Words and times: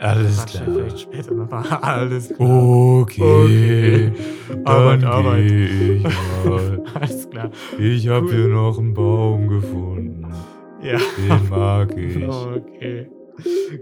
Alles 0.00 0.46
klar. 0.46 0.64
vielleicht 0.64 1.00
später 1.00 1.34
nochmal. 1.34 1.64
Alles 1.82 2.28
klar. 2.34 2.62
Okay. 2.62 4.12
Arbeit, 4.64 5.02
Dann 5.02 5.10
Arbeit. 5.10 5.48
geh 5.48 5.92
ich 5.96 6.02
mal. 6.44 6.82
Alles 6.94 7.30
klar. 7.30 7.50
Ich 7.78 8.08
habe 8.08 8.26
Cool. 8.26 8.32
hier 8.34 8.48
noch 8.48 8.78
einen 8.78 8.94
Baum 8.94 9.48
gefunden. 9.48 10.26
Ja. 10.82 10.98
Den 11.16 11.48
mag 11.48 11.96
ich. 11.96 12.16
Okay. 12.28 13.06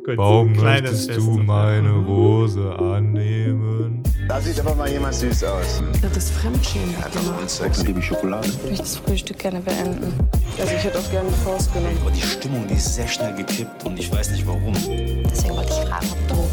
Gut, 0.04 0.16
Baum, 0.16 0.52
möchtest 0.52 1.16
du 1.16 1.38
meine 1.38 1.90
Rose 1.92 2.78
annehmen? 2.78 4.02
Da 4.28 4.40
sieht 4.40 4.58
aber 4.58 4.74
mal 4.74 4.90
jemand 4.90 5.14
süß 5.14 5.44
aus. 5.44 5.82
Das 6.02 6.16
ist 6.16 6.30
Fremdschämen 6.32 6.94
gemacht. 6.94 7.48
Sex. 7.48 7.76
Dann 7.76 7.86
gebe 7.86 8.00
ich 8.00 8.06
Schokolade. 8.06 8.48
Ich 8.48 8.62
möchte 8.62 8.78
das 8.78 8.96
Frühstück 8.96 9.38
gerne 9.38 9.60
beenden. 9.60 10.12
Also 10.58 10.74
ich 10.74 10.82
hätte 10.82 10.98
auch 10.98 11.10
gerne 11.12 11.28
die 11.28 11.44
Faust 11.44 11.72
genommen. 11.72 11.96
Aber 12.00 12.10
die 12.10 12.22
Stimmung, 12.22 12.66
die 12.66 12.74
ist 12.74 12.96
sehr 12.96 13.06
schnell 13.06 13.36
gekippt 13.36 13.84
und 13.84 13.96
ich 13.96 14.10
weiß 14.10 14.30
nicht 14.32 14.44
warum. 14.44 14.72
Deswegen 14.74 15.54
wollte 15.54 15.70
ich 15.70 15.88
fragen, 15.88 16.08
ob 16.10 16.28
du 16.28 16.48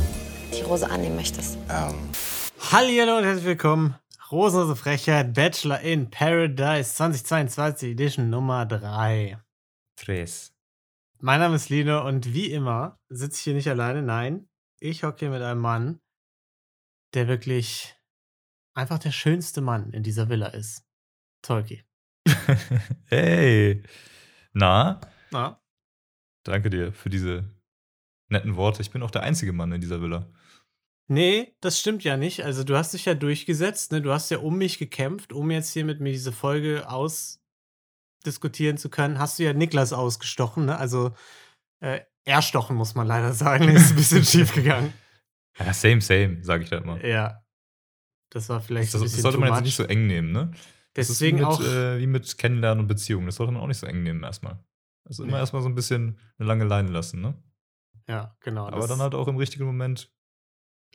die 0.55 0.61
Rose 0.61 0.87
annehmen 0.87 1.15
möchtest. 1.15 1.57
Ähm, 1.69 1.95
Hallihallo 2.71 3.17
und 3.17 3.23
herzlich 3.23 3.45
willkommen. 3.45 3.95
Rosenlose 4.31 4.75
Frechheit, 4.75 5.33
Bachelor 5.33 5.79
in 5.79 6.11
Paradise 6.11 6.93
2022 6.93 7.91
Edition 7.91 8.29
Nummer 8.29 8.67
3. 8.67 9.39
Tres. 9.95 10.53
Mein 11.19 11.39
Name 11.39 11.55
ist 11.55 11.69
Lino 11.69 12.07
und 12.07 12.33
wie 12.33 12.51
immer 12.51 12.99
sitze 13.09 13.37
ich 13.37 13.43
hier 13.43 13.53
nicht 13.55 13.69
alleine. 13.69 14.03
Nein, 14.03 14.47
ich 14.79 15.03
hocke 15.03 15.19
hier 15.19 15.29
mit 15.29 15.41
einem 15.41 15.61
Mann, 15.61 15.99
der 17.13 17.27
wirklich 17.27 17.95
einfach 18.73 18.99
der 18.99 19.11
schönste 19.11 19.61
Mann 19.61 19.91
in 19.91 20.03
dieser 20.03 20.29
Villa 20.29 20.47
ist. 20.47 20.85
Tolki. 21.41 21.83
hey. 23.05 23.83
Na, 24.53 25.01
Na, 25.31 25.61
danke 26.43 26.69
dir 26.69 26.93
für 26.93 27.09
diese 27.09 27.49
netten 28.29 28.55
Worte. 28.55 28.81
Ich 28.81 28.91
bin 28.91 29.03
auch 29.03 29.11
der 29.11 29.23
einzige 29.23 29.53
Mann 29.53 29.71
in 29.71 29.81
dieser 29.81 30.01
Villa. 30.01 30.31
Nee, 31.07 31.55
das 31.61 31.79
stimmt 31.79 32.03
ja 32.03 32.17
nicht. 32.17 32.43
Also 32.43 32.63
du 32.63 32.77
hast 32.77 32.93
dich 32.93 33.05
ja 33.05 33.13
durchgesetzt, 33.13 33.91
ne? 33.91 34.01
Du 34.01 34.11
hast 34.11 34.31
ja 34.31 34.39
um 34.39 34.57
mich 34.57 34.77
gekämpft, 34.77 35.33
um 35.33 35.51
jetzt 35.51 35.71
hier 35.73 35.85
mit 35.85 35.99
mir 35.99 36.11
diese 36.11 36.31
Folge 36.31 36.87
ausdiskutieren 36.89 38.77
zu 38.77 38.89
können. 38.89 39.19
Hast 39.19 39.37
du 39.37 39.43
ja 39.43 39.53
Niklas 39.53 39.91
ausgestochen, 39.91 40.65
ne? 40.65 40.77
Also 40.77 41.13
äh, 41.81 42.01
erstochen 42.23 42.77
muss 42.77 42.95
man 42.95 43.07
leider 43.07 43.33
sagen. 43.33 43.67
Ist 43.75 43.91
ein 43.91 43.95
bisschen 43.97 44.23
schief 44.23 44.53
gegangen. 44.53 44.93
Ja, 45.59 45.73
same, 45.73 46.01
same, 46.01 46.43
sage 46.43 46.63
ich 46.63 46.69
da 46.69 46.77
immer. 46.77 47.03
Ja. 47.05 47.39
Das 48.31 48.49
war 48.49 48.59
vielleicht 48.61 48.93
Das, 48.93 49.01
ein 49.01 49.05
das 49.05 49.13
sollte 49.21 49.37
man 49.37 49.49
much. 49.49 49.57
jetzt 49.57 49.65
nicht 49.65 49.75
so 49.75 49.83
eng 49.83 50.07
nehmen, 50.07 50.31
ne? 50.31 50.51
Das 50.95 51.07
Deswegen 51.07 51.37
ist 51.37 51.41
wie 51.43 51.45
auch. 51.45 51.59
mit, 51.59 51.67
äh, 51.67 51.99
wie 51.99 52.07
mit 52.07 52.37
Kennenlernen 52.37 52.81
und 52.81 52.87
Beziehungen. 52.87 53.25
Das 53.27 53.35
sollte 53.35 53.51
man 53.53 53.61
auch 53.61 53.67
nicht 53.67 53.77
so 53.79 53.85
eng 53.87 54.01
nehmen 54.03 54.23
erstmal. 54.23 54.57
Also 55.05 55.23
immer 55.23 55.33
Nee. 55.33 55.39
erstmal 55.39 55.61
so 55.61 55.69
ein 55.69 55.75
bisschen 55.75 56.17
eine 56.37 56.47
lange 56.47 56.63
Leine 56.65 56.89
lassen, 56.89 57.21
ne? 57.21 57.35
ja, 58.07 58.35
genau. 58.41 58.67
Aber 58.67 58.79
das 58.79 58.87
dann 58.87 58.99
halt 58.99 59.15
auch 59.15 59.27
im 59.27 59.37
richtigen 59.37 59.65
Moment 59.65 60.11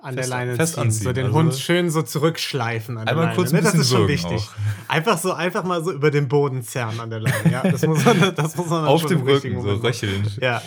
an 0.00 0.14
der 0.14 0.24
fest- 0.24 0.30
Leine 0.30 0.54
fest 0.56 0.74
ziehen. 0.74 0.82
anziehen, 0.84 1.04
So 1.04 1.12
den 1.12 1.26
also- 1.26 1.36
Hund 1.38 1.54
schön 1.54 1.90
so 1.90 2.02
zurückschleifen 2.02 2.98
an 2.98 3.06
der 3.06 3.14
Leine. 3.16 3.34
kurz 3.34 3.52
ne? 3.52 3.58
ein 3.58 3.64
Das 3.64 3.72
bisschen 3.74 3.80
ist 3.82 3.90
schon 3.98 4.08
wichtig. 4.08 4.38
auch. 4.42 4.54
Einfach 4.88 5.18
so, 5.18 5.32
einfach 5.32 5.64
mal 5.64 5.82
so 5.84 5.92
über 5.92 6.10
den 6.10 6.28
Boden 6.28 6.62
zerren 6.62 6.98
an 7.00 7.10
der 7.10 7.20
Leine. 7.20 7.50
Ja, 7.50 7.62
das 7.62 7.82
muss 7.86 8.04
man, 8.04 8.34
das 8.34 8.56
muss 8.56 8.68
man 8.68 8.84
Auf 8.86 9.04
dem 9.06 9.22
Rücken, 9.22 9.60
so 9.60 9.74
röcheln. 9.74 10.26
Ja, 10.40 10.62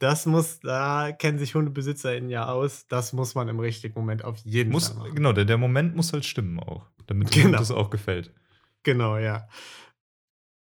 das 0.00 0.26
muss, 0.26 0.58
da 0.60 1.12
kennen 1.12 1.38
sich 1.38 1.54
HundebesitzerInnen 1.54 2.28
ja 2.30 2.46
aus. 2.48 2.86
Das 2.88 3.12
muss 3.12 3.34
man 3.36 3.48
im 3.48 3.60
richtigen 3.60 3.94
Moment 3.94 4.24
auf 4.24 4.36
jeden 4.38 4.72
Muss, 4.72 4.88
Fall 4.88 4.96
machen. 4.98 5.14
genau, 5.14 5.32
der, 5.32 5.44
der 5.44 5.58
Moment 5.58 5.94
muss 5.94 6.12
halt 6.12 6.24
stimmen 6.24 6.58
auch, 6.58 6.86
damit 7.06 7.30
Genau. 7.30 7.58
das 7.58 7.70
auch 7.70 7.90
gefällt. 7.90 8.34
Genau, 8.82 9.16
ja. 9.18 9.46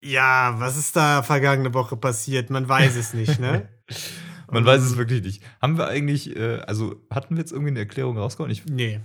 Ja, 0.03 0.55
was 0.59 0.77
ist 0.77 0.97
da 0.97 1.23
vergangene 1.23 1.75
Woche 1.75 1.97
passiert? 1.97 2.51
Man 2.51 2.69
weiß 2.69 2.97
es 2.97 3.15
nicht, 3.15 3.39
ne? 3.39 3.69
Man 4.51 4.65
weiß 4.65 4.81
Ähm, 4.81 4.87
es 4.87 4.97
wirklich 4.97 5.23
nicht. 5.23 5.43
Haben 5.61 5.77
wir 5.77 5.89
eigentlich, 5.89 6.37
äh, 6.37 6.59
also 6.61 7.05
hatten 7.11 7.35
wir 7.35 7.41
jetzt 7.41 7.51
irgendwie 7.53 7.71
eine 7.71 7.81
Erklärung 7.81 8.17
rausgehauen? 8.17 8.51
Ich, 8.53 8.65
Nee. 8.67 9.01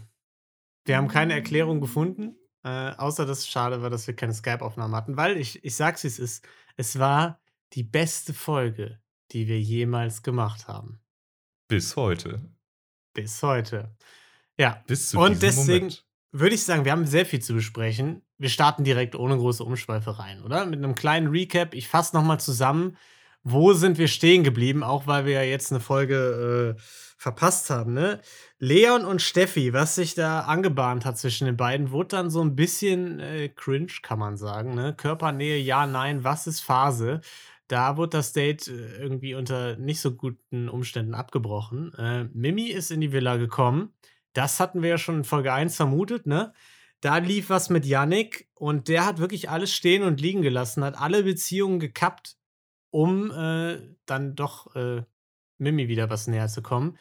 Wir 0.85 0.97
haben 0.97 1.07
keine 1.07 1.33
Erklärung 1.33 1.79
gefunden, 1.81 2.35
äh, 2.63 2.91
außer 2.91 3.25
dass 3.25 3.39
es 3.39 3.47
schade 3.47 3.81
war, 3.81 3.89
dass 3.89 4.07
wir 4.07 4.15
keine 4.15 4.33
Skype-Aufnahmen 4.33 4.95
hatten, 4.95 5.17
weil 5.17 5.37
ich, 5.37 5.63
ich 5.63 5.75
sag's 5.75 6.03
wie 6.03 6.07
es 6.07 6.19
ist, 6.19 6.47
es 6.77 6.97
war 6.99 7.39
die 7.73 7.83
beste 7.83 8.33
Folge, 8.33 8.99
die 9.31 9.47
wir 9.47 9.59
jemals 9.59 10.23
gemacht 10.23 10.67
haben. 10.67 10.99
bis 11.67 11.95
heute. 11.95 12.41
Bis 13.13 13.41
heute. 13.43 13.95
Ja, 14.57 14.83
Bis 14.87 15.09
zu 15.09 15.19
Und 15.19 15.41
deswegen- 15.41 15.85
Moment. 15.85 16.05
würde 16.33 16.55
ich 16.55 16.63
sagen, 16.63 16.83
wir 16.85 16.91
haben 16.91 17.05
sehr 17.05 17.25
viel 17.25 17.41
zu 17.41 17.53
besprechen. 17.53 18.21
Wir 18.37 18.49
starten 18.49 18.83
direkt 18.83 19.15
ohne 19.15 19.37
große 19.37 19.63
Umschweife 19.63 20.19
rein, 20.19 20.41
oder? 20.43 20.65
Mit 20.65 20.79
einem 20.79 20.95
kleinen 20.95 21.27
Recap. 21.27 21.73
Ich 21.73 21.87
fasse 21.87 22.15
nochmal 22.15 22.39
zusammen, 22.41 22.97
wo 23.43 23.73
sind 23.73 23.97
wir 23.97 24.07
stehen 24.07 24.43
geblieben, 24.43 24.83
auch 24.83 25.07
weil 25.07 25.25
wir 25.25 25.33
ja 25.33 25.41
jetzt 25.43 25.71
eine 25.71 25.79
Folge 25.79 26.75
äh, 26.77 26.81
verpasst 27.17 27.69
haben, 27.69 27.93
ne? 27.93 28.19
Leon 28.59 29.05
und 29.05 29.21
Steffi, 29.21 29.73
was 29.73 29.95
sich 29.95 30.13
da 30.13 30.41
angebahnt 30.41 31.05
hat 31.05 31.17
zwischen 31.17 31.45
den 31.45 31.57
beiden, 31.57 31.91
wurde 31.91 32.09
dann 32.09 32.29
so 32.29 32.41
ein 32.43 32.55
bisschen 32.55 33.19
äh, 33.19 33.49
cringe, 33.49 33.91
kann 34.01 34.19
man 34.19 34.37
sagen, 34.37 34.75
ne? 34.75 34.93
Körpernähe, 34.95 35.57
ja, 35.57 35.87
nein, 35.87 36.23
was 36.23 36.47
ist 36.47 36.59
Phase? 36.61 37.21
Da 37.71 37.95
wurde 37.95 38.17
das 38.17 38.33
Date 38.33 38.67
äh, 38.67 38.97
irgendwie 38.97 39.33
unter 39.33 39.77
nicht 39.77 40.01
so 40.01 40.13
guten 40.13 40.67
Umständen 40.67 41.13
abgebrochen. 41.13 41.93
Äh, 41.93 42.25
Mimi 42.33 42.67
ist 42.67 42.91
in 42.91 42.99
die 42.99 43.13
Villa 43.13 43.37
gekommen. 43.37 43.93
Das 44.33 44.59
hatten 44.59 44.81
wir 44.81 44.89
ja 44.89 44.97
schon 44.97 45.19
in 45.19 45.23
Folge 45.23 45.53
1 45.53 45.77
vermutet, 45.77 46.27
ne? 46.27 46.53
Da 46.99 47.17
lief 47.17 47.49
was 47.49 47.69
mit 47.69 47.85
Yannick 47.85 48.49
und 48.55 48.89
der 48.89 49.05
hat 49.05 49.19
wirklich 49.19 49.49
alles 49.49 49.73
stehen 49.73 50.03
und 50.03 50.19
liegen 50.19 50.41
gelassen, 50.41 50.83
hat 50.83 50.99
alle 50.99 51.23
Beziehungen 51.23 51.79
gekappt, 51.79 52.35
um 52.89 53.31
äh, 53.31 53.79
dann 54.05 54.35
doch 54.35 54.75
äh, 54.75 55.03
Mimi 55.57 55.87
wieder 55.87 56.09
was 56.09 56.27
näher 56.27 56.49
zu 56.49 56.61
kommen. 56.61 56.97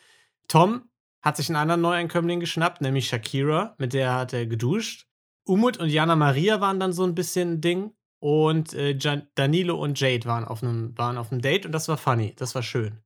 Tom 0.47 0.89
hat 1.21 1.37
sich 1.37 1.49
einen 1.49 1.57
anderen 1.57 1.81
Neueinkömmling 1.81 2.39
geschnappt, 2.39 2.81
nämlich 2.81 3.09
Shakira, 3.09 3.75
mit 3.79 3.93
der 3.93 4.15
hat 4.15 4.33
er 4.33 4.47
geduscht. 4.47 5.09
Umut 5.45 5.79
und 5.79 5.89
Jana 5.89 6.15
Maria 6.15 6.61
waren 6.61 6.79
dann 6.79 6.93
so 6.93 7.03
ein 7.03 7.17
bisschen 7.17 7.55
ein 7.55 7.61
Ding. 7.61 7.93
Und 8.21 8.75
äh, 8.75 8.97
Danilo 9.35 9.83
und 9.83 9.99
Jade 9.99 10.27
waren 10.27 10.45
auf 10.45 10.63
einem 10.63 10.97
waren 10.97 11.17
auf 11.17 11.33
einem 11.33 11.41
Date 11.41 11.65
und 11.65 11.73
das 11.73 11.89
war 11.89 11.97
funny, 11.97 12.35
das 12.37 12.55
war 12.55 12.63
schön. 12.63 13.03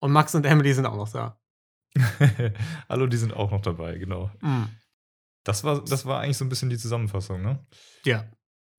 Und 0.00 0.12
Max 0.12 0.34
und 0.34 0.44
Emily 0.44 0.74
sind 0.74 0.86
auch 0.86 0.96
noch 0.96 1.10
da. 1.10 1.40
Hallo, 2.88 3.06
die 3.06 3.16
sind 3.16 3.32
auch 3.32 3.50
noch 3.50 3.62
dabei, 3.62 3.96
genau. 3.96 4.30
Das 5.44 5.62
war, 5.62 5.84
das 5.84 6.04
war 6.04 6.20
eigentlich 6.20 6.36
so 6.36 6.44
ein 6.44 6.48
bisschen 6.48 6.68
die 6.68 6.78
Zusammenfassung, 6.78 7.40
ne? 7.40 7.64
Ja, 8.04 8.28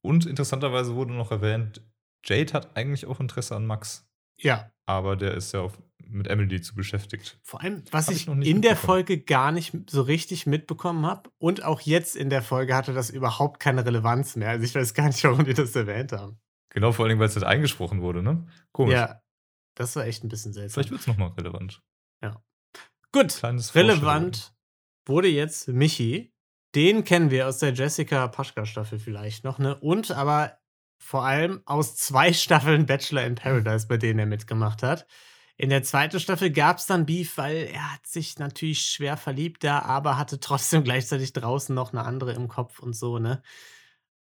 Und 0.02 0.26
interessanterweise 0.26 0.94
wurde 0.94 1.14
noch 1.14 1.32
erwähnt, 1.32 1.82
Jade 2.26 2.54
hat 2.54 2.76
eigentlich 2.76 3.06
auch 3.06 3.22
Interesse 3.22 3.56
an 3.56 3.66
Max, 3.66 4.06
ja. 4.38 4.70
aber 4.86 5.16
der 5.16 5.34
ist 5.34 5.54
ja 5.54 5.62
auf, 5.62 5.82
mit 6.10 6.28
Emily 6.28 6.62
zu 6.62 6.76
beschäftigt. 6.76 7.40
Vor 7.44 7.62
allem, 7.62 7.84
was 7.92 8.10
ich, 8.10 8.28
ich 8.28 8.34
nicht 8.34 8.48
in 8.48 8.62
der. 8.62 8.76
Folge 8.76 9.20
gar 9.20 9.52
nicht 9.52 9.74
so 9.90 10.02
richtig 10.02 10.46
mitbekommen 10.46 11.06
habe 11.06 11.30
und 11.40 11.64
auch 11.64 11.82
jetzt 11.82 12.16
in 12.16 12.30
der 12.30 12.42
Folge 12.42 12.76
hatte 12.76 12.94
das 12.94 13.10
überhaupt 13.10 13.60
keine 13.60 13.86
Relevanz 13.86 14.36
mehr. 14.36 14.50
Also 14.50 14.66
ich 14.66 14.76
weiß 14.76 14.94
gar 14.94 15.08
nicht, 15.08 15.24
warum 15.24 15.46
die 15.46 15.54
das 15.54 15.76
erwähnt 15.76 16.12
haben. 16.12 16.40
Genau, 16.70 16.92
vor 16.92 17.06
allem, 17.06 17.18
weil 17.20 17.28
es 17.28 17.36
halt 17.36 17.46
eingesprochen 17.46 18.02
wurde, 18.02 18.22
ne? 18.22 18.46
Komisch. 18.72 18.94
Ja, 18.94 19.22
das 19.76 19.96
war 19.96 20.06
echt 20.06 20.24
ein 20.24 20.30
bisschen 20.30 20.54
seltsam. 20.54 20.74
Vielleicht 20.74 20.92
wird 20.92 21.02
es 21.02 21.08
nochmal 21.08 21.30
relevant. 21.30 21.82
Gut, 23.12 23.36
Kleines 23.36 23.74
relevant 23.74 24.54
wurde 25.06 25.28
jetzt 25.28 25.70
Michi. 25.70 26.34
Den 26.76 27.04
kennen 27.04 27.32
wir 27.32 27.48
aus 27.48 27.60
der 27.60 27.74
Jessica 27.74 28.28
Paschka-Staffel 28.28 29.00
vielleicht 29.00 29.44
noch, 29.44 29.58
ne? 29.58 29.76
Und 29.80 30.12
aber 30.12 30.60
vor 31.00 31.24
allem 31.26 31.62
aus 31.66 31.96
zwei 31.96 32.34
Staffeln 32.34 32.86
Bachelor 32.86 33.26
in 33.26 33.36
Paradise, 33.36 33.88
bei 33.88 33.98
denen 33.98 34.20
er 34.20 34.26
mitgemacht 34.26 34.84
hat. 34.84 35.08
In 35.60 35.70
der 35.70 35.82
zweiten 35.82 36.20
Staffel 36.20 36.52
gab 36.52 36.78
es 36.78 36.86
dann 36.86 37.08
Beef, 37.08 37.38
weil 37.38 37.70
er 37.74 37.94
hat 37.94 38.06
sich 38.06 38.38
natürlich 38.38 38.82
schwer 38.82 39.18
verliebt 39.18 39.64
da, 39.64 39.80
aber 39.80 40.18
hatte 40.18 40.40
trotzdem 40.40 40.84
gleichzeitig 40.84 41.34
draußen 41.34 41.74
noch 41.74 41.94
eine 41.94 42.06
andere 42.06 42.34
im 42.34 42.48
Kopf 42.48 42.80
und 42.80 42.94
so, 42.96 43.18
ne? 43.18 43.42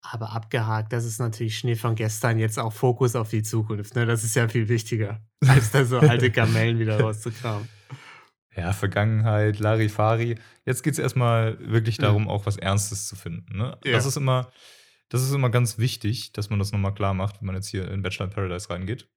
Aber 0.01 0.31
abgehakt, 0.33 0.93
das 0.93 1.05
ist 1.05 1.19
natürlich 1.19 1.59
Schnee 1.59 1.75
von 1.75 1.95
gestern, 1.95 2.39
jetzt 2.39 2.59
auch 2.59 2.73
Fokus 2.73 3.17
auf 3.17 3.29
die 3.29 3.43
Zukunft, 3.43 3.95
ne? 3.97 4.07
Das 4.07 4.25
ist 4.25 4.35
ja 4.37 4.49
viel 4.49 4.69
wichtiger, 4.69 5.21
als 5.47 5.73
da 5.73 5.85
so 5.85 5.99
alte 5.99 6.31
Kamellen 6.31 6.79
wieder 6.79 7.01
rauszukramen. 7.01 7.69
Ja, 8.57 8.73
Vergangenheit, 8.73 9.59
Larifari. 9.59 10.37
Jetzt 10.65 10.83
geht 10.83 10.95
es 10.95 10.99
erstmal 10.99 11.59
wirklich 11.61 11.99
Mhm. 11.99 12.03
darum, 12.03 12.29
auch 12.29 12.47
was 12.47 12.57
Ernstes 12.57 13.07
zu 13.09 13.15
finden. 13.15 13.59
Ne? 13.59 13.77
Ja. 13.85 13.93
Das 13.93 14.07
ist 14.07 14.17
immer, 14.17 14.51
das 15.11 15.23
ist 15.23 15.33
immer 15.33 15.51
ganz 15.51 15.77
wichtig, 15.77 16.33
dass 16.33 16.49
man 16.49 16.59
das 16.59 16.73
nochmal 16.73 16.95
klar 16.95 17.13
macht, 17.13 17.41
wenn 17.41 17.47
man 17.47 17.57
jetzt 17.57 17.69
hier 17.69 17.91
in 17.91 18.01
Bachelor 18.01 18.27
in 18.29 18.33
Paradise 18.33 18.71
reingeht. 18.71 19.09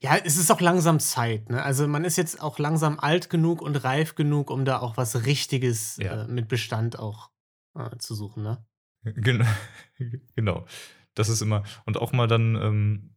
Ja, 0.00 0.16
es 0.16 0.36
ist 0.36 0.50
auch 0.50 0.60
langsam 0.60 1.00
Zeit, 1.00 1.48
ne? 1.50 1.62
Also 1.62 1.88
man 1.88 2.04
ist 2.04 2.16
jetzt 2.16 2.40
auch 2.40 2.58
langsam 2.58 2.98
alt 3.00 3.30
genug 3.30 3.62
und 3.62 3.76
reif 3.76 4.14
genug, 4.14 4.50
um 4.50 4.64
da 4.64 4.78
auch 4.80 4.96
was 4.96 5.24
Richtiges 5.24 5.96
Ja. 5.96 6.24
äh, 6.24 6.28
mit 6.28 6.48
Bestand 6.48 6.98
auch 6.98 7.30
äh, 7.78 7.96
zu 7.98 8.14
suchen, 8.14 8.42
ne? 8.42 8.64
Gen 9.04 9.46
genau. 10.36 10.66
Das 11.14 11.28
ist 11.28 11.40
immer, 11.42 11.62
und 11.84 11.96
auch 11.98 12.12
mal 12.12 12.26
dann, 12.26 12.54
ähm, 12.56 13.14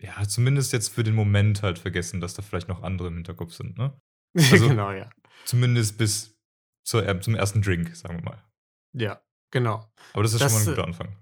ja, 0.00 0.26
zumindest 0.26 0.72
jetzt 0.72 0.88
für 0.88 1.04
den 1.04 1.14
Moment 1.14 1.62
halt 1.62 1.78
vergessen, 1.78 2.20
dass 2.20 2.34
da 2.34 2.42
vielleicht 2.42 2.68
noch 2.68 2.82
andere 2.82 3.08
im 3.08 3.14
Hinterkopf 3.14 3.52
sind. 3.52 3.78
Ne? 3.78 3.98
Also- 4.52 4.68
genau, 4.68 4.92
ja. 4.92 5.10
Zumindest 5.44 5.96
bis 5.98 6.36
zur, 6.84 7.06
äh, 7.06 7.20
zum 7.20 7.34
ersten 7.34 7.62
Drink, 7.62 7.94
sagen 7.96 8.16
wir 8.18 8.24
mal. 8.24 8.44
Ja, 8.92 9.20
genau. 9.50 9.90
Aber 10.12 10.22
das 10.22 10.32
ist 10.34 10.40
Das, 10.42 10.52
schon 10.52 10.60
mal 10.60 10.66
ein 10.66 10.72
äh, 10.72 10.76
guter 10.76 10.86
Anfang. 10.86 11.16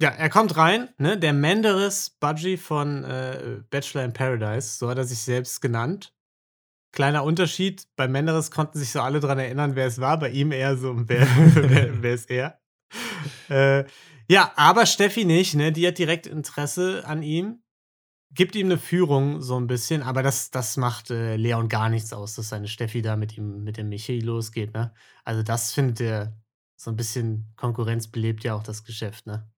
Ja, 0.00 0.10
er 0.10 0.28
kommt 0.28 0.56
rein, 0.56 0.88
ne? 0.98 1.18
Der 1.18 1.32
Menderes 1.32 2.10
Budgie 2.10 2.56
von 2.56 3.02
äh, 3.02 3.62
Bachelor 3.68 4.04
in 4.04 4.12
Paradise, 4.12 4.78
so 4.78 4.88
hat 4.88 4.96
er 4.96 5.04
sich 5.04 5.18
selbst 5.18 5.60
genannt. 5.60 6.14
Kleiner 6.92 7.24
Unterschied, 7.24 7.86
bei 7.96 8.06
Menderes 8.06 8.52
konnten 8.52 8.78
sich 8.78 8.90
so 8.92 9.00
alle 9.00 9.18
dran 9.18 9.40
erinnern, 9.40 9.74
wer 9.74 9.86
es 9.86 10.00
war, 10.00 10.18
bei 10.20 10.30
ihm 10.30 10.52
eher 10.52 10.76
so, 10.76 10.94
wer, 11.08 11.26
wer, 11.54 12.02
wer 12.02 12.14
ist 12.14 12.30
er? 12.30 12.60
Äh, 13.48 13.84
ja, 14.30 14.52
aber 14.54 14.86
Steffi 14.86 15.24
nicht, 15.24 15.56
ne? 15.56 15.72
Die 15.72 15.86
hat 15.86 15.98
direkt 15.98 16.28
Interesse 16.28 17.02
an 17.04 17.24
ihm, 17.24 17.64
gibt 18.32 18.54
ihm 18.54 18.66
eine 18.66 18.78
Führung 18.78 19.42
so 19.42 19.58
ein 19.58 19.66
bisschen, 19.66 20.02
aber 20.04 20.22
das, 20.22 20.52
das 20.52 20.76
macht 20.76 21.10
äh, 21.10 21.34
Leon 21.34 21.68
gar 21.68 21.88
nichts 21.88 22.12
aus, 22.12 22.36
dass 22.36 22.50
seine 22.50 22.68
Steffi 22.68 23.02
da 23.02 23.16
mit 23.16 23.36
ihm, 23.36 23.64
mit 23.64 23.76
dem 23.76 23.88
Michi 23.88 24.20
losgeht, 24.20 24.74
ne? 24.74 24.94
Also 25.24 25.42
das 25.42 25.72
findet 25.72 26.00
er 26.00 26.36
so 26.76 26.92
ein 26.92 26.96
bisschen 26.96 27.52
Konkurrenz 27.56 28.06
belebt 28.06 28.44
ja 28.44 28.54
auch 28.54 28.62
das 28.62 28.84
Geschäft, 28.84 29.26
ne? 29.26 29.50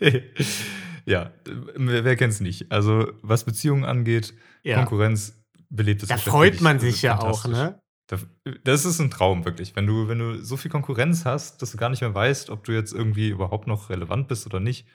ja, 1.06 1.32
wer, 1.76 2.04
wer 2.04 2.16
kennt's 2.16 2.40
nicht? 2.40 2.70
Also, 2.72 3.12
was 3.22 3.44
Beziehungen 3.44 3.84
angeht, 3.84 4.34
Ja. 4.62 4.76
Konkurrenz 4.76 5.38
belebt 5.70 6.02
das 6.02 6.08
Da 6.08 6.16
freut 6.16 6.60
man 6.60 6.80
sich 6.80 7.02
ja 7.02 7.18
auch, 7.20 7.46
ne? 7.46 7.80
Da- 8.06 8.18
Das 8.64 8.84
ist 8.84 8.98
ein 9.00 9.10
Traum, 9.10 9.44
wirklich. 9.44 9.74
Wenn 9.76 9.86
du, 9.86 10.08
wenn 10.08 10.18
du 10.18 10.42
so 10.42 10.56
viel 10.56 10.70
Konkurrenz 10.70 11.24
hast, 11.24 11.62
dass 11.62 11.72
du 11.72 11.78
gar 11.78 11.88
nicht 11.90 12.02
mehr 12.02 12.14
weißt, 12.14 12.50
ob 12.50 12.64
du 12.64 12.72
jetzt 12.72 12.92
irgendwie 12.92 13.28
überhaupt 13.30 13.66
noch 13.66 13.88
relevant 13.90 14.28
bist 14.28 14.46
oder 14.46 14.60
nicht. 14.60 14.86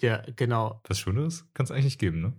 Ja, 0.00 0.22
genau. 0.36 0.80
Was 0.88 0.98
Schönes 0.98 1.46
kann 1.54 1.64
es 1.64 1.70
eigentlich 1.70 1.84
nicht 1.86 1.98
geben, 1.98 2.20
ne? 2.22 2.32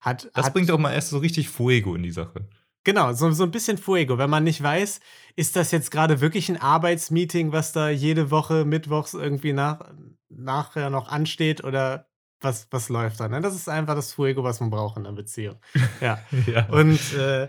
Hat, 0.00 0.30
Das 0.34 0.46
hat, 0.46 0.52
bringt 0.54 0.70
auch 0.70 0.78
mal 0.78 0.92
erst 0.92 1.10
so 1.10 1.18
richtig 1.18 1.48
Fuego 1.48 1.94
in 1.94 2.02
die 2.02 2.10
Sache. 2.10 2.48
Genau, 2.84 3.12
so, 3.14 3.30
so 3.30 3.44
ein 3.44 3.50
bisschen 3.50 3.78
Fuego. 3.78 4.18
Wenn 4.18 4.28
man 4.28 4.44
nicht 4.44 4.62
weiß, 4.62 5.00
ist 5.36 5.56
das 5.56 5.70
jetzt 5.70 5.90
gerade 5.90 6.20
wirklich 6.20 6.50
ein 6.50 6.58
Arbeitsmeeting, 6.60 7.52
was 7.52 7.72
da 7.72 7.88
jede 7.88 8.30
Woche 8.30 8.64
mittwochs 8.66 9.14
irgendwie 9.14 9.54
nach, 9.54 9.90
nachher 10.36 10.90
noch 10.90 11.08
ansteht 11.08 11.64
oder 11.64 12.08
was, 12.40 12.68
was 12.70 12.88
läuft 12.88 13.20
da? 13.20 13.28
Ne? 13.28 13.40
Das 13.40 13.54
ist 13.54 13.68
einfach 13.68 13.94
das 13.94 14.12
Fuego, 14.12 14.44
was 14.44 14.60
man 14.60 14.70
braucht 14.70 14.96
in 14.96 15.06
einer 15.06 15.16
Beziehung. 15.16 15.56
Ja. 16.00 16.18
Ja. 16.46 16.66
Und 16.66 17.14
äh, 17.14 17.48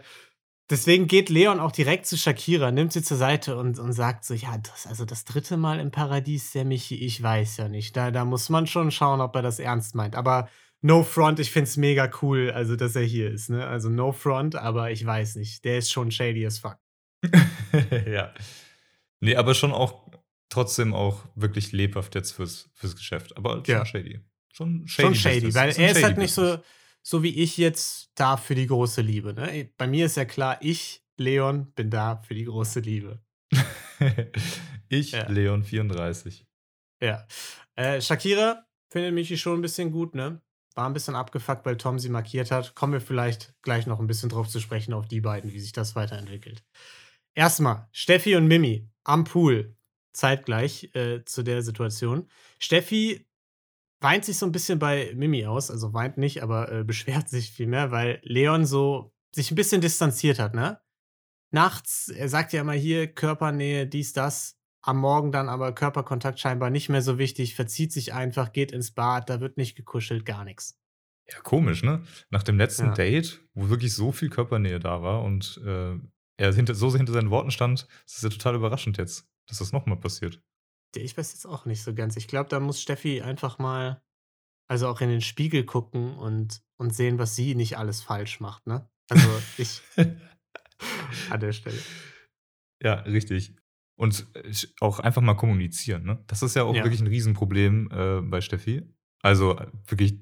deswegen 0.69 1.07
geht 1.07 1.29
Leon 1.29 1.59
auch 1.59 1.71
direkt 1.71 2.05
zu 2.05 2.17
Shakira, 2.17 2.71
nimmt 2.71 2.93
sie 2.93 3.03
zur 3.03 3.17
Seite 3.17 3.57
und, 3.57 3.77
und 3.77 3.93
sagt 3.93 4.25
so: 4.25 4.33
Ja, 4.33 4.57
das, 4.57 4.87
also 4.87 5.05
das 5.05 5.25
dritte 5.25 5.57
Mal 5.57 5.79
im 5.79 5.91
Paradies, 5.91 6.51
der 6.51 6.65
Michi, 6.65 6.95
ich 6.95 7.21
weiß 7.21 7.57
ja 7.57 7.67
nicht. 7.67 7.95
Da, 7.97 8.11
da 8.11 8.25
muss 8.25 8.49
man 8.49 8.67
schon 8.67 8.91
schauen, 8.91 9.21
ob 9.21 9.35
er 9.35 9.41
das 9.41 9.59
ernst 9.59 9.95
meint. 9.95 10.15
Aber 10.15 10.47
no 10.81 11.03
front, 11.03 11.39
ich 11.39 11.51
find's 11.51 11.77
mega 11.77 12.09
cool, 12.21 12.51
also 12.51 12.75
dass 12.75 12.95
er 12.95 13.03
hier 13.03 13.31
ist. 13.31 13.49
Ne? 13.49 13.65
Also 13.65 13.89
no 13.89 14.11
front, 14.11 14.55
aber 14.55 14.91
ich 14.91 15.05
weiß 15.05 15.35
nicht. 15.35 15.65
Der 15.65 15.79
ist 15.79 15.91
schon 15.91 16.11
shady 16.11 16.45
as 16.45 16.59
fuck. 16.59 16.77
ja. 18.07 18.33
Nee, 19.19 19.35
aber 19.35 19.55
schon 19.55 19.71
auch 19.71 20.07
trotzdem 20.49 20.93
auch 20.93 21.23
wirklich 21.35 21.71
lebhaft 21.71 22.15
jetzt 22.15 22.31
fürs, 22.31 22.69
fürs 22.73 22.95
Geschäft. 22.95 23.35
Aber 23.37 23.63
schon 23.65 23.75
Ja. 23.75 23.85
shady. 23.85 24.19
Schon 24.53 24.87
shady. 24.87 25.07
Schon 25.07 25.15
shady, 25.15 25.53
weil 25.55 25.69
Ist 25.69 25.79
er 25.79 25.91
ist 25.91 26.03
halt 26.03 26.17
nicht 26.17 26.33
so, 26.33 26.57
so 27.01 27.23
wie 27.23 27.35
ich 27.41 27.57
jetzt 27.57 28.11
da 28.15 28.37
für 28.37 28.55
die 28.55 28.67
große 28.67 29.01
Liebe. 29.01 29.33
Ne? 29.33 29.69
Bei 29.77 29.87
mir 29.87 30.05
ist 30.05 30.15
ja 30.17 30.25
klar, 30.25 30.57
ich, 30.61 31.03
Leon, 31.17 31.71
bin 31.73 31.89
da 31.89 32.17
für 32.17 32.35
die 32.35 32.45
große 32.45 32.79
Liebe. 32.79 33.21
ich, 34.89 35.11
Ja. 35.11 35.27
Leon 35.29 35.63
34. 35.63 36.45
Ja. 37.01 37.27
Äh, 37.75 38.01
Shakira 38.01 38.65
findet 38.89 39.13
Michi 39.13 39.37
schon 39.37 39.59
ein 39.59 39.61
bisschen 39.61 39.91
gut, 39.91 40.15
ne? 40.15 40.41
War 40.75 40.87
ein 40.87 40.93
bisschen 40.93 41.15
abgefuckt, 41.15 41.65
weil 41.65 41.77
Tom 41.77 41.99
sie 41.99 42.09
markiert 42.09 42.51
hat. 42.51 42.75
Kommen 42.75 42.93
wir 42.93 43.01
vielleicht 43.01 43.53
gleich 43.61 43.87
noch 43.87 43.99
ein 43.99 44.07
bisschen 44.07 44.29
drauf 44.29 44.49
zu 44.49 44.59
sprechen, 44.59 44.93
auf 44.93 45.07
die 45.07 45.21
beiden, 45.21 45.51
wie 45.53 45.59
sich 45.59 45.71
das 45.71 45.95
weiterentwickelt. 45.95 46.63
Erstmal, 47.33 47.87
Steffi 47.91 48.35
und 48.35 48.47
Mimi 48.47 48.89
am 49.03 49.23
Pool. 49.23 49.75
Zeitgleich 50.15 50.89
äh, 50.95 51.23
zu 51.25 51.43
der 51.43 51.61
Situation. 51.61 52.27
Steffi 52.59 53.27
weint 53.99 54.25
sich 54.25 54.37
so 54.37 54.45
ein 54.45 54.51
bisschen 54.51 54.79
bei 54.79 55.11
Mimi 55.15 55.45
aus, 55.45 55.71
also 55.71 55.93
weint 55.93 56.17
nicht, 56.17 56.43
aber 56.43 56.71
äh, 56.71 56.83
beschwert 56.85 57.29
sich 57.29 57.51
vielmehr, 57.51 57.91
weil 57.91 58.19
Leon 58.23 58.65
so 58.65 59.13
sich 59.33 59.51
ein 59.51 59.55
bisschen 59.55 59.81
distanziert 59.81 60.39
hat, 60.39 60.53
ne? 60.53 60.79
Nachts, 61.51 62.09
er 62.09 62.27
sagt 62.29 62.53
ja 62.53 62.61
immer 62.61 62.73
hier 62.73 63.07
Körpernähe, 63.07 63.87
dies, 63.87 64.13
das. 64.13 64.57
Am 64.81 64.97
Morgen 64.97 65.31
dann 65.31 65.49
aber 65.49 65.73
Körperkontakt 65.73 66.39
scheinbar 66.39 66.69
nicht 66.69 66.89
mehr 66.89 67.01
so 67.01 67.17
wichtig, 67.17 67.55
verzieht 67.55 67.91
sich 67.91 68.13
einfach, 68.13 68.51
geht 68.53 68.71
ins 68.71 68.91
Bad, 68.91 69.29
da 69.29 69.39
wird 69.39 69.57
nicht 69.57 69.75
gekuschelt, 69.75 70.25
gar 70.25 70.43
nichts. 70.45 70.79
Ja, 71.27 71.39
komisch, 71.39 71.81
ne? 71.81 72.03
Nach 72.29 72.43
dem 72.43 72.57
letzten 72.57 72.87
Ja. 72.87 72.93
Date, 72.93 73.41
wo 73.55 73.69
wirklich 73.69 73.93
so 73.95 74.11
viel 74.11 74.29
Körpernähe 74.29 74.79
da 74.79 75.01
war 75.01 75.23
und 75.23 75.59
äh, 75.65 75.97
er 76.37 76.53
hinter, 76.53 76.75
so 76.75 76.95
hinter 76.95 77.13
seinen 77.13 77.31
Worten 77.31 77.49
stand, 77.51 77.87
ist 78.05 78.17
es 78.17 78.21
ja 78.21 78.29
total 78.29 78.55
überraschend 78.55 78.97
jetzt, 78.97 79.27
dass 79.47 79.59
das 79.59 79.71
nochmal 79.71 79.99
passiert. 79.99 80.41
Ich 80.95 81.17
weiß 81.17 81.33
jetzt 81.33 81.45
auch 81.45 81.65
nicht 81.65 81.83
so 81.83 81.93
ganz. 81.93 82.15
Ich 82.15 82.27
glaube, 82.27 82.49
da 82.49 82.59
muss 82.59 82.81
Steffi 82.81 83.21
einfach 83.21 83.57
mal, 83.59 84.01
also 84.69 84.87
auch 84.87 85.01
in 85.01 85.09
den 85.09 85.21
Spiegel 85.21 85.65
gucken 85.65 86.15
und, 86.15 86.63
und 86.77 86.95
sehen, 86.95 87.19
was 87.19 87.35
sie 87.35 87.53
nicht 87.55 87.77
alles 87.77 88.01
falsch 88.01 88.39
macht, 88.39 88.65
ne? 88.67 88.89
Also 89.09 89.27
ich 89.57 89.81
an 91.29 91.39
der 91.39 91.51
Stelle. 91.51 91.77
Ja, 92.81 92.95
richtig. 93.01 93.55
Und 93.97 94.27
auch 94.81 94.99
einfach 94.99 95.21
mal 95.21 95.35
kommunizieren, 95.35 96.03
ne? 96.03 96.23
Das 96.27 96.41
ist 96.43 96.55
ja 96.55 96.63
auch 96.63 96.75
Ja. 96.75 96.83
wirklich 96.83 97.01
ein 97.01 97.07
Riesenproblem 97.07 97.89
äh, 97.91 98.21
bei 98.21 98.41
Steffi. 98.41 98.83
Also 99.21 99.57
äh, 99.57 99.67
wirklich, 99.87 100.19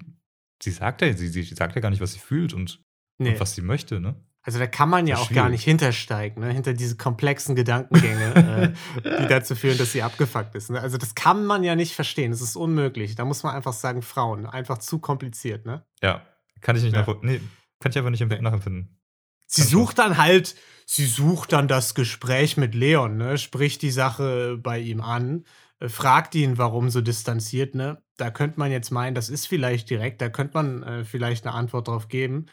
sie 0.62 0.72
sagt 0.72 1.02
ja, 1.02 1.16
sie, 1.16 1.28
sie 1.28 1.44
sagt 1.44 1.75
ja 1.75 1.81
gar 1.81 1.90
nicht, 1.90 2.02
was 2.02 2.14
sie 2.14 2.20
fühlt 2.20 2.54
und, 2.54 2.81
Nee. 3.20 3.30
und 3.34 3.40
was 3.40 3.54
sie 3.56 3.62
möchte, 3.62 4.00
ne? 4.00 4.16
Also 4.45 4.60
da 4.60 4.68
kann 4.68 4.90
man 4.90 5.07
ja 5.07 5.18
auch 5.18 5.31
gar 5.31 5.48
nicht 5.50 5.63
hintersteigen, 5.63 6.44
ne? 6.44 6.51
hinter 6.51 6.74
diese 6.74 6.98
komplexen 6.98 7.56
Gedankengänge, 7.56 8.74
äh, 9.04 9.19
die 9.22 9.28
dazu 9.28 9.56
führen, 9.56 9.78
dass 9.78 9.94
sie 9.94 10.04
abgefuckt 10.04 10.54
ist. 10.56 10.69
Ne? 10.69 10.81
Also 10.81 10.98
das 10.98 11.16
kann 11.16 11.45
man 11.45 11.63
ja 11.63 11.75
nicht 11.75 11.95
verstehen, 11.95 12.31
das 12.31 12.42
ist 12.42 12.57
unmöglich. 12.57 13.16
Da 13.16 13.24
muss 13.24 13.44
man 13.44 13.56
einfach 13.56 13.72
sagen, 13.72 14.01
Frauen, 14.01 14.45
einfach 14.45 14.80
zu 14.80 15.00
kompliziert. 15.00 15.66
Ne? 15.66 15.86
Ja, 16.01 16.22
kann 16.60 16.75
ich 16.75 16.84
nicht 16.84 16.94
Ja. 16.94 17.01
nachvoll- 17.04 17.19
Nee, 17.22 17.40
kann 17.80 17.92
ich 17.92 17.98
einfach 17.98 18.10
nicht 18.12 18.42
nachempfinden. 18.42 19.00
Sie 19.48 19.62
Ganz 19.62 19.72
sucht 19.72 20.00
dann 20.00 20.18
halt, 20.18 20.56
sie 20.86 21.06
sucht 21.06 21.54
dann 21.54 21.69
das 21.69 21.96
Gespräch 21.96 22.57
mit 22.57 22.75
Leon, 22.75 23.16
ne? 23.16 23.38
spricht 23.38 23.81
die 23.81 23.92
Sache 23.92 24.57
bei 24.62 24.78
ihm 24.80 25.00
an, 25.00 25.46
äh, 25.80 25.88
fragt 25.88 26.36
ihn, 26.36 26.57
warum 26.57 26.89
so 26.89 27.00
distanziert. 27.00 27.75
Ne? 27.75 28.01
Da 28.18 28.30
könnte 28.30 28.60
man 28.60 28.72
jetzt 28.72 28.92
meinen, 28.92 29.16
das 29.16 29.30
ist 29.30 29.48
vielleicht 29.48 29.89
direkt, 29.89 30.22
da 30.22 30.28
könnte 30.28 30.56
man 30.56 30.84
äh, 30.84 31.04
vielleicht 31.06 31.46
eine 31.46 31.56
Antwort 31.56 31.88
drauf 31.88 32.10
geben. 32.10 32.48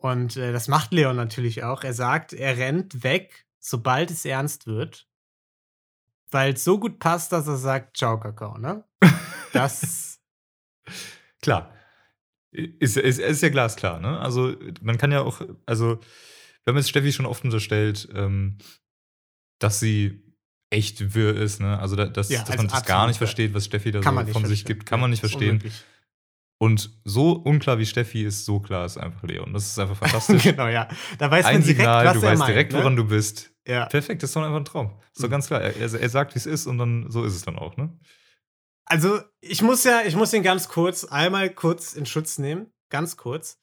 Und 0.00 0.36
äh, 0.36 0.52
das 0.52 0.66
macht 0.66 0.92
Leon 0.92 1.16
natürlich 1.16 1.62
auch. 1.62 1.84
Er 1.84 1.92
sagt, 1.92 2.32
er 2.32 2.56
rennt 2.56 3.02
weg, 3.02 3.46
sobald 3.58 4.10
es 4.10 4.24
ernst 4.24 4.66
wird, 4.66 5.06
weil 6.30 6.54
es 6.54 6.64
so 6.64 6.78
gut 6.78 6.98
passt, 6.98 7.32
dass 7.32 7.46
er 7.46 7.58
sagt, 7.58 7.98
ciao, 7.98 8.18
Kakao. 8.18 8.56
Ne? 8.56 8.84
Das, 9.52 10.20
Klar. 11.42 11.74
Ist, 12.52 12.96
ist, 12.96 13.18
ist 13.18 13.42
ja 13.42 13.48
glasklar, 13.48 14.00
ne? 14.00 14.18
Also, 14.18 14.56
man 14.80 14.98
kann 14.98 15.12
ja 15.12 15.20
auch, 15.20 15.40
also, 15.66 16.00
wir 16.64 16.72
haben 16.72 16.76
jetzt 16.76 16.88
Steffi 16.88 17.12
schon 17.12 17.26
oft 17.26 17.44
unterstellt, 17.44 18.08
ähm, 18.14 18.58
dass 19.60 19.78
sie 19.78 20.22
echt 20.70 21.14
wirr 21.14 21.36
ist, 21.36 21.60
ne? 21.60 21.78
Also, 21.78 21.94
da, 21.94 22.06
dass, 22.06 22.28
Ja, 22.28 22.40
dass 22.40 22.50
also 22.50 22.62
man 22.64 22.68
das 22.68 22.84
gar 22.84 23.06
nicht 23.06 23.18
versteht, 23.18 23.54
was 23.54 23.66
Steffi 23.66 23.92
da 23.92 24.02
so 24.02 24.10
von 24.10 24.26
sich 24.26 24.34
verstehen. 24.34 24.66
gibt, 24.66 24.86
kann 24.86 24.98
man 24.98 25.10
nicht 25.10 25.20
verstehen. 25.20 25.50
unmöglich. 25.50 25.84
Und 26.62 26.90
so 27.04 27.32
unklar 27.32 27.78
wie 27.78 27.86
Steffi 27.86 28.22
ist, 28.22 28.44
so 28.44 28.60
klar 28.60 28.84
ist 28.84 28.98
einfach 28.98 29.22
Leon. 29.22 29.54
Das 29.54 29.66
ist 29.66 29.78
einfach 29.78 29.96
fantastisch. 30.10 30.42
genau, 30.42 30.68
ja. 30.68 30.88
Da 31.18 31.30
weiß 31.30 31.46
Ein 31.46 31.54
man 31.54 31.62
direkt, 31.62 31.78
Signal, 31.78 32.04
was 32.06 32.12
du 32.12 32.18
er 32.20 32.30
weißt 32.32 32.38
meint, 32.38 32.48
direkt, 32.50 32.72
ne? 32.72 32.78
woran 32.80 32.96
du 32.96 33.04
bist. 33.06 33.50
Ja. 33.66 33.86
Perfekt, 33.86 34.22
das 34.22 34.30
ist 34.30 34.36
doch 34.36 34.42
einfach 34.42 34.58
ein 34.58 34.64
Traum. 34.66 35.00
Ist 35.14 35.22
doch 35.22 35.28
Mhm. 35.28 35.32
ganz 35.32 35.46
klar. 35.46 35.62
Er, 35.62 35.74
er, 35.76 35.94
er 36.00 36.08
sagt, 36.10 36.34
wie 36.34 36.38
es 36.38 36.44
ist 36.46 36.66
und 36.66 36.76
dann 36.76 37.10
so 37.10 37.24
ist 37.24 37.34
es 37.34 37.42
dann 37.42 37.56
auch, 37.58 37.76
ne? 37.78 37.98
Also, 38.84 39.20
ich 39.40 39.62
muss 39.62 39.84
ja, 39.84 40.02
ich 40.04 40.16
muss 40.16 40.32
ihn 40.34 40.42
ganz 40.42 40.68
kurz, 40.68 41.04
einmal 41.04 41.48
kurz 41.50 41.94
in 41.94 42.04
Schutz 42.06 42.38
nehmen. 42.38 42.66
Ganz 42.90 43.16
kurz. 43.16 43.58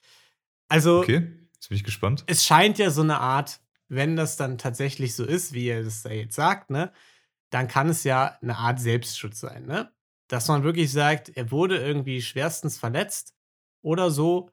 Also, 0.67 0.99
Okay, 0.99 1.27
jetzt 1.53 1.69
bin 1.69 1.77
ich 1.77 1.83
gespannt. 1.83 2.23
es 2.27 2.45
scheint 2.45 2.77
ja 2.79 2.89
so 2.89 3.01
eine 3.01 3.19
Art, 3.19 3.59
wenn 3.89 4.15
das 4.15 4.37
dann 4.37 4.57
tatsächlich 4.57 5.15
so 5.15 5.23
ist, 5.23 5.53
wie 5.53 5.67
er 5.67 5.83
das 5.83 6.01
da 6.01 6.09
jetzt 6.09 6.35
sagt, 6.35 6.71
ne, 6.71 6.91
dann 7.51 7.67
kann 7.67 7.89
es 7.89 8.03
ja 8.05 8.37
eine 8.41 8.57
Art 8.57 8.79
Selbstschutz 8.79 9.39
sein, 9.41 9.65
ne? 9.67 9.91
Dass 10.27 10.47
man 10.47 10.63
wirklich 10.63 10.91
sagt, 10.91 11.29
er 11.29 11.51
wurde 11.51 11.77
irgendwie 11.77 12.21
schwerstens 12.21 12.77
verletzt 12.77 13.33
oder 13.81 14.11
so, 14.11 14.49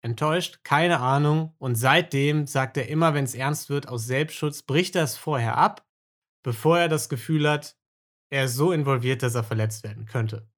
enttäuscht, 0.00 0.60
keine 0.62 1.00
Ahnung. 1.00 1.54
Und 1.58 1.74
seitdem 1.74 2.46
sagt 2.46 2.76
er 2.76 2.88
immer, 2.88 3.14
wenn 3.14 3.24
es 3.24 3.34
ernst 3.34 3.68
wird, 3.68 3.88
aus 3.88 4.06
Selbstschutz, 4.06 4.62
bricht 4.62 4.96
er 4.96 5.04
es 5.04 5.16
vorher 5.16 5.56
ab, 5.56 5.86
bevor 6.42 6.78
er 6.78 6.88
das 6.88 7.08
Gefühl 7.08 7.48
hat, 7.48 7.76
er 8.30 8.44
ist 8.44 8.54
so 8.54 8.72
involviert, 8.72 9.22
dass 9.22 9.34
er 9.34 9.44
verletzt 9.44 9.84
werden 9.84 10.06
könnte. 10.06 10.48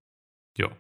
Ja. 0.56 0.70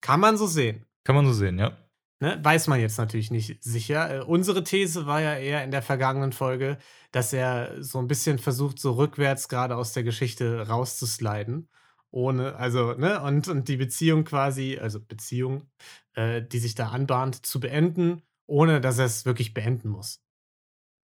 Kann 0.00 0.20
man 0.20 0.36
so 0.36 0.46
sehen. 0.46 0.84
Kann 1.04 1.16
man 1.16 1.26
so 1.26 1.32
sehen, 1.32 1.58
ja. 1.58 1.76
Ne? 2.20 2.38
Weiß 2.42 2.68
man 2.68 2.80
jetzt 2.80 2.98
natürlich 2.98 3.30
nicht 3.30 3.62
sicher. 3.62 4.20
Äh, 4.20 4.20
unsere 4.22 4.62
These 4.62 5.06
war 5.06 5.20
ja 5.20 5.36
eher 5.36 5.64
in 5.64 5.70
der 5.70 5.82
vergangenen 5.82 6.32
Folge, 6.32 6.78
dass 7.10 7.32
er 7.32 7.82
so 7.82 7.98
ein 7.98 8.06
bisschen 8.06 8.38
versucht, 8.38 8.78
so 8.78 8.92
rückwärts 8.92 9.48
gerade 9.48 9.76
aus 9.76 9.92
der 9.92 10.04
Geschichte 10.04 10.68
rauszusliden. 10.68 11.68
Ohne, 12.14 12.54
also, 12.56 12.92
ne, 12.94 13.20
und, 13.22 13.48
und 13.48 13.66
die 13.68 13.76
Beziehung 13.76 14.24
quasi, 14.24 14.78
also 14.78 15.00
Beziehung, 15.00 15.68
äh, 16.14 16.42
die 16.42 16.60
sich 16.60 16.76
da 16.76 16.90
anbahnt, 16.90 17.44
zu 17.44 17.58
beenden, 17.58 18.22
ohne 18.46 18.80
dass 18.80 18.98
er 18.98 19.06
es 19.06 19.24
wirklich 19.26 19.52
beenden 19.52 19.88
muss. 19.88 20.22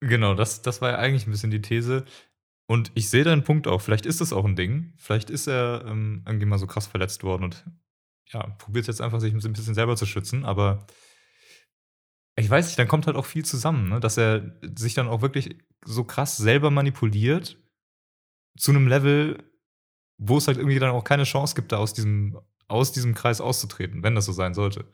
Genau, 0.00 0.34
das, 0.34 0.62
das 0.62 0.80
war 0.80 0.90
ja 0.92 0.98
eigentlich 0.98 1.26
ein 1.26 1.30
bisschen 1.32 1.50
die 1.50 1.60
These. 1.62 2.04
Und 2.68 2.92
ich 2.94 3.10
sehe 3.10 3.24
deinen 3.24 3.44
Punkt 3.44 3.66
auch. 3.66 3.80
Vielleicht 3.80 4.06
ist 4.06 4.20
das 4.20 4.32
auch 4.32 4.44
ein 4.44 4.56
Ding. 4.56 4.94
Vielleicht 4.96 5.30
ist 5.30 5.48
er 5.48 5.84
ähm, 5.86 6.22
irgendwie 6.26 6.46
mal 6.46 6.58
so 6.58 6.66
krass 6.66 6.86
verletzt 6.86 7.24
worden 7.24 7.44
und 7.44 7.64
ja, 8.28 8.46
probiert 8.58 8.86
jetzt 8.86 9.00
einfach, 9.00 9.20
sich 9.20 9.34
ein 9.34 9.52
bisschen 9.52 9.74
selber 9.74 9.96
zu 9.96 10.06
schützen. 10.06 10.44
Aber 10.44 10.86
Ich 12.36 12.48
weiß 12.48 12.66
nicht, 12.66 12.78
dann 12.78 12.88
kommt 12.88 13.06
halt 13.06 13.16
auch 13.16 13.26
viel 13.26 13.44
zusammen, 13.44 13.88
ne? 13.88 14.00
dass 14.00 14.16
er 14.16 14.58
sich 14.76 14.94
dann 14.94 15.08
auch 15.08 15.20
wirklich 15.20 15.58
so 15.84 16.04
krass 16.04 16.36
selber 16.36 16.70
manipuliert 16.70 17.58
zu 18.58 18.70
einem 18.70 18.88
Level, 18.88 19.38
wo 20.22 20.36
es 20.36 20.46
halt 20.46 20.58
irgendwie 20.58 20.78
dann 20.78 20.90
auch 20.90 21.02
keine 21.04 21.24
Chance 21.24 21.54
gibt, 21.54 21.72
da 21.72 21.78
aus 21.78 21.94
diesem, 21.94 22.38
aus 22.68 22.92
diesem 22.92 23.14
Kreis 23.14 23.40
auszutreten, 23.40 24.02
wenn 24.02 24.14
das 24.14 24.26
so 24.26 24.32
sein 24.32 24.54
sollte. 24.54 24.84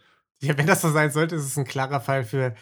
Ja, 0.41 0.57
wenn 0.57 0.67
das 0.67 0.83
so 0.83 0.91
sein 0.91 1.11
sollte, 1.11 1.35
ist 1.35 1.45
es 1.45 1.57
ein 1.59 1.65
klarer 1.65 2.01
Fall 2.01 2.25
für, 2.25 2.55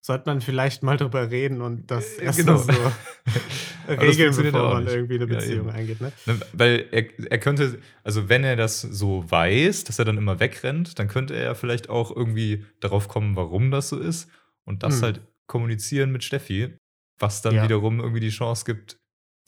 sollte 0.00 0.28
man 0.28 0.40
vielleicht 0.40 0.82
mal 0.82 0.96
drüber 0.96 1.30
reden 1.30 1.60
und 1.62 1.90
das 1.90 2.18
Äh, 2.18 2.24
erstmal 2.26 2.58
genau. 2.58 2.62
so 2.62 2.92
regeln, 3.88 4.36
bevor 4.36 4.70
man 4.74 4.86
irgendwie 4.86 5.14
eine 5.14 5.26
Ja, 5.26 5.34
Beziehung 5.36 5.68
eben. 5.68 5.76
eingeht. 5.76 6.00
Ne? 6.00 6.12
Ne, 6.26 6.40
Weil 6.52 6.86
er, 6.90 7.30
er 7.30 7.38
könnte, 7.38 7.78
also 8.04 8.28
wenn 8.28 8.44
er 8.44 8.56
das 8.56 8.80
so 8.80 9.24
weiß, 9.30 9.84
dass 9.84 9.98
er 9.98 10.04
dann 10.04 10.18
immer 10.18 10.40
wegrennt, 10.40 10.98
dann 10.98 11.08
könnte 11.08 11.34
er 11.34 11.54
vielleicht 11.54 11.88
auch 11.88 12.14
irgendwie 12.14 12.64
darauf 12.80 13.08
kommen, 13.08 13.36
warum 13.36 13.70
das 13.70 13.88
so 13.88 13.98
ist 13.98 14.28
und 14.64 14.82
das 14.82 14.96
Hm. 14.96 15.02
halt 15.02 15.20
kommunizieren 15.46 16.12
mit 16.12 16.22
Steffi, 16.24 16.76
was 17.18 17.42
dann 17.42 17.54
Ja. 17.54 17.64
wiederum 17.64 18.00
irgendwie 18.00 18.20
die 18.20 18.30
Chance 18.30 18.64
gibt, 18.64 18.98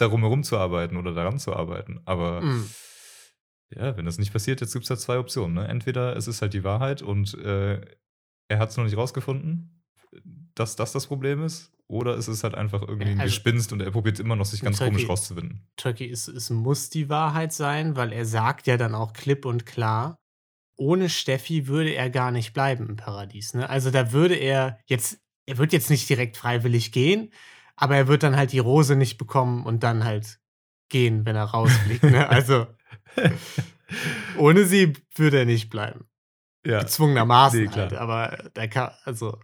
darum 0.02 0.21
herum 0.23 0.42
zu 0.42 0.59
arbeiten 0.59 0.97
oder 0.97 1.14
daran 1.14 1.38
zu 1.38 1.54
arbeiten. 1.54 2.00
Aber 2.04 2.40
Mm. 2.42 2.68
ja, 3.76 3.97
wenn 3.97 4.04
das 4.04 4.18
nicht 4.18 4.32
passiert, 4.32 4.61
jetzt 4.61 4.73
gibt 4.73 4.85
es 4.85 4.88
da 4.88 4.97
zwei 4.97 5.18
Optionen. 5.18 5.54
Ne? 5.54 5.66
Entweder 5.68 6.16
es 6.16 6.28
ist 6.28 6.42
halt 6.42 6.52
die 6.54 6.64
Wahrheit 6.64 7.00
und 7.02 7.35
äh, 7.35 7.80
er 8.49 8.59
hat 8.59 8.71
es 8.71 8.76
noch 8.76 8.85
nicht 8.85 8.97
rausgefunden, 8.97 9.82
dass 10.54 10.76
das 10.76 10.92
das 10.92 11.06
Problem 11.06 11.42
ist, 11.42 11.71
oder 11.88 12.16
es 12.16 12.28
ist 12.28 12.44
halt 12.44 12.54
einfach 12.54 12.82
irgendwie 12.82 13.11
ein 13.12 13.21
Also- 13.21 13.30
Gespinst 13.30 13.73
und 13.73 13.80
er 13.80 13.90
probiert 13.90 14.18
immer 14.21 14.37
noch, 14.37 14.44
sich 14.47 14.61
ganz 14.61 14.78
Turkey- 14.78 14.92
komisch 14.94 15.09
rauszuwinden. 15.09 15.66
Turkey, 15.76 16.11
es, 16.11 16.28
es 16.28 16.50
muss 16.50 16.90
die 16.90 17.09
Wahrheit 17.09 17.52
sein, 17.52 17.97
weil 17.97 18.12
er 18.12 18.25
sagt 18.26 18.66
ja 18.66 18.76
dann 18.76 18.94
auch 18.94 19.12
klipp 19.14 19.44
und 19.47 19.64
klar, 19.66 20.16
ohne 20.76 21.09
Steffi 21.09 21.66
würde 21.66 21.94
er 21.94 22.11
gar 22.11 22.30
nicht 22.30 22.52
bleiben 22.54 22.88
im 22.88 22.97
Paradies. 22.97 23.54
Ne? 23.54 23.68
Also 23.68 23.90
da 23.90 24.12
würde 24.12 24.35
er 24.35 24.78
jetzt, 24.87 25.18
er 25.47 25.59
wird 25.59 25.73
jetzt 25.73 25.90
nicht 25.90 26.09
direkt 26.09 26.37
freiwillig 26.37 26.92
gehen, 26.92 27.30
aber 27.83 27.97
er 27.97 28.07
wird 28.07 28.23
dann 28.23 28.37
halt 28.37 28.53
die 28.53 28.61
Rose 28.61 28.95
nicht 28.95 29.19
bekommen 29.19 29.67
und 29.67 29.83
dann 29.83 30.05
halt 30.05 30.39
gehen, 30.89 31.27
wenn 31.27 31.35
er 31.35 31.45
rausfliegt. 31.45 32.05
ne? 32.05 32.29
Also 32.29 32.69
ohne 34.39 34.65
sie 34.65 34.93
würde 35.17 35.41
er 35.41 35.45
nicht 35.47 35.69
bleiben. 35.69 36.05
ja. 36.65 36.79
Gezwungenermaßen 36.81 37.65
Nee, 37.65 37.69
halt. 37.71 37.95
Aber 37.95 38.51
da 38.55 38.67
kann, 38.69 38.93
also 39.05 39.39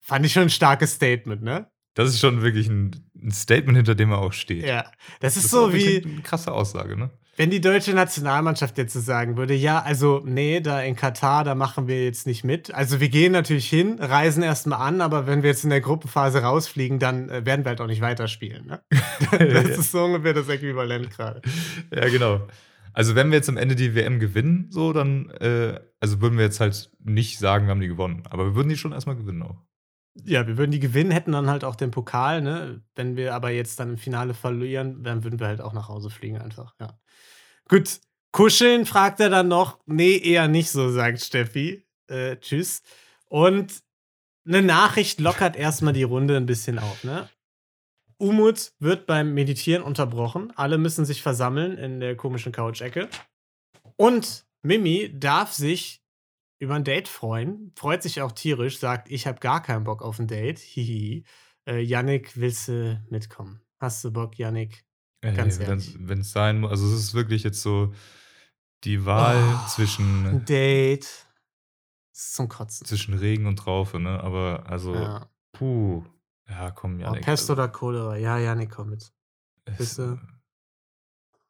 fand 0.00 0.26
ich 0.26 0.32
schon 0.32 0.42
ein 0.44 0.50
starkes 0.50 0.94
Statement, 0.94 1.42
ne? 1.42 1.70
Das 1.94 2.08
ist 2.08 2.18
schon 2.20 2.42
wirklich 2.42 2.68
ein, 2.68 3.08
ein 3.14 3.30
Statement, 3.30 3.76
hinter 3.76 3.94
dem 3.94 4.10
er 4.10 4.18
auch 4.18 4.32
steht. 4.32 4.64
Ja. 4.64 4.90
Das 5.20 5.36
ist, 5.36 5.44
Das 5.44 5.50
so 5.52 5.72
wirklich 5.72 6.04
wie. 6.04 6.10
Eine 6.10 6.22
krasse 6.22 6.52
Aussage, 6.52 6.96
ne? 6.96 7.10
Wenn 7.36 7.50
die 7.50 7.60
deutsche 7.60 7.92
Nationalmannschaft 7.92 8.78
jetzt 8.78 8.94
so 8.94 9.00
sagen 9.00 9.36
würde, 9.36 9.52
ja, 9.52 9.82
also 9.82 10.22
nee, 10.24 10.60
da 10.60 10.80
in 10.80 10.96
Katar, 10.96 11.44
da 11.44 11.54
machen 11.54 11.86
wir 11.86 12.02
jetzt 12.02 12.26
nicht 12.26 12.44
mit. 12.44 12.72
Also 12.72 12.98
wir 12.98 13.10
gehen 13.10 13.32
natürlich 13.32 13.68
hin, 13.68 13.98
reisen 14.00 14.42
erstmal 14.42 14.80
an, 14.80 15.02
aber 15.02 15.26
wenn 15.26 15.42
wir 15.42 15.50
jetzt 15.50 15.62
in 15.62 15.70
der 15.70 15.82
Gruppenphase 15.82 16.40
rausfliegen, 16.40 16.98
dann 16.98 17.28
äh, 17.28 17.44
werden 17.44 17.64
wir 17.64 17.70
halt 17.70 17.80
auch 17.82 17.86
nicht 17.86 18.00
weiterspielen. 18.00 18.66
Ne? 18.66 18.80
das 19.30 19.78
ist 19.78 19.92
so 19.92 20.04
ungefähr 20.04 20.32
das 20.32 20.48
Äquivalent 20.48 21.10
gerade. 21.10 21.42
Ja, 21.94 22.08
genau. 22.08 22.46
Also, 22.94 23.14
wenn 23.14 23.28
wir 23.30 23.36
jetzt 23.36 23.50
am 23.50 23.58
Ende 23.58 23.76
die 23.76 23.94
WM 23.94 24.18
gewinnen, 24.18 24.68
so, 24.70 24.94
dann, 24.94 25.28
äh, 25.40 25.78
also 26.00 26.22
würden 26.22 26.38
wir 26.38 26.46
jetzt 26.46 26.60
halt 26.60 26.90
nicht 27.04 27.38
sagen, 27.38 27.66
wir 27.66 27.72
haben 27.72 27.80
die 27.82 27.88
gewonnen. 27.88 28.22
Aber 28.30 28.46
wir 28.46 28.54
würden 28.54 28.70
die 28.70 28.78
schon 28.78 28.92
erstmal 28.92 29.16
gewinnen 29.16 29.42
auch. 29.42 29.65
Ja, 30.24 30.46
wir 30.46 30.56
würden 30.56 30.70
die 30.70 30.80
gewinnen, 30.80 31.10
hätten 31.10 31.32
dann 31.32 31.50
halt 31.50 31.64
auch 31.64 31.76
den 31.76 31.90
Pokal, 31.90 32.40
ne? 32.40 32.82
Wenn 32.94 33.16
wir 33.16 33.34
aber 33.34 33.50
jetzt 33.50 33.78
dann 33.78 33.90
im 33.90 33.98
Finale 33.98 34.34
verlieren, 34.34 35.02
dann 35.02 35.24
würden 35.24 35.40
wir 35.40 35.46
halt 35.46 35.60
auch 35.60 35.72
nach 35.72 35.88
Hause 35.88 36.10
fliegen 36.10 36.38
einfach, 36.38 36.74
ja. 36.80 36.98
Gut, 37.68 38.00
kuscheln 38.32 38.86
fragt 38.86 39.20
er 39.20 39.28
dann 39.28 39.48
noch. 39.48 39.80
Nee, 39.86 40.16
eher 40.16 40.48
nicht 40.48 40.70
so, 40.70 40.90
sagt 40.90 41.20
Steffi. 41.20 41.84
Äh, 42.06 42.36
tschüss. 42.36 42.82
Und 43.26 43.82
eine 44.46 44.62
Nachricht 44.62 45.20
lockert 45.20 45.56
erstmal 45.56 45.92
die 45.92 46.04
Runde 46.04 46.36
ein 46.36 46.46
bisschen 46.46 46.78
auf, 46.78 47.04
ne? 47.04 47.28
Umut 48.18 48.72
wird 48.78 49.06
beim 49.06 49.34
Meditieren 49.34 49.82
unterbrochen. 49.82 50.52
Alle 50.56 50.78
müssen 50.78 51.04
sich 51.04 51.22
versammeln 51.22 51.76
in 51.76 52.00
der 52.00 52.16
komischen 52.16 52.52
Couch-Ecke. 52.52 53.08
Und 53.96 54.46
Mimi 54.62 55.10
darf 55.12 55.52
sich 55.52 56.02
über 56.58 56.74
ein 56.74 56.84
Date 56.84 57.08
freuen. 57.08 57.72
Freut 57.76 58.02
sich 58.02 58.20
auch 58.22 58.32
tierisch, 58.32 58.78
sagt, 58.78 59.10
ich 59.10 59.26
habe 59.26 59.38
gar 59.40 59.62
keinen 59.62 59.84
Bock 59.84 60.02
auf 60.02 60.18
ein 60.18 60.26
Date. 60.26 60.58
Hihi. 60.58 61.24
Äh, 61.66 61.80
Yannick, 61.80 62.36
willst 62.36 62.68
du 62.68 63.02
mitkommen? 63.10 63.60
Hast 63.78 64.02
du 64.04 64.12
Bock, 64.12 64.38
Yannick? 64.38 64.84
Ganz 65.20 65.58
ehrlich. 65.58 65.96
Wenn 65.98 66.20
es 66.20 66.30
sein 66.32 66.60
muss, 66.60 66.70
also 66.70 66.86
es 66.86 66.92
ist 66.92 67.14
wirklich 67.14 67.42
jetzt 67.42 67.60
so 67.62 67.92
die 68.84 69.04
Wahl 69.04 69.42
Oh, 69.42 69.68
zwischen, 69.68 70.26
Ein 70.26 70.44
Date. 70.44 71.08
Zum 72.12 72.48
Kotzen. 72.48 72.86
zwischen 72.86 73.14
Regen 73.14 73.46
und 73.46 73.56
Traufe, 73.58 73.98
ne? 73.98 74.22
Aber 74.22 74.64
also, 74.68 74.94
Ja. 74.94 75.28
puh. 75.52 76.04
Ja, 76.48 76.70
komm, 76.70 76.98
Ja, 77.00 77.06
Janik. 77.08 77.24
Pest 77.24 77.42
also, 77.44 77.54
oder 77.54 77.68
Cholera? 77.68 78.16
Ja, 78.16 78.38
Yannick, 78.38 78.70
komm 78.70 78.90
mit. 78.90 79.12
bist 79.76 79.98
du- 79.98 80.18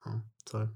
Hm, 0.03 0.23
toll. 0.45 0.71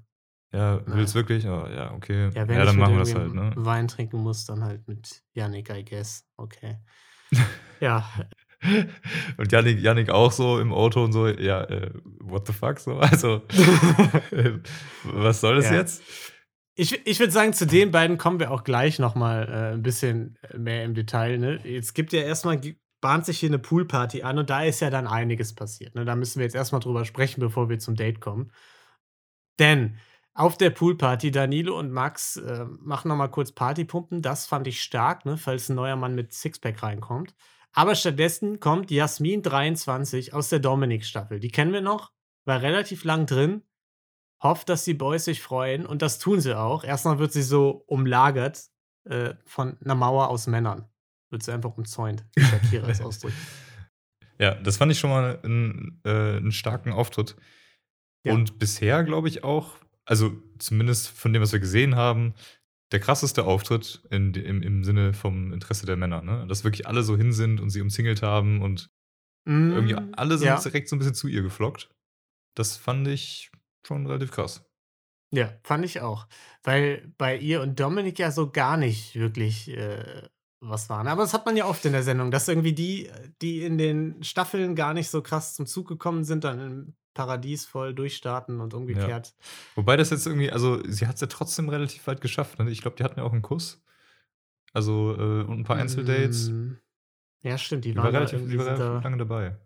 Ja, 0.53 0.81
Nein. 0.85 0.97
willst 0.97 1.15
wirklich? 1.15 1.45
Oh, 1.47 1.65
ja, 1.67 1.93
okay. 1.93 2.29
Ja, 2.33 2.41
Ja, 2.41 2.47
wenn 2.47 2.59
ich 2.59 2.65
dann 2.65 2.75
mit 2.75 2.81
machen 2.81 2.93
wir 2.95 2.99
das 2.99 3.15
halt, 3.15 3.33
ne? 3.33 3.51
Wein 3.55 3.87
trinken 3.87 4.17
muss, 4.17 4.45
dann 4.45 4.63
halt 4.63 4.87
mit 4.87 5.23
Yannick, 5.33 5.69
I 5.69 5.85
guess. 5.85 6.27
Okay. 6.37 6.77
ja, 7.79 8.05
Und 9.37 9.51
Janik, 9.51 9.79
Janik 9.79 10.09
auch 10.09 10.31
so 10.31 10.59
im 10.59 10.71
Auto 10.71 11.03
und 11.03 11.13
so, 11.13 11.27
ja, 11.27 11.63
äh, 11.63 11.91
what 12.19 12.45
the 12.45 12.53
fuck, 12.53 12.79
so, 12.79 12.97
also, 12.99 13.41
äh, 14.31 14.59
was 15.03 15.41
soll 15.41 15.55
das 15.55 15.65
Ja. 15.65 15.77
jetzt? 15.77 16.03
Ich, 16.75 17.05
ich 17.05 17.19
würde 17.19 17.33
sagen, 17.33 17.53
zu 17.53 17.65
den 17.67 17.91
beiden 17.91 18.17
kommen 18.17 18.39
wir 18.39 18.51
auch 18.51 18.63
gleich 18.63 18.97
noch 18.97 19.15
mal 19.15 19.47
äh, 19.49 19.73
ein 19.73 19.83
bisschen 19.83 20.37
mehr 20.57 20.83
im 20.85 20.93
Detail. 20.93 21.37
Ne? 21.37 21.59
Jetzt 21.63 21.93
gibt 21.93 22.13
ja 22.13 22.21
erstmal, 22.21 22.61
bahnt 23.01 23.25
sich 23.25 23.39
hier 23.39 23.49
eine 23.49 23.59
Poolparty 23.59 24.23
an 24.23 24.37
und 24.37 24.49
da 24.49 24.63
ist 24.63 24.79
ja 24.79 24.89
dann 24.89 25.05
einiges 25.05 25.53
passiert. 25.53 25.95
Ne? 25.95 26.05
Da 26.05 26.15
müssen 26.15 26.39
wir 26.39 26.45
jetzt 26.45 26.55
erstmal 26.55 26.81
drüber 26.81 27.03
sprechen, 27.03 27.41
bevor 27.41 27.69
wir 27.69 27.79
zum 27.79 27.95
Date 27.95 28.21
kommen. 28.21 28.51
Denn 29.59 29.97
auf 30.33 30.57
der 30.57 30.69
Poolparty, 30.69 31.31
Danilo 31.31 31.77
und 31.77 31.91
Max 31.91 32.37
äh, 32.37 32.65
machen 32.79 33.09
noch 33.09 33.17
mal 33.17 33.27
kurz 33.27 33.51
Partypumpen. 33.51 34.21
Das 34.21 34.47
fand 34.47 34.67
ich 34.67 34.81
stark, 34.81 35.25
ne? 35.25 35.37
falls 35.37 35.69
ein 35.69 35.75
neuer 35.75 35.95
Mann 35.95 36.15
mit 36.15 36.33
Sixpack 36.33 36.81
reinkommt. 36.83 37.35
Aber 37.73 37.95
stattdessen 37.95 38.59
kommt 38.59 38.91
Jasmin 38.91 39.41
23 39.41 40.33
aus 40.33 40.49
der 40.49 40.59
Dominik-Staffel. 40.59 41.39
Die 41.39 41.51
kennen 41.51 41.73
wir 41.73 41.81
noch, 41.81 42.11
war 42.45 42.61
relativ 42.61 43.03
lang 43.03 43.25
drin 43.25 43.63
hofft, 44.41 44.69
dass 44.69 44.83
die 44.83 44.93
Boys 44.93 45.25
sich 45.25 45.41
freuen 45.41 45.85
und 45.85 46.01
das 46.01 46.19
tun 46.19 46.41
sie 46.41 46.57
auch. 46.57 46.83
Erstmal 46.83 47.19
wird 47.19 47.31
sie 47.31 47.43
so 47.43 47.83
umlagert 47.87 48.65
äh, 49.05 49.35
von 49.45 49.77
einer 49.83 49.95
Mauer 49.95 50.29
aus 50.29 50.47
Männern. 50.47 50.85
Wird 51.29 51.43
sie 51.43 51.53
einfach 51.53 51.77
umzäunt, 51.77 52.25
wie 52.35 52.43
Shakira 52.43 52.87
es 52.89 53.01
ausdrückt. 53.01 53.37
Ja, 54.39 54.55
das 54.55 54.77
fand 54.77 54.91
ich 54.91 54.99
schon 54.99 55.11
mal 55.11 55.39
einen, 55.43 56.01
äh, 56.03 56.37
einen 56.37 56.51
starken 56.51 56.91
Auftritt. 56.91 57.35
Ja. 58.23 58.33
Und 58.33 58.59
bisher 58.59 59.03
glaube 59.03 59.27
ich 59.27 59.43
auch, 59.43 59.75
also 60.11 60.33
zumindest 60.59 61.09
von 61.09 61.33
dem, 61.33 61.41
was 61.41 61.53
wir 61.53 61.59
gesehen 61.59 61.95
haben, 61.95 62.33
der 62.91 62.99
krasseste 62.99 63.45
Auftritt 63.45 64.03
in, 64.11 64.33
im, 64.33 64.61
im 64.61 64.83
Sinne 64.83 65.13
vom 65.13 65.53
Interesse 65.53 65.85
der 65.85 65.97
Männer, 65.97 66.21
ne? 66.21 66.45
Dass 66.47 66.63
wirklich 66.63 66.87
alle 66.87 67.03
so 67.03 67.17
hin 67.17 67.31
sind 67.31 67.61
und 67.61 67.69
sie 67.69 67.81
umzingelt 67.81 68.21
haben 68.21 68.61
und 68.61 68.91
Mm, 69.45 69.71
irgendwie 69.71 69.95
alle 70.13 70.37
sind 70.37 70.47
ja. 70.47 70.59
direkt 70.59 70.89
so 70.89 70.95
ein 70.95 70.99
bisschen 70.99 71.15
zu 71.15 71.27
ihr 71.27 71.41
geflockt. 71.41 71.89
Das 72.55 72.77
fand 72.77 73.07
ich 73.07 73.51
schon 73.85 74.05
relativ 74.05 74.31
krass. 74.31 74.63
Ja, 75.31 75.53
fand 75.63 75.85
ich 75.85 76.01
auch. 76.01 76.27
Weil 76.63 77.13
bei 77.17 77.37
ihr 77.37 77.61
und 77.61 77.79
Dominik 77.79 78.19
ja 78.19 78.31
so 78.31 78.51
gar 78.51 78.77
nicht 78.77 79.15
wirklich 79.15 79.69
äh, 79.69 80.27
was 80.59 80.89
waren. 80.89 81.07
Aber 81.07 81.23
das 81.23 81.33
hat 81.33 81.45
man 81.45 81.55
ja 81.55 81.65
oft 81.65 81.85
in 81.85 81.93
der 81.93 82.03
Sendung, 82.03 82.29
dass 82.31 82.47
irgendwie 82.47 82.73
die, 82.73 83.09
die 83.41 83.63
in 83.63 83.77
den 83.77 84.21
Staffeln 84.23 84.75
gar 84.75 84.93
nicht 84.93 85.09
so 85.09 85.21
krass 85.21 85.55
zum 85.55 85.65
Zug 85.65 85.87
gekommen 85.87 86.23
sind, 86.23 86.43
dann 86.43 86.59
im 86.59 86.93
Paradies 87.13 87.65
voll 87.65 87.93
durchstarten 87.93 88.59
und 88.61 88.73
umgekehrt. 88.73 89.33
Wobei 89.75 89.97
das 89.97 90.09
jetzt 90.09 90.25
irgendwie, 90.25 90.51
also 90.51 90.81
sie 90.87 91.07
hat 91.07 91.15
es 91.15 91.21
ja 91.21 91.27
trotzdem 91.27 91.69
relativ 91.69 92.05
weit 92.07 92.21
geschafft. 92.21 92.59
Ne? 92.59 92.69
Ich 92.69 92.81
glaube, 92.81 92.97
die 92.97 93.03
hatten 93.03 93.19
ja 93.19 93.25
auch 93.25 93.33
einen 93.33 93.41
Kuss. 93.41 93.83
Also 94.73 95.15
äh, 95.17 95.43
und 95.43 95.59
ein 95.59 95.63
paar 95.63 95.77
Einzeldates. 95.77 96.49
Mm, 96.49 96.73
Ja, 97.41 97.57
stimmt, 97.57 97.85
die 97.85 97.91
Die 97.91 97.97
waren 97.97 98.05
war 98.05 98.11
da 98.11 98.17
relativ, 98.19 98.49
die 98.49 98.57
war 98.57 98.65
relativ 98.67 99.03
lange 99.03 99.17
dabei. 99.17 99.57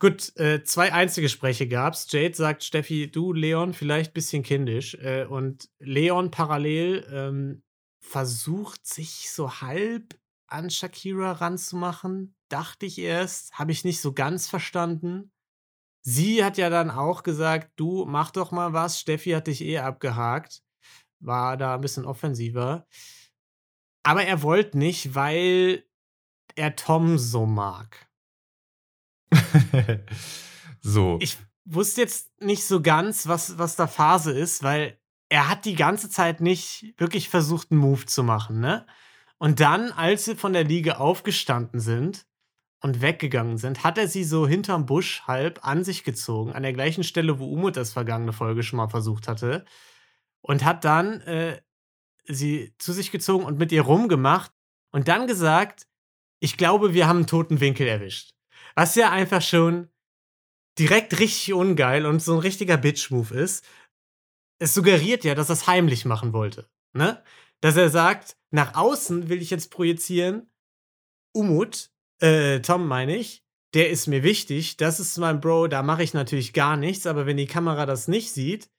Gut, 0.00 0.36
äh, 0.36 0.64
zwei 0.64 0.92
Einzelgespräche 0.92 1.68
gab's. 1.68 2.10
Jade 2.10 2.34
sagt, 2.34 2.64
Steffi, 2.64 3.10
du, 3.10 3.32
Leon, 3.32 3.72
vielleicht 3.72 4.12
bisschen 4.12 4.42
kindisch. 4.42 4.94
Äh, 4.96 5.24
und 5.26 5.70
Leon 5.78 6.30
parallel 6.30 7.06
ähm, 7.10 7.62
versucht, 8.00 8.86
sich 8.86 9.30
so 9.30 9.60
halb 9.60 10.18
an 10.48 10.68
Shakira 10.68 11.32
ranzumachen. 11.32 12.34
Dachte 12.48 12.86
ich 12.86 12.98
erst, 12.98 13.52
habe 13.54 13.72
ich 13.72 13.84
nicht 13.84 14.00
so 14.00 14.12
ganz 14.12 14.48
verstanden. 14.48 15.32
Sie 16.06 16.44
hat 16.44 16.58
ja 16.58 16.68
dann 16.68 16.90
auch 16.90 17.22
gesagt, 17.22 17.72
du, 17.76 18.04
mach 18.06 18.30
doch 18.30 18.52
mal 18.52 18.74
was. 18.74 19.00
Steffi 19.00 19.30
hat 19.30 19.46
dich 19.46 19.62
eh 19.62 19.78
abgehakt. 19.78 20.62
War 21.18 21.56
da 21.56 21.74
ein 21.74 21.80
bisschen 21.80 22.04
offensiver. 22.04 22.86
Aber 24.02 24.24
er 24.24 24.42
wollte 24.42 24.76
nicht, 24.76 25.14
weil 25.14 25.84
er 26.56 26.76
Tom 26.76 27.16
so 27.16 27.46
mag. 27.46 28.06
so. 30.82 31.18
ich 31.20 31.38
wusste 31.64 32.02
jetzt 32.02 32.38
nicht 32.40 32.66
so 32.66 32.82
ganz, 32.82 33.26
was, 33.26 33.56
was 33.56 33.74
da 33.74 33.86
Phase 33.86 34.32
ist, 34.32 34.62
weil 34.62 35.00
er 35.30 35.48
hat 35.48 35.64
die 35.64 35.74
ganze 35.74 36.10
Zeit 36.10 36.42
nicht 36.42 36.94
wirklich 36.98 37.30
versucht, 37.30 37.70
einen 37.70 37.80
Move 37.80 38.04
zu 38.04 38.22
machen, 38.22 38.60
ne? 38.60 38.86
Und 39.38 39.60
dann, 39.60 39.90
als 39.90 40.26
sie 40.26 40.36
von 40.36 40.52
der 40.52 40.64
Liege 40.64 41.00
aufgestanden 41.00 41.80
sind 41.80 42.26
und 42.84 43.00
weggegangen 43.00 43.56
sind, 43.56 43.82
hat 43.82 43.96
er 43.96 44.08
sie 44.08 44.24
so 44.24 44.46
hinterm 44.46 44.84
Busch 44.84 45.22
halb 45.22 45.66
an 45.66 45.84
sich 45.84 46.04
gezogen, 46.04 46.52
an 46.52 46.62
der 46.62 46.74
gleichen 46.74 47.02
Stelle, 47.02 47.38
wo 47.38 47.46
Umut 47.50 47.78
das 47.78 47.94
vergangene 47.94 48.34
Folge 48.34 48.62
schon 48.62 48.76
mal 48.76 48.90
versucht 48.90 49.26
hatte. 49.26 49.64
Und 50.42 50.66
hat 50.66 50.84
dann 50.84 51.22
äh, 51.22 51.62
sie 52.24 52.74
zu 52.76 52.92
sich 52.92 53.10
gezogen 53.10 53.46
und 53.46 53.58
mit 53.58 53.72
ihr 53.72 53.80
rumgemacht 53.80 54.52
und 54.92 55.08
dann 55.08 55.26
gesagt, 55.26 55.86
ich 56.40 56.58
glaube, 56.58 56.92
wir 56.92 57.08
haben 57.08 57.20
einen 57.20 57.26
toten 57.26 57.60
Winkel 57.60 57.88
erwischt. 57.88 58.34
Was 58.74 58.96
ja 58.96 59.10
einfach 59.10 59.40
schon 59.40 59.88
direkt 60.78 61.18
richtig 61.18 61.54
ungeil 61.54 62.04
und 62.04 62.20
so 62.20 62.34
ein 62.34 62.40
richtiger 62.40 62.76
Bitch-Move 62.76 63.34
ist. 63.34 63.66
Es 64.58 64.74
suggeriert 64.74 65.24
ja, 65.24 65.34
dass 65.34 65.48
er 65.48 65.54
es 65.54 65.66
heimlich 65.66 66.04
machen 66.04 66.34
wollte. 66.34 66.68
Ne? 66.92 67.24
Dass 67.62 67.78
er 67.78 67.88
sagt, 67.88 68.36
nach 68.50 68.74
außen 68.74 69.30
will 69.30 69.40
ich 69.40 69.48
jetzt 69.48 69.70
projizieren, 69.70 70.50
Umut, 71.32 71.93
äh, 72.20 72.60
Tom 72.60 72.86
meine 72.86 73.16
ich, 73.16 73.42
der 73.74 73.90
ist 73.90 74.06
mir 74.06 74.22
wichtig, 74.22 74.76
das 74.76 75.00
ist 75.00 75.18
mein 75.18 75.40
Bro, 75.40 75.68
da 75.68 75.82
mache 75.82 76.02
ich 76.02 76.14
natürlich 76.14 76.52
gar 76.52 76.76
nichts, 76.76 77.06
aber 77.06 77.26
wenn 77.26 77.36
die 77.36 77.46
Kamera 77.46 77.86
das 77.86 78.08
nicht 78.08 78.30
sieht, 78.30 78.70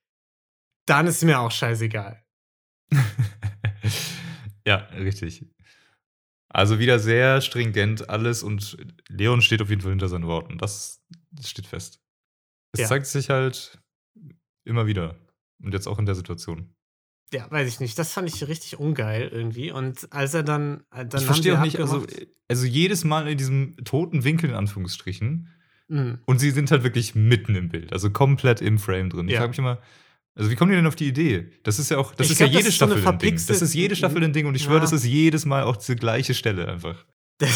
dann 0.87 1.07
ist 1.07 1.23
mir 1.23 1.39
auch 1.39 1.51
scheißegal. 1.51 2.23
ja, 4.67 4.77
richtig. 4.93 5.45
Also 6.49 6.79
wieder 6.79 6.99
sehr 6.99 7.41
stringent 7.41 8.09
alles 8.09 8.43
und 8.43 8.77
Leon 9.09 9.41
steht 9.41 9.61
auf 9.61 9.69
jeden 9.69 9.81
Fall 9.81 9.91
hinter 9.91 10.07
seinen 10.07 10.27
Worten. 10.27 10.57
Das, 10.57 11.03
das 11.31 11.49
steht 11.49 11.67
fest. 11.67 11.99
Es 12.73 12.81
Ja. 12.81 12.87
zeigt 12.87 13.07
sich 13.07 13.29
halt 13.29 13.79
immer 14.65 14.87
wieder. 14.87 15.19
Und 15.61 15.73
jetzt 15.73 15.87
auch 15.87 15.99
in 15.99 16.05
der 16.05 16.15
Situation. 16.15 16.74
Ja, 17.33 17.49
weiß 17.49 17.67
ich 17.67 17.79
nicht. 17.79 17.97
Das 17.99 18.13
fand 18.13 18.29
ich 18.29 18.47
richtig 18.47 18.79
ungeil 18.79 19.27
irgendwie. 19.31 19.71
Und 19.71 20.07
als 20.11 20.33
er 20.33 20.43
dann. 20.43 20.83
äh, 20.95 21.05
dann 21.05 21.19
ich 21.21 21.25
verstehe 21.25 21.57
auch 21.59 21.63
nicht, 21.63 21.79
also, 21.79 22.05
also 22.47 22.65
jedes 22.65 23.03
Mal 23.03 23.27
in 23.27 23.37
diesem 23.37 23.75
toten 23.83 24.23
Winkel, 24.23 24.49
in 24.51 24.55
Anführungsstrichen, 24.55 25.49
Mhm. 25.87 26.17
und 26.25 26.39
sie 26.39 26.49
sind 26.51 26.71
halt 26.71 26.83
wirklich 26.83 27.13
mitten 27.13 27.53
im 27.55 27.69
Bild, 27.69 27.93
also 27.93 28.09
komplett 28.09 28.59
im 28.61 28.79
Frame 28.79 29.09
drin. 29.11 29.27
Ich 29.27 29.33
Ja. 29.33 29.39
frage 29.41 29.49
mich 29.51 29.59
immer, 29.59 29.79
also 30.33 30.49
wie 30.49 30.55
kommen 30.55 30.71
die 30.71 30.77
denn 30.77 30.87
auf 30.87 30.95
die 30.95 31.07
Idee? 31.07 31.51
Das 31.63 31.77
ist 31.77 31.91
ja 31.91 31.97
auch, 31.99 32.15
das 32.15 32.25
Ich 32.27 32.31
ist 32.31 32.37
glaub, 32.39 32.49
ja 32.49 32.57
jede 32.57 32.69
ist 32.69 32.79
so 32.79 32.85
Staffel 32.87 33.07
ein 33.07 33.19
Ding. 33.19 33.35
Das 33.47 33.61
ist 33.61 33.73
jede 33.75 33.95
Staffel 33.95 34.23
ein 34.23 34.33
Ding 34.33 34.47
und 34.47 34.55
ich 34.55 34.63
schwöre, 34.63 34.77
Ja. 34.77 34.81
das 34.81 34.93
ist 34.93 35.05
jedes 35.05 35.45
Mal 35.45 35.61
auch 35.63 35.77
diese 35.77 35.95
gleiche 35.95 36.33
Stelle 36.33 36.67
einfach. 36.67 37.05
Das, 37.37 37.51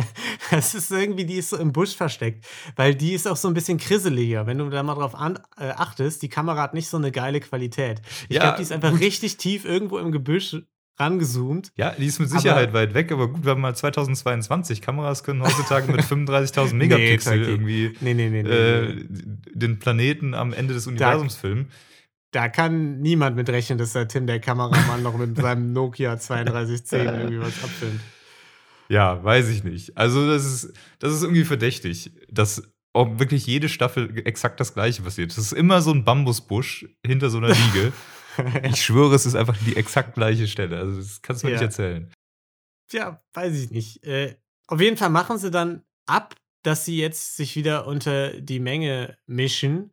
das 0.50 0.74
ist 0.74 0.90
irgendwie, 0.90 1.24
die 1.26 1.34
ist 1.36 1.50
so 1.50 1.56
im 1.58 1.72
Busch 1.72 1.94
versteckt. 1.94 2.46
Weil 2.76 2.94
die 2.94 3.12
ist 3.12 3.28
auch 3.28 3.36
so 3.36 3.48
ein 3.48 3.54
bisschen 3.54 3.78
krisseliger. 3.78 4.46
Wenn 4.46 4.58
du 4.58 4.70
da 4.70 4.82
mal 4.82 4.94
drauf 4.94 5.14
an, 5.14 5.38
äh, 5.58 5.70
achtest, 5.70 6.22
die 6.22 6.28
Kamera 6.28 6.62
hat 6.62 6.74
nicht 6.74 6.88
so 6.88 6.96
eine 6.96 7.12
geile 7.12 7.40
Qualität. 7.40 8.00
Ich 8.28 8.36
Ja, 8.36 8.42
glaube, 8.42 8.56
die 8.56 8.62
ist 8.62 8.72
einfach 8.72 8.92
gut. 8.92 9.00
richtig 9.00 9.36
tief 9.36 9.64
irgendwo 9.66 9.98
im 9.98 10.10
Gebüsch 10.10 10.56
rangezoomt. 10.98 11.72
Ja, 11.76 11.90
die 11.98 12.06
ist 12.06 12.18
mit 12.18 12.30
Aber- 12.30 12.40
Sicherheit 12.40 12.72
weit 12.72 12.94
weg, 12.94 13.10
aber 13.12 13.28
gut, 13.28 13.44
wir 13.44 13.52
haben 13.52 13.60
mal 13.60 13.74
2022. 13.74 14.80
Kameras 14.82 15.24
können 15.24 15.42
heutzutage 15.42 15.90
mit 15.90 16.00
35.000 16.04 16.74
Megapixel 16.74 17.38
Taki. 17.40 17.50
irgendwie 17.50 17.96
Nee, 18.00 18.14
nee, 18.14 18.28
nee, 18.28 18.42
nee. 18.42 18.48
äh, 18.50 18.94
nee. 18.94 19.04
den 19.54 19.78
Planeten 19.78 20.34
am 20.34 20.52
Ende 20.52 20.74
des 20.74 20.86
Universums 20.86 21.36
filmen. 21.36 21.70
Da 22.32 22.48
kann 22.48 23.00
niemand 23.00 23.34
mit 23.34 23.48
rechnen, 23.48 23.76
dass 23.78 23.92
der 23.94 24.06
Tim, 24.08 24.26
der 24.26 24.40
Kameramann, 24.40 25.02
noch 25.02 25.16
mit 25.18 25.36
seinem 25.36 25.72
Nokia 25.72 26.16
3210 26.16 27.00
irgendwie 27.06 27.40
was 27.40 27.62
abfilmt. 27.64 28.00
Ja, 28.90 29.22
weiß 29.22 29.48
ich 29.48 29.62
nicht. 29.62 29.96
Also, 29.96 30.26
das 30.26 30.44
ist, 30.44 30.72
das 30.98 31.12
ist 31.14 31.22
irgendwie 31.22 31.44
verdächtig, 31.44 32.12
dass 32.28 32.62
auch 32.92 33.20
wirklich 33.20 33.46
jede 33.46 33.68
Staffel 33.68 34.26
exakt 34.26 34.58
das 34.58 34.74
Gleiche 34.74 35.02
passiert. 35.02 35.30
Das 35.30 35.38
ist 35.38 35.52
immer 35.52 35.80
so 35.80 35.92
ein 35.92 36.04
Bambusbusch 36.04 36.86
hinter 37.06 37.30
so 37.30 37.38
einer 37.38 37.54
Liege. 37.54 37.92
ich 38.64 38.82
schwöre, 38.84 39.14
es 39.14 39.26
ist 39.26 39.36
einfach 39.36 39.56
die 39.64 39.76
exakt 39.76 40.14
gleiche 40.14 40.48
Stelle. 40.48 40.78
Also, 40.78 40.96
das 40.96 41.22
kannst 41.22 41.42
du 41.42 41.46
mir 41.46 41.52
Ja. 41.52 41.58
nicht 41.58 41.66
erzählen. 41.66 42.12
Tja, 42.88 43.22
weiß 43.32 43.54
ich 43.56 43.70
nicht. 43.70 44.04
Äh, 44.04 44.36
auf 44.66 44.80
jeden 44.80 44.96
Fall 44.96 45.10
machen 45.10 45.38
sie 45.38 45.52
dann 45.52 45.84
ab, 46.06 46.34
dass 46.64 46.84
sie 46.84 46.98
jetzt 46.98 47.36
sich 47.36 47.54
wieder 47.54 47.86
unter 47.86 48.40
die 48.40 48.58
Menge 48.58 49.16
mischen 49.26 49.92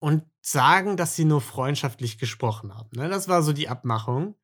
und 0.00 0.24
sagen, 0.42 0.98
dass 0.98 1.16
sie 1.16 1.24
nur 1.24 1.40
freundschaftlich 1.40 2.18
gesprochen 2.18 2.74
haben. 2.74 2.90
Ne? 2.94 3.08
Das 3.08 3.28
war 3.28 3.42
so 3.42 3.54
die 3.54 3.68
Abmachung. 3.68 4.34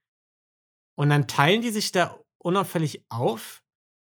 Und 0.96 1.10
dann 1.10 1.28
teilen 1.28 1.60
die 1.60 1.70
sich 1.70 1.92
da 1.92 2.18
unauffällig 2.38 3.04
auf. 3.08 3.62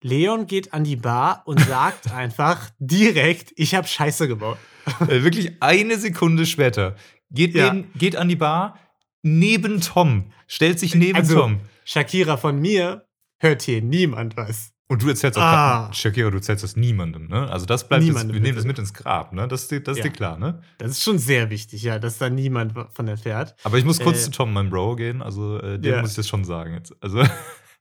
Leon 0.02 0.46
geht 0.46 0.72
an 0.72 0.84
die 0.84 0.96
Bar 0.96 1.42
und 1.46 1.58
sagt 1.60 2.12
einfach 2.12 2.70
direkt, 2.78 3.52
ich 3.56 3.74
habe 3.74 3.86
Scheiße 3.88 4.28
gebaut. 4.28 4.58
Äh, 5.00 5.22
wirklich 5.22 5.60
eine 5.60 5.98
Sekunde 5.98 6.46
später 6.46 6.94
geht, 7.30 7.54
Ja. 7.54 7.72
neben, 7.72 7.92
geht 7.94 8.16
an 8.16 8.28
die 8.28 8.36
Bar 8.36 8.78
neben 9.22 9.80
Tom, 9.80 10.30
stellt 10.46 10.78
sich 10.78 10.94
neben 10.94 11.16
Also- 11.18 11.40
Tom. 11.40 11.60
Shakira 11.84 12.36
von 12.36 12.58
mir 12.60 13.06
hört 13.40 13.62
hier 13.62 13.82
niemand 13.82 14.36
was. 14.36 14.70
Und 14.90 15.02
du 15.02 15.08
erzählst 15.08 15.36
auch, 15.36 15.42
Ah. 15.42 15.92
Shakira, 15.92 16.30
du 16.30 16.36
erzählst 16.36 16.64
das 16.64 16.76
niemandem, 16.76 17.26
ne? 17.28 17.50
Also 17.50 17.66
das 17.66 17.86
bleibt 17.88 18.04
jetzt, 18.04 18.08
Niemandem, 18.12 18.34
wir 18.34 18.40
nehmen 18.40 18.56
das 18.56 18.64
mit 18.64 18.78
ins 18.78 18.94
Grab, 18.94 19.32
ne? 19.34 19.46
Das, 19.48 19.62
ist 19.62 19.70
dir- 19.70 19.80
das 19.80 19.98
ist 19.98 20.04
Ja. 20.04 20.10
dir 20.10 20.16
klar, 20.16 20.38
ne? 20.38 20.62
Das 20.78 20.92
ist 20.92 21.02
schon 21.02 21.18
sehr 21.18 21.50
wichtig, 21.50 21.82
ja, 21.82 21.98
dass 21.98 22.16
da 22.18 22.30
niemand 22.30 22.72
von 22.94 23.06
erfährt. 23.08 23.54
Aber 23.64 23.76
ich 23.78 23.84
muss 23.84 24.00
kurz 24.00 24.18
Äh, 24.20 24.22
zu 24.24 24.30
Tom, 24.30 24.52
meinem 24.54 24.70
Bro, 24.70 24.96
gehen. 24.96 25.20
Also 25.20 25.58
äh, 25.58 25.78
dem 25.78 25.92
Ja. 25.94 26.00
muss 26.00 26.10
ich 26.10 26.16
das 26.16 26.28
schon 26.28 26.44
sagen 26.44 26.72
jetzt. 26.74 26.94
Also, 27.02 27.22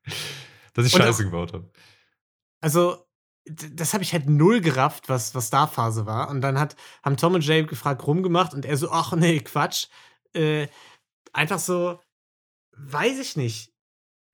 dass 0.73 0.85
ich 0.85 0.93
Und 0.93 1.01
Scheiße 1.01 1.21
auch- 1.23 1.25
gebaut 1.25 1.53
habe. 1.53 1.69
also 2.61 3.03
das 3.49 3.93
habe 3.93 4.03
ich 4.03 4.11
halt 4.11 4.27
null 4.27 4.59
gerafft, 4.59 5.07
was, 5.07 5.33
was 5.33 5.49
da 5.49 5.67
Phase 5.67 6.05
war. 6.05 6.29
Und 6.29 6.41
dann 6.41 6.59
hat, 6.59 6.75
haben 7.01 7.15
Tom 7.15 7.33
und 7.35 7.45
Jay 7.47 7.63
gefragt, 7.63 8.05
rumgemacht 8.05 8.53
und 8.53 8.65
er 8.65 8.75
so, 8.75 8.91
ach 8.91 9.13
nee, 9.13 9.39
Quatsch. 9.39 9.87
Äh, 10.33 10.67
einfach 11.31 11.57
so, 11.59 12.01
weiß 12.73 13.19
ich 13.19 13.37
nicht. 13.37 13.71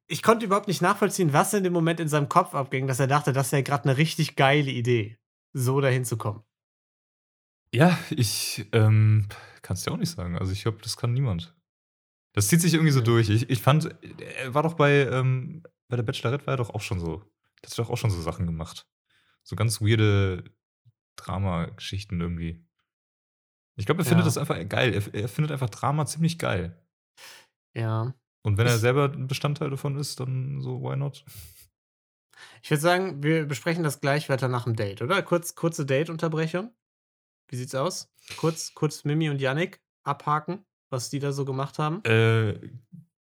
Ich 0.08 0.24
konnte 0.24 0.48
überhaupt 0.48 0.68
nicht 0.68 0.82
nachvollziehen, 0.82 1.32
was 1.32 1.54
in 1.54 1.64
dem 1.64 1.74
Moment 1.74 2.00
in 2.00 2.08
seinem 2.08 2.28
Kopf 2.28 2.56
abging, 2.56 2.88
dass 2.88 3.00
er 3.00 3.06
dachte, 3.06 3.34
das 3.34 3.52
wäre 3.52 3.62
gerade 3.62 3.84
eine 3.88 3.98
richtig 3.98 4.36
geile 4.36 4.72
Idee, 4.72 5.20
so 5.54 5.80
dahin 5.80 6.06
zu 6.06 6.18
kommen. 6.18 6.44
Ja, 7.72 7.98
ich 8.10 8.66
ähm, 8.72 9.28
kann 9.62 9.76
es 9.76 9.84
dir 9.84 9.92
auch 9.92 9.98
nicht 9.98 10.10
sagen. 10.12 10.40
Also 10.40 10.52
ich 10.54 10.64
glaube, 10.64 10.80
das 10.82 10.98
kann 10.98 11.14
niemand. 11.14 11.56
Das 12.34 12.48
zieht 12.48 12.62
sich 12.62 12.74
irgendwie 12.74 12.92
so 12.92 13.00
Ja. 13.00 13.06
durch. 13.06 13.30
Ich, 13.30 13.50
ich 13.50 13.62
fand, 13.62 13.96
er 14.20 14.54
war 14.54 14.64
doch 14.64 14.74
bei, 14.74 15.08
ähm, 15.08 15.64
bei 15.88 15.96
der 15.96 16.04
Bachelorette 16.04 16.46
war 16.48 16.56
er 16.56 16.58
doch 16.58 16.72
auch 16.72 16.82
schon 16.82 17.00
so. 17.00 17.18
Der 17.64 17.70
hat 17.70 17.78
doch 17.80 17.90
auch 17.90 17.98
schon 17.98 18.10
so 18.12 18.22
Sachen 18.22 18.46
gemacht. 18.46 18.88
So 19.44 19.56
ganz 19.56 19.82
weirde 19.82 20.44
Drama-Geschichten 21.16 22.20
irgendwie. 22.20 22.66
Ich 23.76 23.86
glaube, 23.86 24.02
er 24.02 24.06
findet 24.06 24.24
Ja. 24.24 24.26
das 24.26 24.38
einfach 24.38 24.58
geil. 24.68 24.94
Er, 24.94 25.14
er 25.14 25.28
findet 25.30 25.52
einfach 25.52 25.70
Drama 25.70 26.06
ziemlich 26.06 26.38
geil. 26.40 26.80
Ja. 27.76 28.14
Und 28.44 28.58
wenn 28.58 28.68
er 28.68 28.76
Ich- 28.76 28.82
selber 28.82 29.12
ein 29.12 29.28
Bestandteil 29.28 29.70
davon 29.70 29.98
ist, 29.98 30.20
dann 30.20 30.62
so, 30.62 30.82
why 30.82 30.96
not? 30.96 31.24
Ich 32.62 32.70
würde 32.70 32.82
sagen, 32.82 33.24
wir 33.24 33.46
besprechen 33.46 33.84
das 33.84 34.00
gleich 34.02 34.30
weiter 34.30 34.48
nach 34.48 34.64
dem 34.66 34.76
Date, 34.76 35.02
oder? 35.02 35.22
Kurz, 35.22 35.56
kurze 35.56 35.86
Date-Unterbrechung. 35.86 36.74
Wie 37.50 37.56
sieht's 37.56 37.76
aus? 37.76 38.12
Kurz, 38.38 38.74
kurz 38.74 39.04
Mimi 39.04 39.30
und 39.30 39.40
Yannick 39.42 39.82
abhaken, 40.04 40.66
was 40.94 41.10
die 41.10 41.20
da 41.20 41.34
so 41.34 41.44
gemacht 41.44 41.80
haben. 41.80 42.04
Äh, 42.06 42.54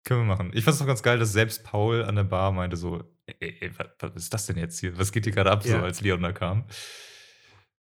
können 0.04 0.20
wir 0.20 0.24
machen. 0.24 0.50
Ich 0.54 0.64
fand 0.64 0.72
es 0.72 0.78
doch 0.80 0.86
ganz 0.86 1.02
geil, 1.02 1.18
dass 1.18 1.32
selbst 1.32 1.62
Paul 1.62 2.02
an 2.02 2.16
der 2.16 2.24
Bar 2.24 2.50
meinte 2.50 2.76
so, 2.76 3.04
ey, 3.26 3.58
ey, 3.60 3.70
was, 4.00 4.12
ist 4.16 4.34
das 4.34 4.46
denn 4.46 4.56
jetzt 4.56 4.80
hier? 4.80 4.98
Was 4.98 5.12
geht 5.12 5.24
hier 5.24 5.34
gerade 5.34 5.50
ab, 5.52 5.62
so 5.62 5.68
Ja. 5.68 5.82
als 5.82 6.00
Leon 6.00 6.22
da 6.22 6.32
kam? 6.32 6.64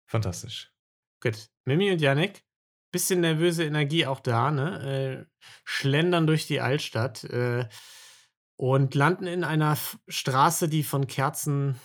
Fantastisch. 0.06 0.72
Gut. 1.20 1.50
Mimi 1.66 1.92
und 1.92 2.00
Yannick, 2.00 2.44
bisschen 2.92 3.22
nervöse 3.22 3.64
Energie 3.66 4.06
auch 4.06 4.20
da, 4.20 4.52
ne? 4.52 5.26
Äh, 5.26 5.26
schlendern 5.64 6.28
durch 6.28 6.48
die 6.48 6.62
Altstadt 6.62 7.24
äh, 7.24 7.68
und 8.56 8.94
landen 8.94 9.26
in 9.28 9.44
einer 9.44 9.78
Straße, 10.08 10.70
die 10.70 10.84
von 10.84 11.08
Kerzen 11.08 11.80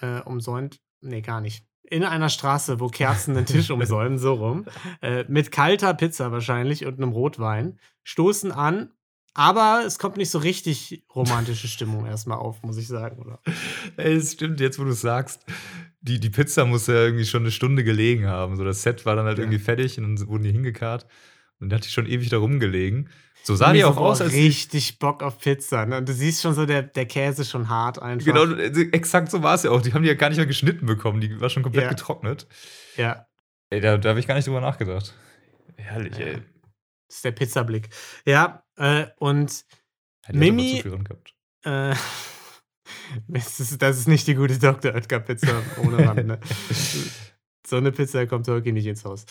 äh, 0.00 0.20
umsäumt. 0.22 0.80
Nee, 1.00 1.20
gar 1.22 1.40
nicht. 1.40 1.66
In 1.92 2.04
einer 2.04 2.30
Straße, 2.30 2.80
wo 2.80 2.88
Kerzen 2.88 3.34
den 3.34 3.44
Tisch 3.44 3.70
umsäumen, 3.70 4.16
so 4.18 4.32
rum. 4.32 4.64
Äh, 5.02 5.24
mit 5.28 5.52
kalter 5.52 5.92
Pizza 5.92 6.32
wahrscheinlich 6.32 6.86
und 6.86 6.96
einem 6.96 7.12
Rotwein. 7.12 7.78
Stoßen 8.02 8.50
an, 8.50 8.90
aber 9.34 9.82
es 9.86 9.98
kommt 9.98 10.16
nicht 10.16 10.30
so 10.30 10.38
richtig 10.38 11.04
romantische 11.14 11.68
Stimmung 11.68 12.06
erstmal 12.06 12.38
auf, 12.38 12.62
muss 12.62 12.78
ich 12.78 12.88
sagen, 12.88 13.18
oder? 13.20 13.40
Ey, 13.98 14.14
es 14.14 14.32
stimmt, 14.32 14.60
jetzt 14.60 14.78
wo 14.78 14.84
du 14.84 14.90
es 14.92 15.02
sagst, 15.02 15.44
die, 16.00 16.18
die 16.18 16.30
Pizza 16.30 16.64
muss 16.64 16.86
ja 16.86 16.94
irgendwie 16.94 17.26
schon 17.26 17.42
eine 17.42 17.50
Stunde 17.50 17.84
gelegen 17.84 18.26
haben. 18.26 18.56
So, 18.56 18.64
das 18.64 18.82
Set 18.82 19.04
war 19.04 19.14
dann 19.14 19.26
halt 19.26 19.36
Ja. 19.36 19.44
irgendwie 19.44 19.58
fertig 19.58 19.98
und 19.98 20.16
dann 20.16 20.28
wurden 20.28 20.44
die 20.44 20.52
hingekarrt. 20.52 21.06
Und 21.62 21.70
dann 21.70 21.78
hat 21.78 21.86
die 21.86 21.90
schon 21.90 22.06
ewig 22.06 22.28
da 22.28 22.38
rumgelegen. 22.38 23.08
So 23.44 23.56
sah 23.56 23.72
die 23.72 23.84
auch 23.84 23.96
aus, 23.96 24.20
als 24.20 24.32
richtig 24.34 24.98
Bock 24.98 25.22
auf 25.22 25.38
Pizza. 25.38 25.84
Ne? 25.86 25.96
Und 25.98 26.08
du 26.08 26.12
siehst 26.12 26.42
schon 26.42 26.54
so, 26.54 26.64
der, 26.66 26.82
der 26.82 27.06
Käse 27.06 27.44
schon 27.44 27.68
hart 27.68 28.00
einfach. 28.00 28.24
Genau, 28.26 28.52
exakt 28.92 29.30
so 29.30 29.42
war 29.42 29.54
es 29.54 29.62
ja 29.64 29.70
auch. 29.70 29.80
Die 29.82 29.92
haben 29.94 30.02
die 30.02 30.08
ja 30.08 30.14
gar 30.14 30.28
nicht 30.28 30.38
mehr 30.38 30.46
geschnitten 30.46 30.86
bekommen. 30.86 31.20
Die 31.20 31.40
war 31.40 31.48
schon 31.50 31.62
komplett 31.62 31.84
Ja. 31.84 31.90
getrocknet. 31.90 32.46
Ja, 32.96 33.26
Ey, 33.70 33.80
da, 33.80 33.96
da 33.96 34.10
habe 34.10 34.20
ich 34.20 34.26
gar 34.26 34.34
nicht 34.34 34.46
drüber 34.46 34.60
nachgedacht. 34.60 35.14
Herrlich, 35.76 36.16
Ja. 36.18 36.26
ey. 36.26 36.34
das 37.08 37.16
ist 37.16 37.24
der 37.24 37.32
Pizzablick. 37.32 37.88
Ja, 38.26 38.62
äh, 38.76 39.06
und 39.16 39.50
Hätte 40.24 40.32
ich 40.32 40.36
Mimi- 40.38 40.76
zu 40.76 40.82
viel 40.82 40.90
dran 40.92 41.04
gehabt. 41.04 41.34
äh, 41.64 41.94
das, 43.28 43.60
ist, 43.60 43.80
das 43.82 43.98
ist 43.98 44.08
nicht 44.08 44.26
die 44.26 44.34
gute 44.34 44.58
Dr. 44.58 44.94
Oetker 44.94 45.20
Pizza 45.20 45.62
ohne 45.82 46.06
Rand. 46.06 46.26
Ne? 46.26 46.38
so 47.66 47.76
eine 47.76 47.92
Pizza 47.92 48.26
kommt 48.26 48.46
wirklich 48.46 48.74
nicht 48.74 48.86
ins 48.86 49.04
Haus. 49.04 49.24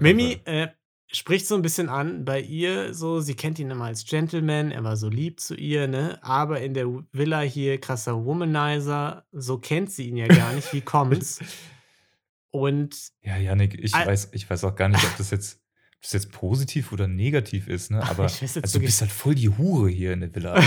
Mimi 0.00 0.40
äh, 0.44 0.68
spricht 1.14 1.46
so 1.46 1.54
ein 1.54 1.62
bisschen 1.62 1.88
an 1.88 2.24
bei 2.24 2.40
ihr 2.40 2.92
so, 2.92 3.20
sie 3.20 3.34
kennt 3.34 3.58
ihn 3.58 3.70
immer 3.70 3.84
als 3.86 4.04
Gentleman, 4.04 4.70
er 4.70 4.82
war 4.84 4.96
so 4.96 5.08
lieb 5.08 5.40
zu 5.40 5.54
ihr, 5.54 5.86
ne? 5.86 6.18
Aber 6.22 6.60
in 6.60 6.74
der 6.74 6.86
Villa 7.12 7.40
hier 7.40 7.80
krasser 7.80 8.24
Womanizer, 8.24 9.24
so 9.32 9.58
kennt 9.58 9.90
sie 9.92 10.08
ihn 10.08 10.16
ja 10.16 10.26
gar 10.26 10.52
nicht. 10.52 10.72
Wie 10.72 10.80
kommt's? 10.80 11.40
Und 12.50 12.96
Ja, 13.22 13.36
Janik, 13.36 13.74
ich 13.78 13.94
Al- 13.94 14.06
weiß, 14.06 14.30
ich 14.32 14.48
weiß 14.48 14.64
auch 14.64 14.76
gar 14.76 14.88
nicht, 14.88 15.04
ob 15.04 15.16
das 15.16 15.30
jetzt, 15.30 15.60
ob 15.96 16.02
das 16.02 16.12
jetzt 16.12 16.30
positiv 16.32 16.92
oder 16.92 17.08
negativ 17.08 17.66
ist, 17.68 17.90
ne? 17.90 18.02
Aber 18.02 18.24
also, 18.24 18.60
du 18.78 18.80
bist 18.80 19.00
halt 19.00 19.10
voll 19.10 19.34
die 19.34 19.48
Hure 19.48 19.88
hier 19.90 20.12
in 20.12 20.20
der 20.20 20.34
Villa. 20.34 20.54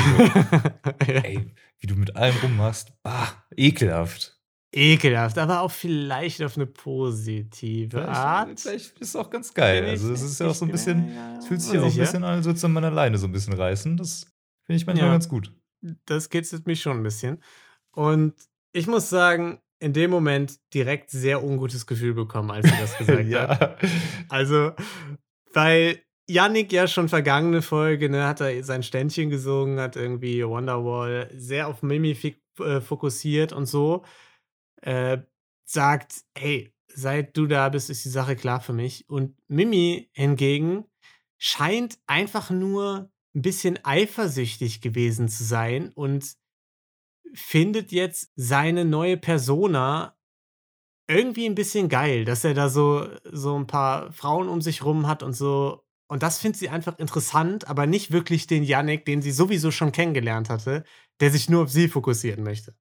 Also, 0.99 1.11
ja. 1.13 1.21
ey, 1.21 1.53
wie 1.79 1.87
du 1.87 1.95
mit 1.95 2.15
allem 2.15 2.35
rummachst, 2.43 2.91
bah, 3.03 3.43
ekelhaft. 3.55 4.36
Ekelhaft, 4.71 5.37
aber 5.37 5.61
auch 5.61 5.71
vielleicht 5.71 6.41
auf 6.43 6.55
eine 6.57 6.65
positive 6.65 8.07
Art. 8.07 8.59
vielleicht 8.59 8.99
ist 8.99 9.09
es 9.09 9.15
auch 9.15 9.29
ganz 9.29 9.53
geil. 9.53 9.81
Bin 9.83 9.93
ich- 9.93 10.01
Also, 10.01 10.13
es 10.13 10.21
ist 10.21 10.39
ja 10.39 10.47
auch 10.47 10.55
so 10.55 10.65
ein 10.65 10.71
bisschen, 10.71 11.11
es 11.39 11.47
fühlt 11.47 11.61
sich 11.61 11.73
ja 11.73 11.81
auch 11.81 11.85
ein 11.91 11.95
bisschen 11.97 12.23
an, 12.23 12.35
als 12.35 12.45
würde 12.45 12.67
man 12.67 12.83
alleine 12.83 13.17
so 13.17 13.27
ein 13.27 13.31
bisschen 13.31 13.53
reißen. 13.53 13.97
Das 13.97 14.25
finde 14.65 14.77
ich 14.77 14.85
manchmal 14.85 15.07
Ja. 15.07 15.13
ganz 15.13 15.29
gut. 15.29 15.53
Das 16.05 16.29
kitzelt 16.29 16.67
mich 16.67 16.81
schon 16.81 16.97
ein 16.97 17.03
bisschen. 17.03 17.41
Und 17.91 18.33
ich 18.73 18.87
muss 18.87 19.09
sagen, 19.09 19.59
in 19.79 19.93
dem 19.93 20.09
Moment 20.11 20.59
direkt 20.73 21.11
sehr 21.11 21.43
ungutes 21.43 21.85
Gefühl 21.85 22.13
bekommen, 22.13 22.51
als 22.51 22.65
sie 22.67 22.75
das 22.79 22.97
gesagt 22.97 23.19
hat. 23.19 23.27
ja. 23.29 23.75
Also, 24.27 24.71
weil 25.53 25.99
Yannick 26.29 26.73
ja 26.73 26.87
schon 26.87 27.07
vergangene 27.09 27.61
Folge, 27.61 28.09
ne, 28.09 28.27
hat 28.27 28.41
er 28.41 28.63
sein 28.63 28.83
Ständchen 28.83 29.29
gesungen, 29.29 29.79
hat 29.79 29.95
irgendwie 29.95 30.45
Wonderwall 30.45 31.29
sehr 31.33 31.67
auf 31.67 31.83
Mimi 31.83 32.15
fik- 32.15 32.41
äh, 32.59 32.81
fokussiert 32.81 33.53
und 33.53 33.65
so. 33.65 34.03
Äh, 34.81 35.19
sagt, 35.65 36.23
hey, 36.37 36.73
seit 36.87 37.35
du 37.37 37.47
da 37.47 37.69
bist, 37.69 37.89
ist 37.89 38.05
die 38.05 38.09
Sache 38.09 38.35
klar 38.35 38.61
für 38.61 38.73
mich. 38.73 39.07
Und 39.09 39.35
Mimi 39.47 40.09
hingegen 40.13 40.85
scheint 41.37 41.99
einfach 42.07 42.49
nur 42.49 43.11
ein 43.35 43.41
bisschen 43.41 43.79
eifersüchtig 43.83 44.81
gewesen 44.81 45.29
zu 45.29 45.43
sein 45.43 45.91
und 45.93 46.35
findet 47.33 47.91
jetzt 47.91 48.31
seine 48.35 48.85
neue 48.85 49.17
Persona 49.17 50.17
irgendwie 51.07 51.45
ein 51.45 51.55
bisschen 51.55 51.87
geil, 51.87 52.25
dass 52.25 52.43
er 52.43 52.53
da 52.53 52.69
so, 52.69 53.07
so 53.31 53.57
ein 53.57 53.67
paar 53.67 54.11
Frauen 54.11 54.49
um 54.49 54.61
sich 54.61 54.83
rum 54.83 55.07
hat 55.07 55.23
und 55.23 55.33
so. 55.33 55.83
Und 56.09 56.23
das 56.23 56.39
findet 56.39 56.59
sie 56.59 56.69
einfach 56.69 56.97
interessant, 56.99 57.67
aber 57.67 57.85
nicht 57.85 58.11
wirklich 58.11 58.47
den 58.47 58.63
Yannick, 58.63 59.05
den 59.05 59.21
sie 59.21 59.31
sowieso 59.31 59.71
schon 59.71 59.91
kennengelernt 59.91 60.49
hatte, 60.49 60.83
der 61.19 61.31
sich 61.31 61.49
nur 61.49 61.63
auf 61.63 61.71
sie 61.71 61.87
fokussieren 61.87 62.43
möchte. 62.43 62.75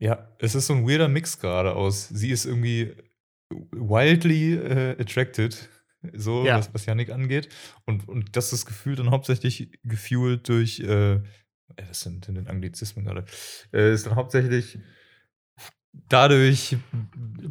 Ja, 0.00 0.34
es 0.38 0.54
ist 0.54 0.66
so 0.66 0.72
ein 0.72 0.88
weirder 0.88 1.08
Mix 1.08 1.38
gerade 1.38 1.74
aus. 1.74 2.08
Sie 2.08 2.30
ist 2.30 2.46
irgendwie 2.46 2.94
wildly 3.70 4.54
äh, 4.54 4.96
attracted, 4.98 5.68
so 6.14 6.44
Ja. 6.44 6.58
was, 6.58 6.72
was 6.72 6.86
Yannick 6.86 7.10
angeht. 7.10 7.50
Und, 7.84 8.08
und 8.08 8.34
das 8.34 8.52
ist 8.52 8.64
gefühlt 8.64 8.98
dann 8.98 9.10
hauptsächlich 9.10 9.78
gefuelt 9.84 10.48
durch, 10.48 10.80
äh, 10.80 11.14
äh, 11.16 11.20
was 11.86 12.00
sind 12.00 12.26
denn 12.26 12.48
Anglizismen 12.48 13.04
gerade? 13.04 13.26
Äh, 13.72 13.92
ist 13.92 14.06
dann 14.06 14.16
hauptsächlich 14.16 14.78
dadurch, 16.08 16.76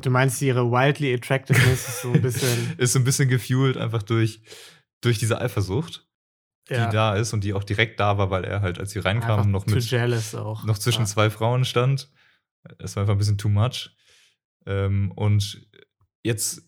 Du 0.02 0.10
meinst, 0.10 0.42
ihre 0.42 0.72
wildly 0.72 1.14
attractiveness 1.14 1.88
ist 1.88 2.02
so 2.02 2.12
ein 2.12 2.22
bisschen. 2.22 2.74
ist 2.78 2.94
so 2.94 3.00
ein 3.00 3.04
bisschen 3.04 3.30
gefuelt 3.30 3.78
einfach 3.78 4.02
durch, 4.02 4.42
durch 5.02 5.20
diese 5.20 5.40
Eifersucht, 5.40 6.08
ja, 6.68 6.88
die 6.88 6.94
da 6.96 7.16
ist 7.16 7.34
und 7.34 7.44
die 7.44 7.54
auch 7.54 7.64
direkt 7.64 8.00
da 8.00 8.18
war, 8.18 8.32
weil 8.32 8.44
er 8.44 8.62
halt, 8.62 8.80
als 8.80 8.92
sie 8.92 9.00
reinkam, 9.00 9.52
noch 9.52 9.66
mit 9.68 9.76
noch 9.76 10.78
zwischen 10.80 11.02
ja. 11.02 11.06
zwei 11.06 11.30
Frauen 11.30 11.64
stand. 11.66 12.10
Das 12.78 12.96
war 12.96 13.02
einfach 13.02 13.16
ein 13.16 13.18
bisschen 13.18 13.38
too 13.38 13.50
much. 13.50 13.96
Ähm, 14.66 15.12
und 15.16 15.68
jetzt 16.24 16.62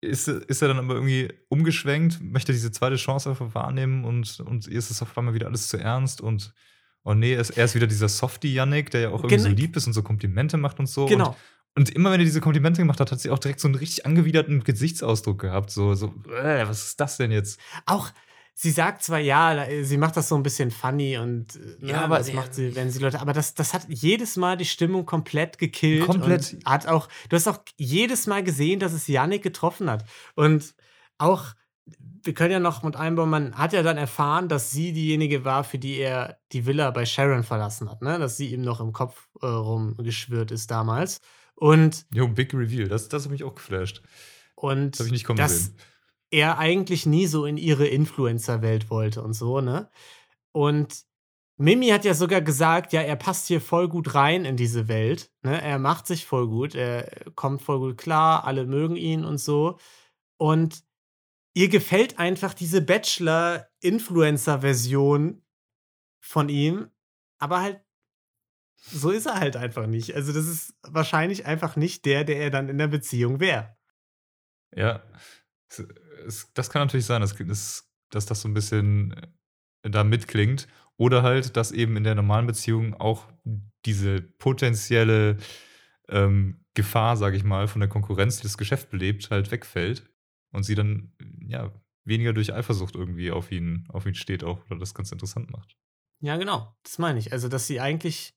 ist, 0.00 0.26
ist 0.28 0.62
er 0.62 0.68
dann 0.68 0.78
aber 0.78 0.94
irgendwie 0.94 1.32
umgeschwenkt, 1.48 2.20
möchte 2.20 2.52
diese 2.52 2.72
zweite 2.72 2.96
Chance 2.96 3.30
einfach 3.30 3.54
wahrnehmen 3.54 4.04
und, 4.04 4.40
und 4.40 4.66
ihr 4.66 4.78
ist 4.78 4.90
es 4.90 5.00
auf 5.00 5.16
einmal 5.16 5.34
wieder 5.34 5.46
alles 5.46 5.68
zu 5.68 5.78
ernst 5.78 6.20
und 6.20 6.52
oh 7.04 7.14
nee, 7.14 7.34
er 7.34 7.40
ist, 7.40 7.50
er 7.50 7.64
ist 7.64 7.74
wieder 7.74 7.86
dieser 7.86 8.08
Softie 8.08 8.52
Yannick, 8.52 8.90
der 8.90 9.00
ja 9.02 9.08
auch 9.10 9.20
irgendwie 9.20 9.36
Genau. 9.36 9.48
so 9.50 9.54
lieb 9.54 9.76
ist 9.76 9.86
und 9.86 9.92
so 9.92 10.02
Komplimente 10.02 10.56
macht 10.56 10.80
und 10.80 10.86
so. 10.86 11.06
Genau. 11.06 11.36
Und, 11.74 11.88
und 11.88 11.90
immer 11.90 12.10
wenn 12.10 12.20
er 12.20 12.24
diese 12.24 12.40
Komplimente 12.40 12.80
gemacht 12.80 13.00
hat, 13.00 13.12
hat 13.12 13.20
sie 13.20 13.30
auch 13.30 13.38
direkt 13.38 13.60
so 13.60 13.68
einen 13.68 13.76
richtig 13.76 14.04
angewiderten 14.04 14.64
Gesichtsausdruck 14.64 15.40
gehabt. 15.40 15.70
So, 15.70 15.94
so 15.94 16.08
äh, 16.32 16.66
was 16.66 16.84
ist 16.84 17.00
das 17.00 17.16
denn 17.16 17.30
jetzt? 17.30 17.60
Auch, 17.86 18.10
sie 18.54 18.70
sagt 18.70 19.02
zwar 19.02 19.18
ja, 19.18 19.54
da- 19.54 19.84
sie 19.84 19.96
macht 19.96 20.16
das 20.16 20.28
so 20.28 20.34
ein 20.36 20.42
bisschen 20.42 20.70
funny 20.70 21.16
und 21.18 21.56
äh, 21.56 21.86
Ja, 21.86 21.92
ne, 21.98 22.02
aber 22.04 22.18
das 22.18 22.32
macht 22.32 22.54
sie, 22.54 22.74
wenn 22.76 22.90
sie 22.90 22.98
Leute, 23.00 23.20
aber 23.20 23.32
das, 23.32 23.54
das 23.54 23.72
hat 23.74 23.86
jedes 23.88 24.36
Mal 24.36 24.56
die 24.56 24.64
Stimmung 24.66 25.06
komplett 25.06 25.58
gekillt. 25.58 26.06
Komplett. 26.06 26.52
Und 26.54 26.64
hat 26.66 26.86
auch, 26.86 27.08
du 27.28 27.36
hast 27.36 27.48
auch 27.48 27.58
jedes 27.76 28.26
Mal 28.26 28.42
gesehen, 28.42 28.78
dass 28.80 28.92
es 28.92 29.06
Yannick 29.08 29.42
getroffen 29.42 29.90
hat. 29.90 30.04
Und 30.34 30.74
auch, 31.18 31.46
wir 32.24 32.34
können 32.34 32.52
ja 32.52 32.60
noch 32.60 32.82
mit 32.84 32.94
einbauen, 32.94 33.30
man 33.30 33.54
hat 33.56 33.72
ja 33.72 33.82
dann 33.82 33.96
erfahren, 33.96 34.48
dass 34.48 34.70
sie 34.70 34.92
diejenige 34.92 35.44
war, 35.44 35.64
für 35.64 35.78
die 35.78 35.96
er 35.96 36.38
die 36.52 36.64
Villa 36.66 36.90
bei 36.92 37.04
Sharon 37.04 37.42
verlassen 37.42 37.90
hat, 37.90 38.02
ne? 38.02 38.18
Dass 38.20 38.36
sie 38.36 38.52
ihm 38.52 38.60
noch 38.62 38.80
im 38.80 38.92
Kopf 38.92 39.28
äh, 39.40 39.46
rumgeschwirrt 39.46 40.52
ist 40.52 40.70
damals. 40.70 41.20
Und, 41.56 42.06
Jo, 42.12 42.28
Big 42.28 42.54
Reveal, 42.54 42.88
das, 42.88 43.08
das 43.08 43.24
hat 43.24 43.30
mich 43.32 43.42
auch 43.44 43.54
geflasht. 43.54 44.02
und 44.54 44.92
Das 44.92 45.00
habe 45.00 45.08
ich 45.08 45.12
nicht 45.12 45.24
kommen 45.24 45.38
das, 45.38 45.64
sehen. 45.66 45.76
Er 46.32 46.58
eigentlich 46.58 47.06
nie 47.06 47.28
so 47.28 47.46
in 47.46 47.56
ihre 47.56 47.86
Influencer-Welt 47.86 48.90
wollte 48.90 49.22
und 49.22 49.34
so, 49.34 49.60
ne? 49.60 49.88
Und 50.52 51.04
Mimi 51.58 51.88
hat 51.88 52.04
ja 52.04 52.14
sogar 52.14 52.40
gesagt, 52.40 52.92
ja, 52.92 53.00
er 53.02 53.16
passt 53.16 53.46
hier 53.46 53.60
voll 53.60 53.88
gut 53.88 54.14
rein 54.14 54.44
in 54.44 54.56
diese 54.56 54.88
Welt, 54.88 55.30
ne? 55.42 55.60
Er 55.62 55.78
macht 55.78 56.06
sich 56.06 56.26
voll 56.26 56.48
gut, 56.48 56.74
er 56.74 57.30
kommt 57.34 57.62
voll 57.62 57.78
gut 57.78 57.98
klar, 57.98 58.44
alle 58.44 58.66
mögen 58.66 58.96
ihn 58.96 59.24
und 59.24 59.38
so. 59.38 59.78
Und 60.38 60.82
ihr 61.54 61.68
gefällt 61.68 62.18
einfach 62.18 62.54
diese 62.54 62.82
Bachelor-Influencer-Version 62.82 65.42
von 66.20 66.48
ihm, 66.48 66.90
aber 67.38 67.60
halt 67.60 67.80
so 68.84 69.10
ist 69.10 69.26
er 69.26 69.38
halt 69.38 69.56
einfach 69.56 69.86
nicht. 69.86 70.16
Also 70.16 70.32
das 70.32 70.46
ist 70.46 70.74
wahrscheinlich 70.82 71.46
einfach 71.46 71.76
nicht 71.76 72.04
der, 72.04 72.24
der 72.24 72.38
er 72.38 72.50
dann 72.50 72.68
in 72.68 72.78
der 72.78 72.88
Beziehung 72.88 73.38
wäre. 73.38 73.76
Ja, 74.74 75.04
es, 76.26 76.52
das 76.54 76.70
kann 76.70 76.82
natürlich 76.82 77.06
sein, 77.06 77.20
dass, 77.20 77.36
dass, 77.36 77.92
dass 78.10 78.26
das 78.26 78.40
so 78.40 78.48
ein 78.48 78.54
bisschen 78.54 79.12
äh, 79.82 79.90
da 79.90 80.04
mitklingt. 80.04 80.68
Oder 80.96 81.22
halt, 81.22 81.56
dass 81.56 81.72
eben 81.72 81.96
in 81.96 82.04
der 82.04 82.14
normalen 82.14 82.46
Beziehung 82.46 82.94
auch 82.94 83.26
diese 83.84 84.20
potenzielle 84.20 85.38
ähm, 86.08 86.64
Gefahr, 86.74 87.16
sage 87.16 87.36
ich 87.36 87.44
mal, 87.44 87.66
von 87.66 87.80
der 87.80 87.88
Konkurrenz, 87.88 88.36
die 88.36 88.44
das 88.44 88.58
Geschäft 88.58 88.90
belebt, 88.90 89.30
halt 89.30 89.50
wegfällt. 89.50 90.08
Und 90.52 90.64
sie 90.64 90.74
dann, 90.74 91.12
ja, 91.46 91.72
weniger 92.04 92.32
durch 92.32 92.52
Eifersucht 92.52 92.94
irgendwie 92.94 93.30
auf 93.30 93.50
ihn, 93.50 93.86
auf 93.88 94.06
ihn 94.06 94.14
steht 94.14 94.44
auch, 94.44 94.64
oder 94.66 94.78
das 94.78 94.94
ganz 94.94 95.10
interessant 95.12 95.50
macht. 95.50 95.76
Ja, 96.20 96.36
genau. 96.36 96.76
Das 96.82 96.98
meine 96.98 97.18
ich. 97.18 97.32
Also, 97.32 97.48
dass 97.48 97.66
sie 97.66 97.80
eigentlich 97.80 98.34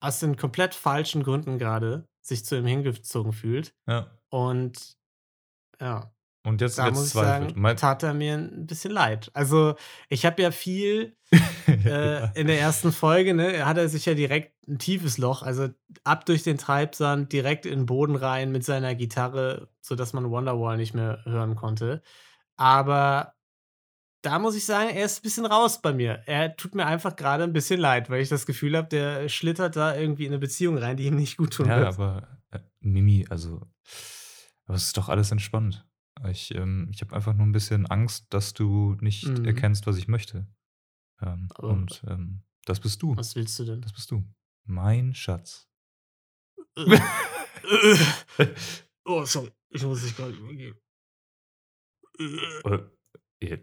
aus 0.00 0.20
den 0.20 0.36
komplett 0.36 0.74
falschen 0.74 1.22
Gründen 1.22 1.58
gerade 1.58 2.08
sich 2.20 2.44
zu 2.44 2.56
ihm 2.56 2.66
hingezogen 2.66 3.32
fühlt. 3.32 3.74
Ja. 3.86 4.18
Und 4.30 4.96
ja, 5.80 6.14
Und 6.46 6.60
jetzt, 6.60 6.76
da 6.78 6.86
jetzt 6.86 6.94
muss 6.94 7.06
ich 7.06 7.12
sagen, 7.12 7.52
Mein- 7.56 7.76
tat 7.78 8.02
er 8.02 8.12
mir 8.12 8.34
ein 8.34 8.66
bisschen 8.66 8.90
leid. 8.90 9.30
Also, 9.32 9.76
ich 10.10 10.26
habe 10.26 10.42
ja 10.42 10.50
viel 10.50 11.16
äh, 11.66 12.38
in 12.38 12.46
der 12.46 12.60
ersten 12.60 12.92
Folge, 12.92 13.32
ne, 13.32 13.64
hat 13.64 13.78
er 13.78 13.88
sich 13.88 14.04
ja 14.04 14.12
direkt 14.14 14.52
ein 14.68 14.78
tiefes 14.78 15.16
Loch, 15.18 15.42
also 15.42 15.68
ab 16.04 16.26
durch 16.26 16.42
den 16.42 16.58
Treibsand, 16.58 17.32
direkt 17.32 17.64
in 17.64 17.80
den 17.80 17.86
Boden 17.86 18.14
rein 18.14 18.52
mit 18.52 18.62
seiner 18.64 18.94
Gitarre, 18.94 19.68
sodass 19.80 20.12
man 20.12 20.30
Wonderwall 20.30 20.76
nicht 20.76 20.94
mehr 20.94 21.20
hören 21.24 21.56
konnte. 21.56 22.02
Aber 22.56 23.34
da 24.22 24.38
muss 24.38 24.54
ich 24.54 24.64
sagen, 24.66 24.90
er 24.90 25.04
ist 25.06 25.20
ein 25.20 25.22
bisschen 25.22 25.46
raus 25.46 25.80
bei 25.82 25.92
mir. 25.92 26.22
Er 26.26 26.56
tut 26.56 26.74
mir 26.74 26.86
einfach 26.86 27.16
gerade 27.16 27.44
ein 27.44 27.52
bisschen 27.52 27.80
leid, 27.80 28.08
weil 28.10 28.20
ich 28.22 28.28
das 28.28 28.46
Gefühl 28.46 28.76
habe, 28.76 28.88
der 28.88 29.28
schlittert 29.28 29.76
da 29.76 29.94
irgendwie 29.94 30.24
in 30.26 30.32
eine 30.32 30.38
Beziehung 30.38 30.78
rein, 30.78 30.96
die 30.96 31.06
ihm 31.06 31.16
nicht 31.16 31.36
gut 31.36 31.54
tun 31.54 31.68
Ja, 31.68 31.76
wird. 31.76 31.88
aber 31.88 32.28
äh, 32.50 32.58
Mimi, 32.80 33.26
also, 33.28 33.62
aber 34.66 34.76
es 34.76 34.84
ist 34.84 34.96
doch 34.96 35.08
alles 35.08 35.30
entspannt. 35.30 35.86
Ich, 36.30 36.54
ähm, 36.54 36.88
ich 36.92 37.00
habe 37.02 37.14
einfach 37.14 37.34
nur 37.34 37.44
ein 37.46 37.52
bisschen 37.52 37.86
Angst, 37.86 38.26
dass 38.30 38.54
du 38.54 38.96
nicht 39.00 39.26
Mhm. 39.26 39.44
erkennst, 39.44 39.86
was 39.86 39.96
ich 39.96 40.08
möchte. 40.08 40.46
Ähm, 41.20 41.48
und 41.58 42.02
ähm, 42.06 42.42
das 42.64 42.80
bist 42.80 43.02
du. 43.02 43.16
Was 43.16 43.34
willst 43.36 43.58
du 43.58 43.64
denn? 43.64 43.80
Das 43.82 43.92
bist 43.92 44.10
du. 44.10 44.24
Mein 44.66 45.14
Schatz. 45.14 45.68
oh, 49.04 49.24
sorry. 49.24 49.52
Ich 49.70 49.82
muss 49.82 50.02
dich 50.02 50.16
gerade 50.16 50.32
übergeben. 50.34 50.78
Oder, 52.64 52.90
äh, 53.40 53.58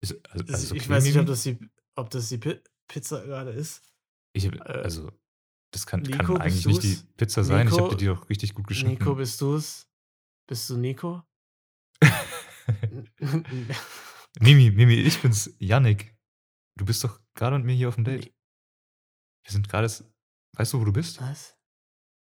ist, 0.00 0.14
also, 0.30 0.44
Das- 0.44 0.54
also 0.62 0.74
ich 0.76 0.88
weiß 0.88 1.04
nicht, 1.04 1.18
ob 1.18 1.26
das 1.26 1.42
die, 1.42 1.58
ob 1.96 2.10
das 2.10 2.28
die 2.28 2.38
Pi 2.38 2.60
Pizza 2.88 3.24
gerade 3.24 3.50
ist. 3.50 3.82
Ich, 4.34 4.44
äh, 4.46 4.58
also, 4.60 5.10
das 5.72 5.86
kann, 5.86 6.02
Nico, 6.02 6.34
kann 6.34 6.42
eigentlich 6.42 6.66
nicht 6.66 6.82
die? 6.82 6.98
Pizza 7.16 7.42
sein. 7.44 7.66
Ich 7.66 7.72
Nico? 7.72 7.84
habe 7.86 7.96
dir 7.96 8.04
die 8.04 8.10
auch 8.10 8.28
richtig 8.28 8.54
gut 8.54 8.66
geschnitten. 8.66 8.98
Nico, 9.02 9.14
bist 9.14 9.40
du's? 9.40 9.88
Bist 10.48 10.68
du 10.70 10.76
Nico? 10.76 11.22
Mimi, 14.40 14.70
Mimi, 14.70 14.94
ich 14.94 15.20
bin's, 15.20 15.54
Yannick. 15.58 16.16
Du 16.76 16.84
bist 16.84 17.04
doch 17.04 17.20
gerade 17.34 17.56
mit 17.58 17.66
mir 17.66 17.74
hier 17.74 17.88
auf 17.88 17.96
dem 17.96 18.04
Date. 18.04 18.32
Wir 19.44 19.52
sind 19.52 19.68
gerade. 19.68 19.86
Weißt 20.54 20.72
du, 20.72 20.80
wo 20.80 20.84
du 20.84 20.92
bist? 20.92 21.20
Was? 21.20 21.58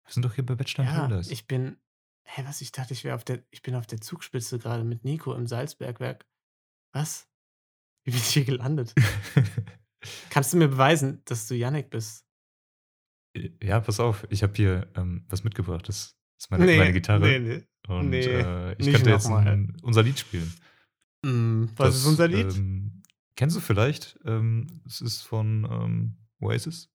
Wir 0.05 0.13
sind 0.13 0.25
doch 0.25 0.35
hier 0.35 0.45
bei 0.45 0.55
Bachelor 0.55 0.85
Ja, 0.85 0.95
Paradise. 0.95 1.33
ich 1.33 1.47
bin. 1.47 1.79
Hä, 2.25 2.43
was? 2.47 2.61
Ich 2.61 2.73
dachte, 2.73 2.93
ich 2.93 3.05
wäre 3.05 3.15
auf 3.17 3.25
der 3.25 3.45
ich 3.51 3.63
bin 3.63 3.75
auf 3.75 3.87
der 3.87 4.01
Zugspitze 4.01 4.59
gerade 4.59 4.85
mit 4.85 5.05
Nico 5.05 5.35
im 5.35 5.47
Salzbergwerk. 5.47 6.27
Was? 6.93 7.29
Wie 8.05 8.11
bin 8.11 8.21
ich 8.21 8.27
hier 8.29 8.45
gelandet? 8.45 8.95
Kannst 10.31 10.53
du 10.53 10.57
mir 10.57 10.69
beweisen, 10.69 11.23
dass 11.25 11.47
du 11.47 11.55
Yannick 11.55 11.91
bist? 11.91 12.27
Ja, 13.63 13.81
pass 13.81 14.01
auf, 14.01 14.27
ich 14.31 14.43
habe 14.43 14.53
hier 14.55 14.91
ähm, 14.97 15.25
was 15.29 15.45
mitgebracht. 15.45 15.89
Das 15.89 16.19
ist 16.45 16.51
meine, 16.51 16.67
meine 16.77 16.93
Gitarre. 16.93 17.21
Nee, 17.21 17.39
nee. 17.39 17.63
Und 17.89 18.11
nee, 18.11 18.21
äh, 18.25 18.75
ich 18.79 18.91
könnte 18.93 19.11
jetzt 19.11 19.27
ein, 19.27 19.77
unser 19.83 20.03
Lied 20.03 20.19
spielen. 20.19 20.53
Mm, 21.25 21.65
was 21.77 21.89
Das, 21.89 21.97
ist 21.97 22.07
unser 22.07 22.29
Lied? 22.29 22.55
Ähm, 22.57 23.03
kennst 23.37 23.57
du 23.57 23.61
vielleicht? 23.61 24.19
Ähm, 24.25 24.83
es 24.87 25.01
ist 25.01 25.23
von 25.23 25.65
ähm, 25.71 26.17
Oasis. 26.41 26.91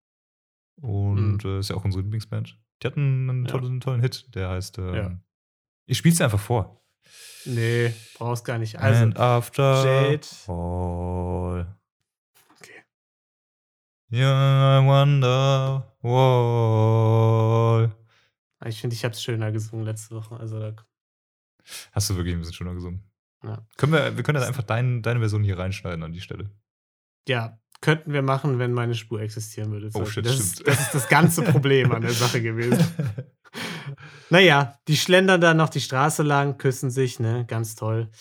Und 0.82 1.44
äh, 1.46 1.60
ist 1.60 1.70
ja 1.70 1.76
auch 1.76 1.84
unsere 1.86 2.04
Lieblingsband. 2.04 2.58
Die 2.82 2.88
hatten 2.88 3.30
einen 3.30 3.46
Ja. 3.46 3.52
tollen, 3.52 3.80
tollen 3.82 4.02
Hit, 4.02 4.34
der 4.36 4.50
heißt. 4.50 4.78
Ähm, 4.78 4.94
Ja. 4.96 5.20
Ich 5.88 5.98
spiel's 5.98 6.18
dir 6.18 6.26
einfach 6.26 6.40
vor. 6.40 6.82
nee, 7.46 7.94
brauchst 8.16 8.44
gar 8.46 8.58
nicht. 8.58 8.78
Also, 8.80 9.04
And 9.04 9.18
after 9.18 9.84
Jade. 9.86 10.28
all. 10.48 11.76
Okay. 12.60 12.84
Yeah, 14.12 14.80
I 14.82 14.86
wonder 14.86 15.96
wall. 16.02 17.92
Ich 18.66 18.82
finde, 18.82 18.96
ich 18.96 19.04
habe 19.04 19.14
es 19.14 19.22
schöner 19.22 19.52
gesungen 19.52 19.86
letzte 19.86 20.16
Woche. 20.16 20.38
Also, 20.38 20.60
da, 20.60 20.76
Hast 21.92 22.10
du 22.10 22.16
wirklich 22.16 22.34
ein 22.36 22.40
bisschen 22.40 22.54
schöner 22.56 22.74
gesungen? 22.74 23.04
Ja. 23.44 23.66
Können 23.78 23.94
wir, 23.94 24.16
wir 24.16 24.24
können 24.24 24.40
dann 24.40 24.48
einfach 24.48 24.64
dein, 24.64 25.02
deine 25.02 25.20
Version 25.20 25.44
hier 25.44 25.60
reinschneiden 25.60 26.04
an 26.04 26.14
die 26.14 26.22
Stelle. 26.22 26.50
ja, 27.28 27.60
könnten 27.80 28.12
wir 28.12 28.24
machen, 28.24 28.58
wenn 28.58 28.74
meine 28.74 28.96
Spur 28.96 29.22
existieren 29.22 29.72
würde. 29.72 29.92
Oh, 29.94 30.06
shit, 30.06 30.26
das, 30.26 30.40
ist, 30.40 30.54
stimmt. 30.54 30.68
das 30.68 30.82
ist 30.82 30.96
das 30.96 31.10
ganze 31.10 31.44
Problem 31.44 31.92
an 31.92 32.02
der 32.02 32.12
Sache 32.12 32.42
gewesen. 32.42 32.80
Naja, 34.30 34.78
die 34.88 34.98
schlendern 34.98 35.40
dann 35.40 35.58
noch 35.58 35.70
die 35.70 35.80
Straße 35.80 36.22
lang, 36.22 36.58
küssen 36.58 36.92
sich, 36.92 37.20
ne? 37.20 37.46
Ganz 37.48 37.76
toll. 37.76 38.12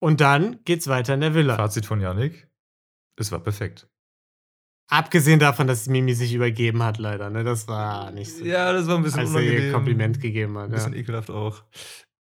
Und 0.00 0.20
dann 0.20 0.62
geht's 0.64 0.88
weiter 0.88 1.14
in 1.14 1.20
der 1.20 1.34
Villa. 1.34 1.56
Fazit 1.56 1.86
von 1.86 2.00
Yannick: 2.00 2.48
Es 3.16 3.30
war 3.30 3.38
perfekt. 3.38 3.88
Abgesehen 4.88 5.40
davon, 5.40 5.66
dass 5.66 5.86
Mimi 5.88 6.14
sich 6.14 6.34
übergeben 6.34 6.82
hat, 6.82 6.98
leider, 6.98 7.30
ne? 7.30 7.42
Das 7.42 7.66
war 7.68 8.10
nicht 8.10 8.30
so. 8.36 8.44
Ja, 8.44 8.72
das 8.72 8.86
war 8.86 8.96
ein 8.96 9.02
bisschen 9.02 9.20
als 9.20 9.32
er 9.34 9.40
ihr 9.40 9.48
unangenehm. 9.50 9.72
Kompliment 9.72 10.20
gegeben 10.20 10.58
hat. 10.58 10.64
Ein 10.66 10.70
bisschen 10.72 10.92
Ja. 10.92 10.98
ekelhaft 11.00 11.30
auch. 11.30 11.64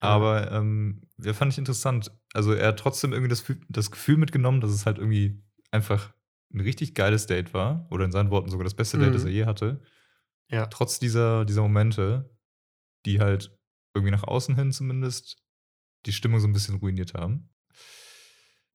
Aber 0.02 0.52
ähm, 0.52 1.02
ja, 1.22 1.34
fand 1.34 1.52
ich 1.54 1.58
interessant. 1.60 2.12
Also 2.34 2.54
er 2.54 2.70
hat 2.70 2.80
trotzdem 2.80 3.12
irgendwie 3.14 3.30
das, 3.30 3.42
Gefühl- 3.46 3.62
das 3.70 3.92
Gefühl 3.92 4.18
mitgenommen, 4.18 4.62
dass 4.62 4.72
es 4.72 4.86
halt 4.86 4.98
irgendwie 4.98 5.44
einfach 5.72 6.14
ein 6.54 6.62
richtig 6.62 6.96
geiles 6.96 7.28
Date 7.28 7.54
war. 7.54 7.88
Oder 7.92 8.06
in 8.06 8.12
seinen 8.12 8.32
Worten 8.32 8.50
sogar 8.50 8.64
das 8.64 8.74
beste 8.76 8.98
Date, 8.98 9.10
Mhm. 9.10 9.14
das 9.14 9.26
er 9.26 9.32
je 9.32 9.46
hatte. 9.46 9.82
Ja. 10.50 10.66
Trotz 10.66 11.00
dieser, 11.00 11.46
dieser 11.46 11.62
Momente, 11.62 12.36
die 13.06 13.20
halt 13.20 13.56
irgendwie 13.94 14.12
nach 14.12 14.24
außen 14.24 14.56
hin 14.56 14.72
zumindest 14.72 15.38
die 16.06 16.14
Stimmung 16.14 16.40
so 16.40 16.48
ein 16.48 16.54
bisschen 16.54 16.76
ruiniert 16.76 17.14
haben. 17.14 17.50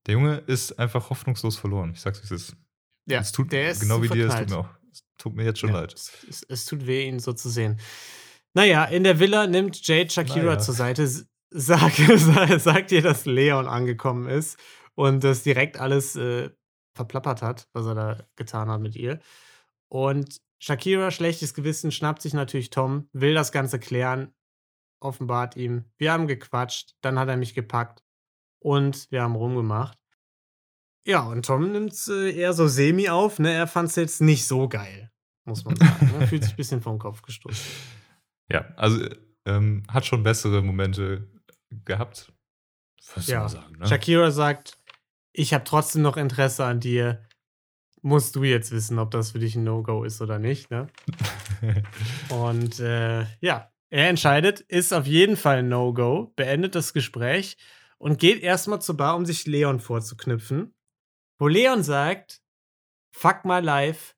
Der 0.07 0.13
Junge 0.15 0.37
ist 0.47 0.79
einfach 0.79 1.11
hoffnungslos 1.11 1.57
verloren. 1.57 1.93
Ich 1.95 2.01
sag's, 2.03 2.21
wie 2.21 2.27
es 2.27 2.31
ist. 2.31 2.57
Ja, 3.07 3.21
es 3.21 3.33
tut 3.33 3.53
der 3.53 3.71
ist 3.71 3.81
genau 3.81 4.03
wie 4.03 4.09
dir, 4.09 4.29
es 4.29 4.37
tut 4.37 4.51
mir 4.51 4.59
auch. 4.59 4.69
Es 4.93 5.03
tut 5.19 5.35
mir 5.35 5.45
jetzt 5.45 5.59
schon 5.59 5.71
Ja, 5.71 5.81
leid. 5.81 5.95
Es, 5.95 6.45
es, 6.49 6.65
tut 6.65 6.87
weh, 6.87 7.07
ihn 7.07 7.19
so 7.19 7.33
zu 7.33 7.49
sehen. 7.49 7.81
Naja, 8.55 8.85
in 8.85 9.05
der 9.05 9.19
Villa 9.19 9.47
nimmt 9.47 9.87
Jade 9.87 10.11
Shakira 10.11 10.45
Naja. 10.45 10.59
zur 10.59 10.75
Seite, 10.75 11.09
sagt, 11.51 11.97
sagt 12.61 12.93
ihr, 12.93 13.03
dass 13.03 13.27
Leon 13.27 13.67
angekommen 13.67 14.29
ist 14.29 14.59
und 14.95 15.25
das 15.25 15.43
direkt 15.43 15.79
alles 15.79 16.17
äh, 16.17 16.51
verplappert 16.95 17.43
hat, 17.43 17.69
was 17.73 17.87
er 17.87 17.95
da 17.95 18.19
getan 18.37 18.69
hat 18.71 18.81
mit 18.81 18.95
ihr. 18.97 19.19
Und 19.89 20.41
Shakira, 20.61 21.11
schlechtes 21.11 21.55
Gewissen, 21.55 21.91
schnappt 21.91 22.23
sich 22.23 22.33
natürlich 22.33 22.71
Tom, 22.71 23.09
will 23.13 23.35
das 23.35 23.53
Ganze 23.53 23.79
klären, 23.79 24.33
offenbart 25.01 25.57
ihm, 25.57 25.85
wir 25.99 26.13
haben 26.13 26.27
gequatscht, 26.27 26.95
dann 27.03 27.19
hat 27.19 27.29
er 27.29 27.37
mich 27.37 27.55
gepackt 27.55 28.03
und 28.61 29.11
wir 29.11 29.23
haben 29.23 29.35
rumgemacht. 29.35 29.99
Ja, 31.07 31.21
und 31.23 31.45
Tom 31.45 31.73
nimmt 31.73 31.93
es 31.93 32.09
äh, 32.09 32.31
eher 32.31 32.53
so 32.55 32.67
semi 32.67 33.09
auf, 33.09 33.39
ne? 33.39 33.53
Er 33.53 33.67
fand 33.67 33.91
es 33.91 33.97
jetzt 33.97 34.21
nicht 34.23 34.47
so 34.47 34.69
geil, 34.69 35.11
muss 35.45 35.65
man 35.65 35.77
sagen. 35.77 36.11
Er 36.21 36.27
fühlt 36.27 36.43
sich 36.45 36.55
ein 36.55 36.57
bisschen 36.57 36.81
vom 36.81 36.99
Kopf 36.99 37.23
gestoßen. 37.23 37.65
Ja, 38.51 38.67
also 38.77 39.07
ähm, 39.47 39.83
hat 39.89 40.07
schon 40.07 40.23
bessere 40.23 40.63
Momente 40.63 41.29
gehabt. 41.85 42.33
Was 43.15 43.27
Ja. 43.27 43.47
sagen, 43.49 43.77
ne? 43.79 43.87
Shakira 43.87 44.31
sagt, 44.31 44.79
ich 45.33 45.53
habe 45.53 45.65
trotzdem 45.65 46.03
noch 46.03 46.17
Interesse 46.17 46.65
an 46.65 46.81
dir. 46.81 47.23
Musst 48.01 48.37
du 48.37 48.45
jetzt 48.45 48.71
wissen, 48.71 48.99
ob 48.99 49.11
das 49.11 49.33
für 49.33 49.39
dich 49.39 49.57
ein 49.57 49.65
No-Go 49.65 50.05
ist 50.05 50.21
oder 50.23 50.39
nicht, 50.39 50.71
ne? 50.71 50.87
Und 52.29 52.79
äh, 52.81 53.25
ja, 53.41 53.71
er 53.91 54.09
entscheidet, 54.09 54.61
ist 54.61 54.93
auf 54.93 55.07
jeden 55.07 55.37
Fall 55.37 55.59
ein 55.59 55.69
No-Go, 55.69 56.33
beendet 56.37 56.75
das 56.75 56.93
Gespräch 56.93 57.57
und 57.99 58.19
geht 58.19 58.43
erstmal 58.43 58.81
zur 58.83 58.97
Bar, 58.97 59.17
um 59.17 59.25
sich 59.25 59.47
Leon 59.47 59.81
vorzuknüpfen. 59.81 60.75
Wo 61.39 61.49
Leon 61.49 61.83
sagt, 61.83 62.41
fuck 63.15 63.45
my 63.45 63.61
life, 63.61 64.15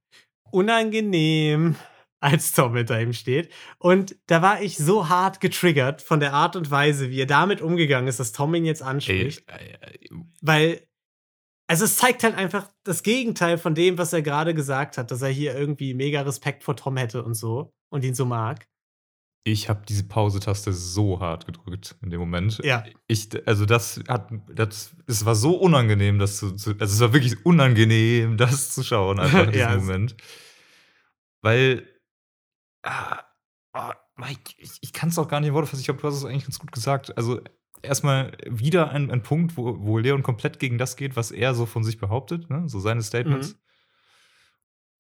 unangenehm, 0.51 1.77
als 2.21 2.53
Tom 2.53 2.75
hinter 2.77 3.01
ihm 3.01 3.13
steht. 3.13 3.53
Und 3.79 4.17
da 4.27 4.43
war 4.43 4.63
ich 4.63 4.77
so 4.77 5.09
hart 5.09 5.41
getriggert 5.41 6.03
von 6.03 6.21
der 6.21 6.33
Art 6.33 6.57
und 6.57 6.71
Weise, 6.71 7.11
wie 7.11 7.21
er 7.21 7.27
damit 7.27 7.61
umgegangen 7.61 8.09
ist, 8.09 8.21
dass 8.21 8.33
Tom 8.33 8.55
ihn 8.55 8.65
jetzt 8.65 8.81
Ey, 8.81 8.87
anspricht. 8.87 9.49
äh, 9.49 10.09
Weil, 10.41 10.87
also 11.69 11.85
es 11.85 11.97
zeigt 11.97 12.25
halt 12.25 12.37
einfach 12.37 12.71
das 12.85 13.03
Gegenteil 13.03 13.59
von 13.59 13.75
dem, 13.75 13.99
was 13.99 14.13
er 14.13 14.23
gerade 14.23 14.55
gesagt 14.55 14.99
hat, 14.99 15.11
dass 15.11 15.23
er 15.23 15.29
hier 15.29 15.55
irgendwie 15.55 15.95
mega 15.95 16.23
Respekt 16.23 16.65
vor 16.65 16.77
Tom 16.77 16.97
hätte 16.97 17.23
und 17.23 17.35
so 17.35 17.73
und 17.91 18.05
ihn 18.05 18.15
so 18.15 18.25
mag. 18.25 18.67
Ich 19.47 19.69
habe 19.69 19.85
diese 19.89 20.03
Pause-Taste 20.03 20.73
so 20.73 21.21
hart 21.21 21.47
gedrückt 21.47 21.95
in 22.03 22.11
dem 22.11 22.19
Moment. 22.19 22.61
Ja. 22.65 22.85
Ich, 23.07 23.29
also 23.47 23.65
das 23.65 24.01
hat, 24.09 24.29
das, 24.53 24.97
es 25.07 25.25
war 25.25 25.37
so 25.37 25.55
unangenehm, 25.55 26.19
das 26.19 26.39
zu, 26.39 26.57
zu 26.57 26.71
also 26.71 26.85
es 26.85 27.01
war 27.01 27.13
wirklich 27.13 27.47
unangenehm, 27.47 28.37
das 28.39 28.75
zu 28.75 28.83
schauen, 28.83 29.21
einfach 29.21 29.45
in 29.45 29.53
diesem 29.53 29.71
Ja, 29.71 29.77
Moment. 29.77 30.17
Weil, 31.43 31.87
ah, 32.83 33.21
ah, 33.73 33.95
Mike, 34.17 34.55
ich, 34.59 34.73
ich 34.81 34.93
kann 34.93 35.11
es 35.11 35.19
auch 35.19 35.29
gar 35.29 35.39
nicht 35.39 35.51
in 35.51 35.55
Worte 35.55 35.69
fassen. 35.69 35.81
Ich 35.81 35.87
glaube, 35.87 36.01
du 36.01 36.09
hast 36.09 36.17
es 36.17 36.25
eigentlich 36.25 36.47
ganz 36.47 36.59
gut 36.59 36.73
gesagt. 36.73 37.17
Also 37.17 37.41
erstmal 37.83 38.33
wieder 38.47 38.91
ein, 38.91 39.13
ein 39.13 39.23
Punkt, 39.23 39.57
wo, 39.57 39.77
wo 39.79 39.99
Leon 39.99 40.25
komplett 40.25 40.59
gegen 40.59 40.77
das 40.77 40.97
geht, 40.97 41.15
was 41.15 41.31
er 41.31 41.55
so 41.55 41.67
von 41.67 41.85
sich 41.85 41.99
behauptet, 41.99 42.51
ne? 42.51 42.65
so 42.69 42.81
seine 42.81 43.03
Statements. 43.03 43.51
Mhm. 43.51 43.59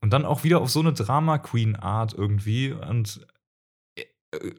Und 0.02 0.12
dann 0.12 0.24
auch 0.24 0.44
wieder 0.44 0.60
auf 0.60 0.70
so 0.70 0.78
eine 0.78 0.92
Drama-Queen-Art 0.92 2.14
irgendwie. 2.14 2.70
Und 2.70 3.26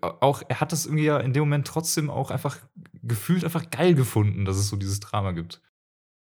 auch, 0.02 0.44
er 0.48 0.60
hat 0.60 0.72
das 0.72 0.86
irgendwie 0.86 1.06
ja 1.06 1.20
in 1.20 1.34
dem 1.34 1.42
Moment 1.42 1.68
trotzdem 1.68 2.10
auch 2.10 2.32
einfach 2.32 2.58
gefühlt 3.04 3.44
einfach 3.44 3.70
geil 3.70 3.94
gefunden, 3.94 4.46
dass 4.46 4.58
es 4.58 4.68
so 4.68 4.76
dieses 4.76 5.00
Drama 5.00 5.32
gibt. 5.32 5.62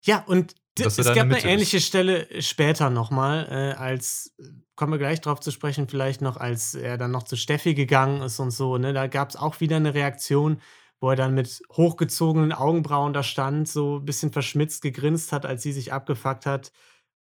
Ja, 0.04 0.24
und 0.26 0.54
es 0.78 0.96
gab 0.96 1.16
eine 1.16 1.38
ist. 1.38 1.44
ähnliche 1.44 1.80
Stelle 1.80 2.26
später 2.42 2.90
nochmal, 2.90 3.46
äh, 3.50 3.78
als, 3.78 4.34
kommen 4.74 4.92
wir 4.92 4.98
gleich 4.98 5.20
drauf 5.20 5.40
zu 5.40 5.50
sprechen, 5.50 5.86
vielleicht 5.88 6.22
noch, 6.22 6.36
als 6.36 6.74
er 6.74 6.98
dann 6.98 7.10
noch 7.10 7.22
zu 7.24 7.36
Steffi 7.36 7.74
gegangen 7.74 8.22
ist 8.22 8.40
und 8.40 8.50
so, 8.50 8.78
ne? 8.78 8.92
Da 8.92 9.06
gab 9.06 9.30
es 9.30 9.36
auch 9.36 9.60
wieder 9.60 9.76
eine 9.76 9.94
Reaktion, 9.94 10.60
wo 11.00 11.10
er 11.10 11.16
dann 11.16 11.34
mit 11.34 11.62
hochgezogenen 11.72 12.52
Augenbrauen 12.52 13.12
da 13.12 13.22
stand, 13.22 13.68
so 13.68 13.98
ein 13.98 14.04
bisschen 14.04 14.32
verschmitzt 14.32 14.82
gegrinst 14.82 15.32
hat, 15.32 15.44
als 15.44 15.62
sie 15.62 15.72
sich 15.72 15.92
abgefuckt 15.92 16.46
hat 16.46 16.72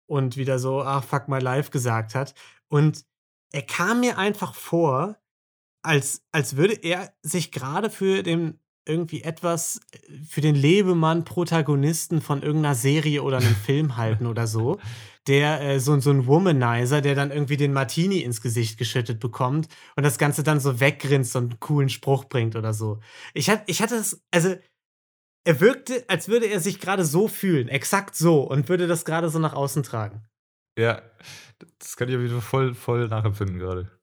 und 0.06 0.36
wieder 0.36 0.58
so, 0.58 0.82
ach, 0.82 1.02
fuck 1.02 1.28
my 1.28 1.38
life 1.38 1.70
gesagt 1.70 2.14
hat. 2.14 2.34
Und 2.68 3.04
er 3.52 3.62
kam 3.62 4.00
mir 4.00 4.16
einfach 4.16 4.54
vor, 4.54 5.16
als, 5.82 6.22
als 6.32 6.56
würde 6.56 6.74
er 6.74 7.12
sich 7.22 7.52
gerade 7.52 7.90
für 7.90 8.22
den 8.22 8.60
irgendwie 8.86 9.22
etwas 9.22 9.80
für 10.28 10.40
den 10.40 10.54
Lebemann-Protagonisten 10.54 12.20
von 12.20 12.42
irgendeiner 12.42 12.74
Serie 12.74 13.22
oder 13.22 13.38
einem 13.38 13.54
Film 13.66 13.96
halten 13.96 14.26
oder 14.26 14.46
so. 14.46 14.80
Der 15.26 15.60
äh, 15.60 15.80
so, 15.80 15.98
so 16.00 16.10
ein 16.10 16.26
Womanizer, 16.26 17.00
der 17.02 17.14
dann 17.14 17.30
irgendwie 17.30 17.58
den 17.58 17.72
Martini 17.72 18.20
ins 18.20 18.40
Gesicht 18.40 18.78
geschüttet 18.78 19.20
bekommt 19.20 19.68
und 19.96 20.02
das 20.02 20.18
Ganze 20.18 20.42
dann 20.42 20.60
so 20.60 20.80
weggrinst 20.80 21.36
und 21.36 21.50
einen 21.50 21.60
coolen 21.60 21.88
Spruch 21.90 22.24
bringt 22.24 22.56
oder 22.56 22.72
so. 22.72 23.00
Ich, 23.34 23.50
hat, 23.50 23.62
ich 23.66 23.82
hatte 23.82 23.96
das, 23.96 24.22
also 24.30 24.56
er 25.44 25.60
wirkte, 25.60 26.04
als 26.08 26.28
würde 26.28 26.46
er 26.46 26.60
sich 26.60 26.80
gerade 26.80 27.04
so 27.04 27.28
fühlen, 27.28 27.68
exakt 27.68 28.16
so 28.16 28.42
und 28.42 28.68
würde 28.68 28.86
das 28.86 29.04
gerade 29.04 29.28
so 29.28 29.38
nach 29.38 29.52
außen 29.52 29.82
tragen. 29.82 30.24
Ja, 30.78 31.02
das 31.78 31.96
kann 31.96 32.08
ich 32.08 32.16
auf 32.16 32.22
jeden 32.22 32.40
Fall 32.40 32.40
voll, 32.40 32.74
voll 32.74 33.08
nachempfinden 33.08 33.58
gerade. 33.58 33.99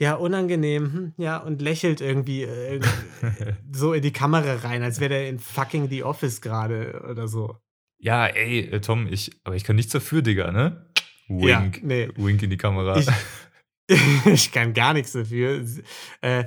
Ja, 0.00 0.14
unangenehm, 0.14 0.92
hm, 0.92 1.14
ja, 1.16 1.38
und 1.38 1.62
lächelt 1.62 2.00
irgendwie 2.00 2.42
äh, 2.42 2.80
so 3.72 3.92
in 3.92 4.02
die 4.02 4.12
Kamera 4.12 4.56
rein, 4.56 4.82
als 4.82 4.98
wäre 5.00 5.10
der 5.10 5.28
in 5.28 5.38
fucking 5.38 5.88
The 5.88 6.02
Office 6.02 6.40
gerade 6.40 7.04
oder 7.10 7.28
so. 7.28 7.58
ja, 7.98 8.26
ey, 8.26 8.60
äh, 8.70 8.80
Tom, 8.80 9.06
ich, 9.06 9.30
aber 9.44 9.54
ich 9.54 9.64
kann 9.64 9.76
nichts 9.76 9.92
dafür, 9.92 10.22
Digga, 10.22 10.50
ne? 10.50 10.90
Ja, 11.28 11.62
Wink. 11.62 11.82
nee. 11.82 12.08
Wink 12.16 12.42
in 12.42 12.50
die 12.50 12.56
Kamera. 12.56 12.98
Ich, 12.98 13.06
ich 14.26 14.52
kann 14.52 14.74
gar 14.74 14.94
nichts 14.94 15.12
dafür. 15.12 15.64
Äh, 16.20 16.44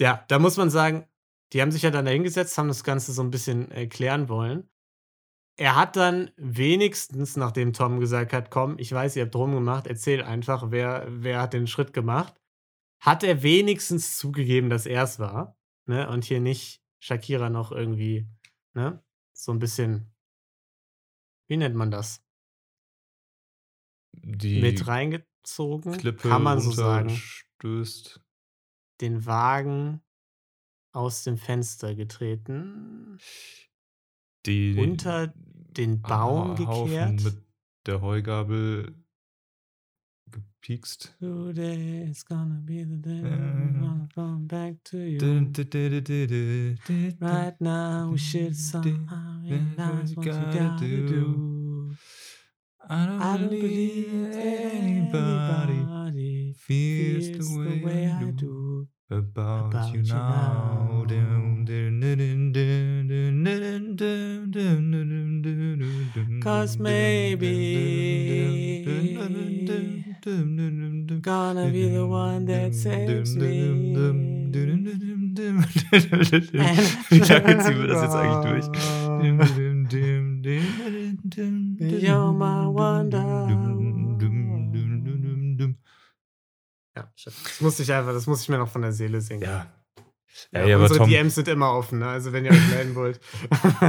ja, 0.00 0.24
da 0.28 0.38
muss 0.38 0.56
man 0.56 0.70
sagen, 0.70 1.06
die 1.52 1.62
haben 1.62 1.70
sich 1.70 1.82
ja 1.82 1.90
dann 1.90 2.04
dahingesetzt, 2.04 2.58
haben 2.58 2.68
das 2.68 2.84
Ganze 2.84 3.12
so 3.12 3.22
ein 3.22 3.30
bisschen 3.30 3.70
äh, 3.70 3.86
klären 3.86 4.28
wollen. 4.28 4.68
Er 5.56 5.76
hat 5.76 5.96
dann 5.96 6.30
wenigstens, 6.36 7.36
nachdem 7.36 7.72
Tom 7.72 8.00
gesagt 8.00 8.32
hat, 8.32 8.50
komm, 8.50 8.76
ich 8.78 8.90
weiß, 8.90 9.14
ihr 9.16 9.22
habt 9.22 9.34
drum 9.34 9.54
gemacht, 9.54 9.86
erzähl 9.86 10.22
einfach, 10.22 10.70
wer, 10.70 11.06
wer 11.08 11.40
hat 11.40 11.52
den 11.52 11.68
Schritt 11.68 11.92
gemacht, 11.92 12.34
hat 13.00 13.22
er 13.22 13.42
wenigstens 13.42 14.16
zugegeben, 14.18 14.70
dass 14.70 14.86
er 14.86 15.02
es 15.04 15.18
war. 15.18 15.58
ne? 15.86 16.08
Und 16.08 16.24
hier 16.24 16.40
nicht 16.40 16.82
Shakira 17.00 17.50
noch 17.50 17.70
irgendwie, 17.72 18.26
ne? 18.74 19.02
So 19.32 19.52
ein 19.52 19.58
bisschen, 19.58 20.14
wie 21.48 21.56
nennt 21.56 21.74
man 21.76 21.90
das? 21.90 22.22
Die 24.12 24.60
Mit 24.60 24.86
reingezogen, 24.86 25.92
Klippe 25.98 26.28
kann 26.28 26.42
man 26.42 26.60
so 26.60 26.70
sagen. 26.70 27.08
runterstößt. 27.10 28.20
Den 29.00 29.26
Wagen 29.26 30.02
aus 30.92 31.24
dem 31.24 31.36
Fenster 31.36 31.94
getreten, 31.96 33.18
Die 34.46 34.76
unter 34.78 35.34
den 35.36 36.00
Baum 36.00 36.56
Haufen 36.66 36.90
gekehrt. 36.90 37.22
mit 37.24 37.44
der 37.86 38.00
Heugabel 38.00 39.03
gepiekst. 40.34 41.14
Today 41.20 42.08
is 42.10 42.24
gonna 42.24 42.60
be 42.64 42.84
the 42.84 42.96
day 42.96 43.22
Äh. 43.22 43.30
I'm 43.30 43.80
gonna 43.80 44.08
come 44.14 44.46
back 44.46 44.74
to 44.84 44.98
you. 44.98 45.18
Right 47.20 47.60
now 47.60 48.10
we 48.10 48.18
should 48.18 48.56
somehow 48.56 49.40
realize 49.42 50.16
what 50.16 50.26
you 50.26 50.32
gotta 50.32 50.86
do. 51.06 51.94
I 52.88 53.06
don't, 53.06 53.22
I 53.22 53.36
don't 53.38 53.48
believe 53.48 54.10
believe 54.10 54.36
anybody 54.36 55.78
anybody 55.78 56.52
feels 56.58 57.28
feels 57.28 57.48
the 57.48 57.80
way, 57.84 58.06
I 58.06 58.24
do 58.24 58.32
do. 58.32 58.88
about, 59.10 59.72
about 59.72 59.94
you 59.94 60.02
now. 60.02 60.18
now. 60.18 61.04
Dun, 61.06 61.64
dun, 61.64 61.94
Gonna 70.24 71.66
be 71.70 71.90
the 71.90 72.00
one 72.06 72.46
that 72.46 72.74
saves 72.74 73.34
me. 73.36 73.94
Wie 77.10 77.18
lange 77.18 77.58
ziehen 77.58 77.78
wir 77.78 77.86
das 77.88 78.02
jetzt 78.02 78.14
eigentlich 78.14 78.66
durch? 78.68 78.68
You're 82.02 82.32
my 82.32 82.66
wonder. 82.74 83.48
Ja, 86.96 87.12
das 87.24 87.60
muss 87.60 87.78
ich 87.80 87.92
einfach, 87.92 88.12
das 88.12 88.26
muss 88.26 88.42
ich 88.42 88.48
mir 88.48 88.58
noch 88.58 88.68
von 88.68 88.82
der 88.82 88.92
Seele 88.92 89.20
singen. 89.20 89.42
Ja. 89.42 89.66
Ja, 90.52 90.62
aber 90.62 90.82
unsere 90.84 90.98
Tom, 91.00 91.08
DMs 91.10 91.34
sind 91.36 91.48
immer 91.48 91.72
offen, 91.74 91.98
ne? 92.00 92.08
also 92.08 92.32
wenn 92.32 92.44
ihr 92.44 92.50
euch 92.50 92.68
melden 92.70 92.94
wollt. 92.96 93.20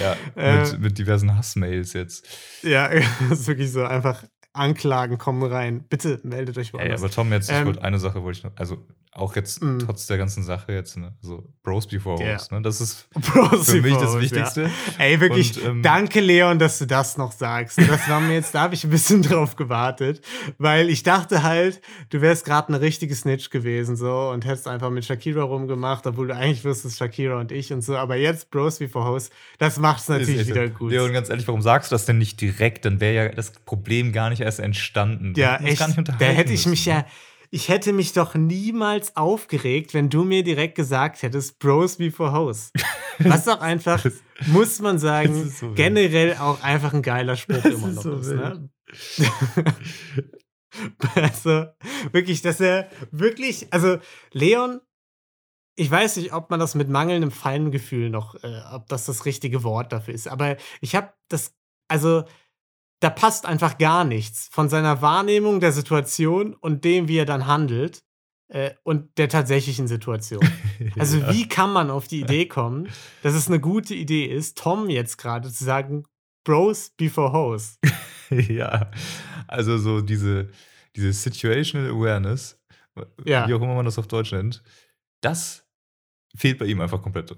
ja, 0.00 0.16
Äh. 0.36 0.60
mit, 0.62 0.80
mit 0.80 0.98
diversen 0.98 1.36
Hassmails 1.36 1.92
jetzt. 1.92 2.26
ja, 2.62 2.88
das 3.28 3.40
ist 3.40 3.46
wirklich 3.48 3.70
so 3.72 3.84
einfach 3.84 4.24
Anklagen 4.56 5.18
kommen 5.18 5.42
rein. 5.50 5.84
Bitte 5.88 6.20
meldet 6.22 6.58
euch 6.58 6.68
Ey, 6.68 6.72
woanders. 6.74 7.02
aber 7.02 7.10
Tom, 7.10 7.32
jetzt, 7.32 7.50
Ähm, 7.50 7.66
wollte 7.66 7.82
eine 7.82 7.98
Sache 7.98 8.22
wollte 8.22 8.38
ich 8.38 8.44
noch, 8.44 8.52
also 8.56 8.78
auch 9.12 9.34
jetzt 9.34 9.62
Mm. 9.62 9.78
trotz 9.78 10.06
der 10.08 10.18
ganzen 10.18 10.42
Sache 10.42 10.72
jetzt, 10.74 10.98
ne, 10.98 11.14
so 11.22 11.42
Bros 11.62 11.86
before 11.86 12.22
Ja. 12.22 12.34
Hoes, 12.34 12.50
ne, 12.50 12.60
das 12.60 12.82
ist 12.82 13.08
Bros 13.14 13.70
für 13.70 13.80
mich 13.80 13.94
das 13.96 14.18
Wichtigste. 14.20 14.64
Ja. 14.64 14.70
Ey, 14.98 15.20
wirklich, 15.20 15.56
Und, 15.56 15.64
ähm, 15.66 15.82
danke 15.82 16.20
Leon, 16.20 16.58
dass 16.58 16.78
du 16.78 16.86
das 16.86 17.16
noch 17.16 17.32
sagst. 17.32 17.78
Das 17.78 18.06
war 18.10 18.20
mir 18.20 18.34
jetzt, 18.34 18.54
da 18.54 18.60
habe 18.60 18.74
ich 18.74 18.84
ein 18.84 18.90
bisschen 18.90 19.22
drauf 19.22 19.56
gewartet, 19.56 20.20
weil 20.58 20.90
ich 20.90 21.02
dachte 21.02 21.42
halt, 21.42 21.80
du 22.10 22.20
wärst 22.20 22.44
gerade 22.44 22.68
eine 22.68 22.82
richtige 22.82 23.14
Snitch 23.14 23.48
gewesen 23.48 23.96
so 23.96 24.28
und 24.30 24.44
hättest 24.44 24.68
einfach 24.68 24.90
mit 24.90 25.06
Shakira 25.06 25.44
rumgemacht, 25.44 26.06
obwohl 26.06 26.28
du 26.28 26.34
eigentlich 26.36 26.62
wüsstest 26.64 26.98
Shakira 26.98 27.40
und 27.40 27.52
ich 27.52 27.72
und 27.72 27.80
so. 27.80 27.96
Aber 27.96 28.16
jetzt 28.16 28.50
Bros 28.50 28.78
before 28.78 29.08
Hoes, 29.08 29.30
das 29.58 29.78
macht 29.78 30.00
es 30.02 30.08
natürlich 30.08 30.46
wieder 30.46 30.68
gut. 30.68 30.90
Leon, 30.90 31.14
ganz 31.14 31.30
ehrlich, 31.30 31.48
warum 31.48 31.62
sagst 31.62 31.90
du 31.90 31.94
das 31.94 32.04
denn 32.04 32.18
nicht 32.18 32.38
direkt? 32.42 32.84
Dann 32.84 33.00
wäre 33.00 33.14
ja 33.14 33.28
das 33.34 33.50
Problem 33.64 34.12
gar 34.12 34.28
nicht 34.28 34.42
erst 34.46 34.60
entstanden. 34.60 35.34
Ja, 35.36 35.56
echt. 35.58 35.80
Da 35.80 36.26
hätte 36.26 36.52
ich 36.52 36.60
müssen. 36.60 36.70
mich 36.70 36.86
ja, 36.86 37.04
ich 37.50 37.68
hätte 37.68 37.92
mich 37.92 38.12
doch 38.12 38.34
niemals 38.34 39.16
aufgeregt, 39.16 39.94
wenn 39.94 40.08
du 40.08 40.24
mir 40.24 40.42
direkt 40.42 40.74
gesagt 40.74 41.22
hättest, 41.22 41.58
Bros 41.58 41.96
before 41.96 42.32
Hoes. 42.32 42.72
Was 43.18 43.44
doch 43.44 43.60
einfach, 43.60 44.02
Das- 44.02 44.22
muss 44.48 44.80
man 44.80 44.98
sagen, 44.98 45.46
ist 45.46 45.58
so 45.58 45.72
generell 45.72 46.36
auch 46.36 46.62
einfach 46.62 46.92
ein 46.92 47.02
geiler 47.02 47.36
Spruch 47.36 47.62
Das 47.62 47.74
immer 47.74 47.88
ist 47.88 47.94
noch 47.96 48.02
so 48.02 48.12
ist. 48.16 48.28
Ne? 48.32 48.68
also 51.14 51.66
wirklich, 52.12 52.42
dass 52.42 52.60
er 52.60 52.88
wirklich, 53.10 53.72
also 53.72 53.98
Leon, 54.32 54.80
ich 55.76 55.90
weiß 55.90 56.16
nicht, 56.16 56.32
ob 56.32 56.50
man 56.50 56.60
das 56.60 56.74
mit 56.74 56.88
mangelndem 56.88 57.30
Feingefühl 57.30 58.10
noch, 58.10 58.34
äh, 58.42 58.60
ob 58.72 58.88
das 58.88 59.06
das 59.06 59.24
richtige 59.24 59.62
Wort 59.62 59.92
dafür 59.92 60.14
ist, 60.14 60.28
aber 60.28 60.56
ich 60.80 60.94
habe 60.94 61.12
das, 61.28 61.54
also 61.88 62.24
da 63.00 63.10
passt 63.10 63.46
einfach 63.46 63.78
gar 63.78 64.04
nichts 64.04 64.48
von 64.50 64.68
seiner 64.68 65.02
Wahrnehmung 65.02 65.60
der 65.60 65.72
Situation 65.72 66.54
und 66.54 66.84
dem, 66.84 67.08
wie 67.08 67.18
er 67.18 67.26
dann 67.26 67.46
handelt 67.46 68.02
äh, 68.48 68.72
und 68.84 69.16
der 69.18 69.28
tatsächlichen 69.28 69.86
Situation. 69.88 70.40
Also 70.98 71.18
Ja. 71.18 71.32
wie 71.32 71.48
kann 71.48 71.72
man 71.72 71.90
auf 71.90 72.06
die 72.06 72.20
Idee 72.20 72.46
kommen, 72.46 72.88
dass 73.22 73.34
es 73.34 73.48
eine 73.48 73.60
gute 73.60 73.94
Idee 73.94 74.24
ist, 74.26 74.58
Tom 74.58 74.90
jetzt 74.90 75.16
gerade 75.16 75.50
zu 75.50 75.64
sagen, 75.64 76.04
Bros 76.44 76.90
before 76.96 77.32
Hoes. 77.32 77.78
ja, 78.30 78.90
also 79.48 79.78
so 79.78 80.00
diese, 80.02 80.50
diese 80.94 81.12
Situational 81.12 81.90
Awareness, 81.90 82.58
Ja. 83.24 83.48
wie 83.48 83.54
auch 83.54 83.62
immer 83.62 83.74
man 83.74 83.84
das 83.86 83.98
auf 83.98 84.06
Deutsch 84.06 84.32
nennt, 84.32 84.62
das 85.22 85.66
fehlt 86.36 86.58
bei 86.58 86.66
ihm 86.66 86.80
einfach 86.80 87.02
komplett. 87.02 87.34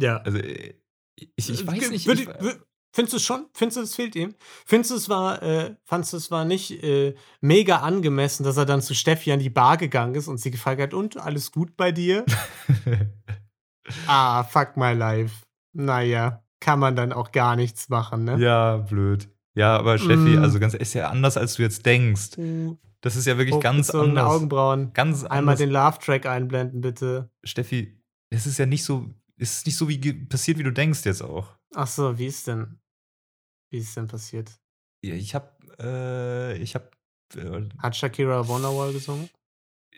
Ja. 0.00 0.18
Also 0.18 0.38
äh, 0.38 0.74
ich, 1.16 1.50
ich 1.50 1.66
weiß 1.66 1.90
nicht. 1.90 2.06
Würd- 2.08 2.20
ich, 2.40 2.56
Findest 2.94 3.12
du 3.12 3.16
es 3.16 3.24
schon? 3.24 3.46
Findest 3.52 3.76
du, 3.76 3.80
es 3.82 3.94
fehlt 3.96 4.14
ihm? 4.14 4.36
Findest 4.64 4.92
du, 4.92 4.94
es 4.94 5.08
war, 5.08 5.42
äh, 5.42 5.74
fandst 5.84 6.12
du, 6.12 6.16
es 6.16 6.30
war 6.30 6.44
nicht 6.44 6.70
äh, 6.84 7.16
mega 7.40 7.78
angemessen, 7.78 8.44
dass 8.44 8.56
er 8.56 8.66
dann 8.66 8.82
zu 8.82 8.94
Steffi 8.94 9.32
an 9.32 9.40
die 9.40 9.50
Bar 9.50 9.78
gegangen 9.78 10.14
ist 10.14 10.28
und 10.28 10.38
sie 10.38 10.52
gefragt 10.52 10.80
hat, 10.80 10.94
und 10.94 11.16
alles 11.16 11.50
gut 11.50 11.76
bei 11.76 11.90
dir? 11.90 12.24
ah, 14.06 14.44
fuck 14.44 14.76
my 14.76 14.92
life. 14.92 15.44
Naja, 15.72 16.44
kann 16.60 16.78
man 16.78 16.94
dann 16.94 17.12
auch 17.12 17.32
gar 17.32 17.56
nichts 17.56 17.88
machen, 17.88 18.22
ne? 18.24 18.38
ja, 18.38 18.76
blöd. 18.76 19.28
Ja, 19.56 19.76
aber 19.76 19.98
Steffi, 19.98 20.36
Mm. 20.36 20.42
also 20.42 20.60
ganz 20.60 20.74
ist 20.74 20.94
ja 20.94 21.10
anders, 21.10 21.36
als 21.36 21.54
du 21.54 21.62
jetzt 21.62 21.84
denkst. 21.86 22.38
Uh, 22.38 22.76
Das 23.00 23.16
ist 23.16 23.26
ja 23.26 23.38
wirklich 23.38 23.60
ganz 23.60 23.88
hochgezogene 23.88 24.20
anders. 24.20 24.34
Augenbrauen. 24.36 24.92
Ganz 24.94 25.24
Einmal 25.24 25.38
anders. 25.40 25.58
den 25.58 25.70
Love-Track 25.70 26.26
einblenden, 26.26 26.80
bitte. 26.80 27.28
Steffi, 27.44 28.00
es 28.30 28.46
ist 28.46 28.58
ja 28.58 28.66
nicht 28.66 28.82
so, 28.84 29.10
es 29.36 29.58
ist 29.58 29.66
nicht 29.66 29.76
so 29.76 29.88
wie 29.88 30.12
passiert, 30.26 30.58
wie 30.58 30.62
du 30.62 30.72
denkst 30.72 31.04
jetzt 31.04 31.22
auch. 31.22 31.56
Ach 31.74 31.86
so, 31.88 32.16
wie 32.18 32.26
ist 32.26 32.46
denn? 32.46 32.78
Wie 33.74 33.78
ist 33.78 33.96
denn 33.96 34.06
passiert? 34.06 34.52
Ja, 35.04 35.14
Ich 35.16 35.34
hab, 35.34 35.60
äh, 35.80 36.56
ich 36.58 36.76
hab, 36.76 36.96
äh, 37.34 37.68
Hat 37.78 37.96
Shakira 37.96 38.46
Wonderwall 38.46 38.92
gesungen? 38.92 39.28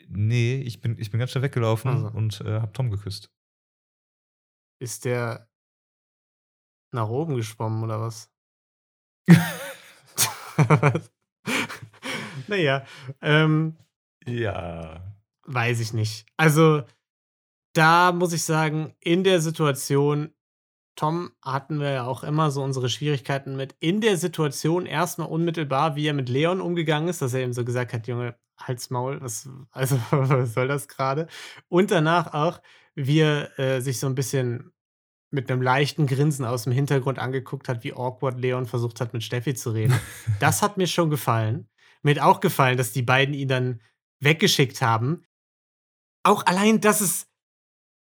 nee, 0.09 0.63
ich 0.63 0.81
bin, 0.81 0.99
ich 0.99 1.11
bin 1.11 1.19
ganz 1.21 1.33
schnell 1.33 1.43
weggelaufen 1.43 1.91
Also. 1.91 2.09
und 2.17 2.41
äh, 2.41 2.59
hab 2.63 2.73
Tom 2.73 2.91
geküsst. 2.91 3.31
Ist 4.81 5.05
der 5.05 5.51
nach 6.95 7.09
oben 7.11 7.37
geschwommen 7.37 7.85
oder 7.85 8.01
was? 8.01 8.33
Was? 10.57 11.13
naja, 12.49 12.87
ähm, 13.21 13.77
Ja. 14.25 15.15
weiß 15.45 15.81
ich 15.81 15.93
nicht. 15.93 16.25
Also, 16.39 16.83
da 17.75 18.13
muss 18.13 18.33
ich 18.33 18.43
sagen, 18.43 18.95
in 19.01 19.23
der 19.23 19.43
Situation, 19.43 20.33
Tom 20.97 21.31
hatten 21.43 21.79
wir 21.79 21.91
ja 21.91 22.05
auch 22.05 22.25
immer 22.25 22.51
so 22.51 22.63
unsere 22.63 22.89
Schwierigkeiten 22.89 23.55
mit, 23.57 23.77
in 23.81 24.01
der 24.01 24.17
Situation 24.17 24.87
erstmal 24.87 25.29
unmittelbar, 25.29 25.95
wie 25.95 26.07
er 26.07 26.15
mit 26.15 26.29
Leon 26.29 26.61
umgegangen 26.61 27.09
ist, 27.09 27.23
dass 27.23 27.35
er 27.35 27.43
ihm 27.43 27.53
so 27.53 27.65
gesagt 27.65 27.93
hat, 27.93 28.09
Junge, 28.09 28.35
halt's 28.59 28.91
Maul, 28.91 29.21
was, 29.21 29.49
also, 29.71 29.99
was 30.11 30.55
soll 30.55 30.69
das 30.69 30.89
gerade? 30.89 31.29
Und 31.69 31.91
danach 31.91 32.33
auch, 32.35 32.61
wie 32.95 33.21
er 33.21 33.59
äh, 33.59 33.81
sich 33.81 34.01
so 34.01 34.07
ein 34.07 34.15
bisschen 34.15 34.73
mit 35.31 35.51
einem 35.51 35.61
leichten 35.61 36.07
Grinsen 36.07 36.45
aus 36.45 36.65
dem 36.65 36.73
Hintergrund 36.73 37.19
angeguckt 37.19 37.69
hat, 37.69 37.85
wie 37.85 37.93
awkward 37.93 38.41
Leon 38.41 38.67
versucht 38.67 39.01
hat, 39.01 39.13
mit 39.13 39.23
Steffi 39.23 39.55
zu 39.55 39.71
reden. 39.71 39.99
Das 40.41 40.63
hat 40.63 40.77
mir 40.77 40.87
schon 40.87 41.11
gefallen. 41.11 41.69
Mir 42.03 42.15
hat 42.15 42.23
auch 42.23 42.41
gefallen, 42.41 42.77
dass 42.77 42.93
die 42.93 43.03
beiden 43.03 43.35
ihn 43.35 43.49
dann 43.49 43.81
weggeschickt 44.21 44.81
haben. 44.81 45.25
Auch 46.23 46.47
allein, 46.47 46.81
dass 46.81 47.01
es, 47.01 47.29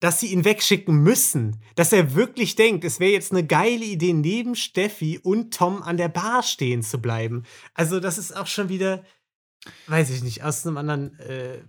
dass 0.01 0.21
sie 0.21 0.29
ihn 0.29 0.45
wegschicken 0.45 1.03
müssen, 1.03 1.61
dass 1.75 1.93
er 1.93 2.15
wirklich 2.15 2.55
denkt, 2.55 2.85
es 2.85 3.01
wäre 3.01 3.13
jetzt 3.13 3.33
eine 3.33 3.47
geile 3.47 3.85
Idee, 3.85 4.13
neben 4.13 4.55
Steffi 4.55 5.19
und 5.23 5.53
Tom 5.55 5.83
an 5.83 5.97
der 5.97 6.09
Bar 6.09 6.43
stehen 6.43 6.83
zu 6.83 7.01
bleiben. 7.01 7.45
Also, 7.75 7.99
das 7.99 8.19
ist 8.19 8.37
auch 8.37 8.47
schon 8.47 8.69
wieder, 8.69 9.05
weiß 9.89 10.11
ich 10.11 10.23
nicht, 10.23 10.45
aus 10.45 10.67
einem 10.67 10.77
anderen, 10.77 11.19
äh, 11.19 11.63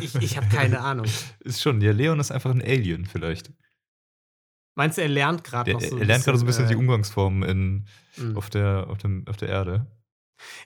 ich, 0.00 0.14
ich 0.16 0.36
habe 0.36 0.48
keine 0.48 0.80
Ahnung. 0.80 1.06
Ist 1.40 1.60
schon, 1.60 1.80
der 1.80 1.92
Leon 1.92 2.20
ist 2.20 2.30
einfach 2.30 2.50
ein 2.50 2.62
Alien 2.62 3.04
vielleicht. 3.04 3.52
Meinst 4.76 4.96
du, 4.96 5.02
er 5.02 5.08
lernt 5.08 5.44
gerade 5.44 5.72
noch 5.72 5.80
so 5.80 5.96
ein 5.96 6.00
er 6.00 6.06
lernt 6.06 6.24
gerade 6.24 6.38
so 6.38 6.44
ein 6.44 6.46
bisschen 6.46 6.66
äh, 6.66 6.68
die 6.68 6.76
Umgangsformen 6.76 7.42
in, 7.42 7.86
mh. 8.16 8.38
auf, 8.38 8.48
der, 8.48 8.86
auf, 8.88 8.98
dem, 8.98 9.26
auf 9.28 9.36
der 9.36 9.48
Erde. 9.48 9.86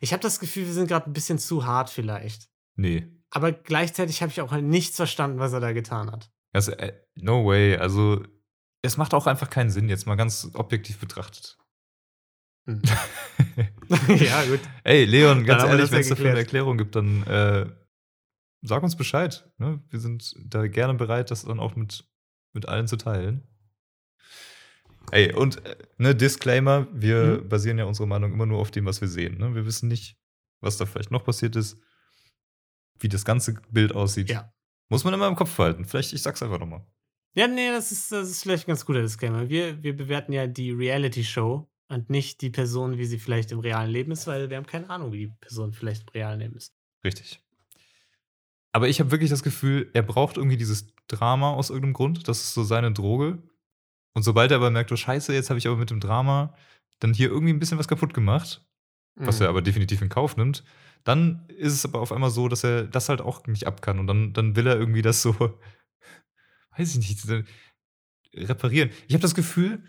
Ich 0.00 0.12
habe 0.12 0.22
das 0.22 0.38
Gefühl, 0.38 0.66
wir 0.66 0.72
sind 0.72 0.86
gerade 0.86 1.10
ein 1.10 1.14
bisschen 1.14 1.38
zu 1.38 1.64
hart 1.64 1.88
vielleicht. 1.90 2.48
Nee. 2.76 3.08
Aber 3.30 3.52
gleichzeitig 3.52 4.20
habe 4.20 4.30
ich 4.30 4.40
auch 4.40 4.52
nichts 4.52 4.96
verstanden, 4.96 5.38
was 5.38 5.52
er 5.52 5.60
da 5.60 5.72
getan 5.72 6.12
hat. 6.12 6.30
Also, 6.52 6.72
äh, 6.72 6.92
no 7.16 7.44
way. 7.46 7.76
Also, 7.76 8.22
es 8.82 8.96
macht 8.96 9.14
auch 9.14 9.26
einfach 9.26 9.48
keinen 9.50 9.70
Sinn, 9.70 9.88
jetzt 9.88 10.06
mal 10.06 10.16
ganz 10.16 10.50
objektiv 10.54 10.98
betrachtet. 10.98 11.56
Hm. 12.66 12.82
ja, 14.08 14.44
gut. 14.44 14.60
Ey, 14.84 15.04
Leon, 15.04 15.44
ganz 15.44 15.64
ehrlich, 15.64 15.90
wenn 15.90 16.00
es 16.00 16.08
dafür 16.08 16.30
eine. 16.30 16.38
Erklärung 16.38 16.78
gibt, 16.78 16.94
dann 16.94 17.22
äh, 17.26 17.66
sag 18.62 18.82
uns 18.82 18.96
Bescheid. 18.96 19.50
Ne? 19.58 19.82
Wir 19.88 19.98
sind 20.00 20.34
da 20.44 20.66
gerne 20.68 20.94
bereit, 20.94 21.30
das 21.30 21.44
dann 21.44 21.58
auch 21.60 21.74
mit, 21.74 22.04
mit 22.52 22.68
allen 22.68 22.86
zu 22.86 22.96
teilen. 22.96 23.46
Ey, 25.10 25.32
und 25.34 25.64
äh, 25.66 25.76
ne, 25.98 26.14
Disclaimer, 26.14 26.86
wir 26.92 27.40
Mhm. 27.42 27.48
basieren 27.48 27.78
ja 27.78 27.84
unsere 27.84 28.06
Meinung 28.06 28.32
immer 28.32 28.46
nur 28.46 28.58
auf 28.60 28.70
dem, 28.70 28.86
was 28.86 29.00
wir 29.00 29.08
sehen. 29.08 29.38
Ne? 29.38 29.54
Wir 29.54 29.66
wissen 29.66 29.88
nicht, 29.88 30.16
was 30.60 30.76
da 30.76 30.86
vielleicht 30.86 31.10
noch 31.10 31.24
passiert 31.24 31.56
ist, 31.56 31.78
wie 33.00 33.08
das 33.08 33.24
ganze 33.24 33.54
Bild 33.70 33.92
aussieht. 33.92 34.30
Ja. 34.30 34.52
Muss 34.92 35.04
man 35.04 35.14
immer 35.14 35.26
im 35.26 35.34
Kopf 35.36 35.56
behalten. 35.56 35.84
Vielleicht, 35.84 36.12
ich 36.12 36.22
sag's 36.22 36.42
einfach 36.42 36.58
nochmal. 36.58 36.84
Ja, 37.34 37.48
nee, 37.48 37.70
das 37.70 37.90
ist, 37.92 38.12
das 38.12 38.28
ist 38.28 38.42
vielleicht 38.42 38.64
ein 38.68 38.72
ganz 38.72 38.84
guter 38.84 39.00
Disclaimer. 39.00 39.48
Wir, 39.48 39.82
wir 39.82 39.96
bewerten 39.96 40.32
ja 40.32 40.46
die 40.46 40.70
Reality-Show 40.70 41.66
und 41.88 42.10
nicht 42.10 42.42
die 42.42 42.50
Person, 42.50 42.98
wie 42.98 43.06
sie 43.06 43.18
vielleicht 43.18 43.52
im 43.52 43.58
realen 43.60 43.90
Leben 43.90 44.12
ist, 44.12 44.26
weil 44.26 44.50
wir 44.50 44.56
haben 44.58 44.66
keine 44.66 44.90
Ahnung, 44.90 45.12
wie 45.12 45.26
die 45.26 45.32
Person 45.40 45.72
vielleicht 45.72 46.02
im 46.02 46.08
realen 46.10 46.40
Leben 46.40 46.56
ist. 46.56 46.74
Richtig. 47.04 47.40
Aber 48.72 48.88
ich 48.88 49.00
habe 49.00 49.10
wirklich 49.10 49.30
das 49.30 49.42
Gefühl, 49.42 49.90
er 49.92 50.02
braucht 50.02 50.36
irgendwie 50.36 50.56
dieses 50.56 50.86
Drama 51.08 51.52
aus 51.52 51.70
irgendeinem 51.70 51.94
Grund. 51.94 52.28
Das 52.28 52.40
ist 52.40 52.54
so 52.54 52.62
seine 52.64 52.92
Droge. 52.92 53.42
Und 54.14 54.22
sobald 54.22 54.50
er 54.50 54.58
aber 54.58 54.70
merkt, 54.70 54.92
oh 54.92 54.96
Scheiße, 54.96 55.32
jetzt 55.32 55.50
habe 55.50 55.58
ich 55.58 55.66
aber 55.66 55.76
mit 55.76 55.90
dem 55.90 56.00
Drama 56.00 56.54
dann 57.00 57.14
hier 57.14 57.28
irgendwie 57.28 57.52
ein 57.52 57.58
bisschen 57.58 57.78
was 57.78 57.88
kaputt 57.88 58.14
gemacht, 58.14 58.64
was 59.16 59.38
Mhm. 59.38 59.44
er 59.44 59.48
aber 59.48 59.62
definitiv 59.62 60.00
in 60.02 60.08
Kauf 60.08 60.36
nimmt, 60.36 60.64
dann 61.04 61.46
ist 61.48 61.72
es 61.72 61.84
aber 61.84 62.00
auf 62.00 62.12
einmal 62.12 62.30
so, 62.30 62.48
dass 62.48 62.64
er 62.64 62.84
das 62.84 63.08
halt 63.08 63.20
auch 63.20 63.46
nicht 63.46 63.66
ab 63.66 63.82
kann. 63.82 63.98
Und 63.98 64.06
dann, 64.06 64.32
dann 64.32 64.56
will 64.56 64.66
er 64.66 64.76
irgendwie 64.76 65.02
das 65.02 65.22
so, 65.22 65.34
weiß 66.76 66.96
ich 66.96 66.98
nicht, 66.98 67.46
reparieren. 68.34 68.90
Ich 69.08 69.14
habe 69.14 69.22
das 69.22 69.34
Gefühl, 69.34 69.84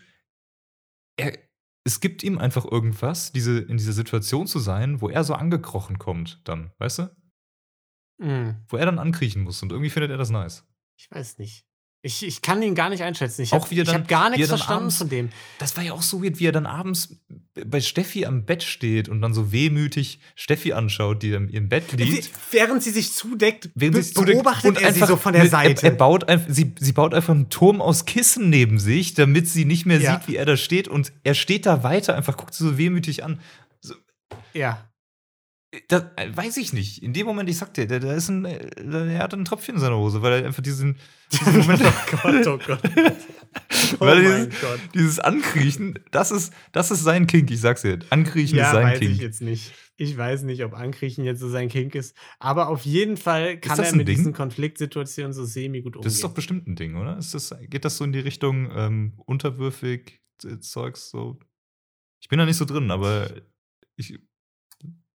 er, 1.18 1.38
es 1.84 1.99
gibt 1.99 2.24
ihm 2.24 2.38
einfach 2.38 2.66
irgendwas, 2.66 3.32
diese, 3.32 3.59
in 3.59 3.78
dieser 3.78 3.93
Situation 3.93 4.47
zu 4.47 4.59
sein, 4.59 5.01
wo 5.01 5.09
er 5.09 5.24
so 5.24 5.34
angekrochen 5.34 5.99
kommt 5.99 6.41
dann, 6.45 6.72
weißt 6.80 6.99
du? 6.99 7.16
Mhm. 8.20 8.64
Wo 8.68 8.78
er 8.78 8.86
dann 8.86 8.99
ankriechen 8.99 9.43
muss. 9.43 9.61
Und 9.61 9.72
irgendwie 9.72 9.89
findet 9.89 10.11
er 10.11 10.18
das 10.18 10.30
nice. 10.30 10.66
Ich 10.97 11.09
weiß 11.11 11.38
nicht. 11.39 11.68
Ich, 12.06 12.22
ich 12.26 12.41
kann 12.41 12.62
ihn 12.62 12.76
gar 12.76 12.89
nicht 12.89 13.01
einschätzen. 13.01 13.43
Ich 13.43 13.54
habe 13.54 13.66
hab 13.66 14.08
gar 14.10 14.30
nichts 14.30 14.49
verstanden 14.49 14.84
abends- 14.84 14.97
von 14.97 15.08
dem. 15.08 15.30
Das 15.58 15.78
war 15.78 15.86
ja 15.86 15.93
auch 15.93 16.01
so 16.01 16.22
weird, 16.22 16.38
wie 16.38 16.47
er 16.47 16.51
dann 16.51 16.66
abends 16.66 17.16
bei 17.66 17.80
Steffi 17.80 18.26
am 18.26 18.43
Bett 18.43 18.62
steht 18.62 19.08
und 19.08 19.22
dann 19.22 19.34
so 19.34 19.54
wehmütig 19.54 20.20
Steffi 20.36 20.74
anschaut, 20.74 21.24
die 21.24 21.32
im, 21.32 21.70
Bett 21.70 21.93
liegt. 21.93 22.30
Während 22.51 22.84
sie 22.84 22.89
sich 22.91 23.14
zudeckt, 23.14 23.70
Während 23.74 24.04
sie 24.04 24.14
beobachtet 24.22 24.72
und 24.72 24.82
er 24.82 24.91
sie 24.93 24.99
so 25.06 25.16
von 25.16 25.32
der 25.32 25.47
Seite. 25.47 25.86
Er, 25.86 25.91
er 25.93 25.97
baut 25.97 26.28
einfach, 26.28 26.47
sie, 26.49 26.76
sie 26.78 26.91
baut 26.91 27.14
einfach 27.14 27.34
einen 27.34 27.49
Turm 27.49 27.80
aus 27.82 28.04
Kissen 28.04 28.49
neben 28.49 28.80
sich, 28.80 29.14
damit 29.14 29.47
sie 29.47 29.64
nicht 29.64 29.86
mehr 29.86 30.01
Ja. 30.01 30.20
sieht, 30.20 30.28
wie 30.28 30.36
er 30.36 30.45
da 30.45 30.58
steht. 30.58 30.89
Und 30.89 31.14
er 31.24 31.36
steht 31.36 31.66
da 31.66 31.84
weiter, 31.84 32.18
einfach 32.18 32.36
guckt 32.36 32.54
sie 32.54 32.66
so 32.66 32.78
wehmütig 32.78 33.24
an. 33.24 33.39
ja. 34.54 34.89
Das 35.88 36.03
äh, 36.17 36.30
weiß 36.36 36.57
ich 36.57 36.74
nicht. 36.74 37.01
In 37.01 37.13
dem 37.13 37.26
Moment, 37.26 37.49
ich 37.49 37.57
sag 37.57 37.74
dir, 37.74 37.88
da, 37.88 37.97
da 37.99 38.13
ist 38.13 38.30
ein, 38.30 38.45
äh, 38.45 39.13
er 39.13 39.19
hat 39.19 39.34
ein 39.34 39.45
Tröpfchen 39.45 39.76
in 39.76 39.82
seiner 39.82 39.97
Hose, 39.97 40.21
weil 40.21 40.34
er 40.41 40.45
einfach 40.45 40.61
diesen, 40.61 40.97
diesen 41.32 41.57
Moment 41.57 41.82
Gott, 42.11 42.47
oh 42.47 42.59
Gott. 42.65 42.82
Oh 43.99 44.05
Weil 44.05 44.24
mein 44.24 44.45
dieses, 44.49 44.61
Gott. 44.61 44.80
dieses 44.95 45.19
Ankriechen, 45.19 45.99
das 46.09 46.32
ist, 46.32 46.53
das 46.71 46.89
ist 46.89 47.03
sein 47.03 47.28
Kink, 47.28 47.51
ich 47.51 47.61
sag's 47.61 47.84
dir. 47.84 47.99
Ankriechen 48.09 48.57
Ja, 48.57 48.65
ist 48.67 48.71
sein 48.74 48.86
weiß 48.88 48.99
Kink. 48.99 49.11
ich 49.11 49.17
jetzt 49.19 49.41
nicht. 49.41 49.74
Ich 49.95 50.17
weiß 50.17 50.41
nicht, 50.43 50.63
ob 50.63 50.74
Ankriechen 50.74 51.24
jetzt 51.24 51.39
so 51.39 51.49
sein 51.49 51.69
Kink 51.69 51.93
ist. 51.93 52.15
Aber 52.39 52.69
auf 52.69 52.84
jeden 52.84 53.15
Fall 53.15 53.59
kann 53.59 53.78
er 53.78 53.95
mit 53.95 54.07
Ding? 54.07 54.15
diesen 54.15 54.34
Konfliktsituationen 54.34 55.34
so 55.34 55.45
semi 55.45 55.82
gut 55.82 55.95
umgehen. 55.95 56.05
Das 56.05 56.15
ist 56.15 56.24
doch 56.24 56.34
bestimmt 56.34 56.67
ein 56.67 56.76
Ding, 56.76 56.95
oder? 56.95 57.17
Ist 57.17 57.36
das, 57.36 57.53
geht 57.69 57.86
das 57.86 57.97
so 57.97 58.03
in 58.03 58.11
die 58.11 58.19
Richtung 58.19 58.71
ähm, 58.76 59.13
unterwürfig 59.26 60.19
äh, 60.43 60.57
Zeugs 60.59 61.11
so? 61.11 61.39
Ich 62.21 62.28
bin 62.30 62.39
da 62.39 62.45
nicht 62.45 62.57
so 62.57 62.65
drin, 62.65 62.89
aber 62.89 63.30
ich 63.95 64.17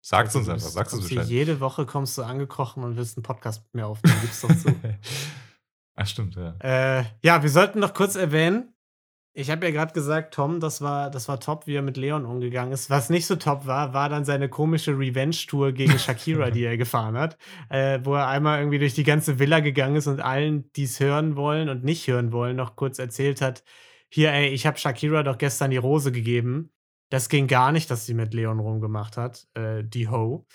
sag's 0.08 0.34
uns 0.34 0.48
Also, 0.48 0.50
du 0.50 0.54
einfach, 0.54 0.68
sag's 0.68 0.94
uns 0.94 1.08
Bescheid. 1.08 1.26
Jede 1.28 1.60
Woche 1.60 1.86
kommst 1.86 2.16
du 2.18 2.22
angekrochen 2.22 2.82
und 2.82 2.96
willst 2.96 3.16
einen 3.16 3.22
Podcast 3.22 3.62
mit 3.64 3.74
mir 3.82 3.86
aufnehmen. 3.86 4.18
Gib's 4.22 4.40
doch 4.40 4.56
zu. 4.56 4.74
Ach 5.94 6.06
stimmt, 6.06 6.36
ja. 6.36 6.54
Äh, 6.60 7.04
ja, 7.22 7.42
wir 7.42 7.50
sollten 7.50 7.80
noch 7.80 7.92
kurz 7.92 8.14
erwähnen, 8.14 8.72
ich 9.38 9.50
habe 9.50 9.66
ja 9.66 9.72
gerade 9.72 9.92
gesagt, 9.92 10.34
Tom, 10.34 10.58
das 10.58 10.80
war, 10.80 11.10
das 11.10 11.28
war 11.28 11.38
top, 11.38 11.68
wie 11.68 11.76
er 11.76 11.82
mit 11.82 11.96
Leon 11.96 12.26
umgegangen 12.26 12.72
ist. 12.72 12.90
Was 12.90 13.08
nicht 13.08 13.24
so 13.26 13.36
top 13.36 13.66
war, 13.66 13.94
war 13.94 14.08
dann 14.08 14.24
seine 14.24 14.48
komische 14.48 14.98
Revenge-Tour 14.98 15.70
gegen 15.70 15.96
Shakira, 15.98 16.50
die 16.50 16.64
er 16.64 16.76
gefahren 16.76 17.16
hat, 17.16 17.38
äh, 17.68 18.00
wo 18.02 18.14
er 18.14 18.26
einmal 18.26 18.58
irgendwie 18.58 18.80
durch 18.80 18.94
die 18.94 19.04
ganze 19.04 19.38
Villa 19.38 19.60
gegangen 19.60 19.94
ist 19.94 20.08
und 20.08 20.20
allen, 20.20 20.72
die 20.72 20.84
es 20.84 20.98
hören 20.98 21.36
wollen 21.36 21.68
und 21.68 21.84
nicht 21.84 22.08
hören 22.08 22.32
wollen, 22.32 22.56
noch 22.56 22.74
kurz 22.74 22.98
erzählt 22.98 23.40
hat, 23.40 23.62
hier, 24.08 24.32
ey, 24.32 24.48
ich 24.48 24.66
habe 24.66 24.78
Shakira 24.78 25.22
doch 25.22 25.38
gestern 25.38 25.70
die 25.70 25.76
Rose 25.76 26.10
gegeben. 26.10 26.72
Das 27.10 27.28
ging 27.28 27.46
gar 27.46 27.72
nicht, 27.72 27.90
dass 27.90 28.06
sie 28.06 28.14
mit 28.14 28.34
Leon 28.34 28.60
rumgemacht 28.60 29.16
hat, 29.16 29.46
äh, 29.54 29.82
die 29.82 30.08
Ho. 30.08 30.46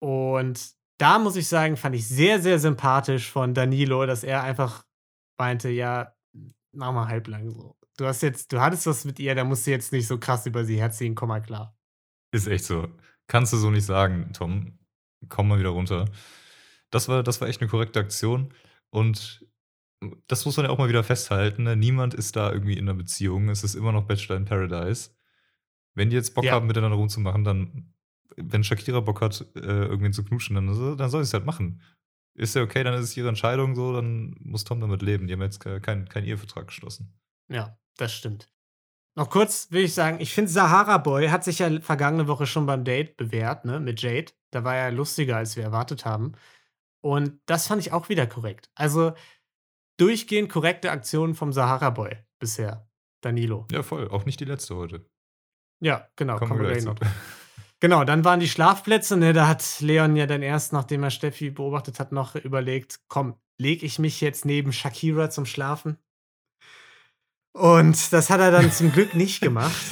Und 0.00 0.72
da 0.98 1.18
muss 1.18 1.36
ich 1.36 1.48
sagen, 1.48 1.76
fand 1.76 1.94
ich 1.94 2.06
sehr, 2.06 2.40
sehr 2.40 2.58
sympathisch 2.58 3.30
von 3.30 3.54
Danilo, 3.54 4.06
dass 4.06 4.22
er 4.22 4.42
einfach 4.42 4.84
meinte, 5.38 5.70
ja, 5.70 6.14
mach 6.72 6.92
mal 6.92 7.08
halblang 7.08 7.50
so. 7.50 7.76
Du 7.96 8.06
hast 8.06 8.22
jetzt, 8.22 8.52
du 8.52 8.60
hattest 8.60 8.86
was 8.86 9.04
mit 9.04 9.18
ihr, 9.18 9.34
da 9.34 9.44
musst 9.44 9.66
du 9.66 9.70
jetzt 9.70 9.92
nicht 9.92 10.06
so 10.06 10.18
krass 10.18 10.46
über 10.46 10.64
sie 10.64 10.78
herziehen, 10.78 11.14
komm 11.14 11.28
mal 11.28 11.42
klar. 11.42 11.76
Ist 12.32 12.46
echt 12.46 12.64
so. 12.64 12.88
Kannst 13.26 13.52
du 13.52 13.56
so 13.56 13.70
nicht 13.70 13.84
sagen, 13.84 14.32
Tom. 14.32 14.78
Komm 15.28 15.48
mal 15.48 15.58
wieder 15.58 15.70
runter. 15.70 16.06
Das 16.90 17.08
war, 17.08 17.22
das 17.22 17.40
war 17.40 17.48
echt 17.48 17.60
eine 17.60 17.70
korrekte 17.70 18.00
Aktion. 18.00 18.54
Und 18.90 19.46
das 20.26 20.44
muss 20.44 20.56
man 20.56 20.66
ja 20.66 20.72
auch 20.72 20.78
mal 20.78 20.88
wieder 20.88 21.04
festhalten. 21.04 21.64
Ne? 21.64 21.76
Niemand 21.76 22.14
ist 22.14 22.36
da 22.36 22.52
irgendwie 22.52 22.78
in 22.78 22.88
einer 22.88 22.96
Beziehung. 22.96 23.48
Es 23.48 23.64
ist 23.64 23.74
immer 23.74 23.92
noch 23.92 24.06
Bachelor 24.06 24.36
in 24.36 24.44
Paradise. 24.46 25.10
Wenn 25.94 26.10
die 26.10 26.16
jetzt 26.16 26.34
Bock 26.34 26.44
Ja. 26.44 26.52
haben, 26.52 26.66
miteinander 26.66 26.96
rumzumachen, 26.96 27.44
dann, 27.44 27.92
wenn 28.36 28.64
Shakira 28.64 29.00
Bock 29.00 29.20
hat, 29.20 29.44
äh, 29.56 29.60
irgendwen 29.60 30.12
zu 30.12 30.24
knutschen, 30.24 30.54
dann, 30.54 30.66
dann 30.96 31.10
soll 31.10 31.22
sie 31.24 31.28
es 31.28 31.34
halt 31.34 31.46
machen. 31.46 31.82
Ist 32.34 32.54
ja 32.54 32.62
okay, 32.62 32.84
dann 32.84 32.94
ist 32.94 33.00
es 33.00 33.16
ihre 33.16 33.28
Entscheidung 33.28 33.74
so, 33.74 33.92
dann 33.92 34.36
muss 34.40 34.64
Tom 34.64 34.80
damit 34.80 35.02
leben. 35.02 35.26
Die 35.26 35.32
haben 35.32 35.42
jetzt 35.42 35.58
ke- 35.60 35.80
keinen 35.80 36.08
keinen 36.08 36.26
Ehevertrag 36.26 36.68
geschlossen. 36.68 37.12
Ja, 37.48 37.76
das 37.96 38.14
stimmt. 38.14 38.48
Noch 39.16 39.28
kurz 39.28 39.70
will 39.72 39.84
ich 39.84 39.92
sagen, 39.94 40.18
ich 40.20 40.32
finde, 40.32 40.50
Sahara 40.50 40.96
Boy 40.98 41.28
hat 41.28 41.42
sich 41.42 41.58
ja 41.58 41.80
vergangene 41.80 42.28
Woche 42.28 42.46
schon 42.46 42.66
beim 42.66 42.84
Date 42.84 43.16
bewährt, 43.16 43.64
ne, 43.64 43.80
mit 43.80 44.00
Jade. 44.00 44.32
Da 44.52 44.62
war 44.62 44.76
er 44.76 44.92
lustiger, 44.92 45.36
als 45.36 45.56
wir 45.56 45.64
erwartet 45.64 46.04
haben. 46.04 46.32
Und 47.02 47.40
das 47.46 47.66
fand 47.66 47.84
ich 47.84 47.92
auch 47.92 48.08
wieder 48.08 48.26
korrekt. 48.28 48.70
Also 48.76 49.12
durchgehend 49.98 50.48
korrekte 50.50 50.90
Aktionen 50.92 51.34
vom 51.34 51.52
Sahara 51.52 51.90
Boy 51.90 52.16
bisher. 52.38 52.88
Danilo. 53.22 53.66
Ja, 53.72 53.82
voll. 53.82 54.08
Auch 54.08 54.24
nicht 54.24 54.38
die 54.40 54.44
letzte 54.46 54.76
heute. 54.76 55.04
Ja, 55.80 56.06
genau, 56.16 56.36
Kommen 56.36 56.50
kommen 56.50 56.62
wir 56.62 56.70
gleich 56.70 56.84
noch. 56.84 56.96
Genau, 57.80 58.04
dann 58.04 58.24
waren 58.24 58.40
die 58.40 58.48
Schlafplätze, 58.48 59.16
ne, 59.16 59.32
da 59.32 59.48
hat 59.48 59.80
Leon 59.80 60.14
ja 60.14 60.26
dann 60.26 60.42
erst, 60.42 60.74
nachdem 60.74 61.02
er 61.02 61.10
Steffi 61.10 61.48
beobachtet 61.50 61.98
hat, 61.98 62.12
noch 62.12 62.34
überlegt, 62.34 63.00
komm, 63.08 63.36
leg 63.56 63.82
ich 63.82 63.98
mich 63.98 64.20
jetzt 64.20 64.44
neben 64.44 64.72
Shakira 64.72 65.30
zum 65.30 65.46
Schlafen? 65.46 65.96
Und 67.52 68.12
das 68.12 68.30
hat 68.30 68.40
er 68.40 68.50
dann 68.50 68.70
zum 68.70 68.92
Glück 68.92 69.14
nicht 69.14 69.40
gemacht. 69.40 69.74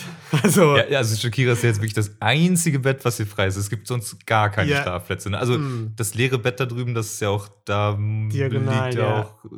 Also, 0.43 0.77
Ja, 0.77 0.99
also 0.99 1.17
Shakira 1.17 1.55
ist 1.55 1.63
ja 1.63 1.71
jetzt 1.71 1.79
wirklich 1.79 1.95
das 1.95 2.21
einzige 2.21 2.81
Bett, 2.81 3.03
was 3.03 3.17
hier 3.17 3.27
frei 3.27 3.47
ist. 3.47 3.57
Es 3.57 3.71
gibt 3.71 3.87
sonst 3.87 4.27
gar 4.27 4.51
keine 4.51 4.71
Ja. 4.71 4.83
Schlafplätze. 4.83 5.31
Ne? 5.31 5.39
Also 5.39 5.57
mm, 5.57 5.95
das 5.97 6.13
leere 6.13 6.37
Bett 6.39 6.61
da 6.61 6.67
drüben, 6.67 6.93
das 6.93 7.15
ist 7.15 7.21
ja 7.21 7.31
auch 7.31 7.49
da 7.65 7.97
Diagonal, 7.99 8.89
liegt 8.89 8.99
ja. 8.99 9.09
ja 9.09 9.23
auch 9.23 9.49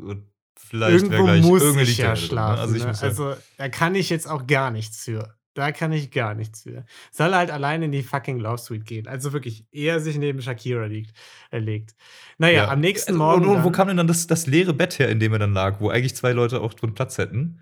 vielleicht 0.55 1.03
irgendwo 1.03 1.25
gleich 1.25 1.43
muss 1.43 1.77
ich 1.77 1.99
ja 1.99 2.11
ne? 2.11 2.17
schlafen. 2.17 2.61
Also 2.61 2.75
ich 2.77 2.83
ne? 2.83 2.89
muss 2.89 3.01
ja, 3.01 3.09
also, 3.09 3.35
da 3.59 3.69
kann 3.69 3.97
ich 3.97 4.11
jetzt 4.11 4.29
auch 4.31 4.47
gar 4.47 4.71
nichts 4.71 5.03
für. 5.03 5.35
Da 5.55 5.73
kann 5.73 5.91
ich 5.93 6.11
gar 6.13 6.35
nichts 6.35 6.63
für. 6.63 6.85
Soll 7.11 7.35
halt 7.35 7.51
alleine 7.51 7.87
in 7.87 7.93
die 7.93 8.05
fucking 8.05 8.39
Love 8.39 8.59
Suite 8.59 8.85
gehen. 8.87 9.09
Also 9.09 9.33
wirklich, 9.33 9.67
eher 9.73 9.99
sich 10.01 10.17
neben 10.17 10.41
Shakira 10.41 10.87
liegt, 10.87 11.13
äh, 11.51 11.59
legt. 11.59 11.97
Naja, 12.39 12.69
am 12.69 12.81
nächsten 12.81 13.13
Also, 13.13 13.19
Morgen. 13.19 13.45
Und, 13.47 13.57
und 13.57 13.65
wo 13.65 13.71
kam 13.73 13.89
denn 13.89 13.97
dann 13.97 14.07
das, 14.07 14.27
das 14.29 14.47
leere 14.47 14.73
Bett 14.75 14.99
her, 14.99 15.09
in 15.09 15.19
dem 15.19 15.33
er 15.33 15.41
dann 15.41 15.53
lag, 15.53 15.81
wo 15.81 15.91
eigentlich 15.91 16.15
zwei 16.15 16.33
Leute 16.33 16.61
auch 16.61 16.75
drin 16.75 16.95
Platz 16.95 17.19
hätten? 17.19 17.61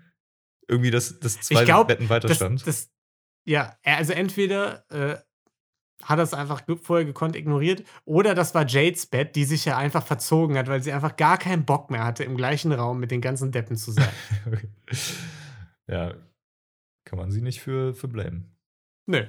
Irgendwie, 0.67 0.91
dass 0.91 1.19
das 1.19 1.41
zwei 1.41 1.65
glaub, 1.65 1.87
Betten 1.87 2.09
weiter 2.09 2.27
das, 2.27 2.37
stand. 2.37 2.67
das, 2.67 2.91
ja, 3.43 3.75
er- 3.81 3.97
also 3.97 4.13
entweder 4.13 4.85
äh, 4.91 5.17
hat 6.03 6.19
er 6.19 6.23
es 6.23 6.33
einfach 6.35 6.61
vorher 6.81 7.05
gekonnt 7.05 7.35
ignoriert 7.35 7.83
oder 8.05 8.35
das 8.35 8.53
war 8.53 8.67
Jades 8.67 9.07
Bett, 9.07 9.35
die 9.35 9.45
sich 9.45 9.65
ja 9.65 9.77
einfach 9.77 10.05
verzogen 10.05 10.57
hat, 10.57 10.67
weil 10.67 10.81
sie 10.83 10.93
einfach 10.93 11.15
gar 11.17 11.37
keinen 11.39 11.65
Bock 11.65 11.89
mehr 11.89 12.05
hatte, 12.05 12.23
im 12.23 12.37
gleichen 12.37 12.71
Raum 12.71 12.99
mit 12.99 13.09
den 13.09 13.19
ganzen 13.19 13.51
Deppen 13.51 13.75
zu 13.75 13.91
sein. 13.91 14.09
ja, 15.87 16.13
kann 17.09 17.17
man 17.17 17.31
sie 17.31 17.41
nicht 17.41 17.59
für, 17.59 17.95
für 17.95 18.07
blamen. 18.07 18.55
Nö. 19.07 19.25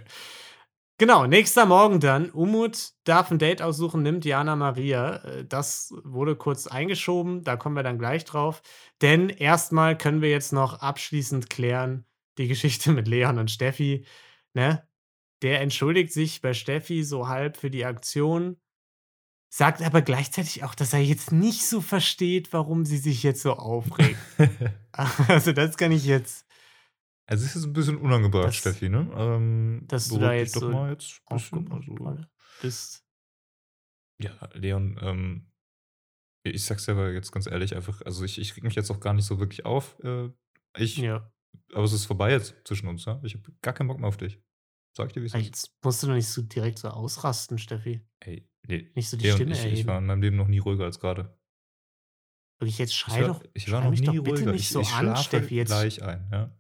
Genau, 0.99 1.27
nächster 1.27 1.65
Morgen 1.65 1.99
dann. 1.99 2.29
Umut 2.29 2.91
darf 3.05 3.31
ein 3.31 3.39
Date 3.39 3.63
aussuchen, 3.63 4.03
nimmt 4.03 4.27
Jana 4.27 4.55
Maria. 4.55 5.17
Äh, 5.25 5.47
Das 5.47 5.95
wurde 6.05 6.37
kurz 6.37 6.67
eingeschoben, 6.67 7.43
da 7.43 7.57
kommen 7.57 7.75
wir 7.75 7.83
dann 7.83 7.99
gleich 7.99 8.27
drauf. 8.27 8.61
Denn 9.01 9.31
erstmal 9.31 9.97
können 9.97 10.21
wir 10.21 10.29
jetzt 10.29 10.53
noch 10.53 10.81
abschließend 10.81 11.49
klären, 11.49 12.05
die 12.37 12.49
Geschichte 12.49 12.93
mit 12.93 13.09
Leon 13.09 13.39
und 13.39 13.51
Steffi. 13.51 14.05
Ne? 14.53 14.87
Der 15.41 15.63
entschuldigt 15.63 16.13
sich 16.13 16.43
bei 16.43 16.53
Steffi 16.53 17.03
so 17.03 17.29
halb 17.29 17.57
für 17.57 17.71
die 17.71 17.87
Aktion, 17.87 18.61
sagt 19.49 19.81
aber 19.81 20.03
gleichzeitig 20.03 20.65
auch, 20.65 20.75
dass 20.75 20.93
er 20.93 21.01
jetzt 21.01 21.33
nicht 21.33 21.67
so 21.67 21.81
versteht, 21.81 22.53
warum 22.53 22.85
sie 22.85 22.99
sich 22.99 23.23
jetzt 23.23 23.41
so 23.41 23.55
aufregt. 23.55 24.19
also, 24.93 25.53
das 25.53 25.79
kann 25.79 25.93
ich 25.93 26.05
jetzt 26.05 26.45
Also 27.31 27.45
es 27.47 27.55
ist 27.57 27.65
ein 27.65 27.73
bisschen 27.73 27.97
unangebracht, 27.99 28.49
Das- 28.49 28.57
Steffi, 28.57 28.89
ne? 28.89 29.09
Ähm, 29.17 29.85
dass 29.87 30.09
du 30.09 30.19
da 30.19 30.33
jetzt 30.33 30.57
doch 30.57 30.63
so 30.63 30.71
mal 30.71 30.91
jetzt 30.91 31.21
ein 31.27 31.37
bisschen, 31.37 31.71
also, 31.73 32.25
bist. 32.61 33.05
Ja, 34.21 34.33
Leon, 34.55 34.99
ähm, 35.01 35.47
Ich 36.43 36.65
sag's 36.65 36.87
dir 36.87 36.93
aber 36.93 37.13
jetzt 37.13 37.33
ganz 37.33 37.47
ehrlich, 37.47 37.77
einfach, 37.77 38.01
also 38.03 38.25
ich, 38.25 38.39
ich 38.39 38.57
reg 38.57 38.65
mich 38.65 38.75
jetzt 38.75 38.91
auch 38.91 38.99
gar 39.01 39.13
nicht 39.15 39.27
so 39.27 39.39
wirklich 39.39 39.65
auf. 39.67 39.99
Äh, 40.03 40.31
ich, 40.77 40.97
Ja. 40.97 41.31
aber 41.73 41.85
es 41.85 41.93
ist 41.93 42.07
vorbei 42.07 42.31
jetzt 42.33 42.55
zwischen 42.65 42.89
uns, 42.89 43.05
ja. 43.05 43.21
Ich 43.23 43.35
habe 43.35 43.53
gar 43.63 43.75
keinen 43.75 43.89
Bock 43.89 43.99
mehr 44.01 44.09
auf 44.09 44.17
dich. 44.17 44.43
Sag 44.97 45.07
ich 45.09 45.13
dir, 45.13 45.21
wie 45.23 45.27
es 45.27 45.35
ist. 45.35 45.45
Jetzt 45.45 45.79
musst 45.85 46.03
du 46.03 46.07
doch 46.09 46.15
nicht 46.15 46.27
so 46.29 46.43
direkt 46.43 46.79
so 46.79 46.89
ausrasten, 46.89 47.59
Steffi. 47.59 48.05
Ey, 48.21 48.49
nee. 48.67 48.91
Nicht 48.95 49.09
so 49.09 49.17
die 49.17 49.25
Leon, 49.27 49.37
Stimme 49.37 49.53
ich, 49.53 49.65
ich 49.81 49.87
war 49.87 49.99
in 49.99 50.07
meinem 50.07 50.23
Leben 50.23 50.37
noch 50.37 50.49
nie 50.49 50.59
ruhiger 50.59 50.85
als 50.85 50.99
gerade. 50.99 51.39
Wirklich, 52.59 52.79
jetzt 52.79 52.91
Ich 52.91 52.97
schrei 52.97 53.21
war, 53.23 53.29
doch. 53.29 53.45
ich 53.55 53.71
war 53.71 53.83
schrei 53.83 53.91
noch 53.91 54.13
nie 54.13 54.17
ruhiger. 54.19 54.53
nicht 54.53 54.63
ich, 54.63 54.69
so 54.71 54.81
ich 54.81 54.93
an, 54.93 55.17
Steffi. 55.17 55.55
Jetzt, 55.57 55.69
gleich 55.69 56.03
ein, 56.03 56.29
ja. 56.33 56.57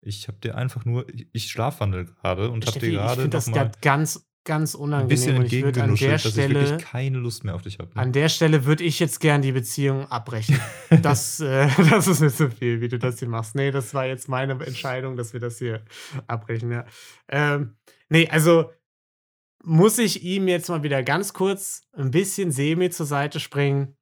Ich 0.00 0.28
habe 0.28 0.38
dir 0.38 0.56
einfach 0.56 0.84
nur, 0.84 1.08
ich, 1.12 1.28
ich 1.32 1.50
schlafwandel 1.50 2.06
gerade 2.06 2.50
und 2.50 2.66
habe 2.66 2.78
dir 2.78 2.88
ich 2.88 2.94
gerade 2.94 3.22
finde 3.22 3.36
das 3.36 3.50
grad 3.50 3.82
ganz, 3.82 4.28
ganz 4.44 4.74
ein 4.74 4.80
unangenehm. 4.80 5.08
bisschen 5.08 5.42
ich 5.44 5.52
würde 5.62 5.82
an 5.82 5.90
entgegengenuschelt, 5.90 6.12
dass 6.12 6.24
ich 6.26 6.32
Stelle, 6.32 6.54
wirklich 6.54 6.84
keine 6.84 7.18
Lust 7.18 7.44
mehr 7.44 7.54
auf 7.54 7.62
dich 7.62 7.78
habe. 7.78 7.94
an 7.94 8.12
der 8.12 8.28
Stelle 8.28 8.64
würde 8.64 8.84
ich 8.84 8.98
jetzt 8.98 9.20
gern 9.20 9.42
die 9.42 9.52
Beziehung 9.52 10.10
abbrechen. 10.10 10.58
Das, 11.02 11.38
äh, 11.40 11.68
das 11.90 12.06
ist 12.06 12.20
mir 12.20 12.30
zu 12.30 12.50
viel, 12.50 12.80
wie 12.80 12.88
du 12.88 12.98
das 12.98 13.18
hier 13.18 13.28
machst. 13.28 13.54
Nee, 13.54 13.70
das 13.70 13.92
war 13.92 14.06
jetzt 14.06 14.26
meine 14.26 14.52
Entscheidung, 14.64 15.16
dass 15.16 15.34
wir 15.34 15.40
das 15.40 15.58
hier 15.58 15.84
abbrechen, 16.26 16.72
ja. 16.72 16.86
Ähm, 17.28 17.76
nee, 18.08 18.26
also 18.30 18.70
muss 19.62 19.98
ich 19.98 20.22
ihm 20.22 20.48
jetzt 20.48 20.70
mal 20.70 20.82
wieder 20.82 21.02
ganz 21.02 21.34
kurz 21.34 21.82
ein 21.92 22.10
bisschen 22.10 22.50
semi 22.50 22.88
zur 22.88 23.04
Seite 23.04 23.38
springen. 23.38 23.97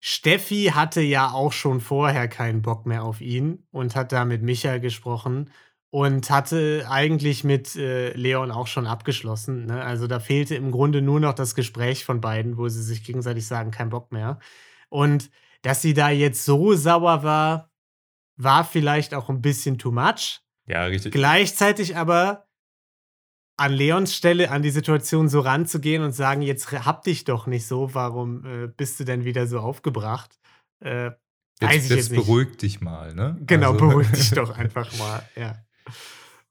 Steffi 0.00 0.72
hatte 0.74 1.00
ja 1.00 1.32
auch 1.32 1.52
schon 1.52 1.80
vorher 1.80 2.28
keinen 2.28 2.62
Bock 2.62 2.86
mehr 2.86 3.02
auf 3.02 3.20
ihn 3.20 3.66
und 3.70 3.96
hat 3.96 4.12
da 4.12 4.24
mit 4.24 4.42
Micha 4.42 4.78
gesprochen 4.78 5.50
und 5.90 6.30
hatte 6.30 6.86
eigentlich 6.88 7.44
mit 7.44 7.74
äh, 7.76 8.12
Leon 8.12 8.50
auch 8.50 8.66
schon 8.66 8.86
abgeschlossen. 8.86 9.66
Ne? 9.66 9.82
Also 9.82 10.06
da 10.06 10.20
fehlte 10.20 10.54
im 10.54 10.70
Grunde 10.70 11.02
nur 11.02 11.18
noch 11.18 11.34
das 11.34 11.54
Gespräch 11.54 12.04
von 12.04 12.20
beiden, 12.20 12.58
wo 12.58 12.68
sie 12.68 12.82
sich 12.82 13.02
gegenseitig 13.04 13.46
sagen, 13.46 13.70
kein 13.70 13.88
Bock 13.88 14.12
mehr. 14.12 14.38
Und 14.88 15.30
dass 15.62 15.82
sie 15.82 15.94
da 15.94 16.10
jetzt 16.10 16.44
so 16.44 16.74
sauer 16.74 17.22
war, 17.22 17.70
war 18.36 18.64
vielleicht 18.64 19.14
auch 19.14 19.28
ein 19.28 19.42
bisschen 19.42 19.78
too 19.78 19.90
much. 19.90 20.40
Ja, 20.66 20.84
richtig. 20.84 21.12
Gleichzeitig 21.12 21.96
aber 21.96 22.47
an 23.58 23.72
Leons 23.72 24.14
Stelle 24.14 24.50
an 24.50 24.62
die 24.62 24.70
Situation 24.70 25.28
so 25.28 25.40
ranzugehen 25.40 26.02
und 26.02 26.12
sagen, 26.12 26.42
jetzt 26.42 26.70
hab 26.72 27.02
dich 27.02 27.24
doch 27.24 27.46
nicht 27.46 27.66
so, 27.66 27.92
warum 27.94 28.44
äh, 28.46 28.68
bist 28.68 28.98
du 29.00 29.04
denn 29.04 29.24
wieder 29.24 29.46
so 29.46 29.58
aufgebracht? 29.60 30.38
Äh, 30.80 31.10
weiß 31.10 31.14
Jetzt, 31.60 31.74
ich 31.74 31.82
jetzt 31.82 31.90
jetzt 31.90 32.10
nicht. 32.12 32.20
beruhig 32.24 32.56
dich 32.56 32.80
mal, 32.80 33.14
ne? 33.14 33.36
Genau, 33.46 33.72
Also- 33.72 33.88
beruhig 33.88 34.10
dich 34.12 34.30
doch 34.32 34.56
einfach 34.56 34.96
mal, 34.98 35.22
ja. 35.36 35.56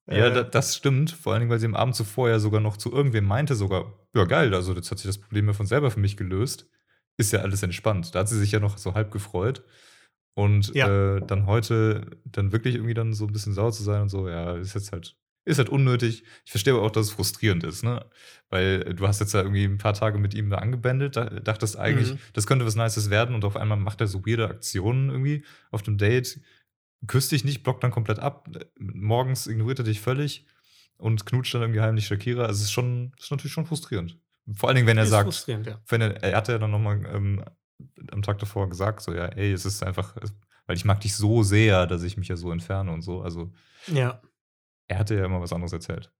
Ja, 0.10 0.28
Äh, 0.28 0.34
da, 0.34 0.44
das 0.44 0.76
stimmt. 0.76 1.12
Vor 1.12 1.34
allen 1.34 1.42
Dingen, 1.42 1.52
weil 1.52 1.60
sie 1.60 1.66
am 1.66 1.76
Abend 1.76 1.96
zuvor 1.96 2.30
ja 2.30 2.40
sogar 2.40 2.62
noch 2.62 2.78
zu 2.78 2.92
irgendwem 2.92 3.26
meinte, 3.26 3.56
sogar, 3.56 3.94
ja 4.16 4.24
geil, 4.26 4.54
also 4.54 4.74
jetzt 4.74 4.90
hat 4.92 5.00
sich 5.00 5.08
das 5.08 5.18
Problem 5.18 5.48
ja 5.48 5.54
von 5.54 5.66
selber 5.66 5.92
für 5.92 6.00
mich 6.00 6.16
gelöst. 6.18 6.70
Ist 7.18 7.32
ja 7.34 7.40
alles 7.40 7.64
entspannt. 7.64 8.14
Da 8.16 8.20
hat 8.20 8.30
sie 8.30 8.38
sich 8.40 8.52
ja 8.52 8.60
noch 8.60 8.78
so 8.78 8.94
halb 8.94 9.12
gefreut. 9.12 9.64
Und 10.36 10.74
Ja. 10.76 11.16
äh, 11.18 11.22
dann 11.26 11.46
heute 11.46 12.20
dann 12.26 12.52
wirklich 12.52 12.76
irgendwie 12.76 12.94
dann 12.94 13.14
so 13.14 13.26
ein 13.26 13.34
bisschen 13.34 13.54
sauer 13.54 13.72
zu 13.72 13.84
sein 13.84 14.02
und 14.04 14.10
so, 14.10 14.30
ja, 14.30 14.54
ist 14.56 14.76
jetzt 14.76 14.92
halt, 14.92 15.16
ist 15.48 15.58
halt 15.58 15.70
unnötig. 15.70 16.24
Ich 16.46 16.52
verstehe 16.52 16.74
aber 16.74 16.84
auch, 16.84 16.92
dass 16.92 17.08
es 17.08 17.14
frustrierend 17.14 17.64
ist, 17.64 17.84
ne? 17.84 18.06
Weil 18.50 18.84
äh, 18.88 18.94
du 18.94 19.08
hast 19.08 19.20
jetzt 19.20 19.34
ja 19.34 19.42
irgendwie 19.42 19.64
ein 19.64 19.78
paar 19.78 19.94
Tage 19.94 20.18
mit 20.18 20.34
ihm 20.34 20.50
da 20.50 20.58
angebändelt, 20.58 21.16
da, 21.16 21.26
dachtest 21.26 21.78
eigentlich, 21.78 22.14
Mhm. 22.14 22.20
das 22.34 22.48
könnte 22.48 22.66
was 22.66 22.76
Nices 22.76 23.10
werden 23.10 23.34
und 23.36 23.46
auf 23.46 23.56
einmal 23.56 23.78
macht 23.78 24.02
er 24.02 24.08
so 24.08 24.26
weirde 24.26 24.48
Aktionen 24.50 25.10
irgendwie 25.10 25.44
auf 25.72 25.84
dem 25.84 25.98
Date, 25.98 26.40
küsst 27.08 27.32
dich 27.32 27.44
nicht, 27.46 27.64
blockt 27.64 27.84
dann 27.84 27.92
komplett 27.92 28.20
ab, 28.20 28.50
morgens 28.80 29.48
ignoriert 29.48 29.80
er 29.80 29.86
dich 29.86 30.02
völlig 30.02 30.46
und 30.98 31.26
knutscht 31.26 31.54
dann 31.54 31.62
irgendwie 31.62 31.82
heimlich 31.82 32.08
Shakira. 32.08 32.44
Also 32.44 32.56
es 32.60 32.64
ist 32.64 32.72
schon, 32.72 33.14
ist 33.20 33.32
natürlich 33.32 33.54
schon 33.54 33.66
frustrierend. 33.66 34.18
Vor 34.54 34.70
allen 34.70 34.76
Dingen, 34.78 34.88
wenn 34.88 34.98
er 34.98 35.04
ist 35.04 35.10
sagt, 35.10 35.48
ja. 35.48 35.82
wenn 35.88 36.02
er, 36.02 36.24
er 36.24 36.38
hatte 36.38 36.54
ja 36.54 36.58
dann 36.58 36.72
nochmal 36.72 37.06
ähm, 37.14 37.44
am 38.12 38.22
Tag 38.22 38.40
davor 38.40 38.70
gesagt, 38.70 39.02
so, 39.02 39.14
ja, 39.14 39.26
ey, 39.26 39.52
es 39.52 39.66
ist 39.66 39.84
einfach, 39.84 40.16
weil 40.66 40.76
ich 40.76 40.86
mag 40.86 41.00
dich 41.02 41.16
so 41.16 41.44
sehr, 41.44 41.86
dass 41.86 42.04
ich 42.04 42.18
mich 42.18 42.28
ja 42.30 42.36
so 42.36 42.52
entferne 42.52 42.92
und 42.92 43.02
so. 43.02 43.22
Also 43.22 43.52
Ja. 43.88 44.22
Er 44.88 45.00
hatte 45.00 45.16
ja 45.16 45.26
immer 45.26 45.42
was 45.42 45.54
anderes 45.54 45.74
erzählt. 45.74 46.12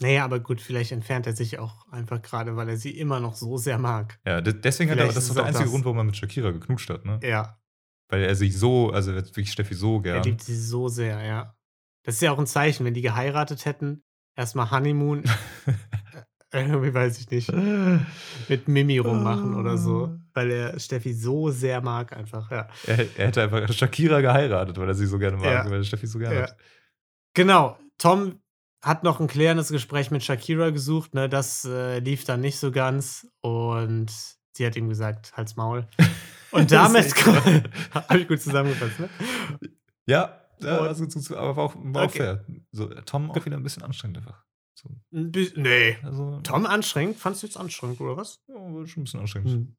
Naja, 0.00 0.24
aber 0.26 0.40
gut, 0.40 0.60
vielleicht 0.60 0.92
entfernt 0.92 1.26
er 1.26 1.34
sich 1.34 1.58
auch 1.58 1.88
einfach 1.90 2.20
gerade, 2.20 2.54
weil 2.56 2.68
er 2.68 2.76
sie 2.76 2.90
immer 2.98 3.18
noch 3.18 3.34
so 3.34 3.56
sehr 3.56 3.78
mag. 3.78 4.18
Ja, 4.26 4.42
de 4.42 4.52
deswegen 4.52 4.90
hat 4.90 4.98
er, 4.98 5.06
das 5.06 5.16
ist 5.16 5.34
der 5.36 5.44
einzige 5.44 5.64
das. 5.64 5.72
Grund, 5.72 5.84
warum 5.86 5.98
er 5.98 6.04
mit 6.04 6.16
Shakira 6.16 6.50
geknutscht 6.50 6.90
hat, 6.90 7.06
ne? 7.06 7.18
Ja, 7.22 7.58
Weil 8.08 8.22
er 8.24 8.34
sich 8.36 8.58
so, 8.58 8.90
also 8.90 9.12
er 9.12 9.24
wirklich 9.24 9.50
Steffi 9.50 9.74
so 9.74 9.96
er 9.96 10.02
gern. 10.02 10.22
liebt 10.24 10.42
sie 10.42 10.56
so 10.56 10.88
sehr, 10.88 11.22
ja. 11.24 11.56
Das 12.02 12.16
ist 12.16 12.20
ja 12.20 12.30
auch 12.30 12.38
ein 12.38 12.46
Zeichen, 12.46 12.84
wenn 12.84 12.92
die 12.94 13.00
geheiratet 13.00 13.64
hätten, 13.64 14.04
erstmal 14.36 14.70
Honeymoon, 14.70 15.24
äh, 16.52 16.62
irgendwie 16.68 16.92
weiß 16.92 17.18
ich 17.18 17.30
nicht, 17.30 17.50
mit 18.48 18.68
Mimi 18.68 18.98
rummachen 18.98 19.54
oder 19.54 19.78
so, 19.78 20.14
weil 20.34 20.50
er 20.50 20.78
Steffi 20.78 21.14
so 21.14 21.50
sehr 21.50 21.80
mag 21.80 22.14
einfach, 22.14 22.50
ja. 22.50 22.68
Er, 22.86 22.98
er 23.18 23.26
hätte 23.28 23.42
einfach 23.42 23.72
Shakira 23.72 24.20
geheiratet, 24.20 24.76
weil 24.78 24.88
er 24.88 24.94
sie 24.94 25.06
so 25.06 25.18
gerne 25.18 25.38
mag, 25.38 25.46
Ja. 25.46 25.64
weil 25.64 25.78
er 25.80 25.84
Steffi 25.84 26.06
so 26.06 26.18
gerne 26.18 26.36
Ja. 26.36 26.42
hat. 26.42 26.56
Genau, 27.34 27.78
Tom 27.98 28.40
hat 28.82 29.02
noch 29.02 29.20
ein 29.20 29.26
klärendes 29.26 29.68
Gespräch 29.68 30.10
mit 30.10 30.22
Shakira 30.22 30.70
gesucht, 30.70 31.14
ne, 31.14 31.28
das 31.28 31.64
äh, 31.64 31.98
lief 31.98 32.24
dann 32.24 32.40
nicht 32.40 32.58
so 32.58 32.70
ganz 32.70 33.26
und 33.40 34.10
sie 34.56 34.66
hat 34.66 34.76
ihm 34.76 34.88
gesagt, 34.88 35.36
halt's 35.36 35.56
Maul. 35.56 35.86
Und 36.52 36.70
damit 36.72 37.12
habe 37.94 38.18
ich 38.18 38.28
gut 38.28 38.40
zusammengefasst, 38.40 39.00
ne? 39.00 39.10
Ja, 40.06 40.40
ja 40.60 40.78
Und- 40.78 40.86
also, 40.88 41.34
aber 41.36 41.56
war 41.56 41.64
auch, 41.64 41.74
war 41.76 42.02
auch 42.04 42.06
Okay. 42.08 42.18
fair. 42.18 42.44
So, 42.70 42.86
Tom 42.86 43.30
auch 43.30 43.44
wieder 43.44 43.56
ein 43.56 43.62
bisschen 43.62 43.82
anstrengend 43.82 44.18
einfach. 44.18 44.42
So, 44.78 44.88
Nee. 45.10 45.98
also, 46.02 46.40
Tom 46.42 46.64
anstrengend? 46.64 47.18
Fandst 47.18 47.42
du 47.42 47.46
jetzt 47.48 47.56
anstrengend, 47.58 48.00
oder 48.00 48.16
was? 48.16 48.40
Ja, 48.46 48.54
war 48.54 48.86
schon 48.86 49.02
ein 49.02 49.04
bisschen 49.04 49.20
anstrengend. 49.20 49.50
Hm. 49.50 49.76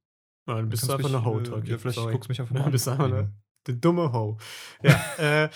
Ja, 0.47 0.55
dann 0.55 0.70
bist 0.70 0.88
du 0.88 0.91
einfach 0.93 1.07
eine 1.09 1.18
mich, 1.18 1.26
Ho, 1.26 1.39
äh, 1.39 1.43
Tolkien. 1.43 1.72
Ja, 1.72 1.78
vielleicht 1.80 1.95
Sorry. 1.95 2.11
guckst 2.11 2.28
du 2.28 2.32
mich 2.32 2.41
einfach 2.41 2.53
mal 2.53 2.63
an. 2.65 2.72
bist 2.72 2.88
einfach 2.88 3.05
eine, 3.05 3.34
eine 3.68 3.78
dumme 3.78 4.11
Ho. 4.13 4.38
Ja, 4.84 5.01
äh, 5.45 5.49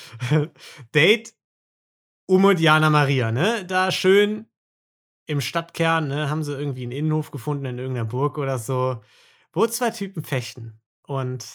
Date 0.96 1.34
Um 2.32 2.46
und 2.46 2.62
Jana 2.62 2.90
Maria, 2.90 3.34
ne? 3.34 3.66
Da 3.66 3.92
schön 3.92 4.46
im 5.26 5.42
Stadtkern, 5.42 6.08
ne, 6.08 6.30
haben 6.30 6.46
sie 6.46 6.58
irgendwie 6.58 6.84
einen 6.84 6.94
Innenhof 6.94 7.30
gefunden 7.30 7.66
in 7.66 7.78
irgendeiner 7.78 8.08
Burg 8.08 8.38
oder 8.38 8.58
so, 8.58 9.04
wo 9.52 9.68
zwei 9.68 9.90
Typen 9.90 10.24
fechten. 10.24 10.80
Und 11.06 11.46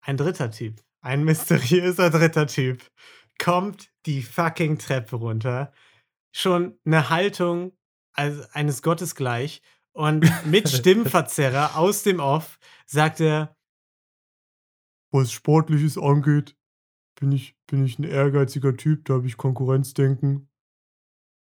ein 0.00 0.16
dritter 0.16 0.50
Typ, 0.50 0.80
ein 1.02 1.24
mysteriöser 1.24 2.08
dritter 2.08 2.46
Typ, 2.46 2.90
kommt 3.38 3.92
die 4.06 4.22
fucking 4.22 4.78
Treppe 4.78 5.16
runter. 5.16 5.74
Schon 6.32 6.78
eine 6.86 7.10
Haltung 7.10 7.76
als 8.14 8.50
eines 8.54 8.80
Gottes 8.80 9.14
gleich. 9.14 9.60
Und 9.92 10.24
mit 10.46 10.68
Stimmverzerrer 10.70 11.76
aus 11.76 12.02
dem 12.02 12.20
Off 12.20 12.58
sagt 12.86 13.20
er, 13.20 13.54
was 15.10 15.32
Sportliches 15.32 15.98
angeht, 15.98 16.56
bin 17.18 17.32
ich, 17.32 17.56
bin 17.66 17.84
ich 17.84 17.98
ein 17.98 18.04
ehrgeiziger 18.04 18.76
Typ, 18.76 19.04
da 19.06 19.14
habe 19.14 19.26
ich 19.26 19.36
Konkurrenzdenken. 19.36 20.48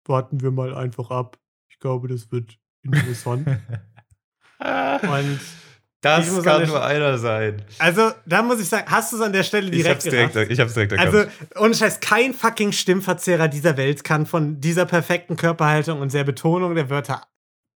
Warten 0.07 0.41
wir 0.43 0.51
mal 0.51 0.75
einfach 0.75 1.11
ab. 1.11 1.39
Ich 1.69 1.79
glaube, 1.79 2.09
das 2.09 2.31
wird 2.31 2.59
interessant. 2.83 3.47
Und 4.59 5.41
das 6.03 6.27
ich 6.29 6.45
kann 6.45 6.57
an 6.57 6.61
der 6.61 6.69
nur 6.69 6.85
einer 6.85 7.17
sein. 7.17 7.63
also, 7.79 8.11
da 8.27 8.43
muss 8.43 8.61
ich 8.61 8.69
sagen, 8.69 8.91
hast 8.91 9.13
du 9.13 9.17
es 9.17 9.23
an 9.23 9.33
der 9.33 9.43
Stelle 9.43 9.67
Ich 9.69 9.83
direkt 9.83 10.05
hab's 10.05 10.05
direkt, 10.05 10.51
ich 10.51 10.61
hab's 10.61 10.75
direkt 10.75 10.93
erkannt. 10.93 11.15
Also, 11.15 11.31
ohne 11.59 11.75
Scheiß, 11.75 12.01
kein 12.01 12.35
fucking 12.35 12.73
Stimmverzehrer 12.73 13.49
dieser 13.49 13.79
Welt 13.79 14.05
kann 14.05 14.27
von 14.27 14.61
dieser 14.61 14.85
perfekten 14.85 15.37
Körperhaltung 15.37 16.01
und 16.01 16.13
der 16.13 16.25
Betonung 16.25 16.75
der 16.75 16.91
Wörter 16.91 17.23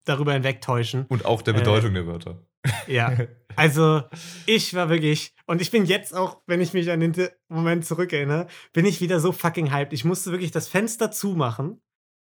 darüber 0.04 0.34
hinwegtäuschen. 0.34 1.06
Und 1.08 1.24
auch 1.24 1.40
der 1.40 1.54
äh, 1.54 1.58
Bedeutung 1.58 1.94
der 1.94 2.06
Wörter. 2.06 2.42
Ja. 2.86 3.16
Also, 3.56 4.02
ich 4.46 4.72
war 4.74 4.88
wirklich, 4.88 5.34
und 5.46 5.60
ich 5.60 5.72
bin 5.72 5.84
jetzt 5.84 6.14
auch, 6.14 6.42
wenn 6.46 6.60
ich 6.60 6.74
mich 6.74 6.88
an 6.92 7.00
den 7.00 7.28
Moment 7.48 7.84
zurückerinnere, 7.84 8.46
bin 8.72 8.86
ich 8.86 9.00
wieder 9.00 9.18
so 9.18 9.32
fucking 9.32 9.72
hyped. 9.72 9.92
Ich 9.92 10.04
musste 10.04 10.30
wirklich 10.30 10.52
das 10.52 10.68
Fenster 10.68 11.10
zumachen, 11.10 11.80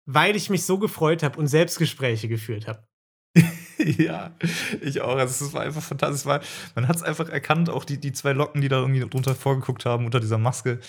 weil 0.06 0.34
ich 0.34 0.48
mich 0.48 0.64
so 0.64 0.78
gefreut 0.78 1.22
habe 1.22 1.38
und 1.38 1.46
Selbstgespräche 1.46 2.26
geführt 2.26 2.66
habe. 2.66 2.88
ja, 3.78 4.34
ich 4.80 5.02
auch. 5.02 5.16
Also 5.16 5.44
es 5.44 5.52
war 5.52 5.60
einfach 5.60 5.82
fantastisch. 5.82 6.20
Es 6.20 6.26
war, 6.26 6.40
man 6.74 6.88
hat 6.88 6.96
es 6.96 7.02
einfach 7.02 7.28
erkannt, 7.28 7.68
auch 7.68 7.84
die, 7.84 7.98
die 8.00 8.12
zwei 8.12 8.32
Locken, 8.32 8.62
die 8.62 8.68
da 8.68 8.80
irgendwie 8.80 9.00
drunter 9.00 9.34
vorgeguckt 9.34 9.84
haben, 9.84 10.06
unter 10.06 10.20
dieser 10.20 10.38
Maske. 10.38 10.80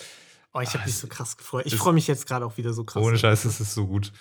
Oh, 0.54 0.62
ich 0.62 0.70
habe 0.70 0.80
Ah, 0.80 0.86
mich 0.86 0.96
es- 0.96 1.02
so 1.02 1.08
krass 1.08 1.36
gefreut. 1.36 1.66
Ich 1.66 1.74
es- 1.74 1.80
freue 1.80 1.94
mich 1.94 2.08
jetzt 2.08 2.26
gerade 2.26 2.46
auch 2.46 2.56
wieder 2.56 2.72
so 2.72 2.86
krass. 2.86 3.04
Ohne 3.04 3.18
Scheiß, 3.18 3.44
das 3.44 3.60
ist 3.60 3.74
so 3.74 3.86
gut. 3.86 4.14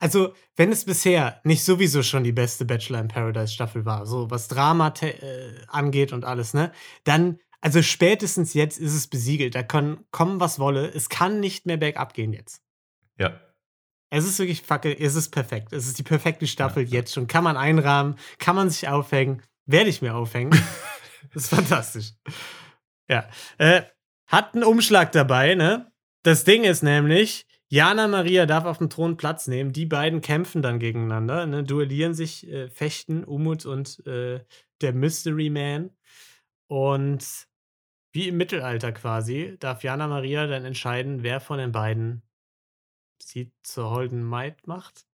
Also, 0.00 0.34
wenn 0.56 0.70
es 0.70 0.84
bisher 0.84 1.40
nicht 1.44 1.64
sowieso 1.64 2.02
schon 2.02 2.22
die 2.22 2.32
beste 2.32 2.64
Bachelor 2.64 3.00
in 3.00 3.08
Paradise 3.08 3.52
Staffel 3.52 3.84
war, 3.84 4.06
so 4.06 4.30
was 4.30 4.48
Drama 4.48 4.94
äh, 5.00 5.54
angeht 5.66 6.12
und 6.12 6.24
alles, 6.24 6.54
ne, 6.54 6.72
dann, 7.04 7.38
also 7.60 7.82
spätestens 7.82 8.54
jetzt 8.54 8.78
ist 8.78 8.94
es 8.94 9.08
besiegelt. 9.08 9.54
Da 9.56 9.64
kann 9.64 10.04
kommen, 10.12 10.38
was 10.38 10.60
wolle. 10.60 10.88
Es 10.88 11.08
kann 11.08 11.40
nicht 11.40 11.66
mehr 11.66 11.76
bergab 11.76 12.14
gehen 12.14 12.32
jetzt. 12.32 12.62
Ja. 13.18 13.40
Es 14.10 14.24
ist 14.24 14.38
wirklich 14.38 14.62
fackel, 14.62 14.96
es 14.98 15.16
ist 15.16 15.30
perfekt. 15.30 15.72
Es 15.72 15.86
ist 15.86 15.98
die 15.98 16.04
perfekte 16.04 16.46
Staffel 16.46 16.84
ja. 16.84 16.90
jetzt 16.90 17.12
schon. 17.12 17.26
Kann 17.26 17.44
man 17.44 17.56
einrahmen, 17.56 18.16
kann 18.38 18.56
man 18.56 18.70
sich 18.70 18.88
aufhängen, 18.88 19.42
werde 19.66 19.90
ich 19.90 20.00
mir 20.00 20.14
aufhängen. 20.14 20.50
das 21.34 21.44
ist 21.44 21.48
fantastisch. 21.48 22.12
Ja. 23.08 23.28
Äh, 23.58 23.82
hat 24.28 24.54
einen 24.54 24.64
Umschlag 24.64 25.10
dabei, 25.12 25.54
ne? 25.54 25.90
Das 26.22 26.44
Ding 26.44 26.64
ist 26.64 26.82
nämlich, 26.82 27.47
Jana 27.70 28.08
Maria 28.08 28.46
darf 28.46 28.64
auf 28.64 28.78
dem 28.78 28.88
Thron 28.88 29.16
Platz 29.16 29.46
nehmen. 29.46 29.72
Die 29.72 29.84
beiden 29.86 30.20
kämpfen 30.22 30.62
dann 30.62 30.78
gegeneinander, 30.78 31.46
ne, 31.46 31.64
duellieren 31.64 32.14
sich, 32.14 32.46
äh, 32.48 32.70
fechten, 32.70 33.24
Umut 33.24 33.66
und 33.66 34.04
äh, 34.06 34.42
der 34.80 34.92
Mystery 34.94 35.50
Man. 35.50 35.90
Und 36.66 37.46
wie 38.12 38.28
im 38.28 38.36
Mittelalter 38.38 38.92
quasi 38.92 39.56
darf 39.60 39.82
Jana 39.84 40.08
Maria 40.08 40.46
dann 40.46 40.64
entscheiden, 40.64 41.22
wer 41.22 41.40
von 41.40 41.58
den 41.58 41.72
beiden 41.72 42.22
sie 43.22 43.52
zur 43.62 43.90
Holden 43.90 44.22
Maid 44.22 44.66
macht. 44.66 45.06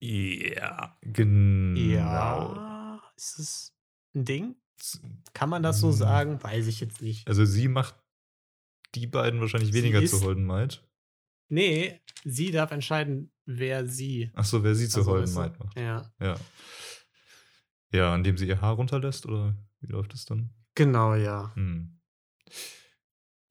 Ja, 0.00 0.98
genau. 1.02 1.78
Ja. 1.80 3.02
Ist 3.16 3.38
es 3.38 3.74
ein 4.14 4.24
Ding? 4.24 4.56
Kann 5.32 5.48
man 5.48 5.62
das 5.62 5.78
so 5.78 5.88
Hm. 5.88 5.92
sagen? 5.94 6.42
Weiß 6.42 6.66
ich 6.66 6.80
jetzt 6.80 7.00
nicht. 7.02 7.28
Also 7.28 7.44
sie 7.44 7.68
macht 7.68 7.94
die 8.96 9.06
beiden 9.06 9.40
wahrscheinlich 9.40 9.72
weniger 9.72 10.02
ist- 10.02 10.10
zu 10.10 10.22
Holden 10.24 10.44
Maid. 10.44 10.82
Nee, 11.52 12.00
sie 12.24 12.50
darf 12.50 12.70
entscheiden, 12.70 13.30
wer 13.44 13.86
sie. 13.86 14.30
Achso, 14.32 14.64
wer 14.64 14.74
sie 14.74 14.88
zu 14.88 15.00
Also, 15.00 15.38
Maid 15.38 15.58
macht. 15.58 15.76
Ja. 15.76 16.10
Ja. 16.18 16.34
Ja, 17.92 18.14
indem 18.14 18.38
sie 18.38 18.48
ihr 18.48 18.62
Haar 18.62 18.76
runterlässt 18.76 19.26
oder 19.26 19.54
wie 19.80 19.92
läuft 19.92 20.14
das 20.14 20.24
dann? 20.24 20.48
Genau, 20.74 21.14
ja. 21.14 21.52
Hm. 21.54 22.00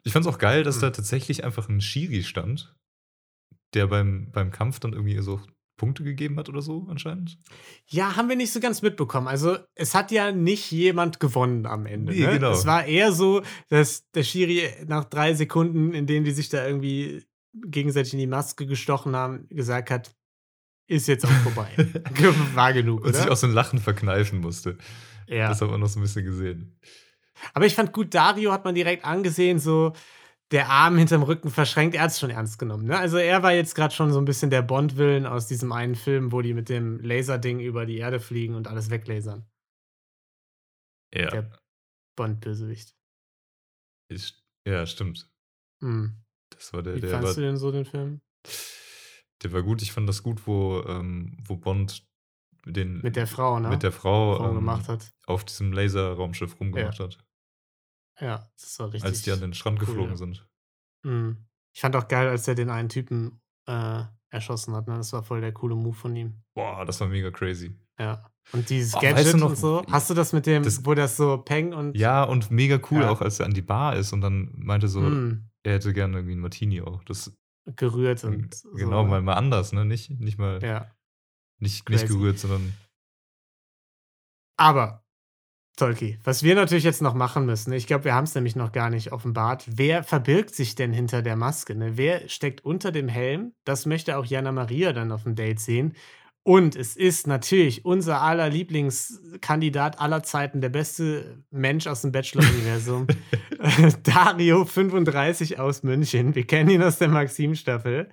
Ich 0.04 0.14
fand's 0.14 0.28
auch 0.28 0.40
geil, 0.40 0.64
dass 0.64 0.78
Hm. 0.78 0.82
da 0.82 0.90
tatsächlich 0.90 1.44
einfach 1.44 1.70
ein 1.70 1.80
Schiri 1.80 2.24
stand, 2.24 2.76
der 3.76 3.86
beim, 3.86 4.32
beim 4.32 4.50
Kampf 4.50 4.80
dann 4.80 4.94
irgendwie 4.94 5.20
so 5.20 5.40
Punkte 5.78 6.04
gegeben 6.04 6.38
hat 6.38 6.50
oder 6.50 6.64
so 6.64 6.88
anscheinend. 6.90 7.38
Ja, 7.86 8.16
haben 8.16 8.30
wir 8.30 8.36
nicht 8.36 8.52
so 8.52 8.60
ganz 8.60 8.82
mitbekommen. 8.82 9.28
Also, 9.28 9.60
es 9.76 9.94
hat 9.94 10.12
ja 10.12 10.32
nicht 10.32 10.72
jemand 10.72 11.20
gewonnen 11.20 11.68
am 11.68 11.86
Ende. 11.86 12.14
Nee, 12.14 12.26
ne? 12.26 12.34
genau. 12.34 12.52
Es 12.54 12.66
war 12.66 12.84
eher 12.84 13.12
so, 13.12 13.44
dass 13.70 14.10
der 14.10 14.24
Schiri 14.24 14.72
nach 14.88 15.06
drei 15.06 15.36
Sekunden, 15.36 15.94
in 15.94 16.08
denen 16.08 16.26
die 16.26 16.32
sich 16.32 16.50
da 16.50 16.66
irgendwie 16.66 17.24
gegenseitig 17.54 18.14
in 18.14 18.20
die 18.20 18.28
Maske 18.28 18.66
gestochen 18.66 19.16
haben, 19.16 19.48
gesagt 19.50 19.92
hat, 19.92 20.16
ist 20.88 21.08
jetzt 21.08 21.26
auch 21.26 21.30
vorbei. 21.30 21.70
war 22.54 22.74
genug, 22.74 23.06
Und 23.06 23.14
sich 23.14 23.24
oder? 23.24 23.34
auch 23.34 23.38
so 23.38 23.48
ein 23.48 23.54
Lachen 23.54 23.80
verkneifen 23.80 24.40
musste. 24.40 24.78
Ja. 25.28 25.50
Das 25.50 25.62
haben 25.62 25.72
wir 25.72 25.78
noch 25.78 25.88
so 25.88 26.00
ein 26.00 26.04
bisschen 26.04 26.26
gesehen. 26.26 26.80
Aber 27.54 27.66
ich 27.66 27.76
fand 27.76 27.94
gut, 27.94 28.14
Dario 28.14 28.52
hat 28.52 28.66
man 28.66 28.76
direkt 28.76 29.06
angesehen, 29.06 29.60
so 29.60 29.94
der 30.52 30.70
Arm 30.70 30.98
hinterm 30.98 31.24
Rücken 31.24 31.50
verschränkt. 31.50 31.96
Er 31.96 32.04
hat 32.04 32.12
es 32.12 32.20
schon 32.20 32.30
ernst 32.30 32.60
genommen. 32.60 32.86
Ne? 32.86 33.00
Also 33.00 33.18
er 33.18 33.42
war 33.42 33.54
jetzt 33.54 33.74
gerade 33.74 33.94
schon 33.94 34.12
so 34.12 34.20
ein 34.20 34.26
bisschen 34.26 34.50
der 34.50 34.62
Bond-Willen 34.62 35.26
aus 35.26 35.48
diesem 35.48 35.72
einen 35.72 35.96
Film, 35.96 36.32
wo 36.34 36.42
die 36.42 36.54
mit 36.54 36.68
dem 36.68 37.00
Laserding 37.00 37.62
über 37.62 37.86
die 37.86 37.98
Erde 37.98 38.20
fliegen 38.20 38.56
und 38.56 38.68
alles 38.68 38.90
weglasern. 38.90 39.50
Ja. 41.14 41.30
Der 41.30 41.60
Bond-Bösewicht. 42.18 42.96
Ist, 44.10 44.44
ja, 44.68 44.86
stimmt. 44.86 45.30
Hm. 45.82 46.21
Das 46.62 46.74
war 46.74 46.84
der, 46.84 46.96
Wie 46.96 47.02
der 47.02 47.10
fandst 47.10 47.38
du 47.38 47.42
war, 47.42 47.48
denn 47.48 47.58
so 47.58 47.72
den 47.72 47.86
Film? 47.86 48.22
der 49.42 49.52
war 49.52 49.64
gut. 49.64 49.82
Ich 49.82 49.92
fand 49.92 50.08
das 50.08 50.22
gut, 50.22 50.46
wo, 50.46 50.84
ähm, 50.88 51.36
wo 51.44 51.56
Bond 51.58 52.06
den, 52.66 53.02
Mit 53.02 53.16
der 53.16 53.26
Frau, 53.26 53.60
ne? 53.60 53.70
mit 53.70 53.82
der 53.82 53.92
Frau 53.92 54.36
Frau 54.38 54.50
ähm, 54.50 54.56
gemacht 54.56 54.88
hat. 54.88 55.12
auf 55.26 55.44
diesem 55.44 55.74
Laserraumschiff 55.74 56.60
rumgemacht 56.60 57.00
hat, 57.00 57.18
Ja, 58.20 58.48
das 58.62 58.78
war 58.80 58.94
richtig. 58.94 59.04
als 59.10 59.24
die 59.24 59.32
an 59.32 59.40
den 59.42 59.54
Strand 59.56 59.80
cool, 59.80 59.88
geflogen 59.88 60.12
ja. 60.12 60.18
sind. 60.18 60.48
Hm. 61.04 61.48
Ich 61.74 61.82
fand 61.82 61.96
auch 61.96 62.08
geil, 62.08 62.28
als 62.28 62.48
er 62.48 62.54
den 62.54 62.70
einen 62.70 62.90
Typen 62.90 63.42
äh, 63.68 64.04
erschossen 64.30 64.76
hat. 64.76 64.88
Ne? 64.88 64.98
Das 64.98 65.12
war 65.14 65.24
voll 65.24 65.42
der 65.42 65.54
coole 65.54 65.76
Move 65.76 65.96
von 65.96 66.16
ihm. 66.16 66.44
Boah, 66.54 66.86
das 66.86 67.00
war 67.02 67.08
mega 67.08 67.32
crazy. 67.32 67.76
Ja. 68.00 68.30
Und 68.52 68.70
dieses 68.70 68.94
Oh, 68.94 69.00
Gadget 69.00 69.18
weißt 69.18 69.34
du 69.34 69.38
noch, 69.38 69.50
und 69.52 69.58
so. 69.58 69.84
Hast 69.90 70.10
du 70.10 70.14
das 70.14 70.34
mit 70.34 70.46
dem, 70.46 70.62
das- 70.62 70.86
wo 70.86 70.94
das 70.94 71.18
so 71.18 71.40
Peng 71.40 71.74
und. 71.74 71.98
Ja, 71.98 72.24
und 72.24 72.52
mega 72.52 72.80
cool 72.92 73.02
Ja. 73.02 73.10
auch, 73.10 73.22
als 73.22 73.40
er 73.40 73.48
an 73.48 73.54
die 73.56 73.62
Bar 73.64 73.96
ist 73.96 74.14
und 74.14 74.22
dann 74.22 74.52
meinte 74.56 74.88
so, 74.88 75.02
hm, 75.02 75.50
er 75.64 75.74
hätte 75.74 75.94
gerne 75.94 76.18
irgendwie 76.18 76.34
einen 76.34 76.42
Martini 76.42 76.82
auch. 76.82 77.04
Das 77.04 77.34
gerührt 77.76 78.24
und. 78.24 78.54
so, 78.54 78.72
genau, 78.72 79.04
ne? 79.04 79.10
mal, 79.10 79.22
mal 79.22 79.34
anders, 79.34 79.72
ne? 79.74 79.86
Nicht, 79.86 80.10
nicht 80.20 80.38
mal 80.38 80.62
Ja. 80.64 80.92
nicht, 81.60 81.88
nicht 81.90 82.08
gerührt, 82.08 82.40
sondern 82.40 82.74
Aber, 84.58 85.04
Tolki, 85.78 86.20
was 86.24 86.44
wir 86.44 86.56
natürlich 86.56 86.84
jetzt 86.84 87.02
noch 87.02 87.14
machen 87.14 87.46
müssen, 87.46 87.72
ich 87.74 87.88
glaube, 87.88 88.06
wir 88.06 88.14
haben 88.14 88.26
es 88.26 88.36
nämlich 88.36 88.56
noch 88.56 88.72
gar 88.72 88.90
nicht 88.90 89.12
offenbart. 89.12 89.66
Wer 89.68 90.04
verbirgt 90.04 90.54
sich 90.54 90.76
denn 90.76 90.92
hinter 90.94 91.22
der 91.22 91.36
Maske? 91.36 91.76
Ne? 91.76 91.98
Wer 91.98 92.28
steckt 92.30 92.64
unter 92.66 92.92
dem 92.92 93.08
Helm? 93.08 93.54
Das 93.64 93.86
möchte 93.86 94.18
auch 94.18 94.26
Jana 94.26 94.52
Maria 94.52 94.94
dann 94.94 95.12
auf 95.12 95.24
dem 95.24 95.36
Date 95.36 95.60
sehen. 95.60 95.94
Und 96.44 96.76
es 96.76 96.96
ist 96.96 97.28
natürlich 97.28 97.86
unser 97.86 98.22
aller 98.22 98.50
Lieblingskandidat 98.50 100.00
aller 100.00 100.24
Zeiten, 100.24 100.60
der 100.60 100.70
beste 100.70 101.44
Mensch 101.52 101.86
aus 101.86 102.02
dem 102.02 102.12
Bachelor-Universum. 102.12 103.06
Dario 104.04 104.66
35 104.66 105.60
aus 105.60 105.84
München. 105.84 106.34
Wir 106.34 106.48
kennen 106.48 106.70
ihn 106.72 106.82
aus 106.82 106.98
der 106.98 107.10
Maxim-Staffel. 107.10 108.10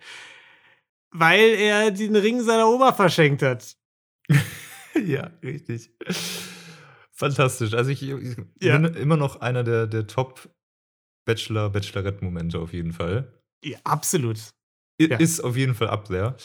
Weil 1.10 1.54
er 1.54 1.90
den 1.90 2.14
Ring 2.16 2.42
seiner 2.42 2.68
Oma 2.68 2.92
verschenkt 2.92 3.40
hat. 3.40 3.76
ja, 5.06 5.30
richtig. 5.42 5.90
Fantastisch. 7.12 7.72
Also 7.72 7.90
ich, 7.90 8.02
ich 8.02 8.36
Ja. 8.60 8.76
bin 8.76 8.92
immer 8.94 9.16
noch 9.16 9.40
einer 9.40 9.64
der, 9.64 9.86
der 9.86 10.06
Top 10.06 10.50
Bachelor, 11.24 11.70
Bachelorette-Momente 11.70 12.58
auf 12.58 12.74
jeden 12.74 12.92
Fall. 12.92 13.32
Ja, 13.64 13.78
absolut. 13.84 14.38
I- 15.00 15.08
Ja. 15.10 15.16
Ist 15.16 15.40
auf 15.40 15.56
jeden 15.56 15.74
Fall 15.74 15.88
up 15.88 16.08
there. 16.08 16.36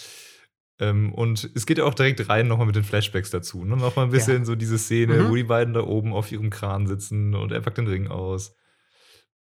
Ähm, 0.80 1.14
und 1.14 1.50
es 1.56 1.66
geht 1.66 1.78
ja 1.78 1.84
auch 1.86 1.94
direkt 1.94 2.28
rein 2.30 2.48
nochmal 2.48 2.66
mit 2.68 2.76
den 2.76 2.84
Flashbacks 2.84 3.30
dazu. 3.30 3.64
Ne? 3.64 3.78
Nochmal 3.78 4.06
ein 4.06 4.12
bisschen 4.12 4.44
so 4.46 4.56
diese 4.56 4.78
Szene, 4.80 5.24
Mhm. 5.24 5.30
wo 5.30 5.36
die 5.36 5.44
beiden 5.44 5.74
da 5.74 5.82
oben 5.84 6.14
auf 6.14 6.32
ihrem 6.32 6.50
Kran 6.50 6.88
sitzen 6.88 7.36
und 7.36 7.52
er 7.52 7.62
packt 7.62 7.78
den 7.78 7.88
Ring 7.88 8.08
aus. 8.08 8.56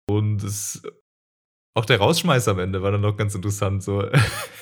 Und 0.07 0.43
es, 0.43 0.83
auch 1.75 1.85
der 1.85 1.97
Rausschmeiß 1.97 2.47
am 2.49 2.59
Ende 2.59 2.83
war 2.83 2.91
dann 2.91 3.01
noch 3.01 3.17
ganz 3.17 3.33
interessant. 3.33 3.81
So. 3.83 4.07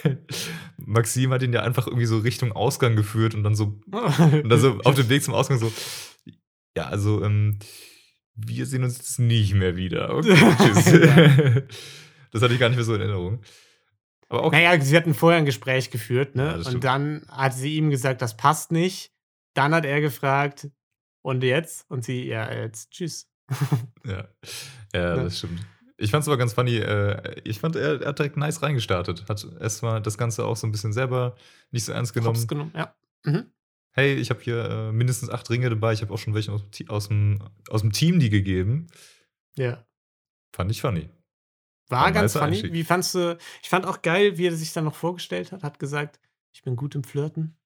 Maxim 0.77 1.31
hat 1.31 1.43
ihn 1.43 1.53
ja 1.53 1.61
einfach 1.61 1.87
irgendwie 1.87 2.05
so 2.05 2.19
Richtung 2.19 2.51
Ausgang 2.53 2.95
geführt 2.95 3.35
und 3.35 3.43
dann 3.43 3.55
so 3.55 3.79
und 3.91 4.49
dann 4.49 4.59
so 4.59 4.79
auf 4.83 4.95
dem 4.95 5.09
Weg 5.09 5.23
zum 5.23 5.33
Ausgang 5.33 5.59
so, 5.59 5.71
ja, 6.77 6.85
also, 6.85 7.23
ähm, 7.23 7.59
wir 8.33 8.65
sehen 8.65 8.83
uns 8.83 8.97
jetzt 8.97 9.19
nicht 9.19 9.53
mehr 9.55 9.75
wieder. 9.75 10.15
Okay, 10.15 10.35
tschüss. 10.57 10.85
das 12.31 12.41
hatte 12.41 12.53
ich 12.53 12.59
gar 12.59 12.69
nicht 12.69 12.77
mehr 12.77 12.85
so 12.85 12.95
in 12.95 13.01
Erinnerung. 13.01 13.41
Aber 14.31 14.43
auch, 14.43 14.51
Naja, 14.53 14.79
sie 14.79 14.95
hatten 14.95 15.13
vorher 15.13 15.39
ein 15.39 15.45
Gespräch 15.45 15.91
geführt, 15.91 16.35
ne? 16.35 16.45
Ja, 16.45 16.55
und 16.55 16.65
stimmt. 16.65 16.83
dann 16.85 17.25
hat 17.27 17.53
sie 17.53 17.75
ihm 17.75 17.89
gesagt, 17.89 18.21
das 18.21 18.37
passt 18.37 18.71
nicht. 18.71 19.11
Dann 19.53 19.75
hat 19.75 19.83
er 19.85 19.99
gefragt, 19.99 20.69
und 21.21 21.43
jetzt? 21.43 21.85
Und 21.89 22.05
sie, 22.05 22.27
ja, 22.27 22.49
jetzt, 22.51 22.91
tschüss. 22.91 23.27
ja, 24.05 24.29
ja, 24.93 25.15
Ne? 25.17 25.23
das 25.23 25.37
stimmt. 25.37 25.59
Ich 25.97 26.11
fand 26.11 26.21
es 26.21 26.29
aber 26.29 26.37
ganz 26.37 26.53
funny. 26.53 26.77
Äh, 26.77 27.41
ich 27.43 27.59
fand, 27.59 27.75
er, 27.75 27.99
hat 28.05 28.17
direkt 28.19 28.37
nice 28.37 28.61
reingestartet. 28.63 29.25
Hat 29.27 29.45
erstmal 29.59 30.01
das 30.01 30.17
Ganze 30.17 30.45
auch 30.45 30.55
so 30.55 30.65
ein 30.65 30.71
bisschen 30.71 30.93
selber 30.93 31.35
nicht 31.71 31.83
so 31.83 31.91
ernst 31.91 32.13
genommen. 32.13 32.37
Hops 32.37 32.47
genommen, 32.47 32.71
ja. 32.73 32.95
Mhm. 33.23 33.51
Hey, 33.91 34.15
ich 34.15 34.29
habe 34.29 34.39
hier 34.41 34.63
äh, 34.69 34.91
mindestens 34.93 35.29
acht 35.29 35.49
Ringe 35.49 35.69
dabei. 35.69 35.91
Ich 35.91 36.01
habe 36.01 36.13
auch 36.13 36.17
schon 36.17 36.33
welche 36.33 36.53
aus, 36.53 36.63
aus, 36.87 37.09
dem, 37.09 37.43
aus 37.69 37.81
dem 37.81 37.91
Team 37.91 38.19
die 38.21 38.29
gegeben. 38.29 38.87
Ja. 39.57 39.85
Fand 40.55 40.71
ich 40.71 40.79
funny. 40.79 41.09
War 41.91 42.05
ein 42.05 42.13
ganz 42.13 42.33
funny. 42.33 42.45
Einstieg. 42.47 42.73
Wie 42.73 42.83
fandst 42.83 43.15
du, 43.15 43.37
ich 43.61 43.69
fand 43.69 43.85
auch 43.85 44.01
geil, 44.01 44.37
wie 44.37 44.47
er 44.47 44.55
sich 44.55 44.73
dann 44.73 44.85
noch 44.85 44.95
vorgestellt 44.95 45.51
hat, 45.51 45.63
hat 45.63 45.79
gesagt, 45.79 46.19
ich 46.53 46.63
bin 46.63 46.75
gut 46.75 46.95
im 46.95 47.03
Flirten. 47.03 47.57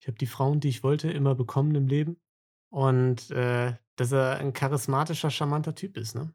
Ich 0.00 0.08
habe 0.08 0.18
die 0.18 0.26
Frauen, 0.26 0.60
die 0.60 0.68
ich 0.68 0.82
wollte, 0.82 1.10
immer 1.10 1.34
bekommen 1.34 1.74
im 1.74 1.86
Leben. 1.86 2.16
Und 2.70 3.30
äh, 3.30 3.76
dass 3.96 4.12
er 4.12 4.38
ein 4.38 4.52
charismatischer, 4.52 5.30
charmanter 5.30 5.74
Typ 5.74 5.96
ist, 5.96 6.14
ne? 6.14 6.32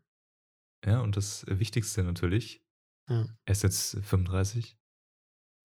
Ja, 0.85 1.01
und 1.01 1.17
das 1.17 1.45
Wichtigste 1.47 2.03
natürlich, 2.03 2.63
Ja. 3.09 3.25
er 3.45 3.51
ist 3.51 3.63
jetzt 3.63 3.97
35. 4.03 4.77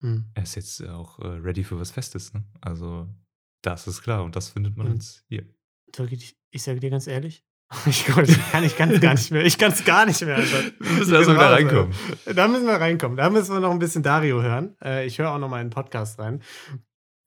Hm. 0.01 0.25
Er 0.33 0.43
ist 0.43 0.55
jetzt 0.55 0.83
auch 0.83 1.19
äh, 1.19 1.27
ready 1.27 1.63
für 1.63 1.79
was 1.79 1.91
Festes, 1.91 2.33
ne? 2.33 2.43
Also, 2.61 3.07
das 3.61 3.87
ist 3.87 4.01
klar 4.01 4.23
und 4.23 4.35
das 4.35 4.49
findet 4.49 4.75
man 4.75 4.87
Mhm. 4.87 4.93
jetzt 4.93 5.23
hier. 5.29 5.47
Ich, 6.09 6.35
ich 6.49 6.63
sage 6.63 6.79
dir 6.79 6.89
ganz 6.89 7.05
ehrlich, 7.07 7.45
ich, 7.85 8.05
Gott, 8.05 8.27
ich 8.27 8.51
kann 8.51 8.63
ich 8.63 8.77
kann's 8.77 8.99
gar 8.99 9.13
nicht 9.13 9.31
mehr. 9.31 9.45
Ich 9.45 9.57
kann 9.57 9.71
es 9.71 9.83
gar 9.83 10.05
nicht 10.05 10.21
mehr. 10.25 10.35
Alter. 10.35 10.63
Wir 10.79 10.91
müssen 10.91 11.11
Ich 11.11 11.17
erst 11.17 11.27
bin 11.27 11.37
mal 11.37 11.45
wieder 11.45 11.51
reinkommen. 11.51 11.93
Da 12.35 12.47
müssen 12.47 12.65
wir 12.65 12.73
reinkommen. 12.73 13.17
Da 13.17 13.29
müssen 13.29 13.53
wir 13.53 13.59
noch 13.59 13.71
ein 13.71 13.79
bisschen 13.79 14.03
Dario 14.03 14.41
hören. 14.41 14.75
Äh, 14.83 15.05
ich 15.05 15.19
höre 15.19 15.31
auch 15.31 15.39
noch 15.39 15.49
mal 15.49 15.61
in 15.61 15.67
den 15.67 15.73
Podcast 15.73 16.19
rein. 16.19 16.41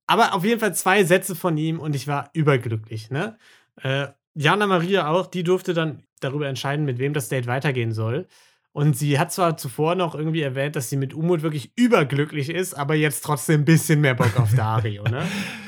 Aber 0.07 0.35
auf 0.35 0.45
jeden 0.45 0.61
Fall 0.61 0.75
zwei 0.75 1.05
Sätze 1.05 1.35
von 1.35 1.57
ihm 1.57 1.81
und 1.81 1.97
ich 1.97 2.07
war 2.07 2.31
überglücklich. 2.33 3.11
Ne? 3.11 3.37
Äh, 3.83 4.09
Jana 4.35 4.67
Maria 4.67 5.09
auch, 5.09 5.27
die 5.27 5.43
durfte 5.43 5.75
dann 5.75 6.03
darüber 6.21 6.47
entscheiden, 6.49 6.85
mit 6.85 6.99
wem 6.99 7.13
das 7.13 7.29
Date 7.29 7.47
weitergehen 7.47 7.93
soll. 7.93 8.27
Und 8.73 8.97
sie 8.97 9.19
hat 9.19 9.33
zwar 9.33 9.57
zuvor 9.57 9.95
noch 9.95 10.15
irgendwie 10.15 10.43
erwähnt, 10.43 10.77
dass 10.77 10.91
sie 10.91 10.99
mit 10.99 11.15
Umut 11.15 11.43
wirklich 11.43 11.73
überglücklich 11.77 12.51
ist, 12.51 12.75
aber 12.75 12.95
jetzt 12.95 13.25
trotzdem 13.25 13.63
ein 13.63 13.65
bisschen 13.65 14.03
mehr 14.03 14.15
Bock 14.15 14.39
auf 14.39 14.55
Dario, 14.55 15.03
ne? 15.05 15.27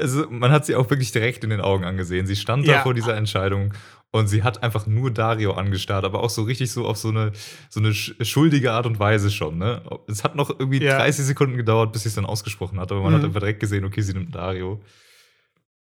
Also, 0.00 0.28
man 0.30 0.50
hat 0.50 0.66
sie 0.66 0.74
auch 0.76 0.88
wirklich 0.90 1.12
direkt 1.12 1.44
in 1.44 1.50
den 1.50 1.60
Augen 1.60 1.84
angesehen. 1.84 2.26
Sie 2.26 2.36
stand 2.36 2.66
da 2.68 2.72
Ja. 2.72 2.82
vor 2.82 2.94
dieser 2.94 3.16
Entscheidung 3.16 3.72
und 4.10 4.26
sie 4.28 4.42
hat 4.42 4.62
einfach 4.62 4.86
nur 4.86 5.10
Dario 5.10 5.52
angestarrt, 5.52 6.04
aber 6.04 6.22
auch 6.22 6.30
so 6.30 6.42
richtig 6.42 6.70
so 6.72 6.86
auf 6.86 6.96
so 6.96 7.08
eine, 7.08 7.32
so 7.68 7.80
eine 7.80 7.90
sch- 7.90 8.24
schuldige 8.24 8.72
Art 8.72 8.86
und 8.86 8.98
Weise 8.98 9.30
schon. 9.30 9.58
Ne? 9.58 9.82
Es 10.08 10.24
hat 10.24 10.34
noch 10.34 10.50
irgendwie 10.50 10.82
Ja. 10.82 10.96
30 10.96 11.24
Sekunden 11.26 11.56
gedauert, 11.56 11.92
bis 11.92 12.02
sie 12.04 12.08
es 12.08 12.14
dann 12.14 12.24
ausgesprochen 12.26 12.80
hat, 12.80 12.90
aber 12.90 13.02
man 13.02 13.12
hat 13.12 13.20
Mhm. 13.20 13.26
einfach 13.28 13.40
direkt 13.40 13.60
gesehen, 13.60 13.84
okay, 13.84 14.00
sie 14.00 14.14
nimmt 14.14 14.34
Dario. 14.34 14.80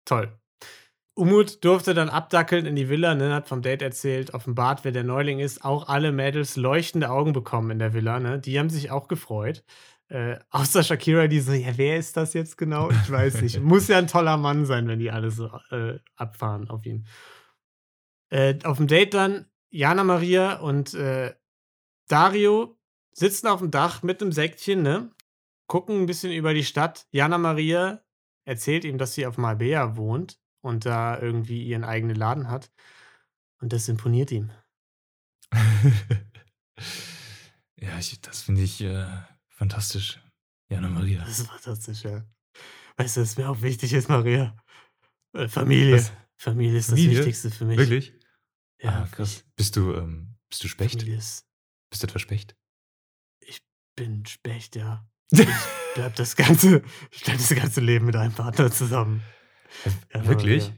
Toll. 0.06 0.30
Umut 1.16 1.64
durfte 1.66 1.96
dann 1.96 2.10
abdackeln 2.10 2.68
in 2.68 2.76
die 2.76 2.90
Villa, 2.90 3.16
ne, 3.16 3.34
hat 3.34 3.48
vom 3.50 3.64
Date 3.64 3.82
erzählt, 3.82 4.36
offenbart, 4.36 4.84
wer 4.84 4.92
der 4.92 5.04
Neuling 5.04 5.40
ist. 5.40 5.66
Auch 5.66 5.88
alle 5.88 6.12
Mädels 6.12 6.58
leuchtende 6.58 7.10
Augen 7.10 7.34
bekommen 7.34 7.72
in 7.72 7.80
der 7.80 7.94
Villa, 7.94 8.20
ne? 8.20 8.38
Die 8.40 8.60
haben 8.60 8.70
sich 8.70 8.92
auch 8.92 9.08
gefreut. 9.08 9.64
Äh, 10.10 10.40
außer 10.52 10.84
Shakira, 10.84 11.28
die 11.28 11.42
so, 11.42 11.52
ja, 11.52 11.78
wer 11.78 11.98
ist 11.98 12.16
das 12.16 12.34
jetzt 12.34 12.58
genau? 12.58 12.90
Ich 12.90 13.12
weiß 13.12 13.42
nicht. 13.42 13.60
Muss 13.62 13.90
ja 13.90 13.98
ein 13.98 14.08
toller 14.08 14.38
Mann 14.38 14.66
sein, 14.66 14.88
wenn 14.88 15.00
die 15.00 15.12
alle 15.12 15.32
so 15.32 15.50
äh, 15.70 16.00
abfahren 16.16 16.70
auf 16.70 16.86
ihn. 16.86 17.06
Äh, 18.30 18.60
auf 18.64 18.78
dem 18.78 18.88
Date 18.88 19.14
dann 19.14 19.48
Jana 19.70 20.04
Maria 20.04 20.60
und 20.60 20.94
äh, 20.94 21.34
Dario 22.08 22.78
sitzen 23.12 23.48
auf 23.48 23.60
dem 23.60 23.72
Dach 23.72 24.02
mit 24.04 24.22
einem 24.22 24.32
Säckchen, 24.32 24.82
ne? 24.82 25.12
Gucken 25.68 26.02
ein 26.02 26.06
bisschen 26.06 26.32
über 26.32 26.54
die 26.54 26.64
Stadt. 26.64 27.08
Jana 27.12 27.38
Maria 27.38 28.02
erzählt 28.46 28.86
ihm, 28.86 28.98
dass 28.98 29.14
sie 29.14 29.26
auf 29.26 29.38
Marbella 29.38 29.98
wohnt 29.98 30.40
und 30.62 30.86
da 30.86 31.20
irgendwie 31.20 31.64
ihren 31.64 31.84
eigenen 31.84 32.16
Laden 32.16 32.50
hat. 32.50 32.72
Und 33.60 33.74
das 33.74 33.90
imponiert 33.90 34.32
ihm. 34.32 34.52
ja, 37.76 37.98
ich, 38.00 38.22
das 38.22 38.44
finde 38.44 38.62
ich 38.62 38.80
äh, 38.82 39.06
fantastisch. 39.58 40.20
Jana 40.70 40.90
Maria. 40.90 41.20
Das 41.20 41.40
ist 41.40 41.48
fantastisch, 41.48 42.04
ja. 42.04 42.26
Weißt 42.98 43.18
du, 43.18 43.22
was 43.22 43.38
mir 43.38 43.50
auch 43.50 43.62
wichtig 43.62 43.94
ist, 43.94 44.10
Maria? 44.10 44.56
Äh, 45.34 45.48
Familie. 45.48 45.98
Was? 45.98 46.12
Familie 46.38 46.80
ist 46.80 46.90
Familie? 46.90 47.18
das 47.18 47.26
Wichtigste 47.26 47.52
für 47.52 47.66
mich. 47.66 47.78
Wirklich? 47.78 48.14
Ja, 48.82 49.04
ah, 49.04 49.08
krass. 49.12 49.44
Bist 49.56 49.76
du, 49.76 49.94
ähm, 49.94 50.36
bist 50.50 50.64
du 50.64 50.68
Specht? 50.68 51.00
Familie 51.00 51.18
ist, 51.18 51.46
Bist 51.90 52.04
du 52.04 52.08
etwa 52.08 52.20
Specht? 52.20 52.56
bin 53.98 54.26
Specht, 54.26 54.78
ja. 54.78 55.06
Ich 55.32 55.46
bleib 55.96 56.16
das 56.16 56.36
ganze, 56.38 56.84
ich 57.12 57.24
bleib 57.24 57.38
das 57.38 57.54
ganze 57.54 57.82
Leben 57.82 58.06
mit 58.06 58.16
einem 58.16 58.34
Partner 58.34 58.72
zusammen. 58.72 59.22
Ja, 60.14 60.26
Wirklich? 60.26 60.70
Maria. 60.70 60.78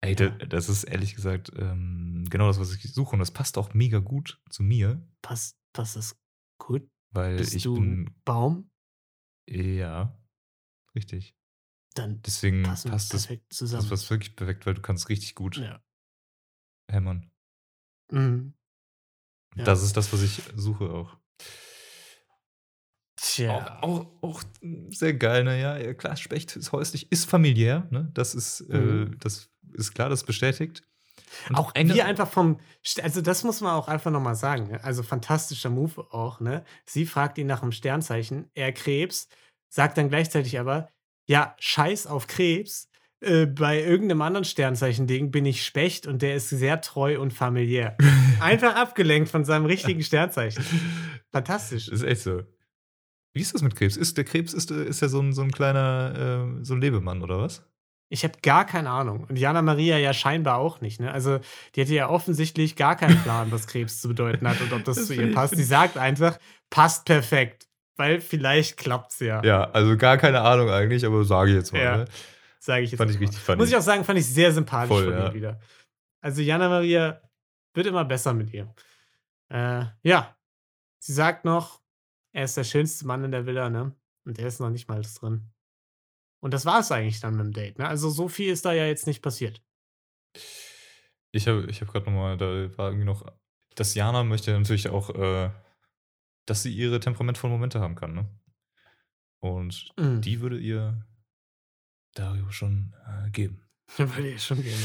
Ey, 0.00 0.14
da, 0.14 0.28
das 0.28 0.68
ist 0.68 0.84
ehrlich 0.84 1.14
gesagt 1.14 1.50
ähm, 1.56 2.26
genau 2.28 2.48
das, 2.48 2.60
was 2.60 2.74
ich 2.74 2.82
suche. 2.92 3.12
Und 3.12 3.20
das 3.20 3.30
passt 3.30 3.56
auch 3.56 3.72
mega 3.72 3.98
gut 4.00 4.40
zu 4.50 4.62
mir, 4.62 5.00
Passt, 5.22 5.56
passt 5.72 5.96
das 5.96 6.16
gut? 6.58 6.88
Weil 7.10 7.36
Bist 7.36 7.54
ich 7.54 7.62
du 7.64 7.74
bin. 7.74 8.02
ein 8.02 8.20
Baum? 8.24 8.70
Ja, 9.48 10.18
richtig. 10.94 11.34
Dann 11.94 12.20
Deswegen 12.22 12.62
passen 12.62 12.90
passt 12.90 13.12
das, 13.14 13.26
perfekt 13.26 13.50
das 13.50 13.58
zusammen. 13.58 13.90
was 13.90 14.08
wirklich 14.10 14.36
perfekt, 14.36 14.66
weil 14.66 14.74
du 14.74 14.82
kannst 14.82 15.08
richtig 15.08 15.34
gut 15.34 15.56
ja. 15.56 15.82
hämmern. 16.90 17.30
Mhm. 18.12 18.54
Ja. 19.56 19.64
Das 19.64 19.82
ist 19.82 19.96
das, 19.96 20.12
was 20.12 20.22
ich 20.22 20.42
suche 20.54 20.90
auch. 20.90 21.16
Tja. 23.16 23.80
Auch, 23.80 23.82
auch, 23.82 24.22
auch 24.22 24.42
sehr 24.90 25.14
geil, 25.14 25.42
ne? 25.44 25.60
Ja, 25.60 25.76
ja, 25.76 25.92
klar, 25.94 26.16
Specht 26.16 26.54
ist 26.56 26.70
häuslich, 26.72 27.10
ist 27.10 27.24
familiär, 27.28 27.88
ne? 27.90 28.10
Das 28.14 28.34
ist, 28.34 28.60
Mhm. 28.68 29.12
äh, 29.14 29.16
das 29.18 29.50
ist 29.72 29.92
klar, 29.94 30.08
das 30.08 30.24
bestätigt. 30.24 30.87
Und 31.48 31.56
Auch 31.56 31.74
wir 31.74 32.04
einfach 32.04 32.28
vom, 32.28 32.58
also 33.02 33.20
das 33.20 33.44
muss 33.44 33.60
man 33.60 33.74
auch 33.74 33.88
einfach 33.88 34.10
nochmal 34.10 34.34
sagen. 34.34 34.68
Ne? 34.68 34.84
Also 34.84 35.02
fantastischer 35.02 35.70
Move 35.70 36.06
auch. 36.10 36.40
Ne? 36.40 36.64
Sie 36.84 37.06
fragt 37.06 37.38
ihn 37.38 37.46
nach 37.46 37.60
dem 37.60 37.72
Sternzeichen, 37.72 38.50
er 38.54 38.72
Krebs, 38.72 39.28
sagt 39.68 39.98
dann 39.98 40.08
gleichzeitig 40.08 40.58
aber, 40.58 40.88
ja, 41.26 41.54
scheiß 41.58 42.06
auf 42.06 42.26
Krebs. 42.26 42.88
Äh, 43.20 43.46
bei 43.46 43.82
irgendeinem 43.82 44.22
anderen 44.22 44.44
Sternzeichen-Ding 44.44 45.30
bin 45.30 45.44
ich 45.44 45.64
Specht 45.64 46.06
und 46.06 46.22
der 46.22 46.36
ist 46.36 46.50
sehr 46.50 46.80
treu 46.80 47.20
und 47.20 47.32
familiär. 47.32 47.96
Einfach 48.40 48.76
abgelenkt 48.76 49.28
von 49.28 49.44
seinem 49.44 49.66
richtigen 49.66 50.02
Sternzeichen. 50.02 50.64
Fantastisch. 51.32 51.88
Ist 51.88 52.04
echt 52.04 52.22
so. 52.22 52.42
Wie 53.34 53.40
ist 53.40 53.54
das 53.54 53.62
mit 53.62 53.76
Krebs? 53.76 53.96
Ist 53.96 54.16
der 54.16 54.24
Krebs 54.24 54.54
ist, 54.54 54.70
ist 54.70 55.02
ja 55.02 55.08
so 55.08 55.20
ein, 55.20 55.32
so 55.32 55.42
ein 55.42 55.50
kleiner, 55.50 56.56
äh, 56.58 56.64
so 56.64 56.74
ein 56.74 56.80
Lebemann, 56.80 57.22
oder 57.22 57.38
was? 57.38 57.62
Ich 58.10 58.24
habe 58.24 58.34
gar 58.42 58.64
keine 58.64 58.88
Ahnung. 58.90 59.24
Und 59.28 59.36
Jana 59.38 59.60
Maria 59.60 59.98
ja 59.98 60.14
scheinbar 60.14 60.56
auch 60.58 60.80
nicht. 60.80 60.98
Ne? 61.00 61.12
Also, 61.12 61.40
die 61.74 61.82
hatte 61.82 61.92
ja 61.94 62.08
offensichtlich 62.08 62.74
gar 62.74 62.96
keinen 62.96 63.20
Plan, 63.22 63.52
was 63.52 63.66
Krebs 63.66 64.00
zu 64.00 64.08
bedeuten 64.08 64.48
hat 64.48 64.60
und 64.62 64.72
ob 64.72 64.84
das, 64.84 64.96
Das 64.96 65.06
zu 65.08 65.14
ihr 65.14 65.28
ich- 65.28 65.34
passt. 65.34 65.54
Sie 65.56 65.62
sagt 65.64 65.98
einfach, 65.98 66.38
passt 66.70 67.04
perfekt. 67.04 67.66
Weil 67.96 68.20
vielleicht 68.20 68.76
klappt's 68.76 69.18
ja. 69.20 69.42
Ja, 69.44 69.64
also 69.72 69.96
gar 69.96 70.16
keine 70.18 70.40
Ahnung 70.40 70.70
eigentlich, 70.70 71.04
aber 71.04 71.24
sage 71.24 71.50
ich 71.50 71.56
jetzt 71.56 71.72
mal. 71.72 71.82
Ja. 71.82 71.96
Ne? 71.98 72.04
Sage 72.60 72.84
ich 72.84 72.92
jetzt 72.92 72.98
Fand 72.98 73.10
ich 73.10 73.16
mal. 73.18 73.24
richtig 73.26 73.40
funny. 73.42 73.58
Muss 73.58 73.68
ich 73.68 73.76
auch 73.76 73.80
sagen, 73.82 74.04
fand 74.04 74.18
ich 74.18 74.26
sehr 74.26 74.52
sympathisch 74.52 74.88
Voll, 74.88 75.04
von 75.04 75.12
ja. 75.12 75.26
ihr 75.28 75.34
wieder. 75.34 75.60
Also, 76.20 76.40
Jana 76.42 76.68
Maria 76.68 77.20
wird 77.74 77.86
immer 77.86 78.04
besser 78.04 78.32
mit 78.34 78.52
ihr. 78.54 78.72
Äh, 79.52 79.84
ja. 80.02 80.34
Sie 81.00 81.12
sagt 81.12 81.44
noch, 81.44 81.80
er 82.32 82.44
ist 82.44 82.56
der 82.56 82.64
schönste 82.64 83.06
Mann 83.06 83.24
in 83.24 83.32
der 83.32 83.46
Villa, 83.46 83.68
ne? 83.68 83.92
Und 84.24 84.38
er 84.38 84.46
ist 84.48 84.60
noch 84.60 84.70
nicht 84.70 84.88
mal 84.88 85.02
drin. 85.02 85.50
Und 86.40 86.54
das 86.54 86.64
war 86.66 86.80
es 86.80 86.92
eigentlich 86.92 87.20
dann 87.20 87.36
mit 87.36 87.46
dem 87.46 87.52
Date, 87.52 87.78
ne? 87.78 87.88
Also, 87.88 88.10
so 88.10 88.28
viel 88.28 88.52
ist 88.52 88.64
da 88.64 88.72
ja 88.72 88.86
jetzt 88.86 89.06
nicht 89.06 89.22
passiert. 89.22 89.62
Ich 91.32 91.46
habe 91.48 91.66
ich 91.68 91.80
hab 91.80 91.88
gerade 91.88 92.06
nochmal, 92.06 92.36
da 92.36 92.46
war 92.78 92.88
irgendwie 92.88 93.04
noch, 93.04 93.26
dass 93.74 93.94
Jana 93.94 94.24
möchte 94.24 94.52
natürlich 94.52 94.88
auch, 94.88 95.10
äh, 95.10 95.50
dass 96.46 96.62
sie 96.62 96.72
ihre 96.72 97.00
temperamentvollen 97.00 97.54
Momente 97.54 97.80
haben 97.80 97.94
kann, 97.96 98.14
ne? 98.14 98.28
Und 99.40 99.92
Mhm. 99.98 100.20
die 100.20 100.40
würde 100.40 100.58
ihr 100.58 101.06
Dario 102.14 102.50
schon 102.50 102.94
äh, 103.06 103.30
geben. 103.30 103.62
Würde 103.96 104.28
ich 104.28 104.42
schon 104.44 104.62
gerne. 104.62 104.84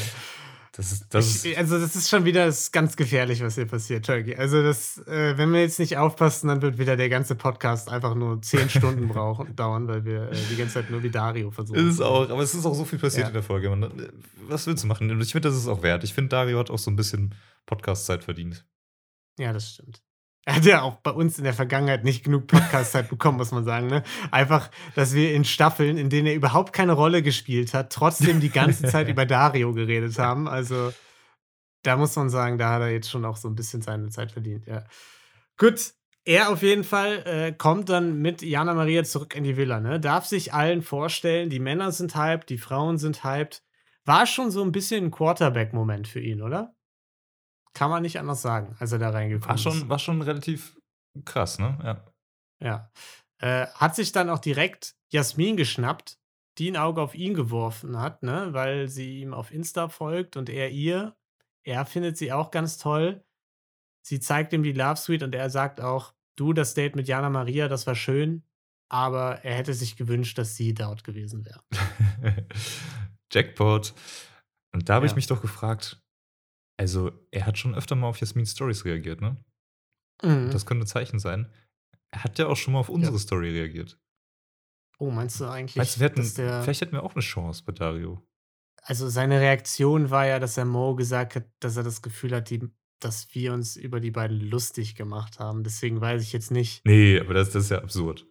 Das 0.75 0.91
ist, 0.91 1.05
das 1.13 1.45
ich, 1.45 1.55
also, 1.55 1.77
das 1.79 1.95
ist 1.95 2.09
schon 2.09 2.25
wieder 2.25 2.47
das 2.47 2.71
ganz 2.71 2.95
gefährlich, 2.95 3.43
was 3.43 3.53
hier 3.53 3.67
passiert, 3.67 4.07
Turkey. 4.07 4.35
Also, 4.35 4.63
das, 4.63 4.97
äh, 5.05 5.37
wenn 5.37 5.53
wir 5.53 5.61
jetzt 5.61 5.77
nicht 5.77 5.97
aufpassen, 5.97 6.47
dann 6.47 6.63
wird 6.63 6.79
wieder 6.79 6.97
der 6.97 7.09
ganze 7.09 7.35
Podcast 7.35 7.89
einfach 7.89 8.15
nur 8.15 8.41
zehn 8.41 8.67
Stunden 8.71 9.07
brauchen, 9.07 9.55
dauern, 9.55 9.87
weil 9.87 10.03
wir 10.03 10.31
äh, 10.31 10.35
die 10.49 10.55
ganze 10.55 10.73
Zeit 10.73 10.89
nur 10.89 11.03
wie 11.03 11.11
Dario 11.11 11.51
versuchen. 11.51 11.87
ist 11.87 11.95
es 11.95 12.01
auch, 12.01 12.27
aber 12.27 12.41
es 12.41 12.55
ist 12.55 12.65
auch 12.65 12.73
so 12.73 12.85
viel 12.85 12.97
passiert 12.97 13.25
Ja. 13.25 13.27
in 13.27 13.33
der 13.35 13.43
Folge. 13.43 13.69
Man, 13.69 13.83
äh, 13.83 14.09
was 14.47 14.65
willst 14.65 14.83
du 14.83 14.87
machen? 14.87 15.11
Und 15.11 15.21
ich 15.21 15.31
finde, 15.31 15.47
das 15.49 15.55
ist 15.57 15.67
auch 15.67 15.83
wert. 15.83 16.03
Ich 16.03 16.13
finde, 16.15 16.29
Dario 16.29 16.57
hat 16.57 16.71
auch 16.71 16.79
so 16.79 16.89
ein 16.89 16.95
bisschen 16.95 17.35
Podcast-Zeit 17.67 18.23
verdient. 18.23 18.65
Ja, 19.37 19.53
das 19.53 19.69
stimmt. 19.69 20.01
Er 20.45 20.55
hat 20.57 20.65
ja 20.65 20.81
auch 20.81 20.95
bei 20.97 21.11
uns 21.11 21.37
in 21.37 21.45
der 21.45 21.53
Vergangenheit 21.53 22.03
nicht 22.03 22.25
genug 22.25 22.47
Podcast-Zeit 22.47 23.09
bekommen, 23.09 23.37
muss 23.37 23.51
man 23.51 23.63
sagen. 23.63 23.87
Ne? 23.87 24.03
Einfach, 24.29 24.69
dass 24.93 25.13
wir 25.13 25.33
in 25.33 25.45
Staffeln, 25.45 25.97
in 25.97 26.09
denen 26.09 26.27
er 26.27 26.35
überhaupt 26.35 26.73
keine 26.73 26.91
Rolle 26.93 27.21
gespielt 27.21 27.73
hat, 27.73 27.93
trotzdem 27.93 28.41
die 28.41 28.49
ganze 28.49 28.83
Zeit 28.87 29.07
über 29.07 29.25
Dario 29.25 29.73
geredet 29.73 30.19
haben. 30.19 30.49
Also, 30.49 30.91
da 31.83 31.95
muss 31.95 32.15
man 32.17 32.29
sagen, 32.29 32.57
da 32.57 32.73
hat 32.73 32.81
er 32.81 32.89
jetzt 32.89 33.09
schon 33.09 33.23
auch 33.23 33.37
so 33.37 33.47
ein 33.47 33.55
bisschen 33.55 33.81
seine 33.81 34.09
Zeit 34.09 34.33
verdient. 34.33 34.65
Ja. 34.67 34.83
Gut, 35.57 35.93
er 36.25 36.49
auf 36.49 36.61
jeden 36.61 36.83
Fall 36.83 37.23
äh, 37.25 37.51
kommt 37.53 37.87
dann 37.89 38.21
mit 38.21 38.41
Jana 38.41 38.73
Maria 38.73 39.03
zurück 39.03 39.35
in 39.35 39.45
die 39.45 39.55
Villa. 39.55 39.79
Ne? 39.79 39.99
Darf 39.99 40.25
sich 40.25 40.53
allen 40.53 40.81
vorstellen, 40.81 41.49
die 41.49 41.59
Männer 41.59 41.91
sind 41.91 42.15
hyped, 42.15 42.49
die 42.49 42.57
Frauen 42.57 42.97
sind 42.97 43.23
hyped. 43.23 43.63
War 44.05 44.25
schon 44.25 44.51
so 44.51 44.61
ein 44.61 44.73
bisschen 44.73 45.05
ein 45.05 45.11
Quarterback-Moment 45.11 46.07
für 46.07 46.19
ihn, 46.19 46.41
oder? 46.41 46.75
Kann 47.73 47.89
man 47.89 48.01
nicht 48.03 48.19
anders 48.19 48.41
sagen, 48.41 48.75
als 48.79 48.91
er 48.91 48.99
da 48.99 49.09
reingekommen 49.09 49.49
War 49.49 49.55
ist. 49.55 49.61
schon, 49.63 49.89
war 49.89 49.99
schon 49.99 50.21
relativ 50.21 50.77
krass, 51.25 51.59
ne? 51.59 51.77
Ja. 51.83 52.13
Ja. 52.61 52.91
Äh, 53.41 53.67
hat 53.73 53.95
sich 53.95 54.11
dann 54.11 54.29
auch 54.29 54.39
direkt 54.39 54.95
Jasmin 55.11 55.57
geschnappt, 55.57 56.17
die 56.59 56.69
ein 56.71 56.77
Auge 56.77 57.01
auf 57.01 57.15
ihn 57.15 57.33
geworfen 57.33 57.99
hat, 57.99 58.21
ne? 58.23 58.49
weil 58.53 58.87
sie 58.87 59.19
ihm 59.21 59.33
auf 59.33 59.51
Insta 59.51 59.89
folgt 59.89 60.37
und 60.37 60.49
er 60.49 60.69
ihr. 60.69 61.15
Er 61.65 61.85
findet 61.85 62.17
sie 62.17 62.31
auch 62.31 62.51
ganz 62.51 62.77
toll. 62.77 63.23
Sie 64.05 64.19
zeigt 64.19 64.53
ihm 64.53 64.63
die 64.63 64.71
Love 64.73 64.97
Suite 64.97 65.23
und 65.23 65.33
er 65.33 65.49
sagt 65.49 65.81
auch, 65.81 66.13
du, 66.37 66.53
das 66.53 66.73
Date 66.75 66.95
mit 66.95 67.07
Jana 67.07 67.29
Maria, 67.29 67.67
das 67.67 67.87
war 67.87 67.95
schön, 67.95 68.43
aber 68.91 69.43
er 69.43 69.55
hätte 69.55 69.73
sich 69.73 69.95
gewünscht, 69.95 70.37
dass 70.37 70.55
sie 70.55 70.73
dort 70.73 71.03
gewesen 71.03 71.45
wäre. 71.45 71.63
Jackpot. 73.31 73.93
Und 74.73 74.89
da 74.89 74.95
habe 74.95 75.05
ich 75.05 75.13
Ja. 75.13 75.15
mich 75.15 75.27
doch 75.27 75.41
gefragt, 75.41 76.01
also 76.77 77.11
er 77.31 77.45
hat 77.45 77.57
schon 77.57 77.75
öfter 77.75 77.95
mal 77.95 78.07
auf 78.07 78.19
Jasmin's 78.19 78.51
Stories 78.51 78.85
reagiert, 78.85 79.21
ne? 79.21 79.37
Mhm. 80.23 80.49
Das 80.51 80.65
könnte 80.65 80.83
ein 80.85 80.87
Zeichen 80.87 81.19
sein. 81.19 81.51
Er 82.11 82.23
hat 82.23 82.37
ja 82.39 82.47
auch 82.47 82.55
schon 82.57 82.73
mal 82.73 82.79
auf 82.79 82.89
unsere 82.89 83.17
Story 83.19 83.49
reagiert. 83.51 83.99
oh, 84.99 85.09
meinst 85.11 85.39
du 85.39 85.45
eigentlich, 85.45 85.75
Weißt 85.77 85.97
du, 85.97 85.99
wir 86.01 86.09
der. 86.09 86.61
vielleicht 86.63 86.81
hätten 86.81 86.93
wir 86.93 87.03
auch 87.03 87.13
eine 87.15 87.21
Chance 87.21 87.63
bei 87.65 87.71
Dario. 87.73 88.25
Also 88.83 89.09
seine 89.09 89.39
Reaktion 89.39 90.09
war 90.09 90.25
ja, 90.27 90.39
dass 90.39 90.57
er 90.57 90.65
Mo 90.65 90.95
gesagt 90.95 91.35
hat, 91.35 91.45
dass 91.59 91.77
er 91.77 91.83
das 91.83 92.01
Gefühl 92.01 92.35
hat, 92.35 92.49
die, 92.49 92.61
dass 92.99 93.33
wir 93.33 93.53
uns 93.53 93.75
über 93.75 93.99
die 93.99 94.11
beiden 94.11 94.39
lustig 94.41 94.95
gemacht 94.95 95.39
haben. 95.39 95.63
Deswegen 95.63 95.99
weiß 96.01 96.21
ich 96.21 96.33
jetzt 96.33 96.51
nicht. 96.51 96.85
Nee, 96.85 97.19
aber 97.19 97.33
das, 97.33 97.51
das 97.51 97.65
ist 97.65 97.69
ja 97.71 97.79
absurd. 97.79 98.27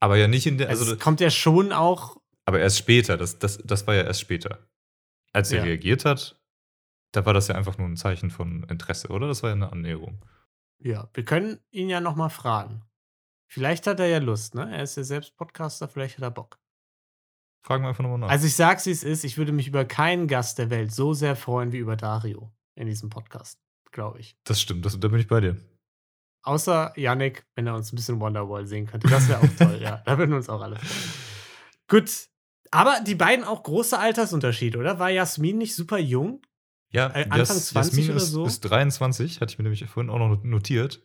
Aber 0.00 0.16
ja 0.16 0.26
nicht 0.28 0.46
in 0.46 0.58
der, 0.58 0.68
Also, 0.68 0.84
also, 0.84 0.96
kommt 0.96 1.20
ja 1.20 1.30
schon 1.30 1.72
auch. 1.72 2.16
aber 2.46 2.60
erst 2.60 2.78
später, 2.78 3.16
das, 3.16 3.38
das, 3.38 3.58
das 3.58 3.86
war 3.86 3.94
ja 3.94 4.02
erst 4.02 4.20
später. 4.20 4.66
Als 5.32 5.52
er 5.52 5.58
Ja. 5.58 5.64
reagiert 5.64 6.04
hat, 6.04 6.40
da 7.16 7.24
war 7.24 7.32
das 7.32 7.48
ja 7.48 7.54
einfach 7.54 7.78
nur 7.78 7.88
ein 7.88 7.96
Zeichen 7.96 8.30
von 8.30 8.64
Interesse, 8.64 9.08
oder? 9.08 9.26
Das 9.26 9.42
war 9.42 9.50
ja 9.50 9.56
eine 9.56 9.72
Annäherung. 9.72 10.22
Ja, 10.78 11.08
wir 11.14 11.24
können 11.24 11.58
ihn 11.70 11.88
ja 11.88 12.00
nochmal 12.00 12.28
fragen. 12.28 12.82
Vielleicht 13.46 13.86
hat 13.86 14.00
er 14.00 14.06
ja 14.06 14.18
Lust, 14.18 14.54
ne? 14.54 14.70
Er 14.70 14.82
ist 14.82 14.96
ja 14.96 15.04
selbst 15.04 15.34
Podcaster, 15.36 15.88
vielleicht 15.88 16.18
hat 16.18 16.24
er 16.24 16.30
Bock. 16.30 16.58
Fragen 17.64 17.84
wir 17.84 17.88
einfach 17.88 18.02
nochmal 18.02 18.18
nach. 18.18 18.28
Also 18.28 18.46
ich 18.46 18.54
sag's, 18.54 18.84
wie 18.86 18.90
es 18.90 19.02
ist, 19.02 19.24
ich 19.24 19.38
würde 19.38 19.52
mich 19.52 19.66
über 19.66 19.84
keinen 19.84 20.28
Gast 20.28 20.58
der 20.58 20.68
Welt 20.68 20.92
so 20.92 21.14
sehr 21.14 21.36
freuen 21.36 21.72
wie 21.72 21.78
über 21.78 21.96
Dario 21.96 22.52
in 22.74 22.86
diesem 22.86 23.08
Podcast, 23.08 23.58
glaube 23.92 24.20
ich. 24.20 24.36
das 24.44 24.60
stimmt, 24.60 24.84
das, 24.84 25.00
da 25.00 25.08
bin 25.08 25.18
ich 25.18 25.26
bei 25.26 25.40
dir. 25.40 25.56
Außer 26.42 26.92
Yannick, 26.96 27.46
wenn 27.54 27.66
er 27.66 27.74
uns 27.74 27.92
ein 27.92 27.96
bisschen 27.96 28.20
Wonderwall 28.20 28.66
sehen 28.66 28.86
könnte. 28.86 29.08
Das 29.08 29.28
wäre 29.28 29.40
auch 29.40 29.48
toll, 29.58 29.80
ja. 29.80 30.02
Da 30.04 30.18
würden 30.18 30.30
wir 30.30 30.36
uns 30.36 30.48
auch 30.48 30.60
alle 30.60 30.76
freuen. 30.76 31.12
Gut, 31.88 32.28
Aber 32.70 33.00
die 33.04 33.14
beiden 33.14 33.44
auch 33.44 33.62
große 33.62 33.98
Altersunterschiede, 33.98 34.78
oder? 34.78 34.98
War 34.98 35.08
Jasmin 35.08 35.56
nicht 35.58 35.74
super 35.74 35.98
jung? 35.98 36.42
Ja, 36.92 37.08
Äh, 37.08 37.24
Anfang 37.24 37.38
Jas- 37.38 37.66
20 37.68 37.74
Jasmin 37.98 38.10
oder 38.10 38.16
ist, 38.24 38.30
so? 38.30 38.46
ist 38.46 38.60
23, 38.60 39.40
hatte 39.40 39.52
ich 39.52 39.58
mir 39.58 39.64
nämlich 39.64 39.84
vorhin 39.86 40.10
auch 40.10 40.18
noch 40.18 40.42
notiert. 40.44 41.02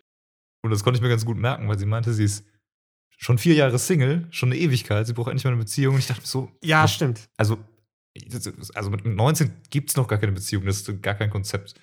Und 0.64 0.70
das 0.72 0.84
konnte 0.84 0.98
ich 0.98 1.02
mir 1.02 1.10
ganz 1.10 1.26
gut 1.26 1.38
merken, 1.38 1.68
weil 1.68 1.80
sie 1.80 1.86
meinte, 1.88 2.14
sie 2.14 2.24
ist 2.24 2.46
schon 3.18 3.38
vier 3.38 3.56
Jahre 3.56 3.78
Single, 3.80 4.28
schon 4.32 4.50
eine 4.52 4.60
Ewigkeit, 4.60 5.08
sie 5.08 5.14
braucht 5.14 5.30
endlich 5.30 5.44
mal 5.44 5.52
eine 5.52 5.60
Beziehung. 5.60 5.96
Und 5.96 6.00
ich 6.00 6.08
dachte 6.08 6.22
mir 6.22 6.28
so, 6.28 6.52
Ja, 6.64 6.88
stimmt. 6.88 7.30
also, 7.38 7.58
ist- 8.14 8.76
also 8.76 8.90
mit 8.90 9.06
19 9.06 9.52
gibt 9.70 9.90
es 9.90 9.96
noch 9.98 10.08
gar 10.08 10.20
keine 10.20 10.32
Beziehung, 10.34 10.66
das 10.66 10.82
ist 10.88 11.02
gar 11.02 11.16
kein 11.16 11.30
Konzept. 11.30 11.74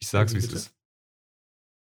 Ich 0.00 0.08
sag's, 0.08 0.32
wie 0.34 0.38
es 0.38 0.52
ist. 0.52 0.74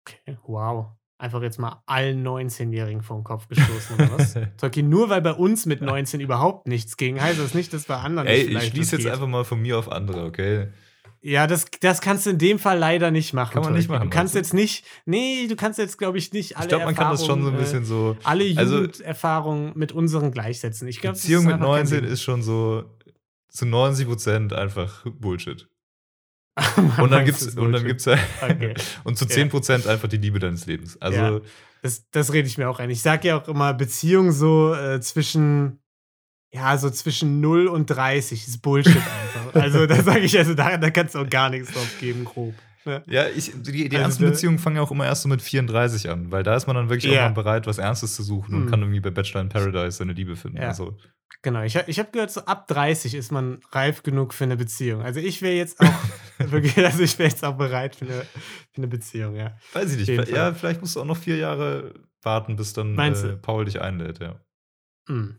Okay, 0.08 0.38
wow. 0.46 0.88
Einfach 1.18 1.42
jetzt 1.42 1.60
mal 1.60 1.82
allen 1.86 2.24
19-Jährigen 2.28 3.02
vor 3.02 3.18
den 3.18 3.24
Kopf 3.24 3.48
gestoßen, 3.48 3.96
oder 3.96 4.12
was? 4.12 4.34
Toki, 4.58 4.84
nur 4.84 5.10
weil 5.10 5.22
bei 5.22 5.32
uns 5.34 5.66
mit 5.66 5.82
19 5.82 6.20
überhaupt 6.20 6.68
nichts 6.68 6.98
ging, 6.98 7.22
heißt 7.22 7.40
das 7.40 7.54
nicht, 7.54 7.72
dass 7.74 7.86
bei 7.86 7.96
anderen 7.96 8.28
Ey, 8.28 8.42
ich 8.42 8.64
schließe 8.66 8.68
was 8.80 8.92
jetzt 8.92 9.04
geht. 9.04 9.12
einfach 9.12 9.28
mal 9.28 9.46
von 9.46 9.62
mir 9.62 9.78
auf 9.80 9.90
andere, 9.92 10.26
okay? 10.26 10.68
Ja, 11.28 11.48
das, 11.48 11.66
das 11.82 12.02
kannst 12.02 12.28
du 12.28 12.30
in 12.30 12.38
dem 12.38 12.60
Fall 12.60 12.78
leider 12.78 13.10
nicht 13.10 13.34
machen. 13.34 13.54
Kann 13.56 13.64
man 13.64 13.74
nicht 13.74 13.90
machen, 13.90 14.12
Du 14.12 14.16
kannst 14.16 14.36
jetzt 14.36 14.54
nicht, 14.54 14.86
nee, 15.06 15.48
du 15.48 15.56
kannst 15.56 15.80
jetzt, 15.80 15.98
glaube 15.98 16.20
ich, 16.20 16.32
nicht 16.34 16.56
alle 16.56 16.66
Ich 16.66 16.70
glaube, 16.70 16.86
man 16.86 16.94
kann 16.94 17.10
das 17.12 17.26
schon 17.26 17.42
so 17.42 17.50
ein 17.50 17.58
bisschen 17.58 17.84
so. 17.84 18.12
äh, 18.20 18.24
alle 18.24 18.54
also- 18.56 18.82
Jugenderfahrungen 18.84 19.72
mit 19.76 19.92
unseren 19.92 20.32
gleichsetzen. 20.32 20.88
Ich 20.88 21.02
glaube, 21.02 21.16
Beziehung 21.16 21.46
mit 21.46 21.54
einfach 21.56 21.66
kein 21.66 21.78
19 21.78 22.02
Ding. 22.04 22.12
ist 22.12 22.22
schon 22.22 22.44
so 22.44 22.84
zu 23.50 23.66
90 23.66 24.08
Prozent 24.08 24.54
einfach 24.54 25.04
Bullshit. 25.06 25.68
Und 27.02 27.12
dann 27.12 27.26
gibt's, 27.26 27.48
und 27.58 27.74
dann 27.74 27.84
gibt's 27.86 28.06
halt 28.08 28.20
Okay. 28.42 28.74
und 29.04 29.18
zu 29.18 29.26
Ja. 29.26 29.32
10 29.32 29.50
Prozent 29.50 29.88
einfach 29.88 30.08
die 30.08 30.16
Liebe 30.18 30.40
deines 30.40 30.66
Lebens. 30.68 30.96
Also, 31.02 31.20
Ja. 31.20 31.40
Das, 31.82 32.10
das 32.12 32.32
rede 32.34 32.48
ich 32.48 32.58
mir 32.58 32.70
auch 32.70 32.80
ein. 32.80 32.90
Ich 32.90 33.02
sage 33.02 33.28
ja 33.28 33.38
auch 33.42 33.48
immer, 33.50 33.74
Beziehung 33.74 34.32
so 34.32 34.74
äh, 34.74 35.02
zwischen, 35.02 35.80
ja, 36.56 36.78
so 36.78 36.90
zwischen 36.90 37.42
0 37.42 37.68
und 37.68 37.88
30 37.88 38.48
ist 38.48 38.62
Bullshit 38.62 38.96
einfach. 38.96 39.62
also 39.62 39.86
da 39.86 40.02
sage 40.02 40.22
ich, 40.22 40.38
also 40.38 40.54
da, 40.54 40.78
da 40.78 40.90
kannst 40.90 41.16
du 41.16 41.20
auch 41.20 41.30
gar 41.30 41.50
nichts 41.50 41.72
drauf 41.74 41.98
geben, 42.00 42.26
grob. 42.26 42.56
Ne? 42.86 43.02
ja, 43.08 43.26
ich, 43.28 43.52
die, 43.56 43.72
die 43.72 43.84
Also 43.86 43.98
ernsten 43.98 44.26
Beziehungen 44.26 44.60
fangen 44.60 44.76
ja 44.76 44.84
auch 44.84 44.92
immer 44.92 45.06
erst 45.06 45.24
so 45.24 45.30
mit 45.30 45.42
34 45.42 46.08
an, 46.10 46.32
weil 46.32 46.44
da 46.44 46.56
ist 46.56 46.68
man 46.68 46.76
dann 46.76 46.88
wirklich 46.90 47.12
Ja. 47.12 47.26
auch 47.26 47.30
mal 47.30 47.34
bereit, 47.34 47.66
was 47.66 47.80
Ernstes 47.80 48.16
zu 48.16 48.22
suchen 48.22 48.54
und 48.54 48.66
Mhm. 48.66 48.70
kann 48.70 48.82
irgendwie 48.82 49.00
bei 49.00 49.10
Bachelor 49.10 49.42
in 49.42 49.50
Paradise 49.50 49.98
seine 49.98 50.14
Liebe 50.14 50.36
finden. 50.36 50.58
Ja. 50.58 50.68
Also, 50.70 50.96
Genau, 51.42 51.62
ich, 51.64 51.76
ich 51.88 52.00
habe 52.00 52.10
gehört, 52.12 52.32
so 52.32 52.42
ab 52.42 52.68
30 52.68 53.14
ist 53.16 53.32
man 53.32 53.60
reif 53.72 54.04
genug 54.04 54.34
für 54.34 54.44
eine 54.46 54.56
Beziehung. 54.56 55.02
Also 55.02 55.20
ich 55.20 55.42
wäre 55.42 55.56
jetzt 55.56 55.80
auch 55.80 55.94
wirklich, 56.52 56.78
also 56.86 57.02
ich 57.04 57.18
wäre 57.20 57.30
jetzt 57.30 57.44
auch 57.44 57.58
bereit 57.58 57.96
für 57.96 58.06
eine, 58.06 58.22
für 58.22 58.78
eine 58.78 58.88
Beziehung, 58.88 59.36
ja. 59.36 59.58
weiß 59.74 59.96
ich 59.96 60.08
nicht. 60.08 60.30
Ja, 60.30 60.54
vielleicht 60.54 60.82
musst 60.82 60.96
du 60.96 61.02
auch 61.02 61.06
noch 61.06 61.18
vier 61.18 61.38
Jahre 61.38 61.94
warten, 62.24 62.56
bis 62.56 62.74
dann 62.74 62.98
äh? 62.98 63.36
Paul 63.38 63.66
dich 63.66 63.82
einlädt, 63.82 64.20
ja. 64.20 64.40
Hm. 65.08 65.38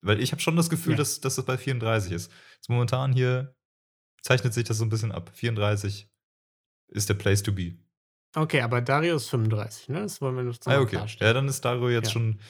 Weil 0.00 0.20
ich 0.20 0.32
habe 0.32 0.40
schon 0.40 0.56
das 0.56 0.70
Gefühl, 0.70 0.92
Ja. 0.92 0.98
dass, 0.98 1.20
dass 1.20 1.34
das 1.36 1.44
bei 1.44 1.58
34 1.58 2.12
ist. 2.12 2.30
Jetzt 2.54 2.68
momentan 2.68 3.12
hier 3.12 3.54
zeichnet 4.22 4.54
sich 4.54 4.64
das 4.64 4.78
so 4.78 4.84
ein 4.84 4.88
bisschen 4.90 5.12
ab. 5.12 5.30
34 5.34 6.08
ist 6.88 7.08
der 7.08 7.14
Place 7.14 7.42
to 7.42 7.52
be. 7.52 7.76
Okay, 8.36 8.60
aber 8.60 8.80
Dario 8.80 9.16
ist 9.16 9.28
35, 9.30 9.88
ne? 9.88 10.02
Das 10.02 10.20
wollen 10.20 10.36
wir 10.36 10.42
noch 10.44 10.56
Ah, 10.66 10.80
okay. 10.80 10.96
klarstellen. 10.96 11.28
Ja, 11.28 11.34
dann 11.34 11.48
ist 11.48 11.64
Dario 11.64 11.88
jetzt 11.88 12.06
Ja. 12.08 12.12
schon 12.12 12.40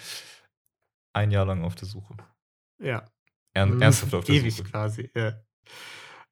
ein 1.15 1.31
Jahr 1.31 1.47
lang 1.47 1.63
auf 1.65 1.75
der 1.75 1.89
Suche. 1.89 2.17
Ja. 2.81 3.05
Ern 3.55 3.71
Mhm, 3.77 3.83
ernsthaft 3.83 4.15
auf 4.15 4.25
der 4.25 4.35
Ewig 4.35 4.55
Suche. 4.57 4.71
quasi, 4.71 5.11
ja. 5.15 5.41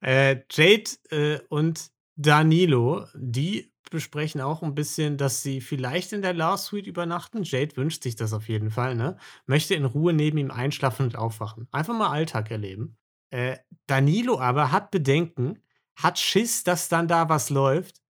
Äh, 0.00 0.42
Jade 0.50 0.90
äh, 1.10 1.40
und 1.48 1.90
Danilo, 2.16 3.06
die 3.14 3.72
besprechen 3.90 4.40
auch 4.40 4.62
ein 4.62 4.74
bisschen, 4.74 5.16
dass 5.16 5.42
sie 5.42 5.60
vielleicht 5.60 6.12
in 6.12 6.22
der 6.22 6.34
Love 6.34 6.58
Suite 6.58 6.86
übernachten. 6.86 7.42
Jade 7.42 7.76
wünscht 7.76 8.02
sich 8.02 8.16
das 8.16 8.32
auf 8.32 8.48
jeden 8.48 8.70
Fall, 8.70 8.94
ne? 8.94 9.16
Möchte 9.46 9.74
in 9.74 9.84
Ruhe 9.84 10.12
neben 10.12 10.38
ihm 10.38 10.50
einschlafen 10.50 11.06
und 11.06 11.16
aufwachen. 11.16 11.68
Einfach 11.70 11.96
mal 11.96 12.10
Alltag 12.10 12.50
erleben. 12.50 12.96
Äh, 13.30 13.58
Danilo 13.86 14.40
aber 14.40 14.72
hat 14.72 14.90
Bedenken, 14.90 15.60
hat 15.96 16.18
Schiss, 16.18 16.64
dass 16.64 16.88
dann 16.88 17.08
da 17.08 17.28
was 17.28 17.50
läuft 17.50 18.02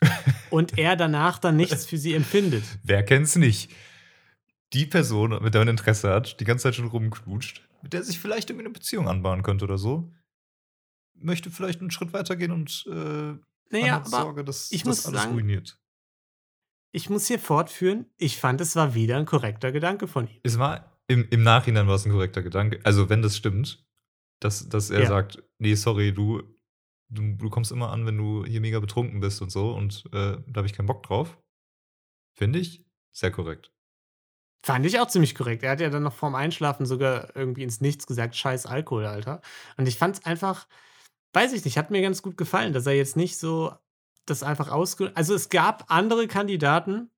und 0.50 0.78
er 0.78 0.96
danach 0.96 1.38
dann 1.38 1.56
nichts 1.56 1.86
für 1.86 1.98
sie 1.98 2.14
empfindet. 2.14 2.64
Wer 2.82 3.04
kennt's 3.04 3.36
nicht? 3.36 3.70
Die 4.72 4.86
Person, 4.86 5.42
mit 5.42 5.54
der 5.54 5.62
man 5.62 5.68
Interesse 5.68 6.10
hat, 6.10 6.40
die 6.40 6.44
ganze 6.44 6.64
Zeit 6.64 6.74
schon 6.74 6.88
rumknutscht, 6.88 7.66
mit 7.82 7.92
der 7.92 8.02
sich 8.02 8.18
vielleicht 8.18 8.50
irgendwie 8.50 8.66
eine 8.66 8.74
Beziehung 8.74 9.08
anbahnen 9.08 9.42
könnte 9.42 9.64
oder 9.64 9.78
so, 9.78 10.12
möchte 11.14 11.50
vielleicht 11.50 11.80
einen 11.80 11.90
Schritt 11.90 12.12
weitergehen 12.12 12.52
und 12.52 12.86
äh, 12.90 13.34
Naja, 13.70 13.94
hat 13.94 14.06
aber 14.06 14.22
Sorge, 14.22 14.44
dass 14.44 14.70
ich 14.72 14.82
das 14.82 14.88
muss 14.88 15.06
alles 15.06 15.22
sagen- 15.22 15.32
ruiniert. 15.34 15.78
ich 16.92 17.10
muss 17.10 17.26
hier 17.26 17.38
fortführen. 17.38 18.06
Ich 18.16 18.38
fand, 18.38 18.60
es 18.60 18.76
war 18.76 18.94
wieder 18.94 19.16
ein 19.18 19.26
korrekter 19.26 19.72
Gedanke 19.72 20.06
von 20.08 20.26
ihm. 20.28 20.40
Es 20.42 20.58
war 20.58 20.98
im, 21.06 21.26
im 21.30 21.42
Nachhinein 21.42 21.86
war 21.88 21.94
es 21.94 22.04
ein 22.06 22.12
korrekter 22.12 22.42
Gedanke. 22.42 22.80
Also, 22.84 23.08
wenn 23.08 23.22
das 23.22 23.36
stimmt, 23.36 23.86
dass, 24.40 24.68
dass 24.68 24.90
er 24.90 25.02
Ja. 25.02 25.08
sagt, 25.08 25.42
nee, 25.58 25.74
sorry, 25.74 26.12
du, 26.12 26.42
du, 27.08 27.34
du 27.36 27.50
kommst 27.50 27.72
immer 27.72 27.90
an, 27.90 28.06
wenn 28.06 28.16
du 28.18 28.44
hier 28.44 28.60
mega 28.60 28.78
betrunken 28.80 29.20
bist 29.20 29.40
und 29.42 29.50
so 29.50 29.72
und 29.72 30.04
äh, 30.12 30.36
da 30.46 30.56
habe 30.56 30.66
ich 30.66 30.72
keinen 30.74 30.86
Bock 30.86 31.02
drauf. 31.02 31.38
Finde 32.36 32.58
ich 32.58 32.84
sehr 33.12 33.30
korrekt. 33.30 33.72
Fand 34.64 34.84
ich 34.86 34.98
auch 35.00 35.08
ziemlich 35.08 35.34
korrekt. 35.34 35.62
Er 35.62 35.70
hat 35.72 35.80
ja 35.80 35.88
dann 35.90 36.02
noch 36.02 36.12
vorm 36.14 36.34
Einschlafen 36.34 36.84
sogar 36.84 37.34
irgendwie 37.36 37.62
ins 37.62 37.80
Nichts 37.80 38.06
gesagt, 38.06 38.36
scheiß 38.36 38.66
Alkohol, 38.66 39.06
Alter. 39.06 39.40
Und 39.76 39.86
ich 39.88 39.96
fand 39.96 40.16
es 40.16 40.24
einfach, 40.24 40.66
weiß 41.32 41.52
ich 41.52 41.64
nicht, 41.64 41.78
hat 41.78 41.90
mir 41.90 42.02
ganz 42.02 42.22
gut 42.22 42.36
gefallen, 42.36 42.72
dass 42.72 42.86
er 42.86 42.94
jetzt 42.94 43.16
nicht 43.16 43.38
so 43.38 43.72
das 44.26 44.42
einfach 44.42 44.70
ausge... 44.70 45.12
Also 45.14 45.34
es 45.34 45.48
gab 45.48 45.84
andere 45.88 46.28
Kandidaten 46.28 47.10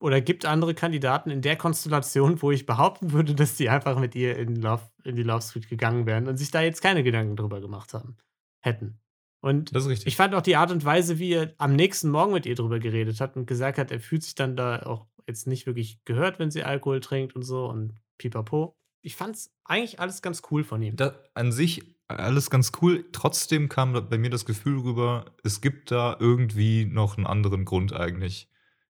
oder 0.00 0.20
gibt 0.20 0.44
andere 0.44 0.74
Kandidaten 0.74 1.30
in 1.30 1.42
der 1.42 1.56
Konstellation, 1.56 2.42
wo 2.42 2.50
ich 2.50 2.66
behaupten 2.66 3.12
würde, 3.12 3.34
dass 3.34 3.56
die 3.56 3.68
einfach 3.68 3.98
mit 3.98 4.14
ihr 4.14 4.36
in, 4.36 4.56
Love, 4.56 4.82
in 5.04 5.16
die 5.16 5.22
Love 5.22 5.42
Suite 5.42 5.68
gegangen 5.68 6.06
wären 6.06 6.28
und 6.28 6.36
sich 6.36 6.50
da 6.50 6.60
jetzt 6.60 6.82
keine 6.82 7.02
Gedanken 7.02 7.36
drüber 7.36 7.60
gemacht 7.60 7.94
haben. 7.94 8.16
Hätten. 8.60 9.00
Und 9.40 9.74
Das 9.74 9.84
ist 9.84 9.90
richtig. 9.90 10.06
ich 10.06 10.16
fand 10.16 10.34
auch 10.34 10.42
die 10.42 10.56
Art 10.56 10.70
und 10.70 10.84
Weise, 10.84 11.18
wie 11.18 11.32
er 11.32 11.54
am 11.58 11.76
nächsten 11.76 12.08
Morgen 12.10 12.32
mit 12.32 12.46
ihr 12.46 12.54
drüber 12.54 12.78
geredet 12.78 13.20
hat 13.20 13.36
und 13.36 13.46
gesagt 13.46 13.78
hat, 13.78 13.90
er 13.90 14.00
fühlt 14.00 14.22
sich 14.22 14.34
dann 14.34 14.56
da 14.56 14.82
auch 14.84 15.06
jetzt 15.26 15.46
nicht 15.46 15.66
wirklich 15.66 16.02
gehört, 16.04 16.38
wenn 16.38 16.50
sie 16.50 16.64
Alkohol 16.64 17.00
trinkt 17.00 17.36
und 17.36 17.42
so 17.42 17.66
und 17.66 17.94
pipapo. 18.18 18.76
Ich 19.02 19.16
fand's 19.16 19.54
eigentlich 19.64 20.00
alles 20.00 20.22
ganz 20.22 20.42
cool 20.50 20.64
von 20.64 20.82
ihm. 20.82 20.96
da, 20.96 21.14
an 21.34 21.52
sich 21.52 21.93
alles 22.08 22.50
ganz 22.50 22.72
cool. 22.82 23.04
Trotzdem 23.12 23.68
kam 23.68 23.92
bei 24.08 24.18
mir 24.18 24.30
das 24.30 24.44
Gefühl 24.44 24.80
rüber, 24.80 25.24
es 25.42 25.60
gibt 25.60 25.90
da 25.90 26.16
irgendwie 26.20 26.84
noch 26.84 27.16
einen 27.16 27.26
anderen 27.26 27.64
Grund 27.64 27.92
eigentlich, 27.92 28.48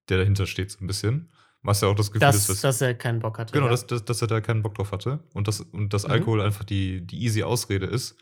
der 0.08 0.18
dahinter 0.18 0.46
steht, 0.46 0.70
so 0.70 0.84
ein 0.84 0.86
bisschen. 0.86 1.30
Was 1.62 1.80
ja 1.80 1.88
auch 1.88 1.94
das 1.94 2.08
Gefühl 2.08 2.20
Dass, 2.20 2.36
ist, 2.36 2.48
was, 2.50 2.60
dass 2.60 2.80
er 2.82 2.94
keinen 2.94 3.20
Bock 3.20 3.38
hatte. 3.38 3.52
genau, 3.52 3.66
ja. 3.66 3.70
dass, 3.70 3.86
dass, 3.86 4.04
dass 4.04 4.20
er 4.20 4.28
da 4.28 4.40
keinen 4.42 4.62
Bock 4.62 4.74
drauf 4.74 4.92
hatte 4.92 5.24
und 5.32 5.48
dass, 5.48 5.60
und 5.60 5.94
dass 5.94 6.04
Mhm. 6.04 6.10
Alkohol 6.10 6.40
einfach 6.42 6.64
die, 6.64 7.06
die 7.06 7.22
easy 7.22 7.42
Ausrede 7.42 7.86
ist, 7.86 8.16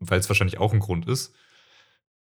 weil 0.00 0.20
es 0.20 0.28
wahrscheinlich 0.28 0.58
auch 0.58 0.74
ein 0.74 0.80
Grund 0.80 1.08
ist. 1.08 1.34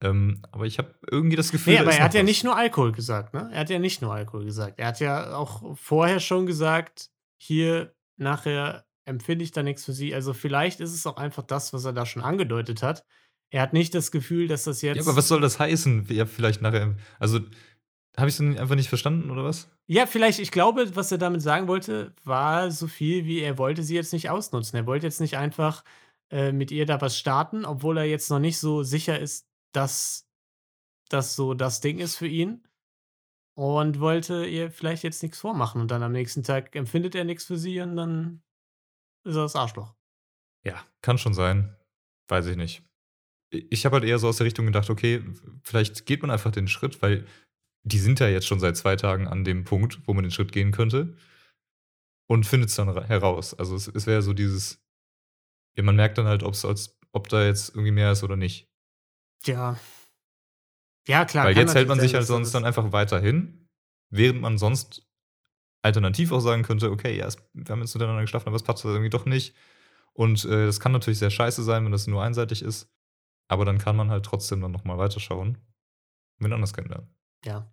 Ähm, 0.00 0.42
aber 0.50 0.66
ich 0.66 0.78
habe 0.78 0.94
irgendwie 1.10 1.36
das 1.36 1.52
Gefühl, 1.52 1.74
Nee, 1.74 1.78
aber 1.80 1.92
er 1.92 2.02
hat 2.04 2.14
ja 2.14 2.20
was. 2.20 2.26
nicht 2.26 2.42
nur 2.44 2.56
Alkohol 2.56 2.90
gesagt, 2.92 3.34
ne? 3.34 3.50
Er 3.52 3.60
hat 3.60 3.70
ja 3.70 3.78
nicht 3.78 4.00
nur 4.02 4.12
Alkohol 4.14 4.44
gesagt. 4.44 4.78
Er 4.80 4.88
hat 4.88 4.98
ja 5.00 5.36
auch 5.36 5.76
vorher 5.76 6.18
schon 6.20 6.46
gesagt, 6.46 7.10
hier 7.36 7.94
nachher 8.16 8.84
empfinde 9.08 9.44
ich 9.44 9.52
da 9.52 9.62
nichts 9.62 9.84
für 9.84 9.92
sie. 9.92 10.14
Also 10.14 10.32
vielleicht 10.32 10.80
ist 10.80 10.92
es 10.92 11.06
auch 11.06 11.16
einfach 11.16 11.42
das, 11.42 11.72
was 11.72 11.84
er 11.84 11.92
da 11.92 12.06
schon 12.06 12.22
angedeutet 12.22 12.82
hat. 12.82 13.04
Er 13.50 13.62
hat 13.62 13.72
nicht 13.72 13.94
das 13.94 14.10
Gefühl, 14.10 14.46
dass 14.46 14.64
das 14.64 14.82
jetzt. 14.82 14.96
Ja, 14.96 15.02
aber 15.02 15.16
was 15.16 15.28
soll 15.28 15.40
das 15.40 15.58
heißen? 15.58 16.06
Ja, 16.10 16.26
vielleicht 16.26 16.60
nachher. 16.60 16.96
Also, 17.18 17.40
habe 18.16 18.28
ich 18.28 18.38
es 18.38 18.40
einfach 18.40 18.74
nicht 18.74 18.88
verstanden, 18.88 19.30
oder 19.30 19.44
was? 19.44 19.70
Ja, 19.86 20.06
vielleicht, 20.06 20.38
ich 20.38 20.50
glaube, 20.50 20.94
was 20.96 21.12
er 21.12 21.18
damit 21.18 21.40
sagen 21.40 21.68
wollte, 21.68 22.14
war 22.24 22.70
so 22.70 22.88
viel 22.88 23.24
wie, 23.24 23.40
er 23.40 23.56
wollte 23.56 23.82
sie 23.82 23.94
jetzt 23.94 24.12
nicht 24.12 24.28
ausnutzen. 24.28 24.76
Er 24.76 24.86
wollte 24.86 25.06
jetzt 25.06 25.20
nicht 25.20 25.38
einfach 25.38 25.82
äh, 26.30 26.52
mit 26.52 26.70
ihr 26.70 26.84
da 26.84 27.00
was 27.00 27.16
starten, 27.16 27.64
obwohl 27.64 27.96
er 27.96 28.04
jetzt 28.04 28.28
noch 28.28 28.40
nicht 28.40 28.58
so 28.58 28.82
sicher 28.82 29.18
ist, 29.18 29.48
dass 29.72 30.28
das 31.08 31.36
so 31.36 31.54
das 31.54 31.80
Ding 31.80 31.98
ist 32.00 32.16
für 32.16 32.26
ihn. 32.26 32.64
Und 33.54 33.98
wollte 33.98 34.46
ihr 34.46 34.70
vielleicht 34.70 35.02
jetzt 35.02 35.22
nichts 35.22 35.38
vormachen. 35.38 35.80
Und 35.80 35.90
dann 35.90 36.02
am 36.02 36.12
nächsten 36.12 36.42
Tag 36.44 36.76
empfindet 36.76 37.14
er 37.14 37.24
nichts 37.24 37.44
für 37.44 37.56
sie 37.56 37.80
und 37.80 37.96
dann 37.96 38.42
ist 39.28 39.36
er 39.36 39.42
das 39.42 39.56
Arschloch. 39.56 39.94
Ja, 40.64 40.84
kann 41.02 41.18
schon 41.18 41.34
sein. 41.34 41.76
Weiß 42.28 42.46
ich 42.46 42.56
nicht. 42.56 42.82
Ich 43.50 43.86
habe 43.86 43.94
halt 43.96 44.04
eher 44.04 44.18
so 44.18 44.28
aus 44.28 44.36
der 44.38 44.46
Richtung 44.46 44.66
gedacht, 44.66 44.90
okay, 44.90 45.24
vielleicht 45.62 46.04
geht 46.06 46.20
man 46.22 46.30
einfach 46.30 46.50
den 46.50 46.68
Schritt, 46.68 47.00
weil 47.00 47.26
die 47.84 47.98
sind 47.98 48.20
ja 48.20 48.28
jetzt 48.28 48.46
schon 48.46 48.60
seit 48.60 48.76
zwei 48.76 48.96
Tagen 48.96 49.26
an 49.28 49.44
dem 49.44 49.64
Punkt, 49.64 50.00
wo 50.06 50.12
man 50.12 50.24
den 50.24 50.30
Schritt 50.30 50.52
gehen 50.52 50.72
könnte 50.72 51.16
und 52.28 52.44
findet 52.44 52.68
es 52.70 52.76
dann 52.76 52.90
ra- 52.90 53.04
heraus. 53.04 53.54
Also 53.54 53.74
es, 53.76 53.88
es 53.88 54.06
wäre 54.06 54.20
so 54.20 54.34
dieses, 54.34 54.82
ja, 55.78 55.82
man 55.84 55.96
merkt 55.96 56.18
dann 56.18 56.26
halt, 56.26 56.42
ob's 56.42 56.64
als, 56.66 56.98
ob 57.12 57.28
da 57.28 57.44
jetzt 57.46 57.70
irgendwie 57.70 57.92
mehr 57.92 58.12
ist 58.12 58.22
oder 58.22 58.36
nicht. 58.36 58.68
Ja. 59.46 59.78
Ja, 61.06 61.24
klar. 61.24 61.46
weil 61.46 61.56
jetzt 61.56 61.74
hält 61.74 61.88
man 61.88 62.00
sich 62.00 62.14
halt 62.14 62.26
sonst 62.26 62.52
dann 62.52 62.66
einfach 62.66 62.92
weiterhin, 62.92 63.66
während 64.12 64.42
man 64.42 64.58
sonst 64.58 65.07
alternativ 65.88 66.32
auch 66.32 66.40
sagen 66.40 66.62
könnte, 66.62 66.90
okay, 66.90 67.16
ja, 67.16 67.26
es, 67.26 67.36
wir 67.52 67.72
haben 67.72 67.80
jetzt 67.80 67.94
miteinander 67.94 68.22
geschlafen, 68.22 68.48
aber 68.48 68.56
es 68.56 68.62
passt 68.62 68.84
irgendwie 68.84 69.10
doch 69.10 69.24
nicht. 69.26 69.54
Und 70.12 70.44
äh, 70.44 70.66
das 70.66 70.80
kann 70.80 70.92
natürlich 70.92 71.18
sehr 71.18 71.30
scheiße 71.30 71.62
sein, 71.62 71.84
wenn 71.84 71.92
das 71.92 72.06
nur 72.06 72.22
einseitig 72.22 72.62
ist. 72.62 72.90
Aber 73.48 73.64
dann 73.64 73.78
kann 73.78 73.96
man 73.96 74.10
halt 74.10 74.24
trotzdem 74.24 74.60
dann 74.60 74.72
nochmal 74.72 74.98
weiterschauen. 74.98 75.48
und 75.50 75.58
Wen 76.38 76.52
anders 76.52 76.74
kennenlernen. 76.74 77.08
Ja. 77.44 77.72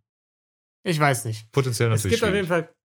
Ich 0.83 0.99
weiß 0.99 1.25
nicht. 1.25 1.51
Potenziell 1.51 1.91
Es 1.91 2.03
natürlich 2.03 2.19
gibt 2.19 2.29
auf 2.29 2.35
jeden 2.35 2.47
schwierig. 2.47 2.65
Fall 2.65 2.75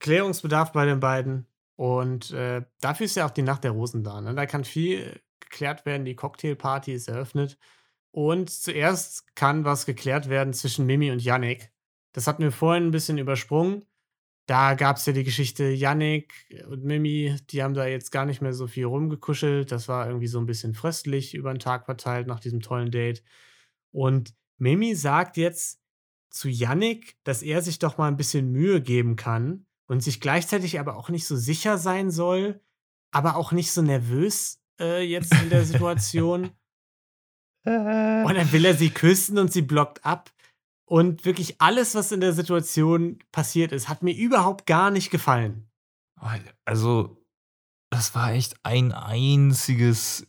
Klärungsbedarf 0.00 0.72
bei 0.72 0.84
den 0.84 1.00
beiden. 1.00 1.46
Und 1.76 2.32
äh, 2.32 2.62
dafür 2.80 3.06
ist 3.06 3.16
ja 3.16 3.26
auch 3.26 3.30
die 3.30 3.42
Nacht 3.42 3.64
der 3.64 3.70
Rosen 3.70 4.04
da. 4.04 4.20
Ne? 4.20 4.34
Da 4.34 4.46
kann 4.46 4.64
viel 4.64 5.20
geklärt 5.40 5.86
werden. 5.86 6.04
Die 6.04 6.16
Cocktailparty 6.16 6.92
ist 6.92 7.08
eröffnet. 7.08 7.56
Und 8.10 8.50
zuerst 8.50 9.34
kann 9.34 9.64
was 9.64 9.86
geklärt 9.86 10.28
werden 10.28 10.52
zwischen 10.52 10.86
Mimi 10.86 11.10
und 11.10 11.22
Yannick. 11.22 11.72
Das 12.12 12.26
hatten 12.26 12.42
wir 12.42 12.52
vorhin 12.52 12.86
ein 12.86 12.90
bisschen 12.92 13.18
übersprungen. 13.18 13.84
Da 14.46 14.74
gab 14.74 14.96
es 14.96 15.06
ja 15.06 15.14
die 15.14 15.24
Geschichte 15.24 15.64
Yannick 15.64 16.34
und 16.68 16.84
Mimi, 16.84 17.36
die 17.50 17.62
haben 17.62 17.72
da 17.72 17.86
jetzt 17.86 18.12
gar 18.12 18.26
nicht 18.26 18.42
mehr 18.42 18.52
so 18.52 18.66
viel 18.66 18.84
rumgekuschelt. 18.84 19.72
Das 19.72 19.88
war 19.88 20.06
irgendwie 20.06 20.26
so 20.26 20.38
ein 20.38 20.46
bisschen 20.46 20.74
fröstlich 20.74 21.34
über 21.34 21.52
den 21.52 21.60
Tag 21.60 21.86
verteilt 21.86 22.26
nach 22.26 22.40
diesem 22.40 22.60
tollen 22.60 22.90
Date. 22.90 23.22
Und 23.90 24.34
Mimi 24.58 24.94
sagt 24.94 25.38
jetzt 25.38 25.80
zu 26.30 26.48
Yannick, 26.48 27.16
dass 27.24 27.42
er 27.42 27.62
sich 27.62 27.78
doch 27.78 27.96
mal 27.96 28.08
ein 28.08 28.16
bisschen 28.16 28.50
Mühe 28.50 28.82
geben 28.82 29.16
kann 29.16 29.66
und 29.86 30.02
sich 30.02 30.20
gleichzeitig 30.20 30.78
aber 30.78 30.96
auch 30.96 31.08
nicht 31.08 31.26
so 31.26 31.36
sicher 31.36 31.78
sein 31.78 32.10
soll, 32.10 32.60
aber 33.12 33.36
auch 33.36 33.52
nicht 33.52 33.72
so 33.72 33.80
nervös 33.80 34.60
äh, 34.78 35.02
jetzt 35.02 35.32
in 35.34 35.48
der 35.48 35.64
Situation. 35.64 36.50
und 37.64 38.34
dann 38.34 38.52
will 38.52 38.64
er 38.66 38.74
sie 38.74 38.90
küssen 38.90 39.38
und 39.38 39.52
sie 39.52 39.62
blockt 39.62 40.04
ab. 40.04 40.33
Und 40.86 41.24
wirklich 41.24 41.60
alles, 41.60 41.94
was 41.94 42.12
in 42.12 42.20
der 42.20 42.32
Situation 42.32 43.18
passiert 43.32 43.72
ist, 43.72 43.88
hat 43.88 44.02
mir 44.02 44.14
überhaupt 44.14 44.66
gar 44.66 44.90
nicht 44.90 45.10
gefallen. 45.10 45.66
Also, 46.64 47.24
das 47.90 48.14
war 48.14 48.32
echt 48.32 48.54
ein 48.64 48.92
einziges 48.92 50.26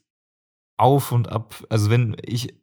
Auf 0.78 1.12
und 1.12 1.30
Ab. 1.30 1.66
Also, 1.70 1.90
wenn 1.90 2.16
ich. 2.22 2.54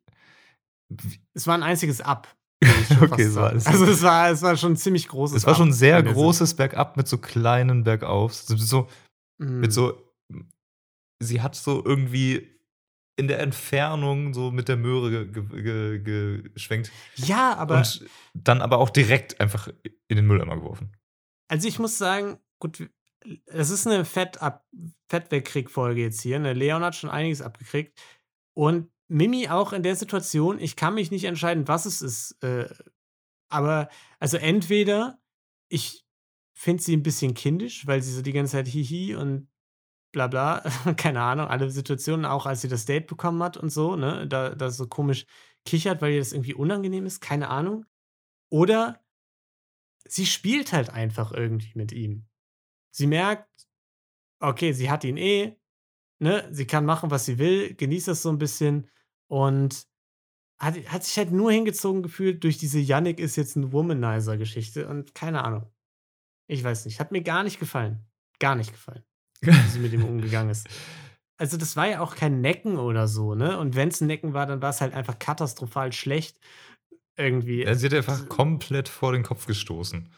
Es 1.34 1.46
war 1.46 1.54
ein 1.54 1.62
einziges 1.62 2.00
Ab. 2.00 2.34
okay, 3.00 3.22
es 3.22 3.34
war, 3.34 3.52
es 3.54 3.66
also 3.66 3.84
es 3.90 4.02
war, 4.02 4.30
es 4.30 4.42
war 4.42 4.56
schon 4.56 4.72
ein 4.72 4.76
ziemlich 4.76 5.08
großes. 5.08 5.38
Es 5.38 5.46
war 5.46 5.54
schon 5.54 5.70
ein 5.70 5.74
sehr 5.74 6.02
großes 6.02 6.54
Bergab 6.54 6.96
mit 6.96 7.08
so 7.08 7.18
kleinen 7.18 7.84
Bergaufs. 7.84 8.46
So, 8.46 8.88
mm. 9.38 9.60
Mit 9.60 9.72
so. 9.72 10.00
Sie 11.20 11.40
hat 11.40 11.54
so 11.54 11.84
irgendwie 11.84 12.52
in 13.16 13.28
der 13.28 13.40
Entfernung 13.40 14.32
so 14.34 14.50
mit 14.50 14.68
der 14.68 14.76
Möhre 14.76 15.10
ge 15.10 15.44
ge 15.44 15.98
ge 15.98 16.50
geschwenkt. 16.50 16.90
Ja, 17.16 17.54
aber. 17.56 17.78
Und 17.78 18.08
dann 18.34 18.62
aber 18.62 18.78
auch 18.78 18.90
direkt 18.90 19.40
einfach 19.40 19.68
in 20.08 20.16
den 20.16 20.26
Mülleimer 20.26 20.56
geworfen. 20.56 20.96
Also 21.48 21.68
ich 21.68 21.78
muss 21.78 21.98
sagen, 21.98 22.38
gut, 22.58 22.88
es 23.46 23.70
ist 23.70 23.86
eine 23.86 24.04
Fett 24.04 24.38
Fettwegkrieg-Folge 25.08 26.00
jetzt 26.00 26.22
hier. 26.22 26.38
Ne? 26.38 26.54
Leon 26.54 26.82
hat 26.82 26.94
schon 26.94 27.10
einiges 27.10 27.42
abgekriegt. 27.42 27.98
Und 28.54 28.90
Mimi 29.08 29.48
auch 29.48 29.72
in 29.72 29.82
der 29.82 29.96
Situation, 29.96 30.58
ich 30.58 30.76
kann 30.76 30.94
mich 30.94 31.10
nicht 31.10 31.24
entscheiden, 31.24 31.68
was 31.68 31.84
es 31.84 32.00
ist. 32.00 32.42
Äh, 32.42 32.68
aber, 33.50 33.90
also 34.18 34.38
entweder 34.38 35.18
ich 35.68 36.06
finde 36.54 36.82
sie 36.82 36.96
ein 36.96 37.02
bisschen 37.02 37.34
kindisch, 37.34 37.86
weil 37.86 38.02
sie 38.02 38.12
so 38.12 38.22
die 38.22 38.32
ganze 38.32 38.52
Zeit 38.52 38.68
hihi 38.68 39.14
und 39.14 39.48
bla 40.12 40.26
bla, 40.28 40.62
keine 40.96 41.22
Ahnung, 41.22 41.48
alle 41.48 41.70
Situationen, 41.70 42.26
auch 42.26 42.46
als 42.46 42.60
sie 42.60 42.68
das 42.68 42.84
Date 42.84 43.06
bekommen 43.06 43.42
hat 43.42 43.56
und 43.56 43.70
so, 43.70 43.96
ne, 43.96 44.28
da, 44.28 44.54
da 44.54 44.70
so 44.70 44.86
komisch 44.86 45.26
kichert, 45.64 46.02
weil 46.02 46.12
ihr 46.12 46.18
das 46.18 46.32
irgendwie 46.32 46.54
unangenehm 46.54 47.06
ist, 47.06 47.20
keine 47.20 47.48
Ahnung. 47.48 47.86
Oder 48.50 49.02
sie 50.06 50.26
spielt 50.26 50.72
halt 50.72 50.90
einfach 50.90 51.32
irgendwie 51.32 51.72
mit 51.74 51.92
ihm. 51.92 52.26
Sie 52.90 53.06
merkt, 53.06 53.48
okay, 54.40 54.72
sie 54.72 54.90
hat 54.90 55.04
ihn 55.04 55.16
eh, 55.16 55.56
ne, 56.18 56.46
sie 56.52 56.66
kann 56.66 56.84
machen, 56.84 57.10
was 57.10 57.24
sie 57.24 57.38
will, 57.38 57.74
genießt 57.74 58.08
das 58.08 58.22
so 58.22 58.28
ein 58.28 58.38
bisschen 58.38 58.90
und 59.28 59.86
hat, 60.58 60.76
hat 60.88 61.04
sich 61.04 61.16
halt 61.16 61.32
nur 61.32 61.50
hingezogen 61.50 62.02
gefühlt 62.02 62.44
durch 62.44 62.58
diese 62.58 62.78
Yannick 62.78 63.18
ist 63.18 63.36
jetzt 63.36 63.56
ein 63.56 63.72
Womanizer-Geschichte 63.72 64.86
und 64.88 65.14
keine 65.14 65.42
Ahnung. 65.44 65.72
Ich 66.48 66.62
weiß 66.62 66.84
nicht, 66.84 67.00
hat 67.00 67.12
mir 67.12 67.22
gar 67.22 67.42
nicht 67.44 67.58
gefallen. 67.58 68.04
Gar 68.38 68.56
nicht 68.56 68.72
gefallen 68.72 69.04
wie 69.42 69.68
sie 69.68 69.78
mit 69.78 69.92
ihm 69.92 70.04
umgegangen 70.04 70.50
ist. 70.50 70.68
Also, 71.36 71.56
das 71.56 71.76
war 71.76 71.88
ja 71.88 72.00
auch 72.00 72.14
kein 72.14 72.40
Necken 72.40 72.78
oder 72.78 73.08
so, 73.08 73.34
ne? 73.34 73.58
Und 73.58 73.74
wenn 73.74 73.88
es 73.88 74.00
ein 74.00 74.06
Necken 74.06 74.32
war, 74.32 74.46
dann 74.46 74.62
war 74.62 74.70
es 74.70 74.80
halt 74.80 74.94
einfach 74.94 75.18
katastrophal 75.18 75.92
schlecht. 75.92 76.38
Irgendwie. 77.16 77.64
Ja, 77.64 77.74
sie 77.74 77.86
hat 77.86 77.94
einfach 77.94 78.28
komplett 78.28 78.88
vor 78.88 79.12
den 79.12 79.22
Kopf 79.22 79.46
gestoßen. 79.46 80.08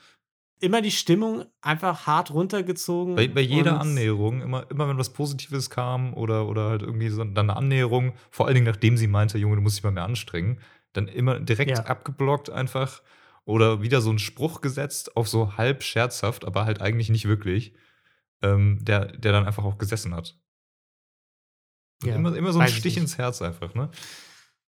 Immer 0.61 0.81
die 0.81 0.93
Stimmung 0.93 1.45
einfach 1.61 2.07
hart 2.07 2.31
runtergezogen. 2.31 3.16
Bei, 3.16 3.27
bei 3.27 3.41
jeder 3.41 3.81
Annäherung, 3.81 4.41
immer, 4.41 4.70
immer 4.70 4.89
wenn 4.89 4.99
was 4.99 5.12
Positives 5.12 5.68
kam 5.68 6.14
oder, 6.14 6.47
oder 6.47 6.70
halt 6.70 6.83
irgendwie 6.83 7.09
so 7.09 7.22
dann 7.25 7.51
eine 7.51 7.57
Annäherung, 7.57 8.14
vor 8.31 8.47
allen 8.47 8.55
Dingen 8.55 8.66
nachdem 8.66 8.97
sie 8.97 9.09
meinte, 9.09 9.37
Junge, 9.37 9.57
du 9.57 9.62
musst 9.62 9.77
dich 9.77 9.85
mal 9.85 9.91
mehr 9.91 10.05
anstrengen, 10.05 10.61
dann 10.93 11.09
immer 11.09 11.41
direkt 11.41 11.79
ja. 11.79 11.85
abgeblockt 11.85 12.51
einfach 12.51 13.03
oder 13.45 13.83
wieder 13.83 14.01
so 14.01 14.11
einen 14.11 14.20
Spruch 14.20 14.61
gesetzt, 14.61 15.16
auf 15.16 15.29
so 15.29 15.57
halb 15.57 15.83
scherzhaft, 15.83 16.45
aber 16.45 16.64
halt 16.64 16.81
eigentlich 16.81 17.11
nicht 17.11 17.27
wirklich 17.27 17.75
ähm, 18.43 18.85
der, 18.85 19.07
der 19.07 19.32
dann 19.32 19.47
einfach 19.47 19.64
auch 19.64 19.78
gesessen 19.78 20.14
hat. 20.14 20.39
Ja, 22.03 22.16
immer, 22.16 22.35
immer 22.37 22.53
so 22.53 22.59
ein 22.59 22.68
Stich 22.68 22.97
ins 22.97 23.18
Herz 23.18 23.41
einfach, 23.41 23.74
ne? 23.74 23.91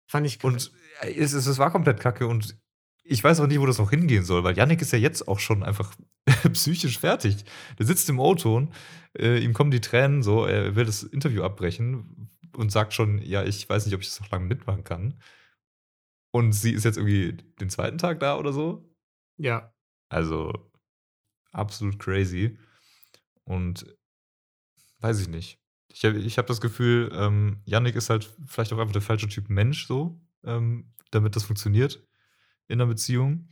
Fand 0.08 0.28
ich 0.28 0.40
kacke. 0.40 0.54
Und 0.54 0.72
äh, 1.02 1.14
es, 1.14 1.34
es, 1.34 1.48
es 1.48 1.58
war 1.58 1.72
komplett 1.72 2.00
kacke 2.00 2.28
und 2.28 2.58
ich 3.04 3.24
weiß 3.24 3.40
auch 3.40 3.48
nicht, 3.48 3.60
wo 3.60 3.66
das 3.66 3.78
noch 3.78 3.92
hingehen 3.92 4.26
soll, 4.26 4.44
weil 4.44 4.58
Yannick 4.58 4.82
ist 4.82 4.92
ja 4.92 4.98
jetzt 4.98 5.28
auch 5.28 5.40
schon 5.40 5.64
einfach 5.64 5.96
psychisch 6.54 7.00
fertig. 7.00 7.46
Der 7.78 7.86
sitzt 7.86 8.10
im 8.10 8.20
Auto 8.20 8.56
und 8.56 8.74
äh, 9.18 9.40
ihm 9.40 9.54
kommen 9.54 9.72
die 9.72 9.82
Tränen 9.82 10.24
so, 10.24 10.46
er 10.46 10.76
will 10.76 10.86
das 10.86 11.04
Interview 11.04 11.44
abbrechen 11.44 12.30
und 12.56 12.72
sagt 12.72 12.94
schon, 12.94 13.20
ja, 13.22 13.44
ich 13.44 13.68
weiß 13.70 13.86
nicht, 13.86 13.96
ob 13.96 14.02
ich 14.02 14.10
das 14.10 14.20
noch 14.22 14.32
lange 14.32 14.46
mitmachen 14.46 14.84
kann. 14.84 15.22
Und 16.32 16.54
sie 16.54 16.72
ist 16.72 16.84
jetzt 16.84 16.98
irgendwie 16.98 17.38
den 17.60 17.70
zweiten 17.70 17.98
Tag 17.98 18.20
da 18.20 18.38
oder 18.38 18.54
so. 18.54 18.90
Ja. 19.38 19.74
Also 20.10 20.52
absolut 21.52 22.00
crazy. 22.00 22.58
Und 23.46 23.86
weiß 25.00 25.22
ich 25.22 25.30
nicht. 25.30 25.60
Ich 25.88 26.04
habe 26.04 26.18
ich 26.18 26.38
hab 26.38 26.48
das 26.48 26.60
Gefühl, 26.60 27.10
ähm, 27.14 27.62
Yannick 27.66 27.96
ist 27.96 28.10
halt 28.10 28.34
vielleicht 28.46 28.74
auch 28.74 28.80
einfach 28.80 28.94
der 28.94 29.02
falsche 29.02 29.30
Typ 29.30 29.50
Mensch, 29.50 29.88
so, 29.88 30.20
ähm, 30.44 30.94
damit 31.12 31.36
das 31.36 31.44
funktioniert 31.44 32.06
in 32.68 32.82
einer 32.82 32.88
Beziehung. 32.88 33.48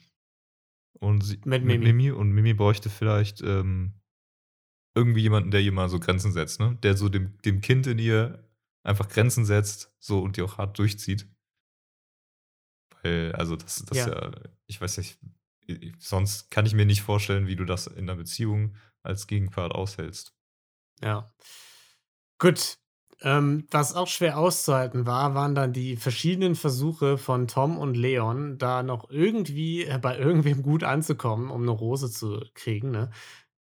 Und 1.00 1.22
sie, 1.22 1.38
mit, 1.46 1.64
Mimi. 1.64 1.78
mit 1.78 1.84
Mimi. 1.84 2.12
Und 2.12 2.32
Mimi 2.32 2.54
bräuchte 2.54 2.90
vielleicht 2.90 3.42
ähm, 3.42 3.94
irgendwie 4.96 5.22
jemanden, 5.22 5.52
der 5.52 5.62
ihr 5.62 5.72
mal 5.72 5.90
so 5.90 6.00
Grenzen 6.00 6.32
setzt, 6.32 6.60
ne? 6.60 6.78
Der 6.84 6.98
so 6.98 7.10
dem, 7.10 7.38
dem 7.44 7.62
Kind 7.62 7.88
in 7.88 8.00
ihr 8.00 8.50
einfach 8.84 9.08
Grenzen 9.10 9.46
setzt, 9.46 9.94
so 10.00 10.22
und 10.22 10.38
die 10.38 10.42
auch 10.42 10.58
hart 10.58 10.78
durchzieht. 10.78 11.28
Weil, 13.02 13.34
also, 13.34 13.56
das, 13.56 13.86
das 13.86 13.98
ja. 13.98 14.10
ja, 14.10 14.32
ich 14.68 14.80
weiß 14.80 14.98
nicht, 14.98 15.20
sonst 15.98 16.52
kann 16.52 16.66
ich 16.66 16.74
mir 16.74 16.86
nicht 16.86 17.02
vorstellen, 17.02 17.48
wie 17.48 17.56
du 17.56 17.66
das 17.66 17.88
in 17.88 18.10
einer 18.10 18.16
Beziehung 18.16 18.76
als 19.04 19.28
Gegenpart 19.28 19.74
aushältst. 19.74 20.34
Ja. 21.02 21.32
Gut. 22.40 22.78
Ähm, 23.22 23.68
was 23.72 23.96
auch 23.96 24.08
schwer 24.08 24.38
auszuhalten 24.38 25.06
war, 25.06 25.34
waren 25.34 25.56
dann 25.56 25.72
die 25.72 25.96
verschiedenen 25.96 26.56
Versuche 26.56 27.18
von 27.18 27.48
Tom 27.48 27.78
und 27.78 27.96
Leon, 27.96 28.58
da 28.58 28.84
noch 28.84 29.10
irgendwie 29.10 29.86
äh, 29.86 29.98
bei 29.98 30.18
irgendwem 30.18 30.62
gut 30.62 30.84
anzukommen, 30.84 31.50
um 31.50 31.62
eine 31.62 31.72
Rose 31.72 32.12
zu 32.12 32.42
kriegen. 32.54 32.92
Ne? 32.92 33.12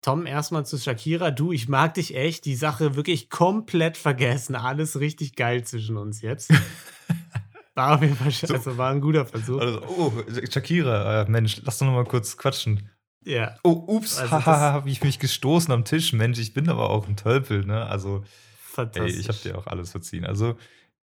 Tom 0.01 0.25
erstmal 0.25 0.65
zu 0.65 0.79
Shakira, 0.79 1.29
du, 1.29 1.51
ich 1.51 1.69
mag 1.69 1.93
dich 1.93 2.15
echt, 2.15 2.45
die 2.45 2.55
Sache 2.55 2.95
wirklich 2.95 3.29
komplett 3.29 3.97
vergessen, 3.97 4.55
alles 4.55 4.99
richtig 4.99 5.35
geil 5.35 5.63
zwischen 5.63 5.95
uns 5.95 6.21
jetzt. 6.21 6.51
War 7.75 7.95
auf 7.95 8.01
jeden 8.01 8.15
Fall 8.15 8.33
also 8.53 8.77
war 8.77 8.91
ein 8.91 8.99
guter 8.99 9.25
Versuch. 9.25 9.61
Also, 9.61 9.81
oh, 9.83 10.11
Shakira, 10.49 11.21
äh, 11.21 11.29
Mensch, 11.29 11.61
lass 11.63 11.77
doch 11.77 11.85
noch 11.85 11.93
mal 11.93 12.03
kurz 12.03 12.35
quatschen. 12.35 12.89
Ja. 13.23 13.55
Oh, 13.63 13.83
ups, 13.87 14.17
also 14.17 14.31
haha, 14.31 14.71
habe 14.73 14.89
ich 14.89 15.03
mich 15.03 15.19
gestoßen 15.19 15.71
am 15.71 15.85
Tisch. 15.85 16.13
Mensch, 16.13 16.39
ich 16.39 16.53
bin 16.53 16.69
aber 16.69 16.89
auch 16.89 17.07
ein 17.07 17.15
Tölpel, 17.15 17.65
ne? 17.65 17.85
Also, 17.85 18.23
ey, 18.95 19.09
ich 19.09 19.29
habe 19.29 19.37
dir 19.39 19.57
auch 19.57 19.67
alles 19.67 19.91
verziehen. 19.91 20.25
Also, 20.25 20.57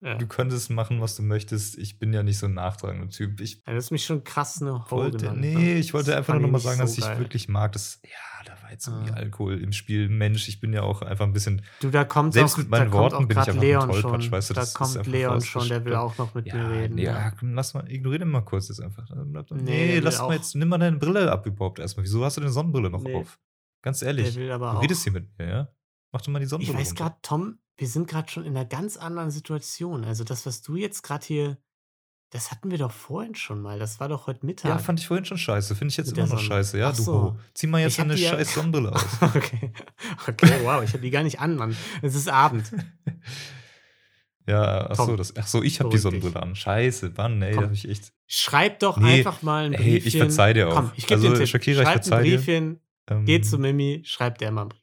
ja. 0.03 0.15
du 0.15 0.27
könntest 0.27 0.69
machen, 0.69 0.99
was 0.99 1.15
du 1.15 1.23
möchtest. 1.23 1.77
Ich 1.77 1.97
bin 1.97 2.11
ja 2.11 2.23
nicht 2.23 2.37
so 2.37 2.47
ein 2.47 2.53
nachtragender 2.53 3.09
Typ. 3.09 3.39
Ich 3.39 3.63
ja, 3.65 3.73
das 3.73 3.85
ist 3.85 3.91
mich 3.91 4.05
schon 4.05 4.23
krass 4.23 4.61
eine 4.61 4.83
wollte, 4.89 5.31
Nee, 5.33 5.55
ne? 5.55 5.73
ich 5.75 5.93
wollte 5.93 6.15
einfach 6.15 6.33
nur 6.33 6.43
noch 6.43 6.51
mal 6.51 6.59
sagen, 6.59 6.77
so 6.77 6.83
dass 6.83 6.97
ich 6.97 7.05
geil. 7.05 7.19
wirklich 7.19 7.47
mag. 7.47 7.71
Das, 7.71 8.01
ja, 8.03 8.09
da 8.45 8.61
war 8.61 8.71
jetzt 8.71 8.87
irgendwie 8.87 9.11
ah. 9.11 9.15
Alkohol 9.15 9.61
im 9.61 9.71
Spiel. 9.71 10.09
Mensch, 10.09 10.49
ich 10.49 10.59
bin 10.59 10.73
ja 10.73 10.81
auch 10.81 11.01
einfach 11.01 11.25
ein 11.25 11.31
bisschen. 11.31 11.61
Du, 11.79 11.89
da 11.89 12.03
kommt 12.03 12.33
Selbst 12.33 12.55
auch, 12.55 12.57
mit 12.57 12.69
meinen 12.69 12.91
Worten 12.91 13.27
bin 13.27 13.37
ich 13.37 13.47
einfach 13.47 13.61
Leon 13.61 13.83
ein 13.83 14.01
Tollpatsch, 14.01 14.23
schon. 14.23 14.31
weißt 14.33 14.49
du? 14.49 14.53
Da 14.53 14.61
das 14.61 14.73
kommt 14.73 15.07
Leon 15.07 15.41
schon, 15.41 15.69
der 15.69 15.85
will 15.85 15.95
auch 15.95 16.17
noch 16.17 16.33
mit 16.33 16.47
ja, 16.47 16.55
mir 16.55 16.69
reden. 16.69 16.95
Nee, 16.95 17.05
ja, 17.05 17.31
lass 17.41 17.73
mal, 17.73 17.89
ignoriere 17.89 18.19
den 18.19 18.29
mal 18.29 18.41
kurz 18.41 18.67
jetzt 18.67 18.81
einfach. 18.81 19.07
Nee, 19.09 19.61
nee 19.61 19.99
lass 19.99 20.19
mal 20.19 20.33
jetzt, 20.35 20.53
nimm 20.55 20.67
mal 20.67 20.79
deine 20.79 20.97
Brille 20.97 21.31
ab 21.31 21.45
überhaupt 21.45 21.79
erstmal. 21.79 22.03
Wieso 22.03 22.25
hast 22.25 22.35
du 22.35 22.41
deine 22.41 22.51
Sonnenbrille 22.51 22.89
noch 22.89 23.03
nee. 23.03 23.15
auf? 23.15 23.39
Ganz 23.81 24.01
ehrlich. 24.01 24.33
Der 24.33 24.41
will 24.41 24.51
aber 24.51 24.73
du 24.73 24.79
redest 24.79 25.03
hier 25.03 25.13
mit 25.13 25.37
mir, 25.37 25.47
ja? 25.47 25.67
Mach 26.11 26.21
doch 26.21 26.27
mal 26.27 26.39
die 26.39 26.45
Sonnenbrille 26.45 26.81
Ich 26.81 26.89
weiß 26.89 26.95
gerade, 26.95 27.15
Tom, 27.21 27.57
wir 27.77 27.87
sind 27.87 28.07
gerade 28.07 28.29
schon 28.31 28.45
in 28.45 28.55
einer 28.55 28.65
ganz 28.65 28.97
anderen 28.97 29.31
Situation. 29.31 30.03
Also 30.05 30.23
das, 30.23 30.45
was 30.45 30.61
du 30.61 30.75
jetzt 30.75 31.01
gerade 31.01 31.25
hier, 31.25 31.57
das 32.29 32.51
hatten 32.51 32.71
wir 32.71 32.77
doch 32.77 32.91
vorhin 32.91 33.35
schon 33.35 33.61
mal. 33.61 33.79
Das 33.79 33.99
war 33.99 34.09
doch 34.09 34.27
heute 34.27 34.45
Mittag. 34.45 34.69
Ja, 34.69 34.77
fand 34.77 34.99
ich 34.99 35.07
vorhin 35.07 35.25
schon 35.25 35.37
scheiße. 35.37 35.75
Finde 35.75 35.91
ich 35.91 35.97
jetzt 35.97 36.07
Mit 36.07 36.17
immer 36.17 36.27
noch 36.27 36.37
Sonne. 36.37 36.47
scheiße. 36.47 36.77
Ja, 36.79 36.89
Ach 36.89 36.95
du 36.95 37.03
so. 37.03 37.37
Zieh 37.53 37.67
mal 37.67 37.81
jetzt 37.81 37.99
deine 37.99 38.17
scheiß 38.17 38.53
Sonnenbrille 38.53 38.91
aus. 38.93 39.05
okay. 39.21 39.71
okay, 40.27 40.53
wow, 40.63 40.83
ich 40.83 40.89
habe 40.93 41.03
die 41.03 41.11
gar 41.11 41.23
nicht 41.23 41.39
an, 41.39 41.55
Mann. 41.55 41.75
Es 42.01 42.15
ist 42.15 42.29
Abend. 42.29 42.71
ja, 44.47 44.89
ach 44.89 44.95
so, 44.95 45.15
das, 45.15 45.35
ach 45.35 45.47
so 45.47 45.61
ich 45.61 45.79
habe 45.79 45.89
die 45.89 45.97
Sonnenbrille 45.97 46.41
an. 46.41 46.55
Scheiße, 46.55 47.13
Mann, 47.15 47.41
ey, 47.41 47.55
da 47.55 47.61
hab 47.63 47.71
ich 47.71 47.87
echt. 47.87 48.13
Schreib 48.25 48.79
doch 48.79 48.97
nee, 48.97 49.19
einfach 49.19 49.41
mal 49.43 49.65
ein 49.65 49.71
Briefchen. 49.73 49.91
Hey, 49.91 49.97
ich 49.97 50.17
verzeih 50.17 50.53
dir 50.53 50.69
auch. 50.69 50.75
Komm, 50.75 50.91
ich 50.95 51.05
gebe 51.05 51.21
also, 51.21 51.29
den 51.29 51.37
Tipp. 51.37 51.47
Shakira, 51.49 51.83
Schreib 51.83 51.87
ich 51.87 52.01
verzeih 52.07 52.17
ein 52.17 52.23
Briefchen, 52.23 52.79
dir. 53.09 53.23
geht 53.25 53.45
zu 53.45 53.57
Mimi, 53.59 54.01
schreibt 54.05 54.41
der 54.41 54.51
mal 54.51 54.61
einen 54.61 54.69
Brief. 54.69 54.82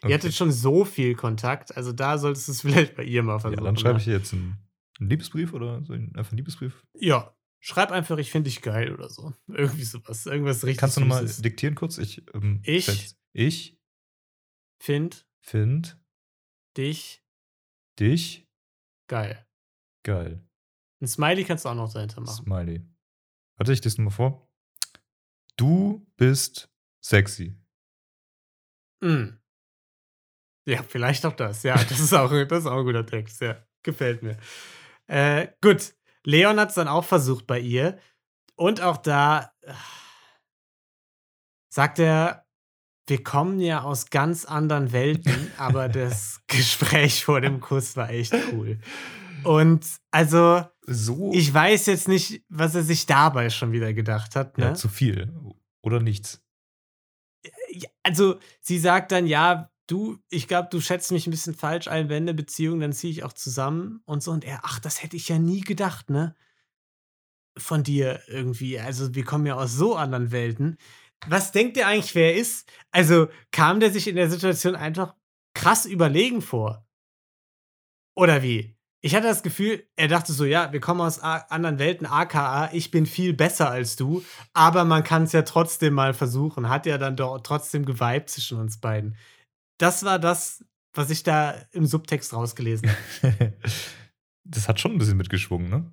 Komm. 0.00 0.10
Ihr 0.10 0.14
hattet 0.14 0.34
schon 0.34 0.50
so 0.50 0.84
viel 0.84 1.14
Kontakt, 1.14 1.76
also 1.76 1.92
da 1.92 2.16
solltest 2.18 2.48
du 2.48 2.52
es 2.52 2.60
vielleicht 2.62 2.94
bei 2.96 3.04
ihr 3.04 3.22
mal 3.22 3.34
Ja, 3.34 3.38
versuchen. 3.40 3.64
dann 3.64 3.76
schreibe 3.76 3.94
ne? 3.96 4.00
ich 4.00 4.06
ihr 4.08 4.14
jetzt 4.14 4.32
einen, 4.32 4.56
einen 4.98 5.10
Liebesbrief 5.10 5.52
oder 5.52 5.82
so 5.84 5.92
ein, 5.92 6.14
einfach 6.16 6.32
einen 6.32 6.38
Liebesbrief. 6.38 6.84
Ja, 6.94 7.36
schreib 7.60 7.90
einfach, 7.90 8.16
ich 8.18 8.30
finde 8.30 8.48
dich 8.48 8.62
geil 8.62 8.92
oder 8.94 9.08
so. 9.10 9.32
Irgendwie 9.48 9.84
sowas. 9.84 10.24
Irgendwas 10.26 10.64
richtig 10.64 10.78
Kannst 10.78 10.96
du 10.96 11.00
nochmal 11.00 11.26
diktieren 11.26 11.74
kurz? 11.74 11.98
Ich, 11.98 12.24
ähm, 12.34 12.60
Ich? 12.64 13.14
ich 13.32 13.78
Find 14.82 15.26
finde 15.40 15.90
dich 16.76 17.22
dich 17.98 18.48
geil. 19.08 19.46
geil. 20.04 20.42
Ein 21.02 21.06
Smiley 21.08 21.44
kannst 21.44 21.64
du 21.64 21.68
auch 21.70 21.74
noch 21.74 21.92
dahinter 21.92 22.20
machen. 22.22 22.44
Smiley. 22.44 22.86
Warte, 23.56 23.72
ich 23.74 23.84
lese 23.84 24.00
nochmal 24.00 24.14
vor. 24.16 24.50
Du 25.58 26.06
bist 26.16 26.70
sexy. 27.04 27.58
Mm. 29.02 29.39
Ja, 30.66 30.82
vielleicht 30.82 31.24
auch 31.26 31.32
das. 31.32 31.62
Ja, 31.62 31.74
das 31.74 32.00
ist 32.00 32.12
auch, 32.12 32.30
das 32.30 32.60
ist 32.60 32.66
auch 32.66 32.78
ein 32.78 32.84
guter 32.84 33.06
Text. 33.06 33.40
Ja, 33.40 33.56
gefällt 33.82 34.22
mir. 34.22 34.36
Äh, 35.06 35.48
gut. 35.60 35.94
Leon 36.24 36.60
hat 36.60 36.68
es 36.68 36.74
dann 36.74 36.88
auch 36.88 37.04
versucht 37.04 37.46
bei 37.46 37.58
ihr. 37.58 37.98
Und 38.56 38.80
auch 38.82 38.98
da 38.98 39.52
äh, 39.62 39.72
sagt 41.70 41.98
er, 41.98 42.46
wir 43.06 43.24
kommen 43.24 43.58
ja 43.60 43.82
aus 43.82 44.10
ganz 44.10 44.44
anderen 44.44 44.92
Welten, 44.92 45.50
aber 45.58 45.88
das 45.88 46.40
Gespräch 46.46 47.24
vor 47.24 47.40
dem 47.40 47.60
Kuss 47.60 47.96
war 47.96 48.10
echt 48.10 48.34
cool. 48.52 48.78
Und 49.44 49.86
also, 50.10 50.62
So 50.86 51.32
ich 51.32 51.52
weiß 51.52 51.86
jetzt 51.86 52.06
nicht, 52.06 52.44
was 52.48 52.74
er 52.74 52.82
sich 52.82 53.06
dabei 53.06 53.50
schon 53.50 53.72
wieder 53.72 53.92
gedacht 53.94 54.36
hat. 54.36 54.58
Ne? 54.58 54.66
ja, 54.66 54.74
zu 54.74 54.88
viel. 54.88 55.32
Oder 55.82 56.00
nichts. 56.00 56.42
Ja, 57.70 57.88
also 58.02 58.38
sie 58.60 58.78
sagt 58.78 59.12
dann, 59.12 59.26
ja, 59.26 59.70
du, 59.90 60.18
ich 60.28 60.48
glaube, 60.48 60.68
du 60.70 60.80
schätzt 60.80 61.12
mich 61.12 61.26
ein 61.26 61.30
bisschen 61.30 61.54
falsch 61.54 61.88
ein, 61.88 62.08
wenn 62.08 62.24
eine 62.24 62.34
Beziehung, 62.34 62.80
dann 62.80 62.92
ziehe 62.92 63.12
ich 63.12 63.24
auch 63.24 63.32
zusammen 63.32 64.02
und 64.04 64.22
so. 64.22 64.30
Und 64.30 64.44
er, 64.44 64.60
ach, 64.62 64.78
das 64.78 65.02
hätte 65.02 65.16
ich 65.16 65.28
ja 65.28 65.38
nie 65.38 65.60
gedacht, 65.60 66.10
ne? 66.10 66.34
Von 67.58 67.82
dir 67.82 68.20
irgendwie. 68.28 68.78
Also 68.78 69.14
wir 69.14 69.24
kommen 69.24 69.46
ja 69.46 69.54
aus 69.54 69.72
so 69.74 69.96
anderen 69.96 70.30
Welten. 70.30 70.78
Was 71.26 71.52
denkt 71.52 71.76
ihr 71.76 71.86
eigentlich, 71.86 72.14
wer 72.14 72.32
er 72.32 72.40
ist? 72.40 72.70
Also 72.90 73.28
kam 73.50 73.80
der 73.80 73.90
sich 73.90 74.08
in 74.08 74.16
der 74.16 74.30
Situation 74.30 74.76
einfach 74.76 75.14
krass 75.54 75.84
überlegen 75.84 76.42
vor? 76.42 76.86
Oder 78.14 78.42
wie? 78.42 78.76
Ich 79.02 79.14
hatte 79.14 79.28
das 79.28 79.42
Gefühl, 79.42 79.86
er 79.96 80.08
dachte 80.08 80.32
so, 80.32 80.44
ja, 80.44 80.72
wir 80.72 80.80
kommen 80.80 81.00
aus 81.00 81.20
anderen 81.20 81.78
Welten, 81.78 82.06
aka, 82.06 82.70
ich 82.72 82.90
bin 82.90 83.06
viel 83.06 83.32
besser 83.32 83.70
als 83.70 83.96
du, 83.96 84.22
aber 84.52 84.84
man 84.84 85.04
kann 85.04 85.22
es 85.22 85.32
ja 85.32 85.40
trotzdem 85.42 85.94
mal 85.94 86.12
versuchen. 86.12 86.68
Hat 86.68 86.84
ja 86.84 86.98
dann 86.98 87.16
doch 87.16 87.40
trotzdem 87.40 87.86
geweibt 87.86 88.28
zwischen 88.28 88.58
uns 88.58 88.78
beiden. 88.78 89.16
Das 89.80 90.04
war 90.04 90.18
das, 90.18 90.64
was 90.92 91.10
ich 91.10 91.22
da 91.22 91.54
im 91.72 91.86
Subtext 91.86 92.34
rausgelesen 92.34 92.90
habe. 93.22 93.54
das 94.44 94.68
hat 94.68 94.78
schon 94.78 94.92
ein 94.92 94.98
bisschen 94.98 95.16
mitgeschwungen, 95.16 95.70
ne? 95.70 95.90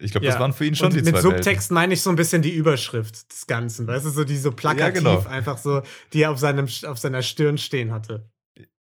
Ich 0.00 0.12
glaube, 0.12 0.26
das 0.26 0.36
Ja. 0.36 0.40
waren 0.40 0.52
für 0.52 0.64
ihn 0.64 0.76
schon 0.76 0.86
Und 0.86 0.94
die 0.94 1.02
mit 1.02 1.16
zwei 1.16 1.20
Subtext 1.22 1.72
meine 1.72 1.94
ich 1.94 2.02
so 2.02 2.10
ein 2.10 2.16
bisschen 2.16 2.40
die 2.40 2.54
Überschrift 2.54 3.32
des 3.32 3.48
Ganzen, 3.48 3.88
weißt 3.88 4.06
du, 4.06 4.10
so 4.10 4.22
die 4.22 4.36
so 4.36 4.52
plakativ 4.52 5.02
genau. 5.02 5.26
einfach 5.26 5.58
so, 5.58 5.82
die 6.12 6.22
er 6.22 6.30
auf, 6.30 6.38
seinem, 6.38 6.68
auf 6.86 6.98
seiner 6.98 7.22
Stirn 7.22 7.58
stehen 7.58 7.90
hatte. 7.90 8.30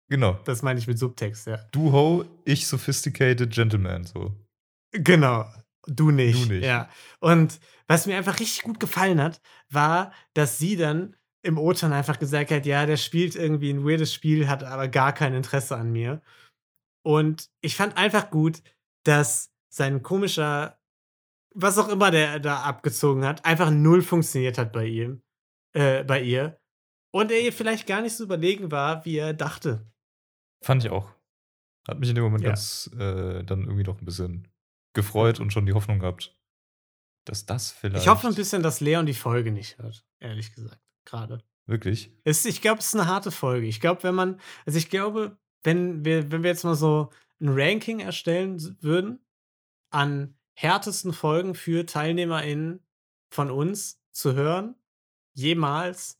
Genau. 0.07 0.39
Das 0.45 0.61
meine 0.61 0.79
ich 0.79 0.85
mit 0.85 0.99
Subtext, 0.99 1.47
ja. 1.47 1.57
Du 1.71 1.91
Ho, 1.91 2.25
ich 2.45 2.67
sophisticated 2.67 3.51
Gentleman, 3.51 4.03
so. 4.03 4.35
Genau. 4.91 5.45
Du 5.87 6.11
nicht. 6.11 6.43
Du 6.45 6.53
nicht. 6.53 6.63
Ja. 6.63 6.89
Und 7.19 7.59
was 7.87 8.05
mir 8.05 8.17
einfach 8.17 8.39
richtig 8.39 8.61
gut 8.61 8.79
gefallen 8.79 9.19
hat, 9.19 9.41
war, 9.69 10.11
dass 10.35 10.59
sie 10.59 10.75
dann 10.75 11.15
im 11.41 11.57
O-Ton 11.57 11.93
einfach 11.93 12.19
gesagt 12.19 12.51
hat, 12.51 12.65
ja, 12.65 12.85
der 12.85 12.97
spielt 12.97 13.35
irgendwie 13.35 13.71
ein 13.71 13.85
weirdes 13.85 14.13
Spiel, 14.13 14.47
hat 14.47 14.63
aber 14.63 14.87
gar 14.87 15.13
kein 15.13 15.33
Interesse 15.33 15.75
an 15.77 15.91
mir. 15.91 16.21
Und 17.03 17.49
ich 17.61 17.75
fand 17.75 17.97
einfach 17.97 18.29
gut, 18.29 18.61
dass 19.03 19.53
sein 19.69 20.03
komischer, 20.03 20.79
was 21.55 21.77
auch 21.77 21.87
immer 21.87 22.11
der 22.11 22.39
da 22.39 22.61
abgezogen 22.63 23.25
hat, 23.25 23.45
einfach 23.45 23.71
null 23.71 24.01
funktioniert 24.01 24.57
hat 24.57 24.73
bei 24.73 24.85
ihm, 24.85 25.21
äh, 25.73 26.03
bei 26.03 26.21
ihr. 26.21 26.59
Und 27.11 27.31
er 27.31 27.41
ihr 27.41 27.53
vielleicht 27.53 27.87
gar 27.87 28.01
nicht 28.01 28.15
so 28.15 28.23
überlegen 28.25 28.71
war, 28.71 29.05
wie 29.05 29.17
er 29.17 29.33
dachte. 29.33 29.89
Fand 30.63 30.83
ich 30.83 30.91
auch. 30.91 31.09
Hat 31.87 31.99
mich 31.99 32.09
in 32.09 32.15
dem 32.15 32.23
Moment 32.23 32.43
Ja. 32.43 32.49
ganz 32.49 32.89
äh, 32.93 33.43
dann 33.43 33.61
irgendwie 33.63 33.83
noch 33.83 33.99
ein 33.99 34.05
bisschen 34.05 34.47
gefreut 34.93 35.39
und 35.39 35.51
schon 35.51 35.65
die 35.65 35.73
Hoffnung 35.73 35.99
gehabt, 35.99 36.37
dass 37.25 37.45
das 37.45 37.71
vielleicht. 37.71 38.03
Ich 38.03 38.09
hoffe 38.09 38.27
ein 38.27 38.35
bisschen, 38.35 38.61
dass 38.61 38.81
Leon 38.81 39.05
die 39.05 39.13
Folge 39.13 39.51
nicht 39.51 39.77
hört, 39.77 40.05
ehrlich 40.19 40.53
gesagt, 40.53 40.79
gerade. 41.09 41.43
Wirklich. 41.65 42.11
Es, 42.23 42.45
ich 42.45 42.61
glaube, 42.61 42.79
es 42.79 42.87
ist 42.87 42.95
eine 42.95 43.07
harte 43.07 43.31
Folge. 43.31 43.67
Ich 43.67 43.79
glaube, 43.79 44.03
wenn 44.03 44.15
man, 44.15 44.39
also 44.65 44.77
ich 44.77 44.89
glaube, 44.89 45.37
wenn 45.63 46.03
wir, 46.05 46.31
wenn 46.31 46.43
wir 46.43 46.49
jetzt 46.49 46.63
mal 46.63 46.75
so 46.75 47.09
ein 47.39 47.49
Ranking 47.49 47.99
erstellen 47.99 48.77
würden 48.81 49.19
an 49.91 50.35
härtesten 50.55 51.13
Folgen 51.13 51.55
für 51.55 51.85
TeilnehmerInnen 51.85 52.83
von 53.29 53.51
uns 53.51 54.01
zu 54.11 54.33
hören, 54.33 54.75
jemals, 55.33 56.19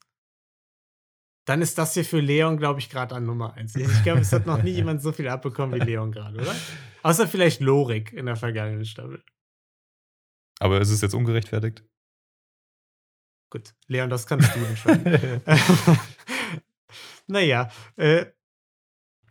dann 1.46 1.62
ist 1.62 1.78
das 1.78 1.96
hier 1.96 2.06
für 2.06 2.20
Leon, 2.20 2.58
glaube 2.58 2.80
ich, 2.80 2.90
gerade 2.90 3.16
an 3.16 3.26
Nummer 3.26 3.56
eins. 3.56 3.76
Ich 3.76 4.04
glaube, 4.04 4.22
es 4.22 4.32
hat 4.32 4.46
noch 4.46 4.62
nie 4.62 4.72
jemand 4.76 5.02
so 5.02 5.12
viel 5.12 5.28
abbekommen 5.28 5.80
wie 5.80 5.84
Leon 5.84 6.12
gerade, 6.12 6.40
oder? 6.40 6.56
Außer 7.02 7.28
vielleicht 7.28 7.60
Lorik 7.60 8.14
in 8.14 8.28
der 8.28 8.36
vergangenen 8.36 8.86
Staffel. 8.86 9.24
Aber 10.60 10.80
ist 10.80 10.92
es 10.92 11.02
jetzt 11.02 11.16
ungerechtfertigt? 11.16 11.84
Gut, 13.50 13.74
Leon, 13.88 14.10
das 14.10 14.28
kannst 14.28 14.56
du 14.56 14.60
entscheiden. 14.60 15.42
naja, 17.28 17.72
äh, 17.96 18.28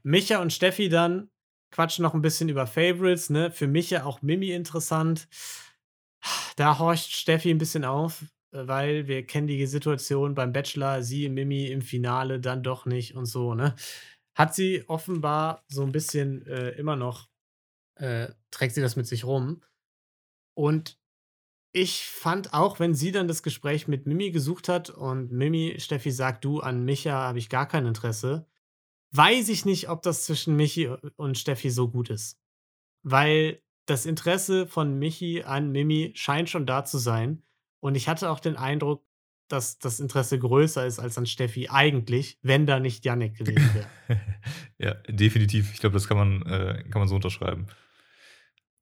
Micha 0.03 0.41
und 0.41 0.53
Steffi 0.53 0.89
dann 0.89 1.31
quatschen 1.71 2.03
noch 2.03 2.15
ein 2.15 2.23
bisschen 2.23 2.49
über 2.49 2.67
Favorites, 2.67 3.31
ne? 3.31 3.51
Für 3.51 3.67
Micha 3.67 4.05
auch 4.05 4.23
Mimi 4.23 4.51
interessant. 4.51 5.29
Da 6.57 6.79
horcht 6.79 7.13
Steffi 7.13 7.51
ein 7.51 7.59
bisschen 7.59 7.85
auf, 7.85 8.25
weil 8.51 9.07
wir 9.07 9.27
kennen 9.27 9.47
die 9.47 9.67
Situation 9.67 10.35
beim 10.35 10.53
Bachelor, 10.53 11.03
sie 11.03 11.29
Mimi 11.29 11.67
im 11.67 11.83
Finale 11.83 12.41
dann 12.41 12.63
doch 12.63 12.87
nicht 12.87 13.15
und 13.15 13.27
so, 13.27 13.55
ne? 13.55 13.77
Hat 14.35 14.55
sie 14.55 14.85
offenbar 14.89 15.65
so 15.69 15.83
ein 15.83 15.93
bisschen 15.93 16.47
äh, 16.47 16.71
immer 16.71 16.97
noch, 16.97 17.29
äh, 17.97 18.29
trägt 18.51 18.75
sie 18.75 18.81
das 18.81 18.97
mit 18.97 19.07
sich 19.07 19.25
rum. 19.25 19.63
Und 20.55 20.99
ich 21.73 22.07
fand 22.07 22.55
auch, 22.55 22.81
wenn 22.81 22.95
sie 22.95 23.13
dann 23.13 23.29
das 23.29 23.43
Gespräch 23.43 23.89
mit 23.89 24.07
Mimi 24.07 24.31
gesucht 24.31 24.69
hat 24.69 24.91
und 24.91 25.31
Mimi, 25.33 25.77
Steffi 25.79 26.11
sagt, 26.11 26.45
du, 26.45 26.61
an 26.61 26.85
Micha 26.85 27.13
habe 27.13 27.39
ich 27.39 27.49
gar 27.49 27.69
kein 27.69 27.87
Interesse, 27.87 28.47
weiß 29.13 29.49
ich 29.49 29.65
nicht, 29.65 29.89
ob 29.89 30.03
das 30.03 30.25
zwischen 30.25 30.57
Michi 30.57 30.89
und 31.17 31.39
Steffi 31.39 31.71
so 31.71 31.89
gut 31.89 32.11
ist. 32.11 32.39
Weil 33.03 33.63
das 33.87 34.07
Interesse 34.07 34.67
von 34.67 34.99
Michi 34.99 35.43
an 35.45 35.71
Mimi 35.71 36.13
scheint 36.15 36.51
schon 36.51 36.67
da 36.67 36.85
zu 36.85 36.99
sein. 36.99 37.43
Und 37.81 37.95
ich 37.95 38.09
hatte 38.09 38.31
auch 38.31 38.41
den 38.41 38.57
Eindruck, 38.57 39.05
dass 39.49 39.79
das 39.79 40.01
Interesse 40.01 40.39
größer 40.39 40.87
ist 40.87 40.99
als 40.99 41.17
an 41.17 41.27
Steffi 41.27 41.69
eigentlich, 41.71 42.39
wenn 42.43 42.67
da 42.67 42.81
nicht 42.81 43.05
Yannick 43.05 43.37
gewesen 43.37 43.75
wäre. 43.75 44.21
ja, 44.79 44.95
definitiv. 45.09 45.73
Ich 45.73 45.81
glaube, 45.81 45.95
das 45.95 46.07
kann 46.07 46.19
man, 46.19 46.43
äh, 46.43 46.85
kann 46.91 47.01
man 47.01 47.09
so 47.09 47.15
unterschreiben. 47.15 47.67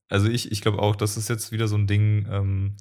Also 0.09 0.29
ich, 0.29 0.53
ich 0.53 0.61
glaube 0.61 0.79
auch, 0.79 0.97
das 0.97 1.17
ist 1.17 1.29
jetzt 1.29 1.53
wieder 1.53 1.69
so 1.69 1.77
ein 1.77 1.87
Ding, 1.87 2.27
ähm, 2.31 2.77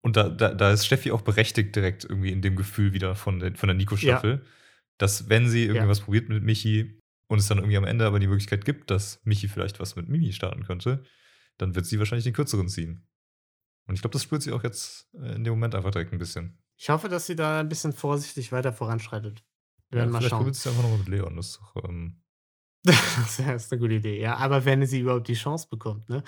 und 0.00 0.16
da, 0.16 0.28
da, 0.28 0.54
da 0.54 0.72
ist 0.72 0.86
Steffi 0.86 1.10
auch 1.10 1.22
berechtigt 1.22 1.74
direkt 1.74 2.04
irgendwie 2.04 2.30
in 2.30 2.40
dem 2.40 2.54
Gefühl 2.56 2.92
wieder 2.92 3.16
von 3.16 3.40
der, 3.40 3.54
von 3.56 3.66
der 3.66 3.74
Nico-Staffel, 3.76 4.44
dass 4.96 5.28
wenn 5.28 5.48
sie 5.48 5.62
irgendwie 5.64 5.80
Ja. 5.82 5.88
was 5.88 6.00
probiert 6.00 6.28
mit 6.28 6.42
Michi 6.44 7.00
und 7.28 7.38
es 7.40 7.48
dann 7.48 7.58
irgendwie 7.58 7.76
am 7.76 7.84
Ende 7.84 8.06
aber 8.06 8.20
die 8.20 8.28
Möglichkeit 8.28 8.64
gibt, 8.64 8.90
dass 8.90 9.20
Michi 9.24 9.48
vielleicht 9.48 9.80
was 9.80 9.96
mit 9.96 10.08
Mimi 10.08 10.32
starten 10.32 10.64
könnte, 10.64 11.02
dann 11.58 11.74
wird 11.74 11.86
sie 11.86 11.98
wahrscheinlich 11.98 12.24
den 12.24 12.32
kürzeren 12.32 12.68
ziehen. 12.68 13.06
Und 13.88 13.94
ich 13.96 14.00
glaube, 14.00 14.12
das 14.12 14.22
spürt 14.22 14.42
sie 14.42 14.52
auch 14.52 14.62
jetzt 14.62 15.08
äh, 15.14 15.34
in 15.34 15.44
dem 15.44 15.54
Moment 15.54 15.74
einfach 15.74 15.90
direkt 15.90 16.12
ein 16.12 16.18
bisschen. 16.18 16.62
Ich 16.76 16.88
hoffe, 16.90 17.08
dass 17.08 17.26
sie 17.26 17.34
da 17.34 17.58
ein 17.60 17.68
bisschen 17.68 17.92
vorsichtig 17.92 18.52
weiter 18.52 18.72
voranschreitet. 18.72 19.42
Wir 19.90 19.98
werden 20.00 20.10
mal 20.12 20.18
vielleicht 20.18 20.30
schauen. 20.30 20.38
probiert 20.40 20.54
sie 20.56 20.68
einfach 20.68 20.82
noch 20.84 20.96
mit 20.98 21.08
Leon. 21.08 21.34
Das 21.36 21.46
ist 21.48 21.56
doch, 21.58 21.84
ähm, 21.84 22.22
Das 22.84 23.38
ist 23.38 23.72
eine 23.72 23.80
gute 23.80 23.94
Idee, 23.94 24.20
ja. 24.20 24.36
Aber 24.36 24.64
wenn 24.64 24.84
sie 24.86 25.00
überhaupt 25.00 25.28
die 25.28 25.34
Chance 25.34 25.66
bekommt, 25.70 26.08
ne? 26.08 26.22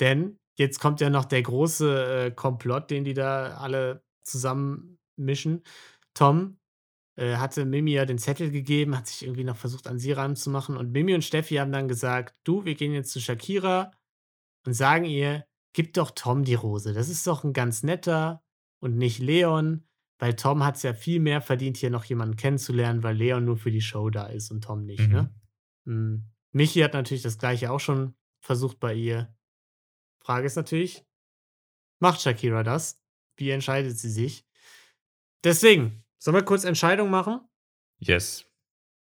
Denn 0.00 0.38
jetzt 0.58 0.80
kommt 0.80 1.00
ja 1.00 1.10
noch 1.10 1.24
der 1.24 1.42
große 1.42 2.26
äh, 2.26 2.30
Komplott, 2.32 2.90
den 2.90 3.04
die 3.04 3.14
da 3.14 3.56
alle 3.58 4.04
zusammen 4.24 4.98
mischen. 5.16 5.62
Tom 6.14 6.58
äh, 7.16 7.36
hatte 7.36 7.64
Mimi 7.64 7.92
ja 7.92 8.06
den 8.06 8.18
Zettel 8.18 8.50
gegeben, 8.50 8.96
hat 8.96 9.06
sich 9.08 9.24
irgendwie 9.24 9.44
noch 9.44 9.56
versucht, 9.56 9.86
an 9.88 9.98
sie 9.98 10.12
ranzumachen. 10.12 10.76
Und 10.76 10.92
Mimi 10.92 11.14
und 11.14 11.24
Steffi 11.24 11.56
haben 11.56 11.72
dann 11.72 11.88
gesagt: 11.88 12.36
Du, 12.44 12.64
wir 12.64 12.74
gehen 12.74 12.92
jetzt 12.92 13.12
zu 13.12 13.20
Shakira 13.20 13.92
und 14.66 14.74
sagen 14.74 15.04
ihr, 15.06 15.46
gib 15.74 15.94
doch 15.94 16.12
Tom 16.12 16.44
die 16.44 16.54
Rose. 16.54 16.92
Das 16.94 17.08
ist 17.08 17.26
doch 17.26 17.44
ein 17.44 17.52
ganz 17.52 17.82
netter 17.82 18.42
und 18.80 18.96
nicht 18.96 19.18
Leon. 19.20 19.84
Weil 20.18 20.34
Tom 20.34 20.64
hat 20.64 20.76
es 20.76 20.82
ja 20.82 20.94
viel 20.94 21.20
mehr 21.20 21.42
verdient, 21.42 21.76
hier 21.76 21.90
noch 21.90 22.04
jemanden 22.06 22.36
kennenzulernen, 22.36 23.02
weil 23.02 23.16
Leon 23.16 23.44
nur 23.44 23.58
für 23.58 23.70
die 23.70 23.82
Show 23.82 24.08
da 24.10 24.26
ist 24.26 24.50
und 24.50 24.64
Tom 24.64 24.84
nicht, 24.86 25.08
Mhm. 25.08 25.12
ne? 25.12 25.34
Mm. 25.86 26.18
Michi 26.52 26.80
hat 26.80 26.94
natürlich 26.94 27.22
das 27.22 27.38
gleiche 27.38 27.70
auch 27.70 27.80
schon 27.80 28.14
versucht 28.40 28.78
bei 28.80 28.94
ihr. 28.94 29.34
Frage 30.20 30.46
ist 30.46 30.56
natürlich, 30.56 31.06
macht 31.98 32.20
Shakira 32.20 32.62
das? 32.62 33.02
Wie 33.36 33.50
entscheidet 33.50 33.98
sie 33.98 34.10
sich? 34.10 34.46
Deswegen, 35.44 36.04
sollen 36.18 36.36
wir 36.36 36.44
kurz 36.44 36.64
Entscheidung 36.64 37.10
machen? 37.10 37.40
yes. 37.98 38.44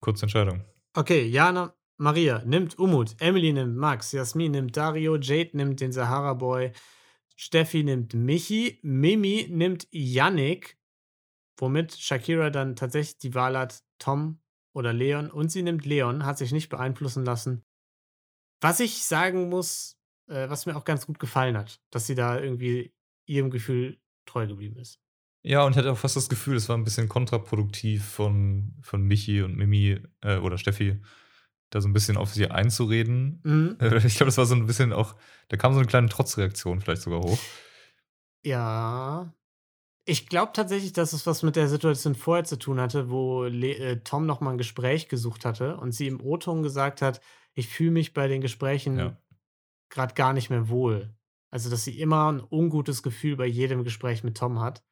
Kurze 0.01 0.23
Entscheidung. 0.23 0.63
Okay, 0.93 1.25
Jana 1.25 1.75
Maria 1.97 2.41
nimmt 2.45 2.79
Umut, 2.79 3.15
Emily 3.19 3.51
nimmt 3.51 3.75
Max, 3.75 4.13
Jasmin 4.13 4.53
nimmt 4.53 4.77
Dario, 4.77 5.17
Jade 5.17 5.57
nimmt 5.57 5.81
den 5.81 5.91
Sahara 5.91 6.33
Boy, 6.33 6.71
Steffi 7.35 7.83
nimmt 7.83 8.13
Michi, 8.13 8.79
Mimi 8.81 9.47
nimmt 9.49 9.87
Yannick, 9.91 10.77
womit 11.57 11.97
Shakira 11.97 12.49
dann 12.49 12.77
tatsächlich 12.77 13.17
die 13.17 13.35
Wahl 13.35 13.57
hat, 13.57 13.83
Tom 13.97 14.39
oder 14.79 14.93
Leon. 14.93 15.29
Und 15.29 15.51
sie 15.51 15.61
nimmt 15.61 15.85
Leon, 15.85 16.25
hat 16.25 16.37
sich 16.37 16.53
nicht 16.53 16.69
beeinflussen 16.69 17.25
lassen. 17.25 17.63
Was 18.61 18.79
ich 18.79 19.03
sagen 19.03 19.49
muss, 19.49 19.97
äh, 20.27 20.49
was 20.49 20.65
mir 20.65 20.75
auch 20.77 20.85
ganz 20.85 21.05
gut 21.05 21.19
gefallen 21.19 21.57
hat, 21.57 21.81
dass 21.91 22.07
sie 22.07 22.15
da 22.15 22.39
irgendwie 22.39 22.93
ihrem 23.25 23.51
Gefühl 23.51 23.99
treu 24.25 24.47
geblieben 24.47 24.77
ist. 24.79 24.99
Ja, 25.41 25.63
und 25.65 25.71
ich 25.71 25.77
hatte 25.77 25.91
auch 25.91 25.97
fast 25.97 26.15
das 26.15 26.29
Gefühl, 26.29 26.55
es 26.55 26.69
war 26.69 26.77
ein 26.77 26.83
bisschen 26.83 27.09
kontraproduktiv 27.09 28.05
von, 28.05 28.73
von 28.81 29.03
Michi 29.03 29.41
und 29.41 29.57
Mimi 29.57 29.99
äh, 30.21 30.37
oder 30.37 30.57
Steffi, 30.57 31.01
da 31.69 31.81
so 31.81 31.87
ein 31.87 31.93
bisschen 31.93 32.17
auf 32.17 32.33
sie 32.33 32.49
einzureden. 32.49 33.41
Mhm. 33.43 33.77
Ich 34.05 34.15
glaube, 34.15 34.27
das 34.27 34.37
war 34.37 34.45
so 34.45 34.55
ein 34.55 34.65
bisschen 34.65 34.93
auch, 34.93 35.15
da 35.49 35.57
kam 35.57 35.73
so 35.73 35.79
eine 35.79 35.87
kleine 35.87 36.09
Trotzreaktion 36.09 36.81
vielleicht 36.81 37.01
sogar 37.01 37.19
hoch. 37.19 37.39
Ja. 38.43 39.33
Ich 40.09 40.27
glaube 40.27 40.53
tatsächlich, 40.53 40.91
dass 40.91 41.13
es 41.13 41.27
was 41.27 41.43
mit 41.43 41.55
der 41.55 41.67
Situation 41.67 42.15
vorher 42.15 42.43
zu 42.43 42.57
tun 42.57 42.81
hatte, 42.81 43.11
wo 43.11 43.43
Le 43.43 43.75
äh, 43.75 43.99
Tom 44.03 44.25
nochmal 44.25 44.55
ein 44.55 44.57
Gespräch 44.57 45.07
gesucht 45.07 45.45
hatte 45.45 45.77
und 45.77 45.91
sie 45.91 46.07
im 46.07 46.19
O-Ton 46.19 46.63
gesagt 46.63 47.03
hat, 47.03 47.21
ich 47.53 47.67
fühle 47.67 47.91
mich 47.91 48.15
bei 48.15 48.27
den 48.27 48.41
Gesprächen 48.41 48.97
Ja. 48.97 49.17
gerade 49.89 50.15
gar 50.15 50.33
nicht 50.33 50.49
mehr 50.49 50.67
wohl. 50.67 51.13
Also, 51.51 51.69
dass 51.69 51.83
sie 51.83 51.99
immer 51.99 52.31
ein 52.31 52.41
ungutes 52.41 53.03
Gefühl 53.03 53.35
bei 53.35 53.45
jedem 53.45 53.83
Gespräch 53.83 54.23
mit 54.23 54.35
Tom 54.35 54.59
hat. 54.59 54.83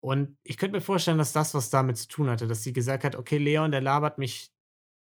Und 0.00 0.38
ich 0.44 0.58
könnte 0.58 0.76
mir 0.76 0.80
vorstellen, 0.80 1.18
dass 1.18 1.32
das 1.32 1.52
was 1.52 1.70
damit 1.70 1.96
zu 1.96 2.06
tun 2.06 2.30
hatte, 2.30 2.46
dass 2.46 2.62
sie 2.62 2.72
gesagt 2.72 3.02
hat, 3.02 3.16
okay, 3.16 3.38
Leon, 3.38 3.72
der 3.72 3.80
labert 3.80 4.18
mich, 4.18 4.52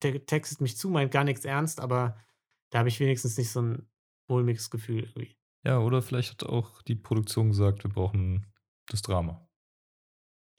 der 0.04 0.24
textet 0.26 0.60
mich 0.60 0.76
zu, 0.76 0.90
meint 0.90 1.10
gar 1.10 1.24
nichts 1.24 1.44
ernst, 1.44 1.80
aber 1.80 2.16
da 2.70 2.78
habe 2.78 2.88
ich 2.88 3.00
wenigstens 3.00 3.36
nicht 3.36 3.50
so 3.50 3.62
ein 3.62 3.88
mulmiges 4.28 4.70
Gefühl 4.70 5.02
irgendwie. 5.02 5.36
Ja, 5.64 5.80
oder 5.80 6.02
vielleicht 6.02 6.30
hat 6.30 6.48
auch 6.48 6.82
die 6.82 6.94
Produktion 6.94 7.48
gesagt, 7.48 7.82
wir 7.82 7.90
brauchen 7.90 8.46
das 8.88 9.02
Drama. 9.02 9.46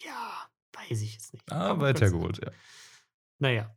Ja, 0.03 0.49
weiß 0.73 1.01
ich 1.01 1.13
jetzt 1.13 1.33
nicht. 1.33 1.51
Ah, 1.51 1.79
weitergeholt, 1.79 2.39
ja. 2.43 2.51
Naja. 3.39 3.75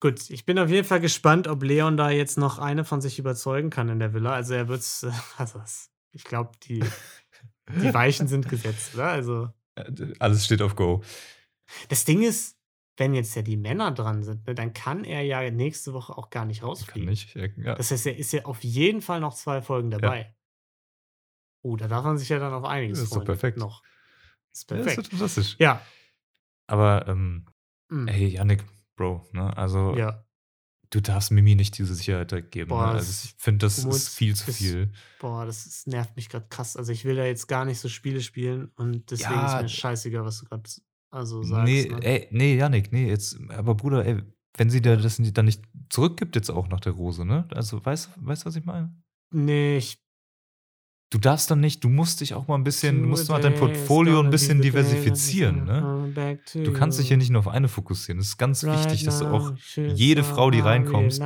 Gut, 0.00 0.30
ich 0.30 0.46
bin 0.46 0.58
auf 0.58 0.70
jeden 0.70 0.86
Fall 0.86 1.00
gespannt, 1.00 1.46
ob 1.46 1.62
Leon 1.62 1.96
da 1.98 2.10
jetzt 2.10 2.38
noch 2.38 2.58
eine 2.58 2.84
von 2.84 3.00
sich 3.02 3.18
überzeugen 3.18 3.68
kann 3.70 3.88
in 3.90 3.98
der 3.98 4.14
Villa. 4.14 4.32
Also 4.32 4.54
er 4.54 4.68
wird's, 4.68 5.06
also 5.36 5.62
ich 6.12 6.24
glaube, 6.24 6.52
die, 6.62 6.82
die 7.68 7.92
Weichen 7.94 8.26
sind 8.26 8.48
gesetzt, 8.48 8.94
oder? 8.94 9.08
Also 9.10 9.50
Äh, 9.74 9.84
Alles 10.18 10.44
steht 10.46 10.62
auf 10.62 10.74
Go. 10.74 11.02
das 11.90 12.04
Ding 12.06 12.22
ist, 12.22 12.56
wenn 12.96 13.14
jetzt 13.14 13.34
ja 13.34 13.42
die 13.42 13.56
Männer 13.56 13.92
dran 13.92 14.22
sind, 14.22 14.46
ne, 14.46 14.54
dann 14.54 14.72
kann 14.72 15.04
er 15.04 15.22
ja 15.22 15.50
nächste 15.50 15.92
Woche 15.92 16.16
auch 16.16 16.30
gar 16.30 16.44
nicht 16.46 16.60
Kann 16.60 16.68
rausfliegen. 16.70 17.08
nicht. 17.08 17.36
äh, 17.36 17.52
Ja. 17.58 17.74
Das 17.74 17.90
heißt, 17.90 18.06
er 18.06 18.16
ist 18.16 18.32
ja 18.32 18.44
auf 18.46 18.64
jeden 18.64 19.02
Fall 19.02 19.20
noch 19.20 19.34
zwei 19.34 19.60
Folgen 19.62 19.90
dabei. 19.90 20.34
Oh, 21.62 21.76
da 21.76 21.88
darf 21.88 22.04
man 22.04 22.16
sich 22.18 22.28
ja 22.28 22.38
dann 22.38 22.52
auf 22.52 22.64
einiges 22.64 22.98
Das 22.98 23.04
ist 23.04 23.10
doch 23.10 23.16
freuen. 23.16 23.26
perfekt. 23.26 23.58
Noch. 23.58 23.82
Das 24.50 24.60
ist 24.60 24.70
Ja, 24.70 24.76
perfekt. 24.76 24.96
wird 24.98 25.06
fantastisch. 25.08 25.56
Ja. 25.58 25.82
Aber, 26.66 27.06
ähm, 27.08 27.46
Mm. 27.90 28.06
ey, 28.08 28.28
Yannick, 28.28 28.64
Bro, 28.96 29.26
ne? 29.32 29.56
Also, 29.56 29.96
Ja. 29.96 30.24
du 30.90 31.00
darfst 31.00 31.30
Mimi 31.32 31.54
nicht 31.56 31.76
diese 31.78 31.94
Sicherheit 31.94 32.30
da 32.32 32.40
geben. 32.40 32.68
Boah, 32.68 32.86
ne? 32.86 32.92
Also, 32.98 33.10
ich 33.28 33.34
finde, 33.38 33.66
das 33.66 33.78
ist 33.78 34.08
viel 34.10 34.34
zu 34.36 34.46
das- 34.46 34.56
viel. 34.56 34.92
Boah, 35.18 35.44
das, 35.46 35.66
ist, 35.66 35.86
nervt 35.88 36.14
mich 36.16 36.28
gerade 36.28 36.46
krass. 36.48 36.76
Also 36.76 36.92
ich 36.92 37.04
will 37.04 37.16
da 37.16 37.24
jetzt 37.24 37.46
gar 37.48 37.64
nicht 37.64 37.80
so 37.80 37.88
Spiele 37.88 38.20
spielen 38.20 38.70
und 38.76 39.10
deswegen 39.10 39.32
Ja, 39.32 39.56
ist 39.58 39.62
mir 39.62 39.68
scheißegal, 39.68 40.24
was 40.24 40.38
du 40.38 40.44
gerade 40.46 40.62
also 41.10 41.42
sagst. 41.42 41.64
Nee, 41.64 41.88
ne? 41.88 42.02
ey, 42.04 42.28
nee, 42.30 42.56
Yannick, 42.56 42.92
nee, 42.92 43.08
jetzt, 43.08 43.38
aber 43.50 43.74
Bruder, 43.74 44.04
ey, 44.06 44.22
wenn 44.56 44.70
sie 44.70 44.80
dir 44.80 44.96
das 44.96 45.16
dann 45.20 45.44
nicht 45.44 45.62
zurückgibt, 45.88 46.36
jetzt 46.36 46.50
auch 46.50 46.68
nach 46.68 46.80
der 46.80 46.92
Rose, 46.92 47.24
ne? 47.24 47.48
Also, 47.52 47.84
weißt 47.84 48.10
du, 48.16 48.26
weißt, 48.26 48.42
du, 48.42 48.46
was 48.46 48.56
ich 48.56 48.64
meine? 48.64 48.94
Nee, 49.32 49.78
ich. 49.78 49.98
Du 51.12 51.18
darfst 51.18 51.50
dann 51.50 51.58
nicht, 51.58 51.82
du 51.82 51.88
musst 51.88 52.20
dich 52.20 52.34
auch 52.34 52.46
mal 52.46 52.54
ein 52.54 52.62
bisschen, 52.62 53.02
du 53.02 53.08
musst 53.08 53.28
mal 53.28 53.40
dein 53.40 53.56
Portfolio 53.56 54.20
ein 54.20 54.30
bisschen 54.30 54.62
diversifizieren, 54.62 55.64
ne? 55.64 56.08
Du 56.54 56.72
kannst 56.72 57.00
dich 57.00 57.08
hier 57.08 57.16
nicht 57.16 57.30
nur 57.30 57.40
auf 57.40 57.48
eine 57.48 57.66
fokussieren. 57.66 58.20
Es 58.20 58.28
ist 58.28 58.38
ganz 58.38 58.62
wichtig, 58.62 59.02
dass 59.02 59.18
du 59.18 59.26
auch 59.26 59.52
jede 59.76 60.22
Frau, 60.22 60.52
die 60.52 60.60
reinkommst, 60.60 61.20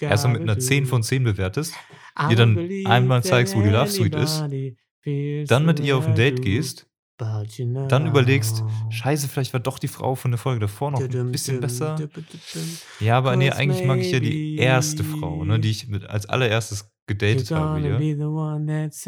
erstmal 0.00 0.32
mit 0.32 0.42
einer 0.42 0.58
10 0.58 0.86
von 0.86 1.02
10 1.02 1.24
bewertest, 1.24 1.74
ihr 2.30 2.36
dann 2.36 2.58
einmal 2.86 3.22
zeigst, 3.22 3.54
wo 3.54 3.60
die 3.60 3.68
Love 3.68 3.90
Suite 3.90 4.14
ist, 4.14 4.42
dann 5.50 5.66
mit 5.66 5.80
ihr 5.80 5.98
auf 5.98 6.06
ein 6.06 6.14
Date 6.14 6.40
gehst, 6.40 6.86
dann 7.18 8.06
überlegst, 8.06 8.64
scheiße, 8.88 9.28
vielleicht 9.28 9.52
war 9.52 9.60
doch 9.60 9.78
die 9.78 9.88
Frau 9.88 10.14
von 10.14 10.30
der 10.30 10.38
Folge 10.38 10.60
davor 10.60 10.92
noch 10.92 11.00
ein 11.02 11.30
bisschen 11.30 11.60
besser. 11.60 12.08
Ja, 13.00 13.18
aber 13.18 13.36
nee, 13.36 13.50
eigentlich 13.50 13.84
mag 13.84 13.98
ich 13.98 14.12
ja 14.12 14.20
die 14.20 14.56
erste 14.56 15.04
Frau, 15.04 15.44
ne, 15.44 15.60
die 15.60 15.70
ich 15.70 15.88
mit, 15.88 16.06
als 16.06 16.24
allererstes 16.24 16.90
gedatet 17.18 17.50
habe 17.50 17.80
hier. 17.80 17.98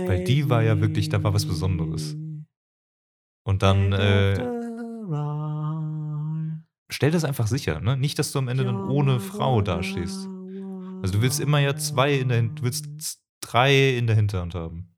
Weil 0.09 0.25
die 0.25 0.49
war 0.51 0.63
ja 0.63 0.81
wirklich- 0.81 1.09
da 1.09 1.23
war 1.23 1.33
was 1.35 1.47
Besonderes. 1.47 2.15
Und 3.45 3.63
dann 3.63 3.93
äh, 3.93 4.35
stell 6.89 7.11
das 7.11 7.25
einfach 7.25 7.47
sicher, 7.47 7.81
ne? 7.81 7.97
Nicht, 7.97 8.19
dass 8.19 8.33
du 8.33 8.39
am 8.39 8.49
Ende 8.49 8.65
dann 8.65 8.77
ohne 8.91 9.21
Frau 9.21 9.61
dastehst. 9.63 10.27
Also 11.03 11.15
du 11.15 11.23
willst 11.23 11.41
immer 11.41 11.59
ja 11.59 11.75
zwei 11.77 12.15
in 12.15 12.29
der 12.29 12.37
Hin 12.39 12.55
du 12.55 12.63
willst 12.63 13.21
drei 13.41 13.97
in 13.97 14.07
der 14.07 14.15
Hinterhand 14.17 14.55
haben. 14.55 14.95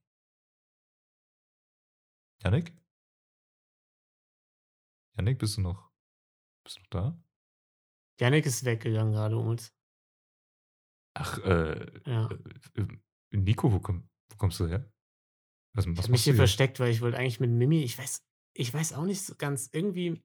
Janik? 2.42 2.76
Janik, 5.16 5.38
bist 5.38 5.56
du 5.56 5.62
noch? 5.62 5.90
Bist 6.64 6.76
du 6.76 6.80
noch 6.82 6.88
da? 6.90 7.18
Janik 8.20 8.44
ist 8.46 8.64
weggegangen 8.64 9.12
gerade, 9.12 9.36
Umut. 9.38 9.72
Ach, 11.14 11.38
äh, 11.38 11.86
Ja. 12.06 12.28
äh, 12.76 12.80
äh, 12.80 12.86
Nico, 13.36 13.72
wo, 13.72 13.80
komm, 13.80 14.08
wo 14.30 14.36
kommst 14.36 14.60
du 14.60 14.66
her? 14.68 14.90
Was, 15.76 15.86
Ich 15.86 15.92
was 15.96 16.04
habe 16.04 16.12
mich 16.12 16.24
hier 16.24 16.32
hier? 16.32 16.38
versteckt, 16.38 16.80
weil 16.80 16.90
ich 16.90 17.00
wollte 17.00 17.16
eigentlich 17.18 17.40
mit 17.40 17.50
Mimi, 17.50 17.82
ich 17.82 17.98
weiß, 17.98 18.22
ich 18.56 18.72
weiß 18.72 18.92
auch 18.94 19.04
nicht 19.04 19.22
so 19.22 19.34
ganz, 19.36 19.68
irgendwie 19.72 20.22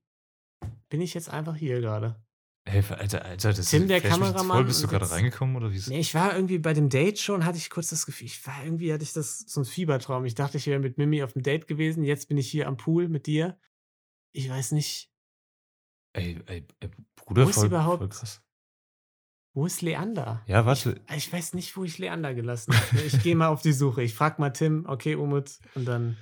bin 0.90 1.02
ich 1.02 1.14
jetzt 1.14 1.30
einfach 1.30 1.56
hier 1.56 1.80
gerade. 1.82 2.22
Ey, 2.68 2.84
Alter, 2.90 3.26
Alter, 3.26 3.54
das 3.54 3.70
Tim, 3.70 3.88
der 3.88 3.98
mich 3.98 4.04
jetzt 4.04 4.14
Kameramann, 4.14 4.58
Voll, 4.58 4.66
bist 4.66 4.84
du 4.84 4.88
gerade 4.88 5.10
reingekommen 5.10 5.56
oder 5.56 5.72
wie 5.72 5.78
ist 5.78 5.88
Nee, 5.88 6.00
ich 6.00 6.14
war 6.14 6.36
irgendwie 6.36 6.60
bei 6.60 6.74
dem 6.74 6.90
Date 6.90 7.18
schon, 7.20 7.46
hatte 7.46 7.58
ich 7.58 7.70
kurz 7.72 7.90
das 7.90 8.06
Gefühl, 8.06 8.28
ich 8.28 8.46
war 8.46 8.64
irgendwie, 8.64 8.94
hatte 8.94 9.04
ich 9.04 9.14
das 9.14 9.40
so 9.40 9.62
ein 9.62 9.66
Fiebertraum. 9.66 10.26
Ich 10.26 10.36
dachte, 10.36 10.58
ich 10.58 10.68
wäre 10.68 10.80
mit 10.80 10.98
Mimi 11.00 11.24
auf 11.24 11.34
dem 11.34 11.42
Date 11.42 11.66
gewesen. 11.68 12.04
Jetzt 12.04 12.28
bin 12.28 12.38
ich 12.38 12.50
hier 12.52 12.68
am 12.68 12.78
Pool 12.78 13.08
mit 13.08 13.26
dir. 13.26 13.60
Ich 14.36 14.50
weiß 14.50 14.74
nicht, 14.74 15.10
Ey, 16.14 16.40
ey, 16.48 16.68
ey 16.80 16.90
Bruder, 17.16 17.46
Wo 17.46 17.50
ist 17.50 17.56
voll, 17.56 17.68
überhaupt- 17.68 18.00
voll 18.00 18.10
krass. 18.10 18.42
Wo 19.54 19.66
ist 19.66 19.82
Leander? 19.82 20.42
Ja, 20.48 20.66
warte. 20.66 21.02
Ich, 21.10 21.18
ich 21.28 21.34
weiß 21.34 21.54
nicht, 21.54 21.76
wo 21.76 21.84
ich 21.84 21.98
Leander 21.98 22.34
gelassen 22.34 22.74
habe. 22.74 23.02
Ich 23.02 23.22
gehe 23.24 23.36
mal 23.36 23.48
auf 23.50 23.62
die 23.62 23.74
Suche. 23.74 24.02
Ich 24.04 24.14
frage 24.14 24.36
mal 24.42 24.52
Tim, 24.52 24.86
okay, 24.88 25.16
Umut, 25.16 25.52
und 25.76 25.86
dann 25.88 26.18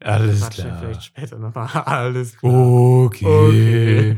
Alles 0.00 0.48
klar. 0.50 0.78
vielleicht 0.80 1.04
später 1.04 1.38
nochmal. 1.38 1.68
Alles 1.86 2.36
klar. 2.36 2.52
Okay. 2.52 3.26
Okay. 3.26 4.16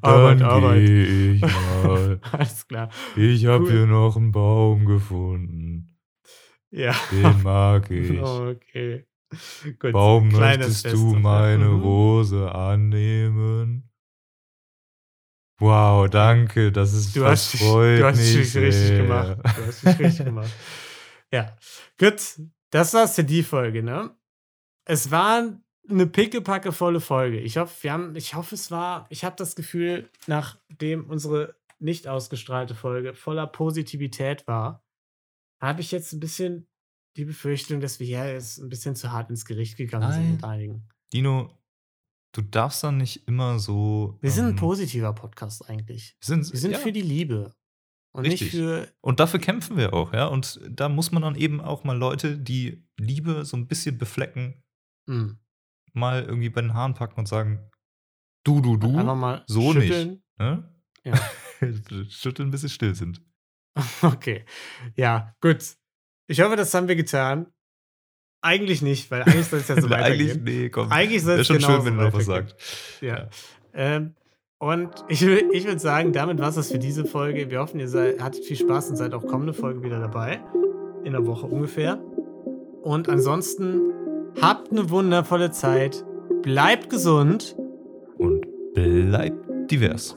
Arbeit, 0.00 0.40
Dann 0.40 0.48
Arbeit. 0.50 0.88
ich 0.88 1.40
mal. 1.42 2.20
Alles 2.32 2.66
klar. 2.66 2.88
Ich 3.16 3.46
habe 3.46 3.64
Cool. 3.64 3.70
hier 3.70 3.86
noch 3.86 4.16
einen 4.16 4.32
Baum 4.32 4.84
gefunden. 4.84 5.96
Ja. 6.70 6.94
Den 7.12 7.42
mag 7.42 7.90
ich. 7.90 8.20
Okay. 8.20 9.06
Gut. 9.78 9.92
Baum, 9.92 10.28
möchtest 10.28 10.82
Fest 10.86 10.96
du 10.96 11.14
meine 11.14 11.68
Mhm. 11.68 11.82
Rose 11.82 12.50
annehmen? 12.54 13.87
Wow, 15.58 16.08
danke. 16.08 16.70
Das 16.70 16.92
ist 16.92 17.16
Du 17.16 17.24
hast, 17.24 17.52
dich, 17.52 17.60
du 17.60 18.04
hast 18.04 18.18
dich 18.18 18.36
richtig 18.36 18.74
sehr. 18.74 18.98
gemacht. 18.98 19.38
Du 19.44 19.66
hast 19.66 19.82
dich 19.84 19.98
richtig 19.98 20.24
gemacht. 20.26 20.50
Ja. 21.32 21.56
Gut. 21.98 22.20
Das 22.70 22.94
war's 22.94 23.14
für 23.14 23.24
die 23.24 23.42
Folge, 23.42 23.82
ne? 23.82 24.14
Es 24.84 25.10
war 25.10 25.58
eine 25.88 26.06
pickepackevolle 26.06 27.00
Folge. 27.00 27.40
Ich 27.40 27.56
hoffe, 27.56 27.82
wir 27.82 27.92
haben, 27.92 28.14
ich 28.14 28.34
hoffe, 28.34 28.54
es 28.54 28.70
war, 28.70 29.06
ich 29.10 29.24
habe 29.24 29.36
das 29.36 29.56
Gefühl, 29.56 30.10
nachdem 30.26 31.08
unsere 31.08 31.56
nicht 31.78 32.08
ausgestrahlte 32.08 32.74
Folge 32.74 33.14
voller 33.14 33.46
Positivität 33.46 34.46
war, 34.46 34.84
habe 35.60 35.80
ich 35.80 35.90
jetzt 35.92 36.12
ein 36.12 36.20
bisschen 36.20 36.66
die 37.16 37.24
Befürchtung, 37.24 37.80
dass 37.80 38.00
wir 38.00 38.06
hier 38.06 38.32
jetzt 38.32 38.58
ein 38.58 38.68
bisschen 38.68 38.94
zu 38.96 39.12
hart 39.12 39.30
ins 39.30 39.44
Gericht 39.44 39.76
gegangen 39.76 40.12
sind 40.12 40.22
Nein. 40.22 40.32
mit 40.32 40.44
einigen. 40.44 40.88
Dino, 41.12 41.57
du 42.32 42.42
darfst 42.42 42.84
dann 42.84 42.98
nicht 42.98 43.26
immer 43.26 43.58
so. 43.58 44.18
Wir 44.20 44.30
sind 44.30 44.44
ein 44.44 44.50
ähm, 44.50 44.56
positiver 44.56 45.12
Podcast 45.12 45.68
eigentlich. 45.68 46.16
sind, 46.20 46.50
Wir 46.52 46.60
sind 46.60 46.72
ja. 46.72 46.78
für 46.78 46.92
die 46.92 47.02
Liebe. 47.02 47.54
Und 48.12 48.22
nicht 48.22 48.42
Richtig. 48.42 48.50
für 48.52 48.92
Und 49.00 49.20
dafür 49.20 49.38
kämpfen 49.38 49.76
wir 49.76 49.92
auch, 49.92 50.12
ja. 50.12 50.26
Und 50.26 50.60
da 50.68 50.88
muss 50.88 51.12
man 51.12 51.22
dann 51.22 51.34
eben 51.34 51.60
auch 51.60 51.84
mal 51.84 51.96
Leute, 51.96 52.38
die 52.38 52.86
Liebe 52.98 53.44
so 53.44 53.56
ein 53.56 53.68
bisschen 53.68 53.98
beflecken, 53.98 54.62
mh, 55.06 55.36
mal 55.92 56.24
irgendwie 56.24 56.48
bei 56.48 56.62
den 56.62 56.74
Haaren 56.74 56.94
packen 56.94 57.20
und 57.20 57.26
sagen, 57.26 57.70
du, 58.44 58.60
du, 58.60 58.76
du, 58.76 58.96
einfach 58.96 59.14
mal 59.14 59.44
so 59.46 59.72
schütteln. 59.72 60.08
nicht. 60.10 60.38
Ne? 60.38 60.74
Ja. 61.04 61.14
Schütteln, 62.08 62.50
bis 62.50 62.62
sie 62.62 62.68
still 62.68 62.94
sind. 62.94 63.22
Okay. 64.02 64.44
Ja, 64.96 65.36
gut. 65.40 65.76
Ich 66.26 66.40
hoffe, 66.40 66.56
das 66.56 66.74
haben 66.74 66.88
wir 66.88 66.96
getan. 66.96 67.52
Eigentlich 68.40 68.82
nicht, 68.82 69.10
weil 69.10 69.22
eigentlich 69.22 69.46
soll 69.46 69.58
es 69.60 69.68
ja 69.68 69.80
so 69.80 69.88
Eigentlich, 69.90 70.28
weitergehen. 70.34 70.44
nee, 70.44 70.68
komm. 70.68 70.90
Eigentlich 70.92 71.22
soll 71.22 71.40
es 71.40 71.46
schon 71.46 71.60
schön, 71.60 71.84
wenn 71.84 71.96
du 71.96 72.04
noch 72.04 72.12
was 72.12 72.24
sagst. 72.26 72.54
Ja. 73.00 73.28
Ähm, 73.74 74.14
Und 74.58 74.90
ich, 75.08 75.22
ich 75.22 75.64
würde 75.66 75.78
sagen, 75.80 76.12
damit 76.12 76.38
war 76.38 76.48
es 76.48 76.54
das 76.56 76.70
für 76.70 76.78
diese 76.78 77.04
Folge. 77.04 77.50
Wir 77.50 77.60
hoffen, 77.60 77.78
ihr 77.80 77.88
seid, 77.88 78.20
hattet 78.22 78.44
viel 78.44 78.56
Spaß 78.56 78.90
und 78.90 78.96
seid 78.96 79.12
auch 79.14 79.26
kommende 79.26 79.52
Folge 79.54 79.82
wieder 79.82 80.00
dabei. 80.00 80.40
In 81.04 81.14
einer 81.14 81.26
Woche 81.26 81.46
ungefähr. 81.46 81.98
Und 82.82 83.08
ansonsten 83.08 83.80
habt 84.40 84.70
eine 84.72 84.88
wundervolle 84.90 85.50
Zeit. 85.50 86.04
Bleibt 86.42 86.90
gesund. 86.90 87.56
Und 88.18 88.46
bleibt 88.74 89.70
divers. 89.70 90.16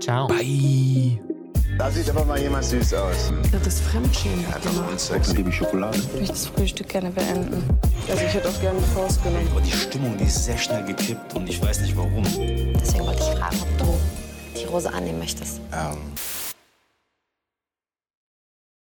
Ciao. 0.00 0.26
Bye. 0.28 1.31
Da 1.78 1.90
sieht 1.90 2.08
aber 2.10 2.24
mal 2.24 2.38
jemand 2.40 2.64
süß 2.64 2.94
aus. 2.94 3.32
Das 3.50 3.66
ist 3.66 3.80
Fremdschämen. 3.82 4.44
Genau. 4.62 4.96
Sex, 4.96 5.32
liebe 5.34 5.50
Schokolade. 5.50 5.98
Ich 5.98 6.12
möchte 6.12 6.32
das 6.32 6.46
Frühstück 6.46 6.88
gerne 6.88 7.10
beenden. 7.10 7.62
Also 8.08 8.22
ich 8.24 8.34
hätte 8.34 8.48
auch 8.48 8.60
gerne 8.60 8.78
die 8.78 8.94
Faust 8.94 9.22
genommen. 9.22 9.48
Aber 9.50 9.60
die 9.60 9.72
Stimmung, 9.72 10.16
die 10.18 10.24
ist 10.24 10.44
sehr 10.44 10.58
schnell 10.58 10.84
gekippt 10.84 11.34
und 11.34 11.48
ich 11.48 11.60
weiß 11.62 11.80
nicht 11.80 11.96
warum. 11.96 12.22
Deswegen 12.80 13.06
wollte 13.06 13.22
ich 13.22 13.38
fragen, 13.38 13.56
ob 13.62 13.78
du 13.78 13.98
die 14.60 14.64
Rose 14.64 14.92
annehmen 14.92 15.18
möchtest. 15.18 15.60
Ähm, 15.72 15.96